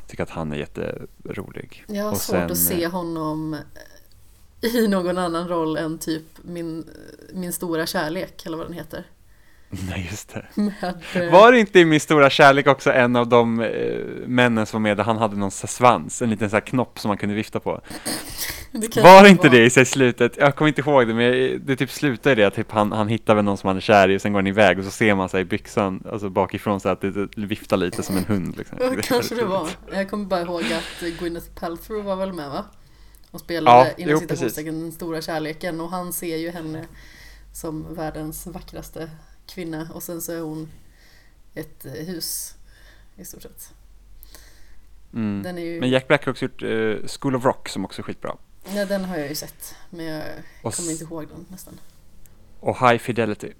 [0.00, 1.84] Jag tycker att han är jätterolig.
[1.88, 3.56] Jag har Och svårt sen, att se honom
[4.60, 6.84] i någon annan roll än typ min,
[7.32, 9.06] min stora kärlek, eller vad den heter.
[9.90, 10.46] Nej, just det.
[11.14, 14.82] Eh, Var det inte i Min stora kärlek också en av de eh, männen som
[14.82, 17.34] var med där han hade någon svans, en liten så här knopp som man kunde
[17.34, 17.80] vifta på?
[18.72, 19.58] det Var ju inte vara.
[19.58, 20.36] det i sig slutet?
[20.36, 22.92] Jag kommer inte ihåg det, men jag- det typ slutar i det att typ han,
[22.92, 24.84] han hittar väl någon som han är kär i och sen går han iväg och
[24.84, 28.16] så ser man sig i byxan, alltså bakifrån så att det, det viftar lite som
[28.16, 28.78] en hund liksom.
[28.80, 29.68] Ja, kanske det var.
[29.92, 32.64] Jag kommer bara ihåg att Gwyneth Paltrow var väl med va?
[33.30, 36.84] Och spelade Ja, inom citationstecken den stora kärleken och han ser ju henne
[37.52, 39.10] som världens vackraste
[39.46, 40.68] kvinna och sen så är hon
[41.54, 42.54] ett eh, hus
[43.16, 43.74] i stort sett.
[45.14, 45.58] Mm.
[45.58, 48.36] Ju, Men Jack Black har också gjort eh, School of Rock som också är skitbra.
[48.74, 50.22] ja, den har jag ju sett men jag
[50.62, 51.80] Och, kommer inte ihåg den nästan.
[52.60, 53.52] och High Fidelity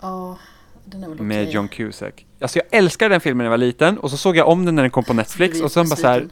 [0.00, 0.38] Ja,
[0.84, 1.26] den är väl okej.
[1.26, 2.26] med John Cusack.
[2.40, 4.74] Alltså jag älskade den filmen när jag var liten och så såg jag om den
[4.74, 6.28] när den kom på Netflix och sen bara så här.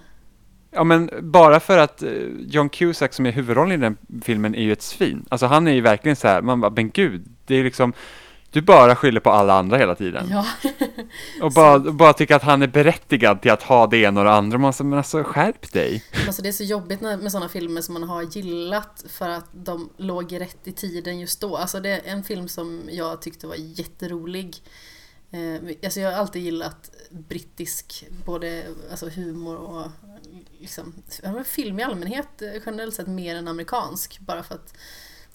[0.70, 2.10] Ja men bara för att eh,
[2.46, 5.24] John Cusack som är huvudrollen i den filmen är ju ett svin.
[5.28, 7.92] Alltså han är ju verkligen så här, man bara, men gud, det är liksom
[8.50, 10.28] du bara skyller på alla andra hela tiden.
[10.30, 10.46] Ja,
[11.42, 14.32] och bara, bara tycker att han är berättigad till att ha det ena och det
[14.32, 14.58] andra.
[14.58, 16.04] Man säger, men alltså skärp dig.
[16.26, 19.48] alltså det är så jobbigt när, med sådana filmer som man har gillat för att
[19.52, 21.56] de låg rätt i tiden just då.
[21.56, 24.62] Alltså det är en film som jag tyckte var jätterolig.
[25.30, 29.86] Eh, alltså jag har alltid gillat brittisk, både alltså humor och
[30.58, 30.94] liksom,
[31.44, 34.18] film i allmänhet generellt sett mer än amerikansk.
[34.20, 34.74] Bara för att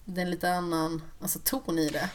[0.06, 2.10] det är en lite annan alltså, ton i det.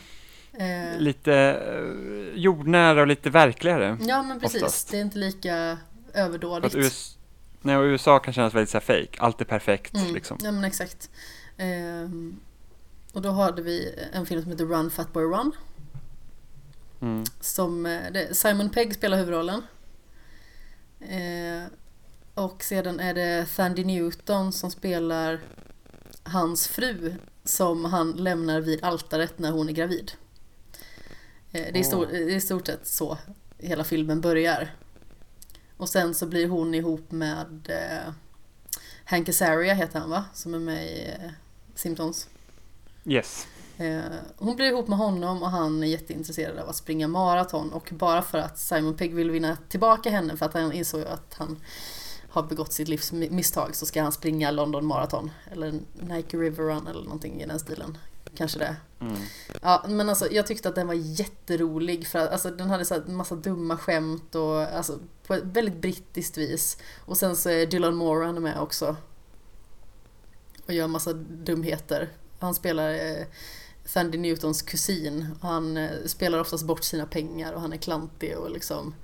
[0.59, 3.99] Eh, Lite eh, jordnära och lite verkligare.
[4.01, 4.91] ja men precis, oftast.
[4.91, 5.79] det är inte lika
[6.15, 6.75] överdådigt.
[6.75, 7.19] US,
[7.61, 9.19] nej, och USA kan kännas väldigt så här fake.
[9.19, 10.39] Allt är perfekt Mm, liksom.
[10.43, 11.11] Ja men exakt.
[11.57, 12.41] Ehm,
[13.13, 15.53] och då hade vi en film som heter Run Fat Boy Run.
[17.01, 17.25] Mm.
[17.41, 19.63] Som, eh, Simon Pegg spelar huvudrollen.
[21.01, 21.71] Eh,
[22.35, 25.41] Och sedan är det Thandy Newton som spelar
[26.23, 27.15] hans fru
[27.45, 30.13] som han lämnar vid altaret när hon är gravid.
[31.53, 33.19] Eh, Det är, stor, det är i stort sett så
[33.59, 34.75] hela filmen börjar.
[35.77, 38.13] Och sen så blir hon ihop med eh,
[39.05, 40.25] Hank Azaria heter han va?
[40.35, 41.31] Som är med i eh,
[41.75, 42.29] Simpsons.
[43.05, 43.47] Yes.
[43.79, 44.01] Eh,
[44.37, 48.23] hon blir ihop med honom och han är jätteintresserad av att springa maraton och bara
[48.23, 51.61] för att Simon Pegg vill vinna tillbaka henne för att han insåg att han
[52.31, 56.65] har begått sitt livs mi- misstag så ska han springa London Marathon eller Nike River
[56.65, 57.99] Run eller någonting i den stilen.
[58.39, 58.77] Kanske det.
[59.01, 59.17] Mm.
[59.63, 62.95] Ja, men alltså jag tyckte att den var jätterolig för att alltså, den hade så
[62.95, 66.79] här massa dumma skämt och alltså på ett väldigt brittiskt vis.
[67.05, 68.97] Och sen så är Dylan Moran med också.
[70.67, 72.09] Och gör massa dumheter.
[72.39, 73.27] Han spelar eh,
[73.93, 75.27] Thandy Newtons kusin.
[75.41, 78.95] Och han eh, spelar oftast bort sina pengar och han är klantig och liksom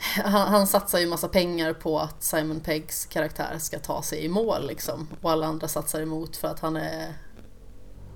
[0.00, 4.28] han, han satsar ju massa pengar på att Simon Peggs karaktär ska ta sig i
[4.28, 5.08] mål liksom.
[5.20, 7.14] Och alla andra satsar emot för att han är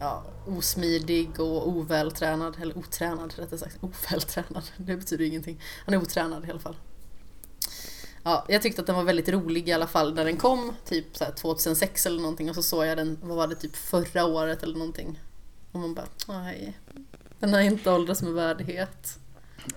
[0.04, 3.78] ja, osmidig och ovältränad, eller otränad rättare sagt.
[3.80, 5.60] Ovältränad, det betyder ingenting.
[5.84, 6.76] Han är otränad i alla fall.
[8.22, 11.16] Ja, jag tyckte att den var väldigt rolig i alla fall när den kom, typ
[11.16, 14.24] så här 2006 eller någonting och så såg jag den, vad var det, typ förra
[14.24, 15.20] året eller någonting.
[15.72, 16.78] Och man bara, nej,
[17.40, 19.18] den har inte åldrats med värdighet.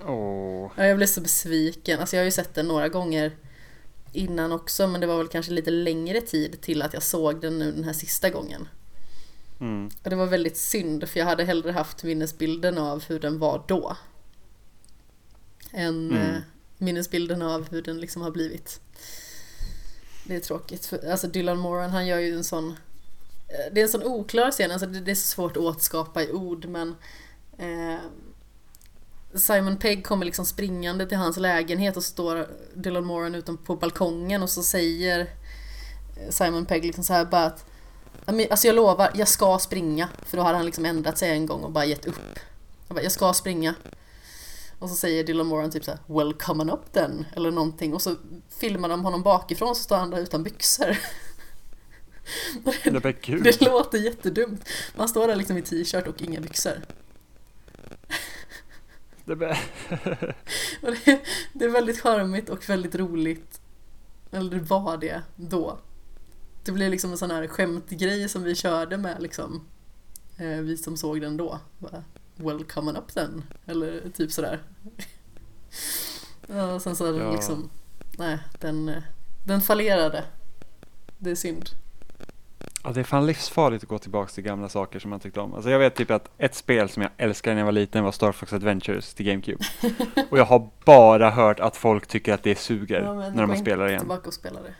[0.05, 0.71] Åh.
[0.75, 1.99] Ja, jag blev så besviken.
[1.99, 3.31] Alltså jag har ju sett den några gånger
[4.11, 7.59] innan också men det var väl kanske lite längre tid till att jag såg den
[7.59, 8.67] nu den här sista gången.
[9.59, 9.89] Mm.
[10.03, 13.63] Och det var väldigt synd för jag hade hellre haft minnesbilden av hur den var
[13.67, 13.97] då.
[15.71, 16.21] Än Mm.
[16.35, 16.41] eh,
[16.77, 18.81] minnesbilden av hur den liksom har blivit.
[20.23, 20.85] Det är tråkigt.
[20.85, 22.69] För, alltså Dylan Moran han gör ju en sån
[23.47, 26.31] eh, Det är en sån oklar scen, alltså det, är så svårt att återskapa i
[26.31, 26.95] ord men
[27.57, 27.99] eh,
[29.33, 34.43] Simon Pegg kommer liksom springande till hans lägenhet och står Dylan Moran utom på balkongen
[34.43, 37.76] och så säger eh, Simon Pegg liksom så här bara att "Ja, men,
[38.27, 40.09] Alltså jag lovar, jag ska springa.
[40.25, 42.19] För då hade han liksom ändrat sig en gång och bara gett upp.
[42.87, 43.75] Jag bara, jag ska springa.
[44.79, 47.25] Och så säger Dylan Moran typ så här, Well come on up then.
[47.35, 47.93] Eller någonting.
[47.93, 48.15] Och så
[48.49, 50.97] filmar de honom bakifrån så står han där utan byxor.
[52.63, 53.59] Det.
[53.59, 54.69] Det låter jättedumt.
[54.95, 56.81] Man står där liksom i t-shirt och inga byxor.
[59.25, 59.57] Det.
[60.81, 61.21] Och det,
[61.53, 63.61] det är väldigt charmigt och väldigt roligt.
[64.31, 65.79] Eller det var det då.
[66.67, 69.67] Det blev liksom en sån här skämtgrej som vi körde med liksom.
[70.37, 71.59] Eh, vi som såg den då.
[71.79, 72.03] Bara,
[72.35, 73.43] well come on up then.
[73.65, 74.59] Eller typ sådär.
[76.47, 77.31] Ja, och sen så Ja.
[77.31, 77.69] liksom.
[78.17, 79.03] Nej, den, eh,
[79.45, 80.23] den fallerade.
[81.17, 81.69] Det är synd.
[82.83, 85.53] Ja, det är fan livsfarligt att gå tillbaka till gamla saker som man tyckte om.
[85.53, 88.11] Alltså jag vet typ att ett spel som jag älskade när jag var liten var
[88.11, 89.63] Star Fox Adventures till GameCube.
[90.29, 93.87] Och jag har bara hört att folk tycker att det suger Ja, när de spelar
[93.87, 93.99] igen.
[93.99, 94.73] Tillbaka och spela det.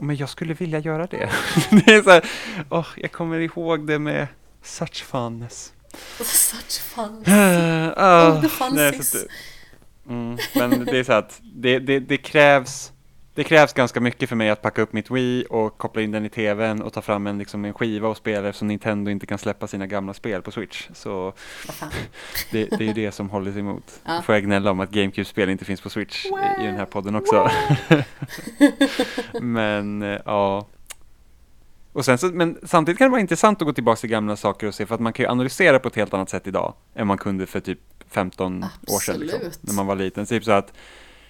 [0.00, 1.30] Men jag skulle vilja göra det.
[1.70, 2.24] det är så här,
[2.70, 4.26] åh, jag kommer ihåg det med
[4.62, 5.72] such funness.
[6.24, 7.24] Such fun.
[7.96, 12.92] Ah, Oh, nej, att det- mm, men det är så att det, det, det krävs
[13.34, 16.26] det krävs ganska mycket för mig att packa upp mitt Wii och koppla in den
[16.26, 19.38] i tvn och ta fram en, liksom, en skiva och spela eftersom Nintendo inte kan
[19.38, 20.88] släppa sina gamla spel på Switch.
[20.94, 21.32] Så
[22.50, 24.00] det, det är ju det som håller sig emot.
[24.04, 24.22] Ja.
[24.22, 27.14] Får jag gnälla om att GameCube-spel inte finns på Switch i, i den här podden
[27.14, 27.50] också.
[29.40, 30.66] men eh, ja.
[31.92, 34.66] Och sen så, men samtidigt kan det vara intressant att gå tillbaka till gamla saker
[34.66, 37.06] och se för att man kan ju analysera på ett helt annat sätt idag än
[37.06, 37.78] man kunde för typ
[38.10, 39.20] 15 år sedan.
[39.20, 39.58] Liksom, Absolut.
[39.62, 40.26] när man var liten.
[40.26, 40.72] Så typ så att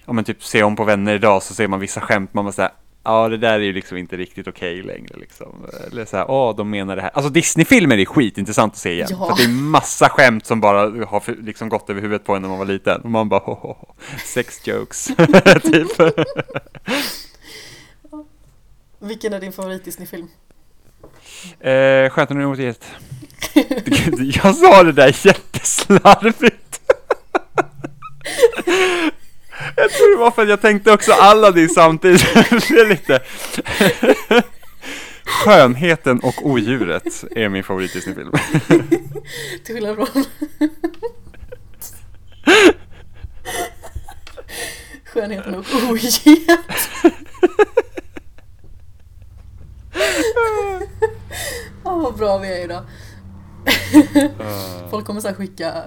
[0.05, 2.51] om man typ ser om på vänner idag så ser man vissa skämt, man bara
[2.51, 2.71] säga
[3.03, 5.65] Ja, det där är ju liksom inte riktigt okej längre liksom.
[5.91, 7.11] Eller så här, åh, de menar det här.
[7.13, 9.07] Alltså Disney-filmer är skitintressant att se igen.
[9.11, 9.27] Ja.
[9.27, 12.41] För det är massa skämt som bara har för, liksom gått över huvudet på en
[12.41, 13.01] när man var liten.
[13.01, 13.93] Och man bara, ho, ho, ho.
[14.25, 15.05] sex jokes.
[15.63, 15.87] typ.
[18.99, 20.27] Vilken är din favorit Disney-film?
[21.59, 22.85] Eh, Stjärnorna mot gänget.
[24.43, 26.81] Jag sa det där jätteslarvigt.
[29.75, 32.21] Jag tror det var för att jag tänkte också Aladdin samtidigt.
[32.33, 33.19] Det är lite...
[35.23, 38.31] Skönheten och odjuret är min favorit Disney-film.
[39.63, 40.25] Till skillnad från...
[45.05, 46.21] Skönheten och oget.
[51.83, 52.83] Åh vad bra vi är idag.
[54.89, 55.83] Folk kommer så skicka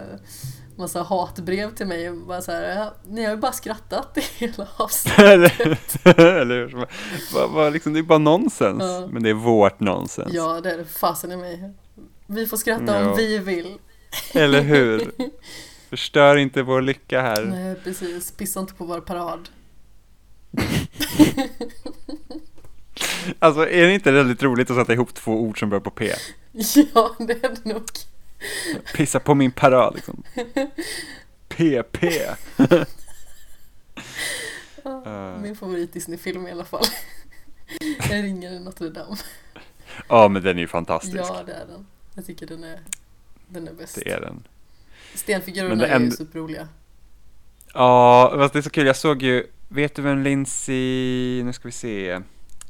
[0.77, 4.21] massa hatbrev till mig och bara så här, "Ja, ni har ju bara skrattat i
[4.45, 6.07] hela avsnittet.
[6.07, 6.87] Eller hur?
[7.35, 8.83] Vad- vad liksom, det är bara nonsens.
[8.83, 9.07] Ja.
[9.11, 10.33] Men det är vårt nonsens.
[10.33, 11.73] Ja, det är det fasen i mig.
[12.27, 13.11] Vi får skratta Ja.
[13.11, 13.79] om vi vill.
[14.35, 15.11] Eller hur?
[15.91, 17.45] Förstör inte vår lycka här.
[17.45, 18.31] Nej, precis.
[18.33, 19.49] Pissa inte på vår parad.
[23.39, 26.13] Alltså är det inte väldigt roligt att sätta ihop två ord som börjar på P?
[26.95, 27.83] Ja, det är det nog.
[28.95, 30.23] Pissa på min parad liksom.
[31.49, 32.05] PP.
[34.85, 36.85] Ja, Min favorit Disney-film i alla fall.
[38.11, 39.17] Jag ringer i Notre Dame.
[40.09, 41.17] Ja men den är ju fantastisk.
[41.17, 41.87] Ja, det är den.
[42.15, 42.81] Jag tycker den är,
[43.49, 43.95] den är bäst.
[43.95, 44.43] Det är den.
[45.15, 46.69] Stenfigurerna är ju superroliga.
[47.75, 48.87] Ja, fast det är så kul.
[48.87, 52.21] Jag såg ju, vet du vem Lindsay, nu ska vi se.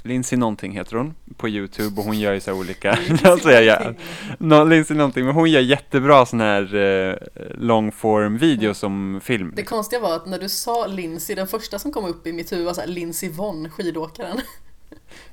[0.07, 3.65] Lindsay någonting heter hon på YouTube och hon gör ju så här olika, alltså jag
[3.65, 3.95] gör,
[4.39, 7.17] no, Lindsay någonting, men hon gör jättebra sån här eh,
[7.59, 9.53] longform video som film.
[9.57, 12.53] Det konstiga var att när du sa Lindsay, den första som kom upp i mitt
[12.53, 14.41] huvud var såhär Lindsay Vonn, skidåkaren.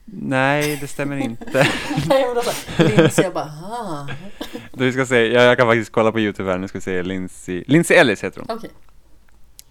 [0.05, 1.51] Nej, det stämmer inte.
[2.09, 4.07] Nej, men då så här, Lindsay, jag bara ah,
[4.73, 7.03] Du ska se, jag, jag kan faktiskt kolla på YouTube här, nu ska vi se
[7.03, 8.57] Lindsay, Lindsay Ellis heter hon.
[8.57, 8.71] okej.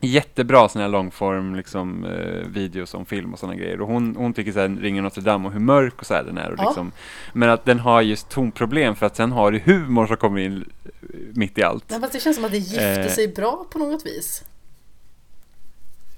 [0.02, 3.80] Jättebra sån här långform liksom eh, videos om film och sådana grejer.
[3.80, 6.38] Och hon, hon tycker såhär Ringen Notre Dame och hur mörk och så här den
[6.38, 6.50] är.
[6.50, 6.64] Och Ja.
[6.68, 6.92] liksom,
[7.32, 10.64] men att den har just tonproblem för att sen har du humor som kommer in
[10.82, 11.84] eh, mitt i allt.
[11.90, 13.08] Men fast det känns som att det gifte Eh.
[13.08, 14.44] sig bra på något vis.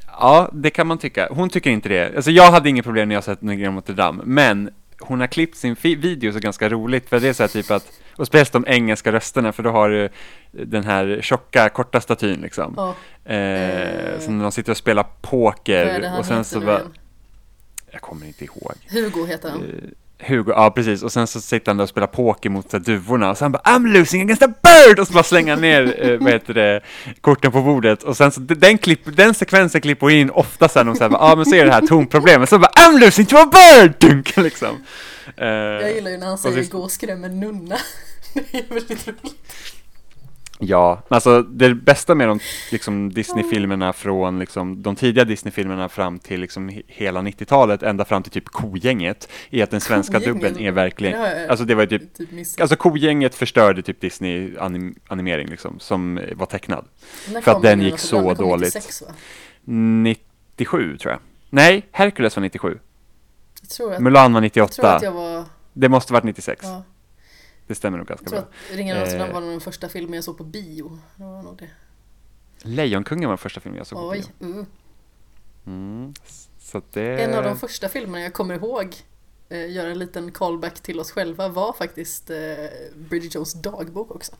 [0.06, 1.28] Ja, det kan man tycka.
[1.30, 2.16] Hon tycker inte det.
[2.16, 4.70] Alltså jag hade inget problem när jag sett Ringen Notre Dame, men
[5.02, 7.92] hon har klippt sin video så ganska roligt för det är så här typ att,
[8.16, 10.08] och speciellt de engelska rösterna för då har du
[10.50, 12.74] den här tjocka, korta statyn liksom.
[12.76, 13.34] Ja, Eh,
[14.14, 14.30] Eh.
[14.30, 16.80] när de sitter och spelar poker och sen så bara,
[17.90, 18.72] jag kommer inte ihåg.
[18.90, 19.62] Hugo heter han.
[20.26, 22.84] Hugo, ja precis, och sen så sitter han där och spelar poker mot så här
[22.84, 24.98] duvorna och sen bara I'm losing against a bird!
[24.98, 26.80] Och så bara slänger ner, eh, vad heter det,
[27.20, 30.96] korten på bordet och sen så den, klipp, den sekvensen klipper in ofta sen och
[30.96, 33.36] så här, ja ah, men så är det här tonproblemet, så bara I'm losing to
[33.36, 33.94] a bird!
[34.00, 34.84] Dunk, liksom.
[35.36, 37.76] Eh, Jag gillar ju när han säger så- gå och skräm en nunna.
[38.34, 39.52] Det är väldigt roligt.
[40.64, 42.40] Ja, alltså det bästa med de
[42.72, 48.22] liksom, Disney-filmerna från liksom, de tidiga Disney-filmerna fram till liksom, he- hela 90-talet, ända fram
[48.22, 50.42] till typ Kogänget, är att den svenska Kogänget?
[50.42, 52.28] dubben är verkligen, jag alltså det var typ Typ.
[52.60, 56.84] Alltså Kogänget förstörde typ Disney anim animering liksom, som var tecknad.
[57.42, 58.28] För att den gick Notre så?
[58.28, 58.74] Den dåligt.
[58.74, 59.08] 96, va?
[59.64, 61.20] 97 tror jag.
[61.50, 62.78] Nej, Hercules var 97.
[63.60, 64.96] Jag tror att, Mulan var jag tror 98.
[64.96, 65.44] att jag var...
[65.72, 66.60] Det måste varit 96.
[66.64, 66.82] Ja,
[67.72, 68.48] Det stämmer nog jag ganska tror bra.
[68.70, 69.32] att Ringen Dame Eh.
[69.32, 70.98] var den första filmen jag såg på bio.
[71.16, 71.70] Det var nog det.
[72.68, 74.48] Lejonkungen var första filmen jag såg på Oj, bio.
[74.48, 74.64] uh.
[75.66, 76.14] Mm.
[76.58, 77.22] Så att det...
[77.24, 78.96] En av de första filmerna jag kommer ihåg
[79.48, 82.36] eh, göra en liten callback till oss själva var faktiskt eh,
[82.96, 84.32] Bridget Jones dagbok också.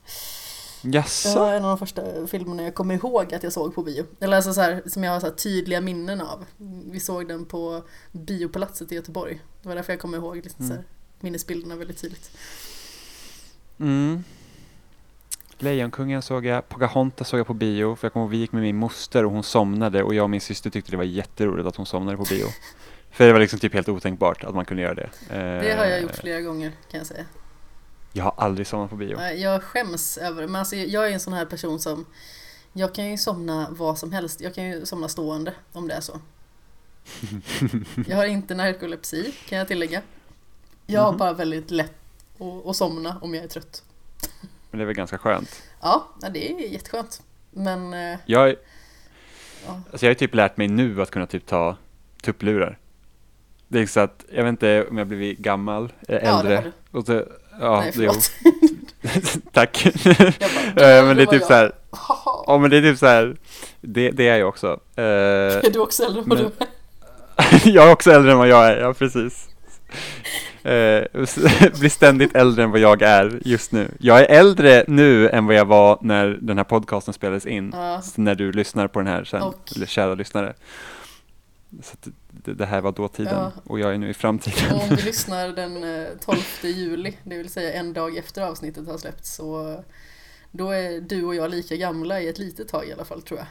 [0.83, 1.39] Det Jaså?
[1.39, 4.05] var en av de första filmerna jag kommer ihåg att jag såg på bio.
[4.21, 6.45] Eller alltså så här, som jag har så tydliga minnen av.
[6.91, 9.41] Vi såg den på Biopalatset i Göteborg.
[9.63, 10.85] Det var därför jag kommer ihåg liksom så här,
[11.21, 12.31] minnesbilderna väldigt tydligt.
[13.81, 14.25] Mm.
[15.59, 18.63] Lejonkungen såg jag, Pocahontas såg jag på bio, för jag kommer ihåg vi gick med
[18.63, 21.77] min moster och hon somnade och jag och min syster tyckte det var jätteroligt att
[21.77, 22.47] hon somnade på bio.
[23.11, 25.11] för det var liksom typ helt otänkbart att man kunde göra det.
[25.29, 27.25] Det har jag Eh, gjort flera gånger kan jag säga.
[28.13, 29.21] Jag har aldrig somnat på bio.
[29.23, 30.49] Jag skäms över det.
[30.49, 32.05] Men alltså, jag är en sån här person som
[32.73, 34.41] Jag kan ju somna vad som helst.
[34.41, 36.21] Jag kan ju somna stående om det är så.
[38.07, 40.03] Jag har inte narkolepsi kan jag tillägga.
[40.87, 41.19] Jag har Mhm.
[41.19, 42.02] bara väldigt lätt
[42.43, 43.83] att, att somna om jag är trött.
[44.71, 45.63] Men det är väl ganska skönt.
[45.81, 47.23] Ja, det är jätteskönt.
[47.51, 48.57] Men eh, Jag, är-
[49.67, 51.77] ja, alltså jag har typ lärt mig nu att kunna typ ta
[52.23, 52.79] tupplurar.
[53.69, 56.39] Det är så att, jag vet inte om jag blivit gammal, eh, Ja, det har
[56.41, 56.73] äldre.
[56.91, 57.25] och så,
[57.61, 58.31] ja, nej det, förlåt.
[59.53, 59.87] tack.
[60.05, 61.47] Bara, Eh, men det är typ jag.
[61.49, 61.73] så här,
[62.47, 63.37] ja men det är typ så här,
[63.81, 64.81] det, det är jag också.
[64.97, 66.53] Eh, Är du också äldre än vad du är?
[67.65, 69.49] jag är också äldre än vad jag är, ja precis.
[70.65, 71.05] Eh,
[71.81, 73.91] blir ständigt äldre än vad jag är just nu.
[74.01, 77.71] Jag är äldre nu än vad jag var när den här podcasten spelades in.
[77.75, 78.03] Ja.
[78.17, 80.55] När du lyssnar på den här sen, Och- eller kära lyssnare.
[81.83, 81.97] Så
[82.31, 83.53] det, det här var dåtiden Ja.
[83.65, 84.73] och jag är nu i framtiden.
[84.77, 88.87] Och om du lyssnar den eh, 12 juli, det vill säga en dag efter avsnittet
[88.87, 89.83] har släppts, så
[90.51, 93.39] då är du och jag lika gamla i ett litet tag i alla fall tror
[93.39, 93.47] jag.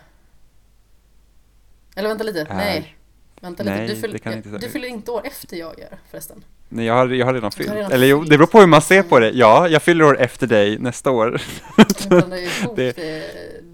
[1.96, 2.96] Eller vänta lite, Är- nej.
[3.42, 6.44] Vänta Nej, lite, du, fyll, du fyller inte år efter jag gör förresten.
[6.74, 7.72] Nej, jag har, jag har redan har fyllt.
[7.72, 9.32] redan Eller jo, det beror på hur man ser på det.
[9.32, 11.42] Ja, jag fyller år efter dig nästa år.
[11.78, 13.26] Jag blandar ihop Det- det...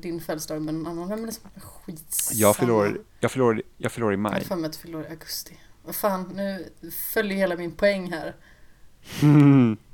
[0.01, 1.11] din födelsedag med en annan.
[1.11, 1.43] Är det som
[1.85, 2.39] skitsamma.
[2.41, 4.43] Jag fyller år, jag fyller år, jag fyller år i Jag har maj.
[4.45, 5.57] för mig att du fyller år i augusti.
[5.85, 6.65] Vad fan, nu
[7.13, 8.33] följer hela min poäng här.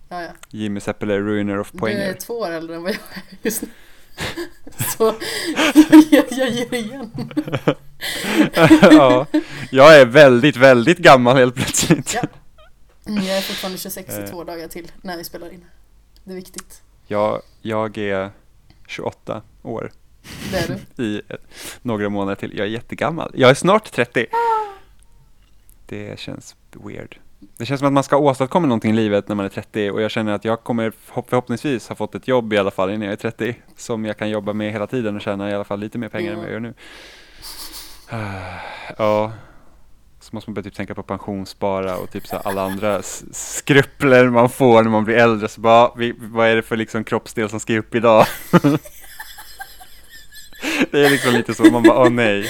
[0.10, 0.28] Ja, ja.
[0.50, 2.14] Jimmy Seppele, ruiner of Du är poänger.
[2.14, 3.68] två år äldre än vad jag är just nu.
[4.98, 5.14] Så
[6.12, 7.12] jag, jag ger igen.
[8.82, 9.26] ja,
[9.72, 12.14] jag är väldigt, väldigt gammal helt plötsligt.
[12.14, 12.22] Ja.
[13.08, 14.26] Mm, Jag är fortfarande 26 i Eh.
[14.26, 15.66] två dagar till när vi spelar in.
[16.24, 16.82] Det är viktigt.
[17.08, 18.30] Jag, jag är
[18.88, 19.92] 28 år
[20.52, 21.04] Det är du.
[21.04, 21.36] i eh,
[21.82, 22.58] några månader till.
[22.58, 23.32] Jag är jättegammal.
[23.36, 24.26] Jag är snart 30.
[25.86, 27.18] det känns weird.
[27.58, 30.02] Det känns som att man ska åstadkomma någonting i livet när man är 30 och
[30.02, 33.02] jag känner att jag kommer förhopp- förhoppningsvis ha fått ett jobb i alla fall innan
[33.02, 35.80] jag är 30 som jag kan jobba med hela tiden och tjäna i alla fall
[35.80, 36.74] lite mer pengar än vad jag gör nu.
[38.10, 38.60] Ah,
[38.98, 39.32] Ja,
[40.24, 44.50] så måste man börja typ tänka på pensionsspara och typ så alla andra skrupler man
[44.50, 45.48] får när man blir äldre.
[45.48, 48.26] Så bara, vad är det för liksom kroppsdel som ska upp idag?
[50.92, 52.50] det är liksom lite så, man bara, åh nej,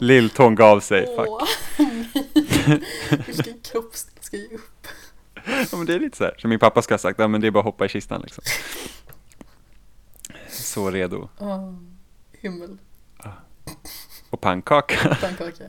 [0.00, 1.28] lilltån gav sig, fuck.
[3.26, 4.86] Vilken kroppsdel ska ge upp?
[5.70, 7.40] Ja, men det är lite så här, som min pappa ska ha sagt, ja men
[7.40, 8.44] det är bara att hoppa i kistan liksom.
[10.48, 11.28] Så redo.
[11.38, 11.74] Åh,
[12.32, 12.78] himmel,
[14.30, 15.16] Och pannkaka.
[15.20, 15.64] pannkaka.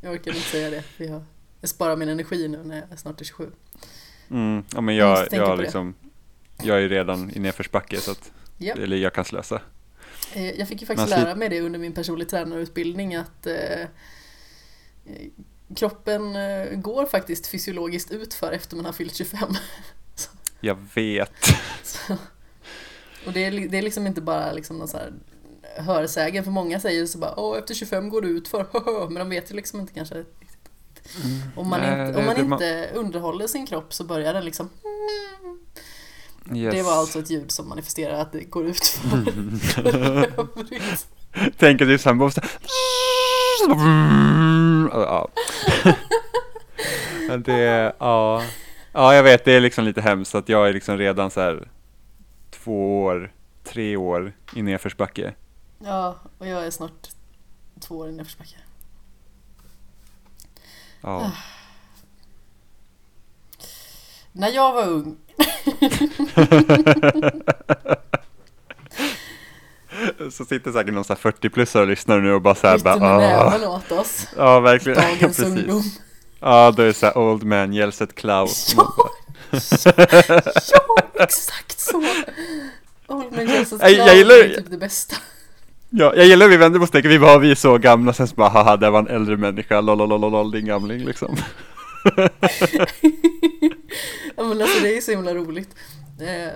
[0.00, 0.82] Jag orkar inte säga det.
[0.82, 1.22] för Jag,
[1.60, 3.50] jag sparar min energi nu när jag snart är 27.
[4.30, 5.94] Mm, ja men Jag jag, jag liksom,
[6.62, 8.78] jag är ju redan i nedförsbacke så att, Japp.
[8.78, 9.60] eller jag kan slösa.
[10.34, 13.86] Eh, Jag fick ju faktiskt lära mig det under min personlig tränarutbildning att eh, eh,
[15.76, 19.48] kroppen eh, går faktiskt fysiologiskt ut för efter man har fyllt 25.
[20.60, 21.32] Jag vet.
[21.82, 22.16] Så,
[23.26, 25.12] och det är, det är liksom inte bara liksom någon så här
[25.78, 28.66] hörsägen, för många säger så bara Åh, efter 25 går det ut för
[29.10, 30.70] men de vet ju liksom inte kanske riktigt.
[31.56, 34.34] Om man, Nej, inte, om det- man det- man- inte underhåller sin kropp så börjar
[34.34, 34.68] den liksom
[36.54, 36.74] Yes.
[36.74, 38.86] Det var alltså ett ljud som manifesterar att det går ut
[39.74, 41.06] för övrigt.
[41.58, 42.42] Tänker du sen måste...
[44.92, 45.28] Ja.
[47.44, 48.42] Det, ja.
[48.92, 51.68] Ja, jag vet, det är liksom lite hemskt att jag är liksom redan så här
[52.50, 53.32] två år,
[53.64, 55.32] tre år i nedförsbacke.
[55.78, 57.08] Ja, och jag är snart
[57.80, 58.56] två år i nedförsbacke.
[61.00, 61.30] Ja.
[64.32, 65.16] När jag var ung
[70.32, 72.96] Så sitter säkert någon så här 40-plussare och lyssnar nu och bara så här bara,
[72.98, 74.26] med näven åt oss.
[74.36, 74.98] Ja, verkligen.
[75.02, 75.44] Dagens Precis.
[75.44, 75.82] ungdom.
[76.40, 78.48] Ja, då är det så här old man yells at cloud.
[78.76, 78.92] Ja,
[80.72, 81.96] ja, exakt så!
[83.06, 83.82] Old Man Cloud
[84.16, 85.16] gillar- är typ det bästa.
[85.90, 88.28] Ja, jag gillar hur vi vänder på tänker, vi bara, vi är så gamla, sen
[88.28, 91.36] så bara, haha, det var en äldre människa, lolololol, din gamling liksom.
[94.36, 95.68] Ja men alltså det är så himla roligt.
[96.20, 96.52] Eh,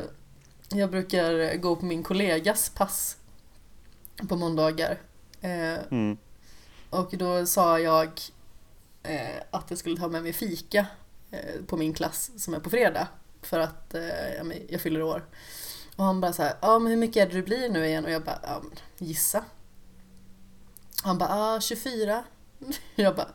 [0.79, 3.17] Jag brukar gå på min kollegas pass
[4.29, 4.99] på måndagar.
[5.41, 6.17] Eh, Mm.
[6.91, 8.09] Och då sa jag
[9.03, 10.87] eh, att jag skulle ta med mig fika
[11.67, 13.09] på min klass som är på fredag.
[13.43, 13.95] För att
[14.69, 15.23] jag fyller år.
[16.01, 18.05] Och han bara så här, ja men hur mycket är det du blir nu igen?
[18.05, 19.45] Och jag bara, ja men gissa.
[21.03, 22.25] Han bara, ja 24.
[22.95, 23.29] Jag bara,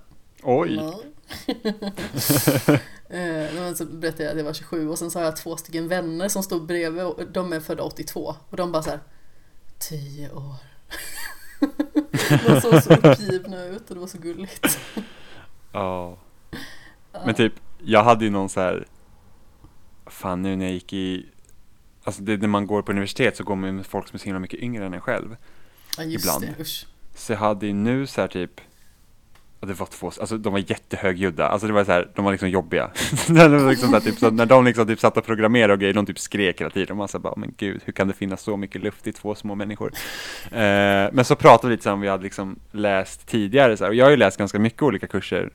[0.44, 1.12] Oj, nej.
[3.10, 5.58] Eh, men så berättade jag att jag var 27 och sen så har jag två
[5.58, 9.00] stycken vänner som stod bredvid och de är födda 82 och de bara så här
[9.80, 10.56] 10 år.
[12.48, 14.80] de såg så uppgivna ut och det var så gulligt.
[15.72, 16.18] ja.
[17.26, 17.54] Men typ,
[17.84, 18.88] jag hade ju någon så här,
[20.06, 21.26] fan nu när jag gick i,
[22.06, 24.26] alltså det, när man går på universitet så går man med folk som är så
[24.26, 25.36] himla mycket yngre än en själv.
[25.98, 26.56] ja, just ibland.
[26.58, 26.88] det, usch.
[27.16, 28.62] Så jag hade ju nu så här typ,
[29.60, 32.50] det var två, alltså de var jättehögljudda, alltså det var så här, de var liksom
[32.50, 32.92] jobbiga.
[33.30, 36.20] var liksom här, typ, när de liksom typ satt och programmerade och grejer, de typ
[36.20, 36.98] skrek hela tiden.
[36.98, 39.36] Man så här bara, men gud, hur kan det finnas så mycket luft i två
[39.36, 39.94] små människor?
[40.52, 43.96] Eh, men så pratade vi lite om vi hade liksom läst tidigare, så här, och
[43.96, 45.50] jag har ju läst ganska mycket olika kurser,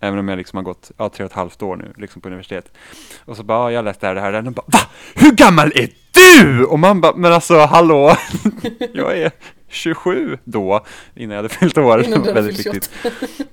[0.00, 2.28] även om jag liksom har gått, ja, tre och ett halvt år nu, liksom på
[2.28, 2.72] universitet.
[3.24, 4.42] Och så bara, ja, jag läste det här, det här, här.
[4.42, 4.80] De bara, va?
[5.14, 6.64] Hur gammal är du?
[6.64, 8.16] Och man bara, men alltså hallå,
[8.94, 9.30] jag är
[9.70, 12.04] 27 då, innan jag hade fyllt år.
[12.04, 12.90] Innan du Väldigt viktigt.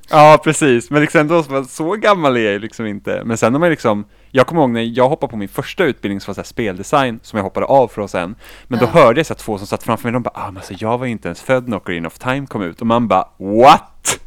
[0.10, 0.90] Ja, precis.
[0.90, 3.22] Men liksom ändå, så, så gammal är jag liksom inte.
[3.26, 6.22] Men sen har man liksom, jag kommer ihåg när jag hoppade på min första utbildning
[6.22, 8.36] som var så speldesign, som jag hoppade av från sen.
[8.68, 8.90] Men då Ja.
[8.90, 11.06] hörde jag så två som satt framför mig, de bara, ah, men alltså jag var
[11.06, 12.82] ju inte ens född när Ocarina of Time kom ut.
[12.82, 14.20] Och man bara, what?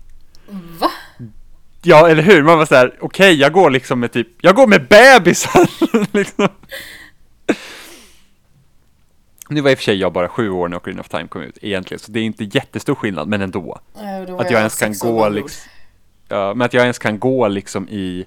[0.81, 0.91] Va?
[1.83, 2.43] Ja, eller hur?
[2.43, 5.71] Man var så här, okej, jag går liksom med typ, jag går med bebisar!
[6.17, 6.49] liksom.
[9.49, 11.43] Nu var i och för sig jag bara sju år när Ocarina of Time kom
[11.43, 13.81] ut, egentligen, så det är inte jättestor skillnad, men ändå.
[14.29, 15.71] Var Att jag ens kan gå liksom,
[16.29, 18.27] ja, men att jag ens kan gå liksom i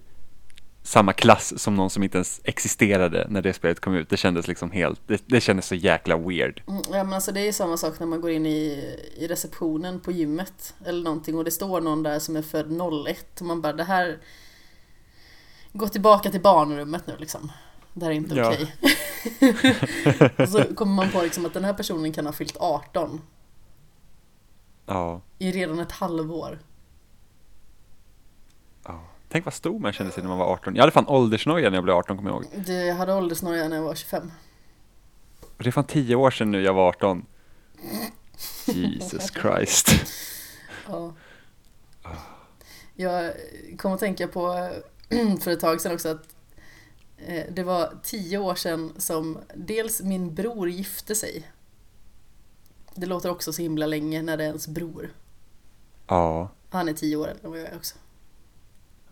[0.84, 4.48] samma klass som någon som inte ens existerade när det spelet kom ut, det kändes
[4.48, 6.61] liksom helt, det, det kändes så jäkla weird.
[6.68, 9.27] Mm, Ja men alltså det är ju samma sak när man går in i, i
[9.27, 12.72] receptionen på gymmet eller någonting och det står någon där som är född
[13.08, 14.18] 01 och man bara det här
[15.74, 17.51] Gå tillbaka till barnrummet nu liksom.
[17.93, 18.50] Det här är inte Ja.
[18.53, 18.76] okej.
[20.38, 23.22] och så kommer man på liksom att den här personen kan ha fyllt 18
[24.85, 26.60] Ja, i redan ett halvår.
[29.32, 30.76] Tänk vad stor man kände sig när man var 18.
[30.76, 32.66] Jag hade fan åldersnoja när jag blev 18, kommer jag ihåg.
[32.66, 34.32] Det, jag hade åldersnoja när jag var 25.
[35.58, 37.26] Och det är fan 10 år sedan nu jag var 18.
[38.66, 39.88] Jesus Christ.
[40.88, 41.14] Ja.
[42.95, 43.34] Jag
[43.77, 44.72] kom att tänka på
[45.42, 46.35] för ett tag sedan också att
[47.18, 51.51] eh, det var tio år sedan som dels min bror gifte sig.
[52.95, 55.14] Det låter också så himla länge när det är ens bror.
[56.08, 57.95] Ja, Han är tio år äldre än vad jag är också.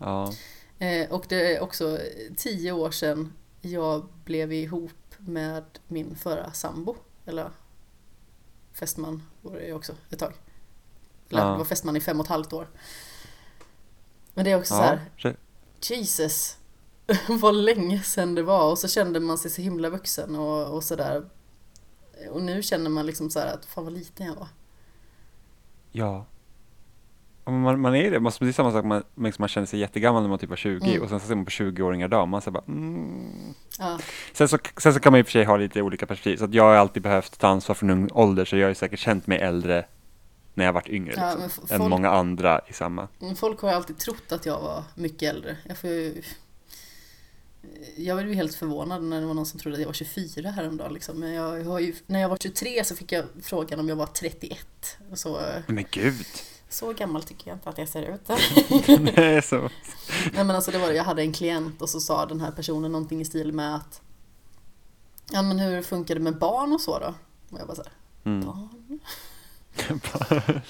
[0.00, 0.32] Ja,
[0.78, 1.98] Eh, och det är också
[2.36, 6.96] tio år sedan jag blev ihop med min förra sambo.
[7.26, 7.50] Eller
[8.72, 10.32] fästman var det också ett tag.
[11.30, 11.56] Eller Ja.
[11.56, 12.68] var fästman i fem och ett halvt år.
[14.34, 15.32] Men det är också så här, ja.
[15.82, 16.56] Jesus,
[17.28, 20.84] vad länge sedan det var och så kände man sig så himla vuxen och, och
[20.84, 21.30] sådär.
[22.30, 24.48] Och nu känner man liksom så här att fan vad liten jag var.
[25.92, 26.26] Ja.
[27.44, 29.78] Man, man är det, man, det är samma sak, man, man liksom man känner sig
[29.80, 31.02] jättegammal när man typ var 20 Mm.
[31.02, 33.54] och sen så ser man på 20-åringar idag, man säger bara mm.
[33.78, 33.98] Ja,
[34.32, 36.44] sen, så, sen så kan man i och för sig ha lite olika perspektiv, så
[36.44, 38.98] att jag har alltid behövt ta ansvar från ung ålder, så jag har ju säkert
[39.00, 39.86] känt mig äldre
[40.54, 43.08] när jag varit yngre Ja, liksom, men f- än folk- många andra i samma.
[43.18, 45.56] Men Folk har ju alltid trott att jag var mycket äldre.
[45.68, 46.22] Jag, får ju...
[47.96, 50.50] jag blev ju helt förvånad när det var någon som trodde att jag var 24
[50.50, 50.92] häromdagen.
[50.94, 51.20] Liksom.
[51.20, 51.94] Men jag har ju...
[52.06, 54.66] när jag var 23 så fick jag frågan om jag var 31.
[55.10, 56.26] Och Så, Men gud!
[56.70, 58.28] Så gammal tycker jag inte att jag ser ut.
[59.18, 59.68] är så.
[60.32, 62.92] Nej men alltså det var Jag hade en klient och så sa den här personen
[62.92, 64.00] någonting i stil med att
[65.32, 67.14] Ja men hur funkar det med barn och så då?
[67.50, 67.92] Och jag bara såhär,
[68.24, 68.46] Mm.
[68.46, 69.00] barn?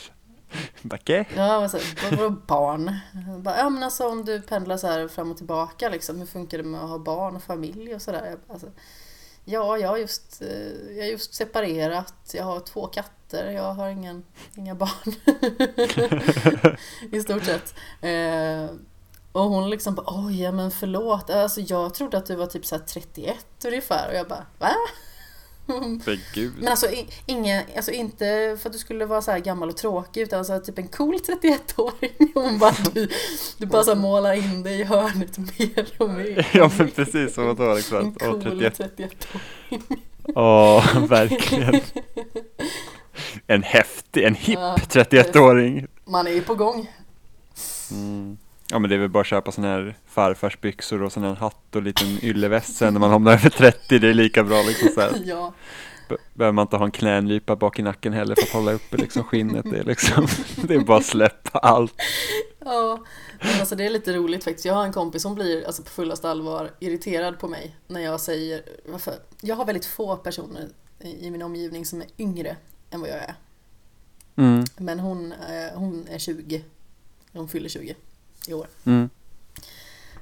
[0.83, 1.25] Backe?
[1.37, 2.97] Ja, här, vadå barn?
[3.27, 6.27] Jag Bara, ja men alltså om du pendlar så här fram och tillbaka liksom, hur
[6.27, 8.37] funkar det med att ha barn och familj och sådär?
[8.49, 8.67] Alltså,
[9.45, 13.89] ja, jag har just, eh, jag har just separerat, jag har två katter, jag har
[13.89, 14.25] ingen,
[14.57, 15.15] inga barn.
[17.13, 17.75] I stort sett.
[18.01, 18.77] Eh,
[19.33, 22.67] och hon liksom bara, oj, ja, men förlåt, alltså jag trodde att du var typ
[22.67, 24.75] så här 31 ungefär och jag bara, va?
[26.07, 26.53] Men gud.
[26.59, 26.87] Men alltså,
[27.27, 30.61] inga, alltså inte för att du skulle vara så här gammal och tråkig utan alltså
[30.61, 32.33] typ en cool 31-åring.
[32.35, 33.09] Hon bara, du,
[33.59, 36.47] du bara så målar in dig i hörnet mer och mer.
[36.55, 38.17] Ja men precis, och vadå En liksom?
[38.21, 38.79] Åh, cool 31.
[38.79, 39.27] 31-åring.
[40.35, 41.81] Åh, verkligen.
[43.47, 45.87] En häftig, en hipp Ja, 31-åring.
[46.05, 46.91] Man är ju på gång.
[47.91, 48.39] Mm.
[48.71, 51.77] Ja men det är väl bara att köpa sådana här farfarsbyxor och sån här hatt
[51.77, 55.01] och liten ylleväst sen när man hamnar över 30, det är lika bra liksom så
[55.01, 55.13] här.
[55.25, 55.53] Ja,
[56.09, 58.97] Be- Behöver man inte ha en knänlypa bak i nacken heller för att hålla uppe
[58.97, 60.27] liksom skinnet, det är liksom,
[60.69, 61.95] det är bara att släppa allt.
[62.65, 63.05] ja.
[63.43, 64.65] Men alltså det är lite roligt faktiskt.
[64.65, 68.21] Jag har en kompis som blir alltså på fullaste allvar irriterad på mig när jag
[68.21, 69.15] säger varför.
[69.41, 70.69] Jag har väldigt få personer
[71.01, 72.57] i min omgivning som är yngre
[72.91, 73.35] än vad jag är.
[74.37, 75.35] Mm, Men hon,
[75.75, 76.65] hon är 20.
[77.33, 77.95] Hon fyller 20
[78.49, 78.67] i år.
[78.85, 79.11] mm,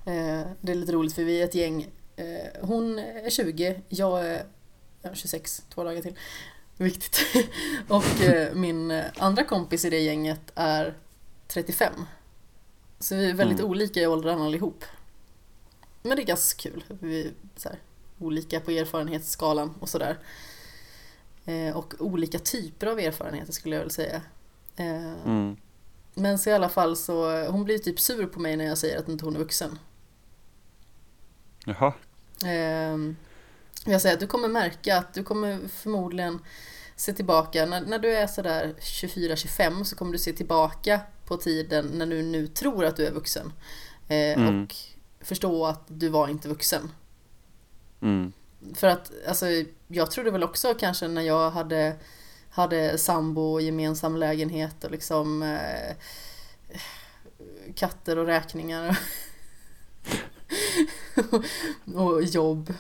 [0.05, 1.87] Eh, det är lite roligt för vi är ett gäng.
[2.17, 2.27] Eh,
[2.61, 4.47] hon är 20, jag är
[5.03, 6.15] ja, 26, två dagar till.
[6.77, 7.27] Viktigt.
[7.89, 10.95] Och eh, min andra kompis i det gänget är
[11.49, 11.93] 35.
[13.01, 13.71] Så vi är väldigt Mm.
[13.71, 14.85] olika i åldrarna allihop.
[16.03, 16.85] Men det är ganska kul.
[16.89, 17.79] Vi är så här,
[18.19, 20.19] olika på erfarenhetsskalan och sådär.
[21.45, 24.23] Eh, och olika typer av erfarenheter skulle jag väl säga.
[24.77, 25.57] Eh, mm.
[26.19, 28.99] Men så i alla fall så, hon blir typ sur på mig när jag säger
[28.99, 29.79] att inte hon är vuxen.
[31.65, 31.93] Jaha,
[32.45, 33.17] Ehm,
[33.85, 36.39] jag säger att du kommer märka att du kommer förmodligen
[36.97, 41.87] se tillbaka, när, när du är sådär 24-25 så kommer du se tillbaka på tiden
[41.87, 43.53] när du nu tror att du är vuxen.
[44.09, 44.63] Eh, Mm.
[44.65, 44.75] Och
[45.21, 46.91] förstå att du var inte vuxen.
[48.01, 48.33] mm,
[48.75, 49.47] För att alltså,
[49.89, 51.97] jag trodde väl också kanske när jag hade,
[52.63, 55.97] hade sambo och gemensam lägenhet och liksom eh,
[57.75, 58.99] katter och räkningar
[61.33, 61.45] och,
[61.95, 62.75] och jobb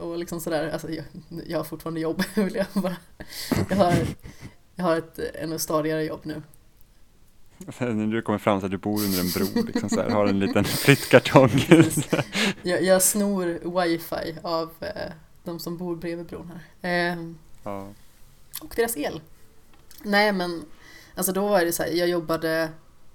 [0.00, 0.70] och liksom sådär.
[0.70, 1.04] Alltså, jag,
[1.46, 2.96] jag har fortfarande jobb vill jag bara.
[3.68, 3.94] Jag har,
[4.74, 6.42] jag har ett ännu stadigare jobb nu.
[7.78, 10.26] när du kommer fram så att du bor under en bro liksom så här, har
[10.26, 11.50] en liten flyttkartong.
[12.62, 13.46] Jag, jag snor
[13.82, 15.12] wifi av eh,
[15.44, 17.12] de som bor bredvid bron här.
[17.12, 17.18] Eh,
[17.62, 17.88] ja.
[18.60, 19.20] Och deras el.
[20.02, 20.64] Nej men,
[21.14, 22.70] alltså då var det så här, jag jobbade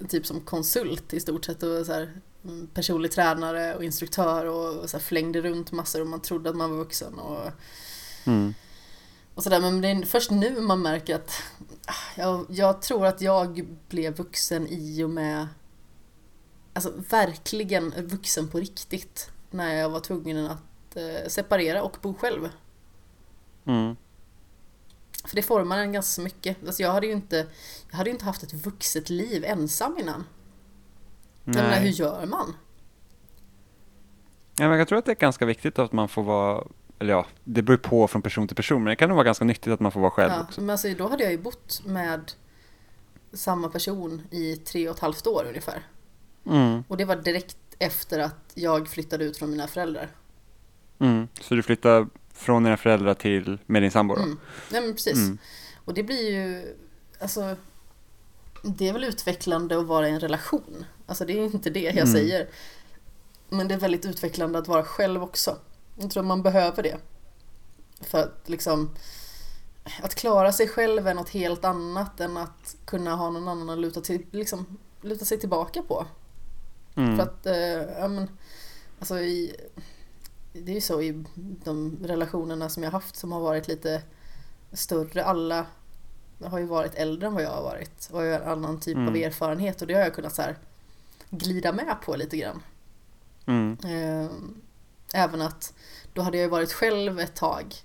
[0.09, 4.89] typ som konsult i stort sett och så här, mm, personlig tränare och instruktör och
[4.89, 7.51] så här, flängde runt massor och man trodde att man var vuxen och,
[8.25, 8.53] mm.
[9.35, 9.59] och sådär.
[9.59, 11.31] Men det är först nu man märker att
[11.85, 15.47] ah, jag, jag tror att jag blev vuxen i och med
[16.73, 22.49] Alltså verkligen vuxen på riktigt när jag var tvungen att eh, separera och bo själv.
[23.65, 23.95] Mm.
[25.25, 26.57] För det formar en ganska mycket.
[26.67, 27.47] Alltså jag hade ju inte,
[27.89, 30.23] jag hade inte haft ett vuxet liv ensam innan.
[31.45, 31.89] Jag menar, hur Nej.
[31.91, 32.55] gör man?
[34.57, 36.63] Ja, men jag tror att det är ganska viktigt att man får vara,
[36.99, 39.45] eller ja, det beror på från person till person, men det kan nog vara ganska
[39.45, 40.61] nyttigt att man får vara själv Ja, också.
[40.61, 42.31] men alltså, då hade jag ju bott med
[43.33, 45.81] samma person i tre och ett halvt år ungefär.
[46.45, 46.83] Mm.
[46.87, 50.09] Och det var direkt efter att jag flyttade ut från mina föräldrar.
[50.99, 51.27] Mm.
[51.41, 52.07] Så du flyttar
[52.39, 54.21] från dina föräldrar till med din sambo då?
[54.21, 54.39] Mm.
[54.71, 55.17] Nej men precis.
[55.17, 55.37] Mm.
[55.85, 56.75] Och det blir ju,
[57.19, 57.55] alltså,
[58.63, 60.85] det är väl utvecklande att vara i en relation.
[61.05, 62.07] Alltså det är inte det jag Mm.
[62.13, 62.49] säger.
[63.49, 65.57] Men det är väldigt utvecklande att vara själv också.
[65.95, 66.97] Jag tror man behöver det.
[68.01, 68.89] För att liksom,
[70.01, 73.79] att klara sig själv är något helt annat än att kunna ha någon annan att
[73.79, 76.05] luta, till, liksom, luta sig tillbaka på.
[76.95, 77.15] Mm.
[77.17, 78.29] För att, eh, ja men,
[78.99, 79.55] alltså i,
[80.53, 81.23] det är ju så i
[81.63, 84.03] de relationerna som jag haft som har varit lite
[84.73, 85.23] större.
[85.23, 85.65] Alla
[86.43, 89.01] har ju varit äldre än vad jag har varit och har en annan typ av
[89.07, 89.23] Mm.
[89.23, 90.43] erfarenhet och det har jag kunnat så
[91.29, 92.61] glida med på lite grann.
[93.45, 93.77] Mm.
[93.85, 94.31] Eh,
[95.13, 95.73] Även att
[96.13, 97.75] då hade jag ju varit själv ett tag.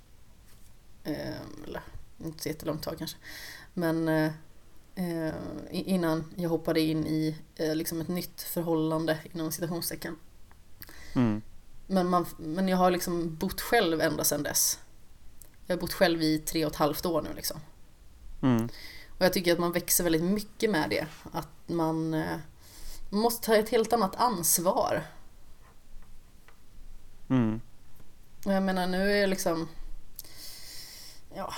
[1.04, 1.82] Eh, Eller
[2.24, 3.16] inte så jättelångt tag kanske.
[3.74, 4.32] Men eh,
[5.70, 10.16] innan jag hoppade in i liksom ett nytt förhållande inom citationstecken.
[11.14, 11.42] Mm.
[11.86, 14.78] Men, man, men jag har liksom bott själv ända sedan dess.
[15.66, 17.60] Jag har bott själv i tre och ett halvt år nu liksom.
[18.42, 18.68] Mm.
[19.18, 21.06] Och jag tycker att man växer väldigt mycket med det.
[21.32, 22.36] Att man, eh,
[23.14, 25.06] måste ta ett helt annat ansvar.
[27.28, 27.60] Mm.
[28.46, 29.68] Och jag menar nu är jag liksom...
[31.34, 31.54] Ja...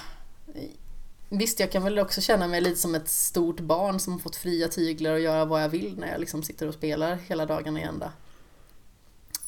[1.29, 4.69] Visst, jag kan väl också känna mig lite som ett stort barn som fått fria
[4.69, 7.83] tyglar och göra vad jag vill när jag liksom sitter och spelar hela dagarna i
[7.83, 8.13] ända.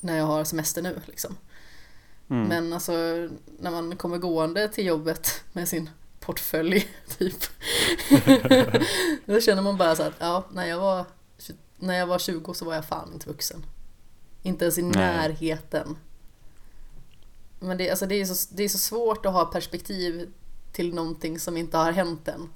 [0.00, 1.36] När jag har semester nu liksom.
[2.30, 2.48] Mm.
[2.48, 2.92] Men alltså
[3.58, 7.42] när man kommer gående till jobbet med sin portfölj typ.
[9.26, 11.04] då känner man bara så att ja, när jag var,
[11.76, 13.66] när jag var 20 så var jag fan inte vuxen.
[14.42, 14.92] Inte ens i Nej.
[14.92, 15.96] närheten.
[17.60, 20.32] Men det, alltså det, är så, det är så svårt att ha perspektiv
[20.72, 22.50] till någonting som inte har hänt än.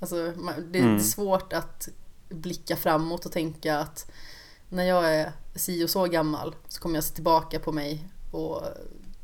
[0.00, 0.32] Alltså,
[0.70, 1.00] det är Mm.
[1.00, 1.88] svårt att
[2.28, 4.10] blicka framåt och tänka att
[4.68, 8.62] när jag är si och så gammal så kommer jag se tillbaka på mig och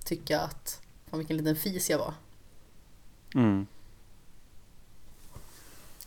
[0.05, 2.15] tycka att fan vilken liten fis jag var.
[3.35, 3.67] Mm.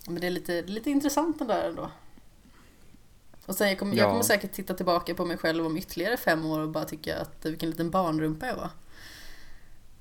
[0.07, 1.89] Men det är lite, det lite intressant den där ändå.
[3.45, 4.09] Och sen jag kommer, jag Ja.
[4.09, 7.45] kommer säkert titta tillbaka på mig själv om ytterligare fem år och bara tycka att
[7.45, 8.69] vilken liten barnrumpa jag var.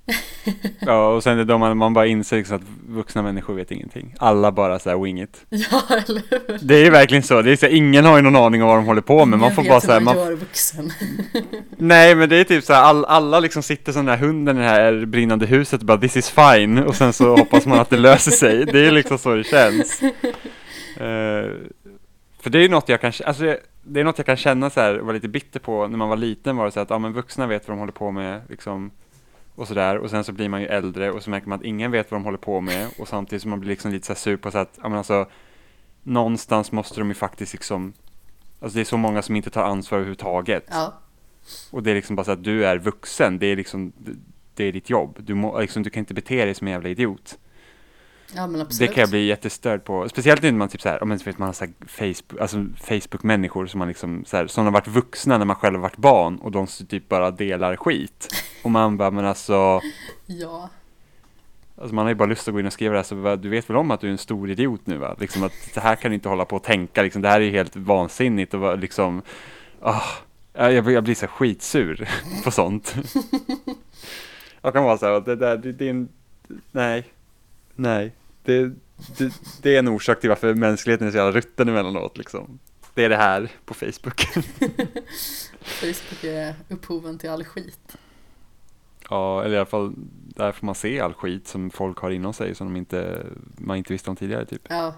[0.81, 3.71] Ja, och sen är det då man, man bara inser liksom att vuxna människor vet
[3.71, 4.15] ingenting.
[4.19, 5.45] Alla bara så här wing it.
[5.51, 6.59] Ja, eller hur?
[6.63, 7.43] Det är ju verkligen så.
[7.43, 9.39] Det är så här, ingen har ju någon aning om vad de håller på med.
[9.39, 10.93] Man Ingen får vet bara så här, man gör vuxen.
[11.77, 14.57] Nej, men det är typ så här, all, alla liksom sitter som den här hunden
[14.57, 17.81] i det här brinnande huset och bara this is fine och sen så hoppas man
[17.81, 18.65] att det löser sig.
[18.67, 20.03] Det är liksom så det känns.
[20.97, 21.51] Eh,
[22.41, 24.71] för det är ju något jag kan, alltså det- det är något jag kan känna
[24.71, 26.99] så här, vara lite bitter på när man var liten var det så att ja,
[26.99, 28.91] men vuxna vet vad de håller på med liksom
[29.55, 31.91] och sådär och sen så blir man ju äldre och så märker man att ingen
[31.91, 34.37] vet vad de håller på med och samtidigt som man blir liksom lite så sur
[34.37, 35.27] på så att ja, men alltså
[36.03, 37.93] någonstans måste de ju faktiskt liksom
[38.61, 40.67] Alltså det är så många som inte tar ansvar överhuvudtaget.
[40.71, 40.95] Ja,
[41.71, 43.93] Och det är liksom bara så att du är vuxen, det är liksom
[44.55, 45.19] det är ditt jobb.
[45.21, 47.39] Du, må, liksom, du kan inte bete dig som en jävla idiot.
[48.35, 48.67] Ja.
[48.79, 50.09] Det kan jag bli jättestörd på.
[50.09, 53.67] Speciellt när man typ så här, om man vet man har så Facebook, alltså Facebook-människor
[53.67, 56.37] som man liksom så här, som har varit vuxna när man själv har varit barn
[56.37, 58.29] och de typ bara delar skit.
[58.65, 59.81] Och man bara, men alltså,
[60.27, 60.71] Ja,
[61.77, 63.49] alltså man har ju bara lust att gå in och skriva det här, så du
[63.49, 65.17] vet väl om att du är en stor idiot nu va?
[65.19, 67.45] Liksom att det här kan du inte hålla på och tänka, liksom, det här är
[67.45, 69.23] ju helt vansinnigt och liksom,
[69.81, 70.03] ah,
[70.53, 72.09] jag, jag blir så skitsur
[72.45, 72.95] på sånt.
[74.65, 76.09] Jag kan vara så här, det där, det, det är en,
[76.71, 77.05] nej,
[77.75, 78.13] nej,
[78.43, 78.73] det,
[79.19, 82.59] det, det är en orsak till varför mänskligheten är så jävla rutten emellanåt liksom.
[82.95, 84.21] Det är det här på Facebook.
[85.61, 87.97] Facebook är upphoven till all skit.
[89.11, 89.95] Ja, eller i alla fall
[90.37, 93.77] där får man se all skit som folk har inom sig som de inte, man
[93.77, 94.63] inte visste om tidigare typ.
[94.69, 94.95] Ja,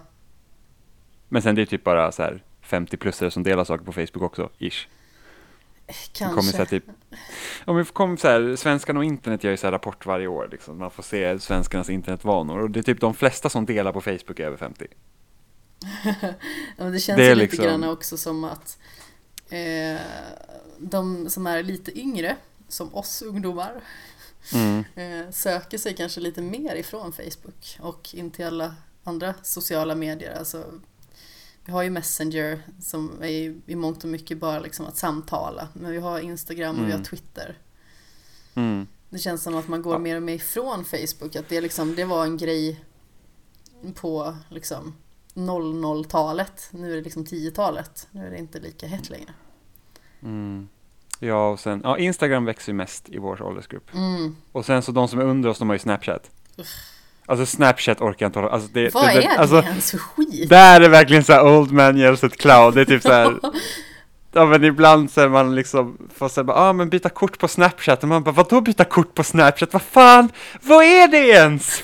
[1.27, 4.49] Men sen det är typ bara så här 50-plussare som delar saker på Facebook också,
[4.57, 4.87] ish.
[5.87, 6.65] Det kommer så här kanske.
[6.79, 6.83] typ,
[7.65, 10.47] om vi kommer så här, svenskarna och internet gör ju så här rapport varje år
[10.51, 10.77] liksom.
[10.79, 14.39] Man får se svenskarnas internetvanor och det är typ de flesta som delar på Facebook
[14.39, 14.87] är över 50.
[16.77, 18.77] Ja, det känns Det lite liksom- grann också som att
[19.49, 19.99] eh,
[20.77, 22.35] de som är lite yngre,
[22.67, 23.81] som oss ungdomar,
[24.53, 24.83] Mm.
[24.95, 30.35] eh, söker sig kanske lite mer ifrån Facebook och in till alla andra sociala medier.
[30.39, 30.63] Alltså,
[31.65, 33.27] vi har ju Messenger som är
[33.65, 35.67] i, mångt och mycket bara liksom att samtala.
[35.73, 37.03] Men vi har Instagram och vi har Mm.
[37.03, 37.57] Twitter.
[38.55, 38.87] Mm.
[39.09, 39.99] Det känns som att man går Ja.
[39.99, 41.35] mer och mer ifrån Facebook.
[41.35, 42.83] Att det, liksom, det var en grej
[43.95, 44.93] på liksom
[45.33, 46.67] 00-talet.
[46.71, 48.07] Nu är det liksom 10-talet.
[48.11, 49.33] Nu är det inte lika hett längre.
[50.23, 50.67] Mm.
[51.19, 53.93] Ja, och sen, ja, Instagram växer ju mest i vår åldersgrupp.
[53.93, 54.35] Mm.
[54.51, 56.31] Och sen så de som är under oss, de har ju Snapchat.
[57.25, 59.91] Alltså Snapchat orkar jag inte hålla, alltså det, Vad det, är det, det alltså, ens
[59.91, 60.49] för skit?
[60.49, 63.39] Där är verkligen så här old man yells at cloud, det är typ så här
[64.31, 67.47] Ja men ibland så är man liksom får säga ja ah, men byta kort på
[67.47, 70.29] Snapchat och man bara vadå byta kort på Snapchat, vad fan,
[70.61, 71.83] vad är det ens?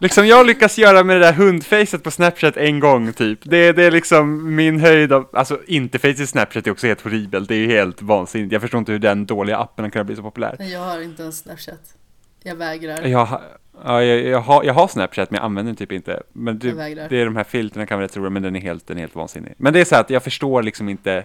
[0.00, 3.84] liksom jag lyckas göra med det där hundfacet på Snapchat en gång typ, det, det
[3.84, 7.54] är liksom min höjd av, alltså inte face i Snapchat är också helt horribelt, det
[7.54, 10.56] är ju helt vansinnigt, jag förstår inte hur den dåliga appen kunnat bli så populär.
[10.58, 11.94] Jag har inte ens Snapchat.
[12.42, 13.02] Jag vägrar.
[13.02, 13.40] Jag,
[13.84, 16.22] ja, jag, jag, har, jag har Snapchat men jag använder den typ inte.
[16.32, 18.86] Men du, det är de här filterna kan vara rätt roliga men den är helt,
[18.86, 19.52] den är helt vansinnig.
[19.56, 21.24] Men det är så här att jag förstår liksom inte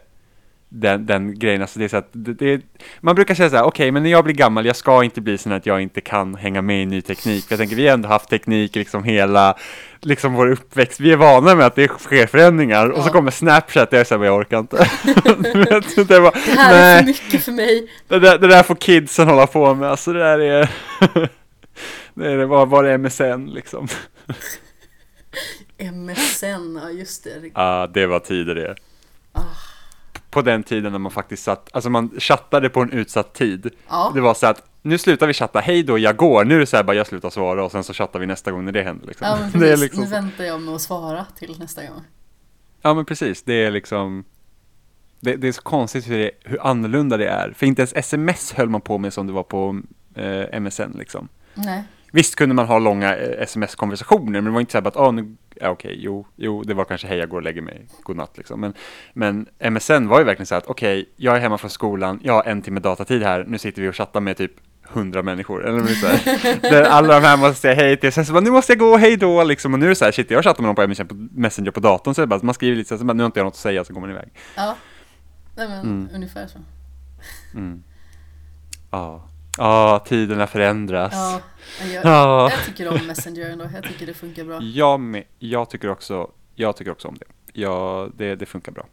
[0.70, 1.62] den, den grejen.
[1.62, 2.62] Alltså det är så att det, det,
[3.02, 5.38] man brukar säga så här, okej men när jag blir gammal, jag ska inte bli
[5.38, 7.46] så att jag inte kan hänga med i ny teknik.
[7.46, 9.56] För jag tänker, vi har ändå haft teknik liksom hela,
[10.02, 11.00] liksom vår uppväxt.
[11.00, 13.14] Vi är vana med att det sker förändringar och så Ja.
[13.14, 14.78] kommer Snapchat, jag säger jag orkar inte.
[16.08, 17.90] Det, var, Det här är för nej, mycket för mig.
[18.08, 20.70] det, där, det där får kidsen hålla på med, alltså det där är,
[22.20, 23.88] det var, var det MSN liksom.
[25.78, 27.52] MSN, ja just det.
[27.56, 28.76] Ja, det var tider det.
[29.32, 29.42] Ah.
[30.30, 33.70] På den tiden när man faktiskt satt, alltså man chattade på en utsatt tid.
[33.90, 36.46] Ja, Det var så att, nu slutar vi chatta, hej då, jag går.
[36.46, 38.52] Nu är det så här bara, jag slutar svara och sen så chattar vi nästa
[38.52, 39.28] gång när det händer liksom.
[39.28, 40.12] ja men det är liksom Nu så.
[40.16, 42.04] väntar jag med att svara till nästa gång.
[42.82, 44.24] Ja men precis, det är liksom,
[45.20, 47.54] det, det är så konstigt hur, det, hur annorlunda det är.
[47.58, 49.82] För inte ens sms höll man på med som det var på
[50.16, 51.28] eh, MSN liksom.
[51.54, 51.84] Nej.
[52.12, 55.12] Visst kunde man ha långa eh, sms-konversationer, men det var inte så här att, ah,
[55.12, 58.38] nu, ja, okej, jo, jo, det var kanske hej, jag går och lägger mig, godnatt
[58.38, 58.62] liksom.
[58.62, 58.74] Men,
[59.14, 62.34] men MSN var ju verkligen så här att, okej, jag är hemma från skolan, jag
[62.34, 64.52] har en timme datatid här, nu sitter vi och chattar med typ
[64.92, 68.34] hundra människor, eller så här, där alla de här måste säga hej till, sen så
[68.34, 70.32] bara, nu måste jag gå, hej då, liksom, och nu är det så här, shit,
[70.32, 72.78] jag chattar med någon på Messenger på, Messenger på datorn, så det bara, man skriver
[72.78, 74.10] lite så här, så bara, nu har inte jag något att säga, så går man
[74.10, 74.30] iväg.
[74.56, 74.76] Ja.
[75.56, 76.10] Nej men Mm.
[76.14, 76.60] ungefär så.
[77.54, 77.84] Mm.
[78.92, 81.14] Ja, ja, tiderna förändras.
[81.14, 81.42] Ja,
[81.94, 82.50] jag, Ja.
[82.52, 83.70] jag tycker om Messenger ändå.
[83.74, 84.62] Jag tycker det funkar bra.
[84.62, 87.26] Jag, med, jag, tycker också, jag tycker också om det.
[87.54, 88.86] Ja, det, det funkar bra.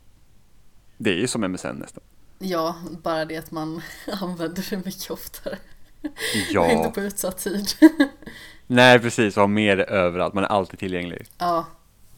[0.99, 2.03] Det är ju som MSN nästan.
[2.39, 3.83] Ja, bara det att man
[4.21, 5.59] använder det mycket oftare.
[6.03, 6.11] Och
[6.53, 7.67] Ja, inte på utsatt tid.
[8.67, 11.27] nej precis, och ha med det överallt, man är alltid tillgänglig.
[11.39, 11.65] ja,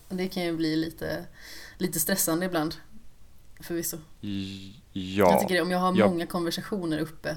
[0.08, 1.24] det kan ju bli lite,
[1.78, 2.74] lite stressande ibland.
[3.60, 3.96] Förvisso.
[4.20, 6.06] J- Jag Ja, tycker det, om jag har Ja.
[6.06, 7.36] många konversationer uppe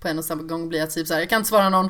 [0.00, 1.88] på en och samma gång blir jag typ så här, jag kan inte svara någon.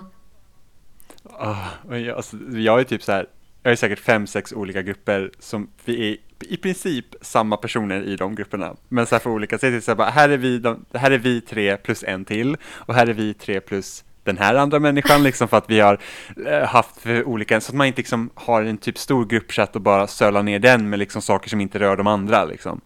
[1.25, 3.27] Oh, men jag, alltså, jag är typ så här,
[3.63, 8.17] jag är säkert fem, sex olika grupper som vi är i princip samma personer i
[8.17, 8.77] de grupperna.
[8.89, 11.11] Men så här för olika, säg till så här, bara, här är vi, de, här
[11.11, 14.79] är vi tre plus en till och här är vi tre plus den här andra
[14.79, 15.99] människan liksom för att vi har
[16.47, 19.83] eh, haft för olika, så att man inte liksom har en typ stor gruppchatt och
[19.83, 22.81] bara sölar ner den med liksom saker som inte rör de andra liksom.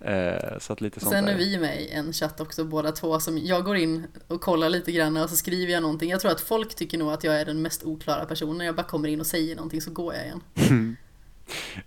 [0.00, 1.32] Eh, så att lite sånt Sen där.
[1.32, 4.68] är vi med i en chatt också båda två som jag går in och kollar
[4.68, 6.10] lite grann och så skriver jag någonting.
[6.10, 8.66] Jag tror att folk tycker nog att jag är den mest oklara personen.
[8.66, 10.96] Jag bara kommer in och säger någonting så går jag igen.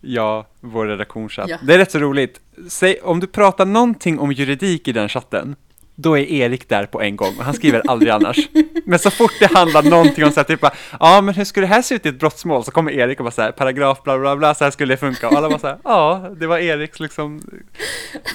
[0.02, 1.50] Ja, vår redaktionschatt.
[1.50, 1.58] Ja.
[1.64, 2.40] Det är rätt så roligt.
[2.70, 5.56] Säg, om du pratar någonting om juridik i den chatten,
[6.02, 8.38] då är Erik där på en gång och han skriver aldrig annars.
[8.86, 11.68] Men så fort det handlar någonting om så här, typ bara, ja men hur skulle
[11.68, 12.64] det här se ut i ett brottsmål?
[12.64, 14.98] Så kommer Erik och bara så här, paragraf bla bla bla, så här skulle det
[14.98, 15.30] funka.
[15.30, 17.42] Och alla bara så här, ja, det var Eriks liksom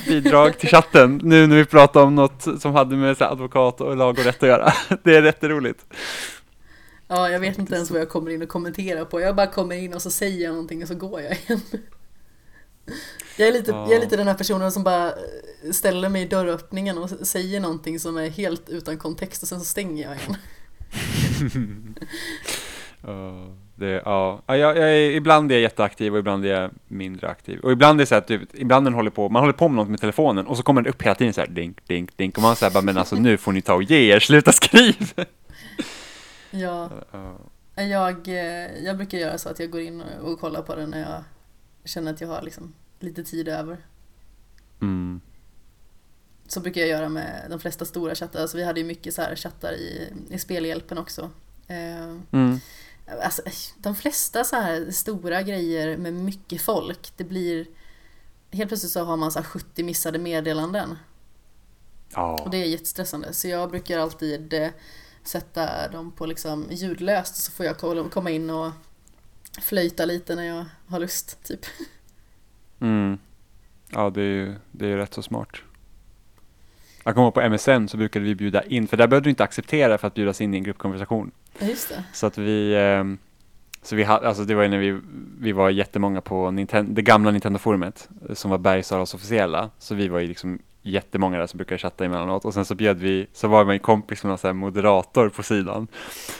[0.08, 3.80] bidrag till chatten, nu när vi pratar om något som hade med så här, advokat
[3.80, 4.72] och lag och rätt att göra.
[5.02, 5.84] Det är rätt roligt.
[7.08, 9.20] Ja, jag vet inte ens vad jag kommer in och kommenterar på.
[9.20, 11.60] Jag bara kommer in och så säger jag någonting och så går jag igen.
[13.36, 15.12] Jag är lite, jag är lite den här personen som bara
[15.72, 19.64] ställer mig i dörröppningen och säger någonting som är helt utan kontext och sen så
[19.64, 20.36] stänger jag igen.
[23.78, 24.42] Det, ja.
[24.46, 27.60] Ja, jag, jag är, ibland är jag jätteaktiv och ibland är jag mindre aktiv.
[27.60, 29.76] Och ibland är det så att du, ibland den håller på, man håller på med
[29.76, 32.36] något med telefonen och så kommer det upp hela tiden så här dink, dink, dink
[32.36, 35.12] och man säger bara men alltså nu får ni ta och ge er, sluta skriv!
[36.50, 37.82] Ja, Ja.
[37.82, 41.00] jag, eh, jag brukar göra så att jag går in och kollar på det när
[41.00, 41.24] jag
[41.86, 43.86] känner att jag har liksom lite tid över.
[44.80, 45.20] Mm.
[46.48, 48.40] Så brukar jag göra med de flesta stora chattar.
[48.40, 51.30] Alltså vi hade ju mycket så här chattar i, i spelhjälpen också.
[51.66, 52.60] Eh, Mm.
[53.22, 53.42] Alltså,
[53.78, 57.66] de flesta så här stora grejer med mycket folk, det blir...
[58.50, 60.98] Helt plötsligt så har man så här 70 missade meddelanden.
[62.14, 62.38] Ja.
[62.44, 63.32] Och det är jättestressande.
[63.32, 64.70] Så jag brukar alltid eh,
[65.22, 67.78] sätta dem på liksom ljudlöst så får jag
[68.10, 68.72] komma in och
[69.60, 71.60] flöjta lite när jag har lust, typ.
[72.80, 73.18] Mm.
[73.90, 75.48] Ja, det är ju det är rätt så smart.
[77.04, 79.44] Jag kommer ihåg på MSN så brukade vi bjuda in, för där behövde du inte
[79.44, 81.30] acceptera för att bjudas in i en gruppkonversation.
[81.58, 82.04] Ja, just det.
[82.12, 83.18] Så att vi, ehm,
[83.82, 85.00] så vi hade, alltså det var ju när vi,
[85.40, 89.70] vi var jättemånga på Ninten- det gamla Nintendo-forumet, eh, som var Bergsala's officiella.
[89.78, 92.98] Så vi var ju liksom jättemånga där som brukar chatta emellanåt och sen så bjöd
[92.98, 95.88] vi, så var vi en kompis med här moderator på sidan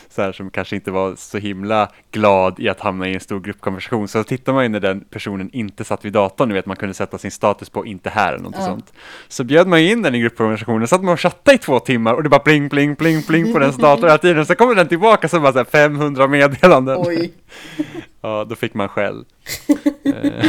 [0.08, 3.40] så här som kanske inte var så himla glad i att hamna i en stor
[3.40, 6.76] gruppkonversation så tittar man ju när den personen inte satt vid datorn, ni vet man
[6.76, 8.64] kunde sätta sin status på inte här eller något Ja.
[8.64, 8.92] sånt.
[9.28, 12.22] Så bjöd man in den i gruppkonversationen, satt man och chattade i två timmar och
[12.22, 14.46] det bara pling, pling, pling, pling på den datorn hela tiden.
[14.46, 16.96] Så kommer den tillbaka så bara så här 500 meddelanden.
[16.98, 17.32] Oj.
[18.20, 19.24] Ja, då fick man skäll.
[20.04, 20.44] Eh,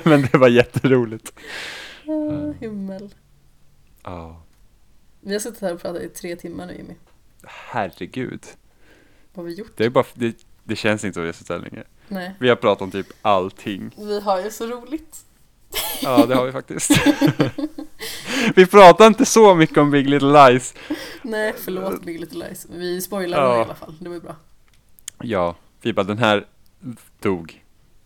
[0.04, 1.32] Men det var jätteroligt.
[2.06, 3.10] Ah, himmel.
[4.02, 4.42] Ja,
[5.20, 6.94] Vi har suttit här och pratat i tre timmar nu Jimmy.
[7.44, 8.44] herregud.
[9.34, 9.72] Vad har vi gjort?
[9.76, 11.82] Det, är bara, det, det känns inte som vi har suttit här länge.
[12.08, 12.34] Nej.
[12.40, 13.90] Vi har pratat om typ allting.
[13.98, 15.24] Vi har ju så roligt.
[16.02, 16.90] Ja, det har vi faktiskt.
[18.54, 20.74] vi pratar inte så mycket om Big Little Lies.
[21.22, 22.66] Nej, förlåt Big Little Lies.
[22.70, 23.58] Vi spoilade Ja.
[23.58, 23.94] i alla fall.
[24.00, 24.36] Det var ju bra.
[25.22, 26.46] Ja, vi bara den här
[27.20, 27.64] dog.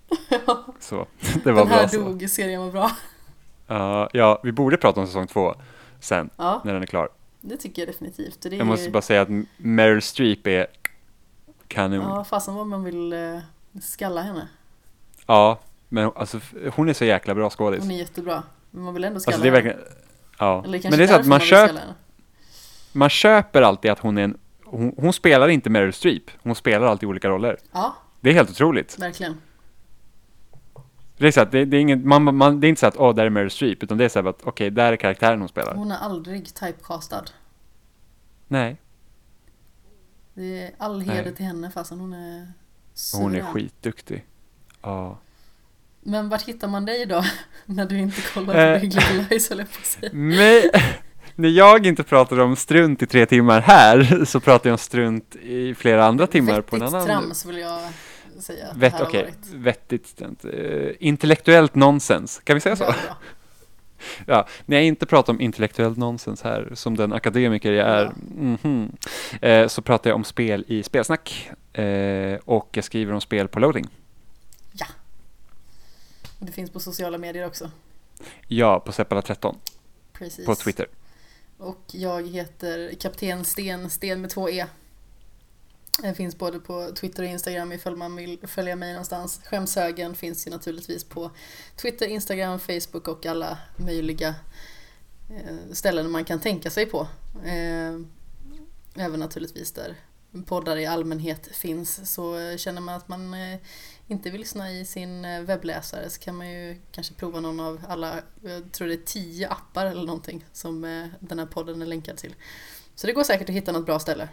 [0.81, 1.07] Så,
[1.44, 2.91] det var Den här bra dog, serien var bra.
[3.66, 5.55] Ja, ja, vi borde prata om säsong två
[6.07, 7.09] sen, Ja, när den är klar.
[7.41, 8.41] det tycker jag definitivt.
[8.41, 10.67] Det är Jag måste ju- bara säga att Meryl Streep är
[11.68, 12.01] kanon.
[12.09, 13.39] Ja, fasen vad man vill eh,
[13.83, 14.49] skalla henne.
[15.26, 16.41] Ja, men alltså
[16.73, 17.81] hon är så jäkla bra skådis.
[17.83, 18.43] Hon är jättebra.
[18.70, 19.68] Men man vill ändå skalla Alltså det är henne.
[19.75, 19.93] verkligen,
[20.39, 20.65] ja.
[20.65, 21.83] Eller kanske Men det är så att man, köp, henne.
[22.93, 26.86] man köper alltid att hon är en, hon, hon spelar inte Meryl Streep, hon spelar
[26.86, 27.57] alltid olika roller.
[27.73, 28.99] Ja, Det är helt otroligt.
[28.99, 29.41] verkligen.
[31.19, 32.97] Det är, så att det, det är, ingen, man, man, det är inte så att
[32.97, 35.49] åh, där är Meryl Streep, utan det är så att okej, där är karaktären hon
[35.49, 35.75] spelar.
[35.75, 37.25] Hon är aldrig typecastad.
[38.49, 38.77] Nej,
[40.35, 41.35] Det är all heder Nej.
[41.35, 42.53] till henne fastän hon är
[43.15, 44.25] hon är skitduktig.
[44.83, 45.19] Ja.
[46.01, 47.25] Men vart hittar man dig då?
[47.67, 48.75] När du inte kollar Eh.
[48.75, 50.11] på Big Little Lies höll jag på att säga.
[50.12, 50.62] Men,
[51.35, 55.36] när jag inte pratar om strunt i tre timmar här, så pratar jag om strunt
[55.36, 57.07] i flera andra timmar på en Vettigt annan...
[57.07, 57.81] trams vill jag
[58.42, 59.47] säga att det Vett, har varit.
[59.55, 60.44] vettigt strunt.
[60.44, 62.84] Eh, intellektuellt nonsens, kan vi säga så?
[62.84, 63.16] Bra, bra.
[64.26, 68.92] Ja, när jag inte pratar om intellektuellt nonsens här, som den akademiker jag är, mhm,
[69.40, 71.50] eh, så pratar jag om spel i spelsnack.
[71.73, 73.86] Eh, och jag skriver om spel på loading.
[76.39, 77.70] Och Det finns på sociala medier också.
[78.47, 79.55] Ja, på Seppala13
[80.12, 80.47] Precis.
[80.47, 80.86] på Twitter.
[81.58, 84.66] Och jag heter Kapten Sten, Sten med två E.
[86.02, 89.41] Den finns både på Twitter och Instagram ifall man vill följa mig någonstans.
[89.44, 91.31] Skämshögen finns ju naturligtvis på
[91.76, 94.34] Twitter, Instagram, Facebook och alla möjliga
[95.31, 97.07] eh, ställen man kan tänka sig på.
[97.44, 98.00] Eh,
[99.05, 99.94] även naturligtvis där
[100.47, 102.15] poddar i allmänhet finns.
[102.15, 103.58] Så känner man att man eh,
[104.07, 108.15] inte vill lyssna i sin webbläsare så kan man ju kanske prova någon av alla,
[108.42, 110.81] jag tror det är tio appar eller någonting som
[111.20, 112.34] den här podden är länkad till.
[112.94, 114.28] Så det går säkert att hitta något bra ställe.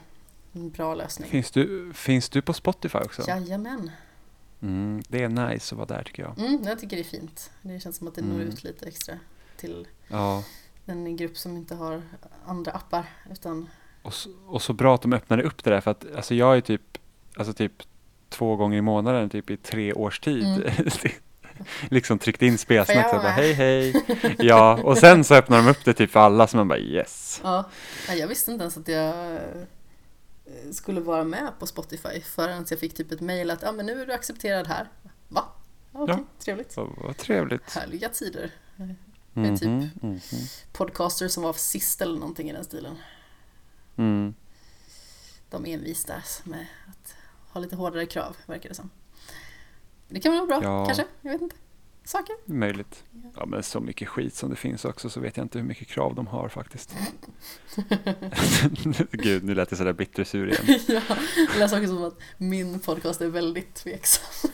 [0.53, 1.29] En bra lösning.
[1.29, 3.23] Finns du, finns du på Spotify också?
[3.27, 3.91] Jajamän.
[4.61, 6.39] Mm, det är nice att vara där tycker jag.
[6.39, 7.51] Mm, jag tycker det är fint.
[7.61, 8.47] Det känns som att det når Mm.
[8.47, 9.15] ut lite extra
[9.57, 10.43] till Ja,
[10.85, 12.01] en grupp som inte har
[12.45, 13.05] andra appar.
[13.31, 13.69] Utan,
[14.01, 16.57] och så, och så bra att de öppnade upp det där för att alltså jag
[16.57, 16.97] är typ,
[17.37, 17.73] alltså typ
[18.29, 20.43] två gånger i månaden typ i tre års tid.
[20.43, 20.89] Mm.
[21.89, 23.93] liksom tryckt in spelsnack så bara hej hej.
[24.39, 27.41] Ja, och sen så öppnar de upp det typ för alla så man bara yes.
[27.43, 27.69] ja,
[28.17, 29.39] jag visste inte ens att jag
[30.71, 34.01] skulle vara med på Spotify förrän jag fick typ ett mail att ah, men nu
[34.01, 34.89] är du accepterad här.
[35.27, 35.45] Va?
[35.93, 36.23] Ja, Okej, Ja.
[36.39, 36.77] trevligt.
[36.77, 37.71] Vad trevligt.
[37.71, 38.51] Härliga tider.
[39.33, 40.01] Mhm, typ.
[40.03, 40.19] mhm.
[40.73, 42.95] Podcaster som var sist eller någonting i den stilen.
[43.95, 44.33] Mm.
[45.49, 47.15] De envisas med att
[47.53, 48.89] ha lite hårdare krav, verkar det som.
[50.07, 50.85] Det kan väl vara bra, Ja.
[50.85, 51.05] kanske?
[51.21, 51.55] Jag vet inte.
[52.05, 52.35] Saker.
[52.45, 53.03] Möjligt.
[53.35, 55.87] Ja men så mycket skit som det finns också så vet jag inte hur mycket
[55.87, 56.95] krav de har faktiskt.
[59.11, 60.79] Gud, nu lät jag sådär bittersur igen.
[60.87, 61.15] ja,
[61.53, 64.51] det lät saker som att min podcast är väldigt tveksam.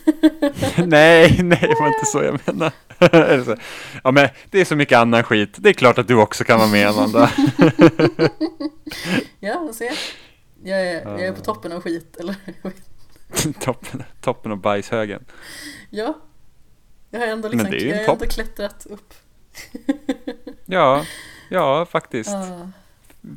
[0.88, 3.56] nej, nej, det var inte så jag så.
[4.04, 5.56] Ja men det är så mycket annan skit.
[5.56, 7.30] Det är klart att du också kan vara med Amanda.
[9.40, 9.90] Ja, se.
[10.62, 12.36] Jag är, jag är på toppen av skit, eller?
[13.60, 15.24] toppen, toppen av bajshögen.
[15.90, 16.20] ja.
[17.10, 19.14] Jag har ändå, liksom, jag har ändå klättrat upp.
[20.66, 21.04] Ja,
[21.48, 22.30] ja faktiskt.
[22.30, 22.70] Ah,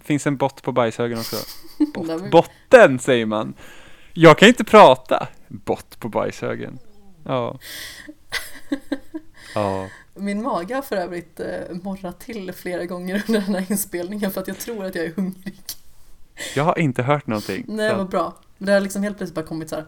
[0.03, 1.35] Finns en bott på bajshögen också.
[1.93, 2.31] Bott.
[2.31, 3.53] Botten säger man.
[4.13, 5.27] Jag kan inte prata.
[5.47, 6.79] Bott på bajshögen.
[7.23, 7.59] Ja.
[9.55, 9.87] Ja.
[10.13, 11.47] Min mage har för övrigt eh,
[11.83, 15.11] morrat till flera gånger under den här inspelningen för att jag tror att jag är
[15.15, 15.61] hungrig.
[16.55, 17.65] Jag har inte hört någonting.
[17.67, 18.35] Nej, så vad bra.
[18.57, 19.85] Det har liksom helt plötsligt bara kommit så här.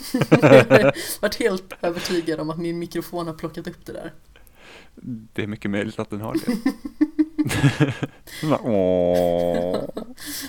[1.20, 4.12] varit helt övertygad om att min mikrofon har plockat upp det där.
[5.32, 6.46] Det är mycket möjligt att den har det.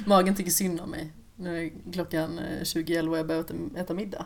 [0.05, 1.11] Magen tycker synd om mig.
[1.35, 4.25] Nu är klockan eh, 20.11 och jag behöver äta middag.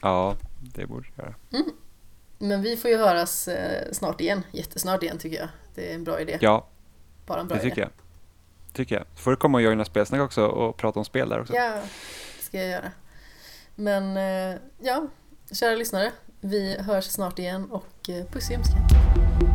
[0.00, 0.36] Ja,
[0.74, 1.34] det borde jag göra.
[1.52, 1.70] Mm.
[2.38, 5.48] Men vi får ju höras eh, snart igen, jättesnart igen tycker jag.
[5.74, 6.38] Det är en bra idé.
[6.40, 6.68] Ja,
[7.26, 7.80] Bara en bra det tycker idé.
[7.80, 7.90] jag.
[8.74, 9.04] Tycker jag.
[9.14, 11.54] får du komma och göra dina spelsnack också och prata om spel där också.
[11.54, 11.72] Ja,
[12.38, 12.92] det ska jag göra.
[13.74, 15.06] Men eh, ja,
[15.52, 19.53] kära lyssnare, vi hörs snart igen och eh, puss i ömskan.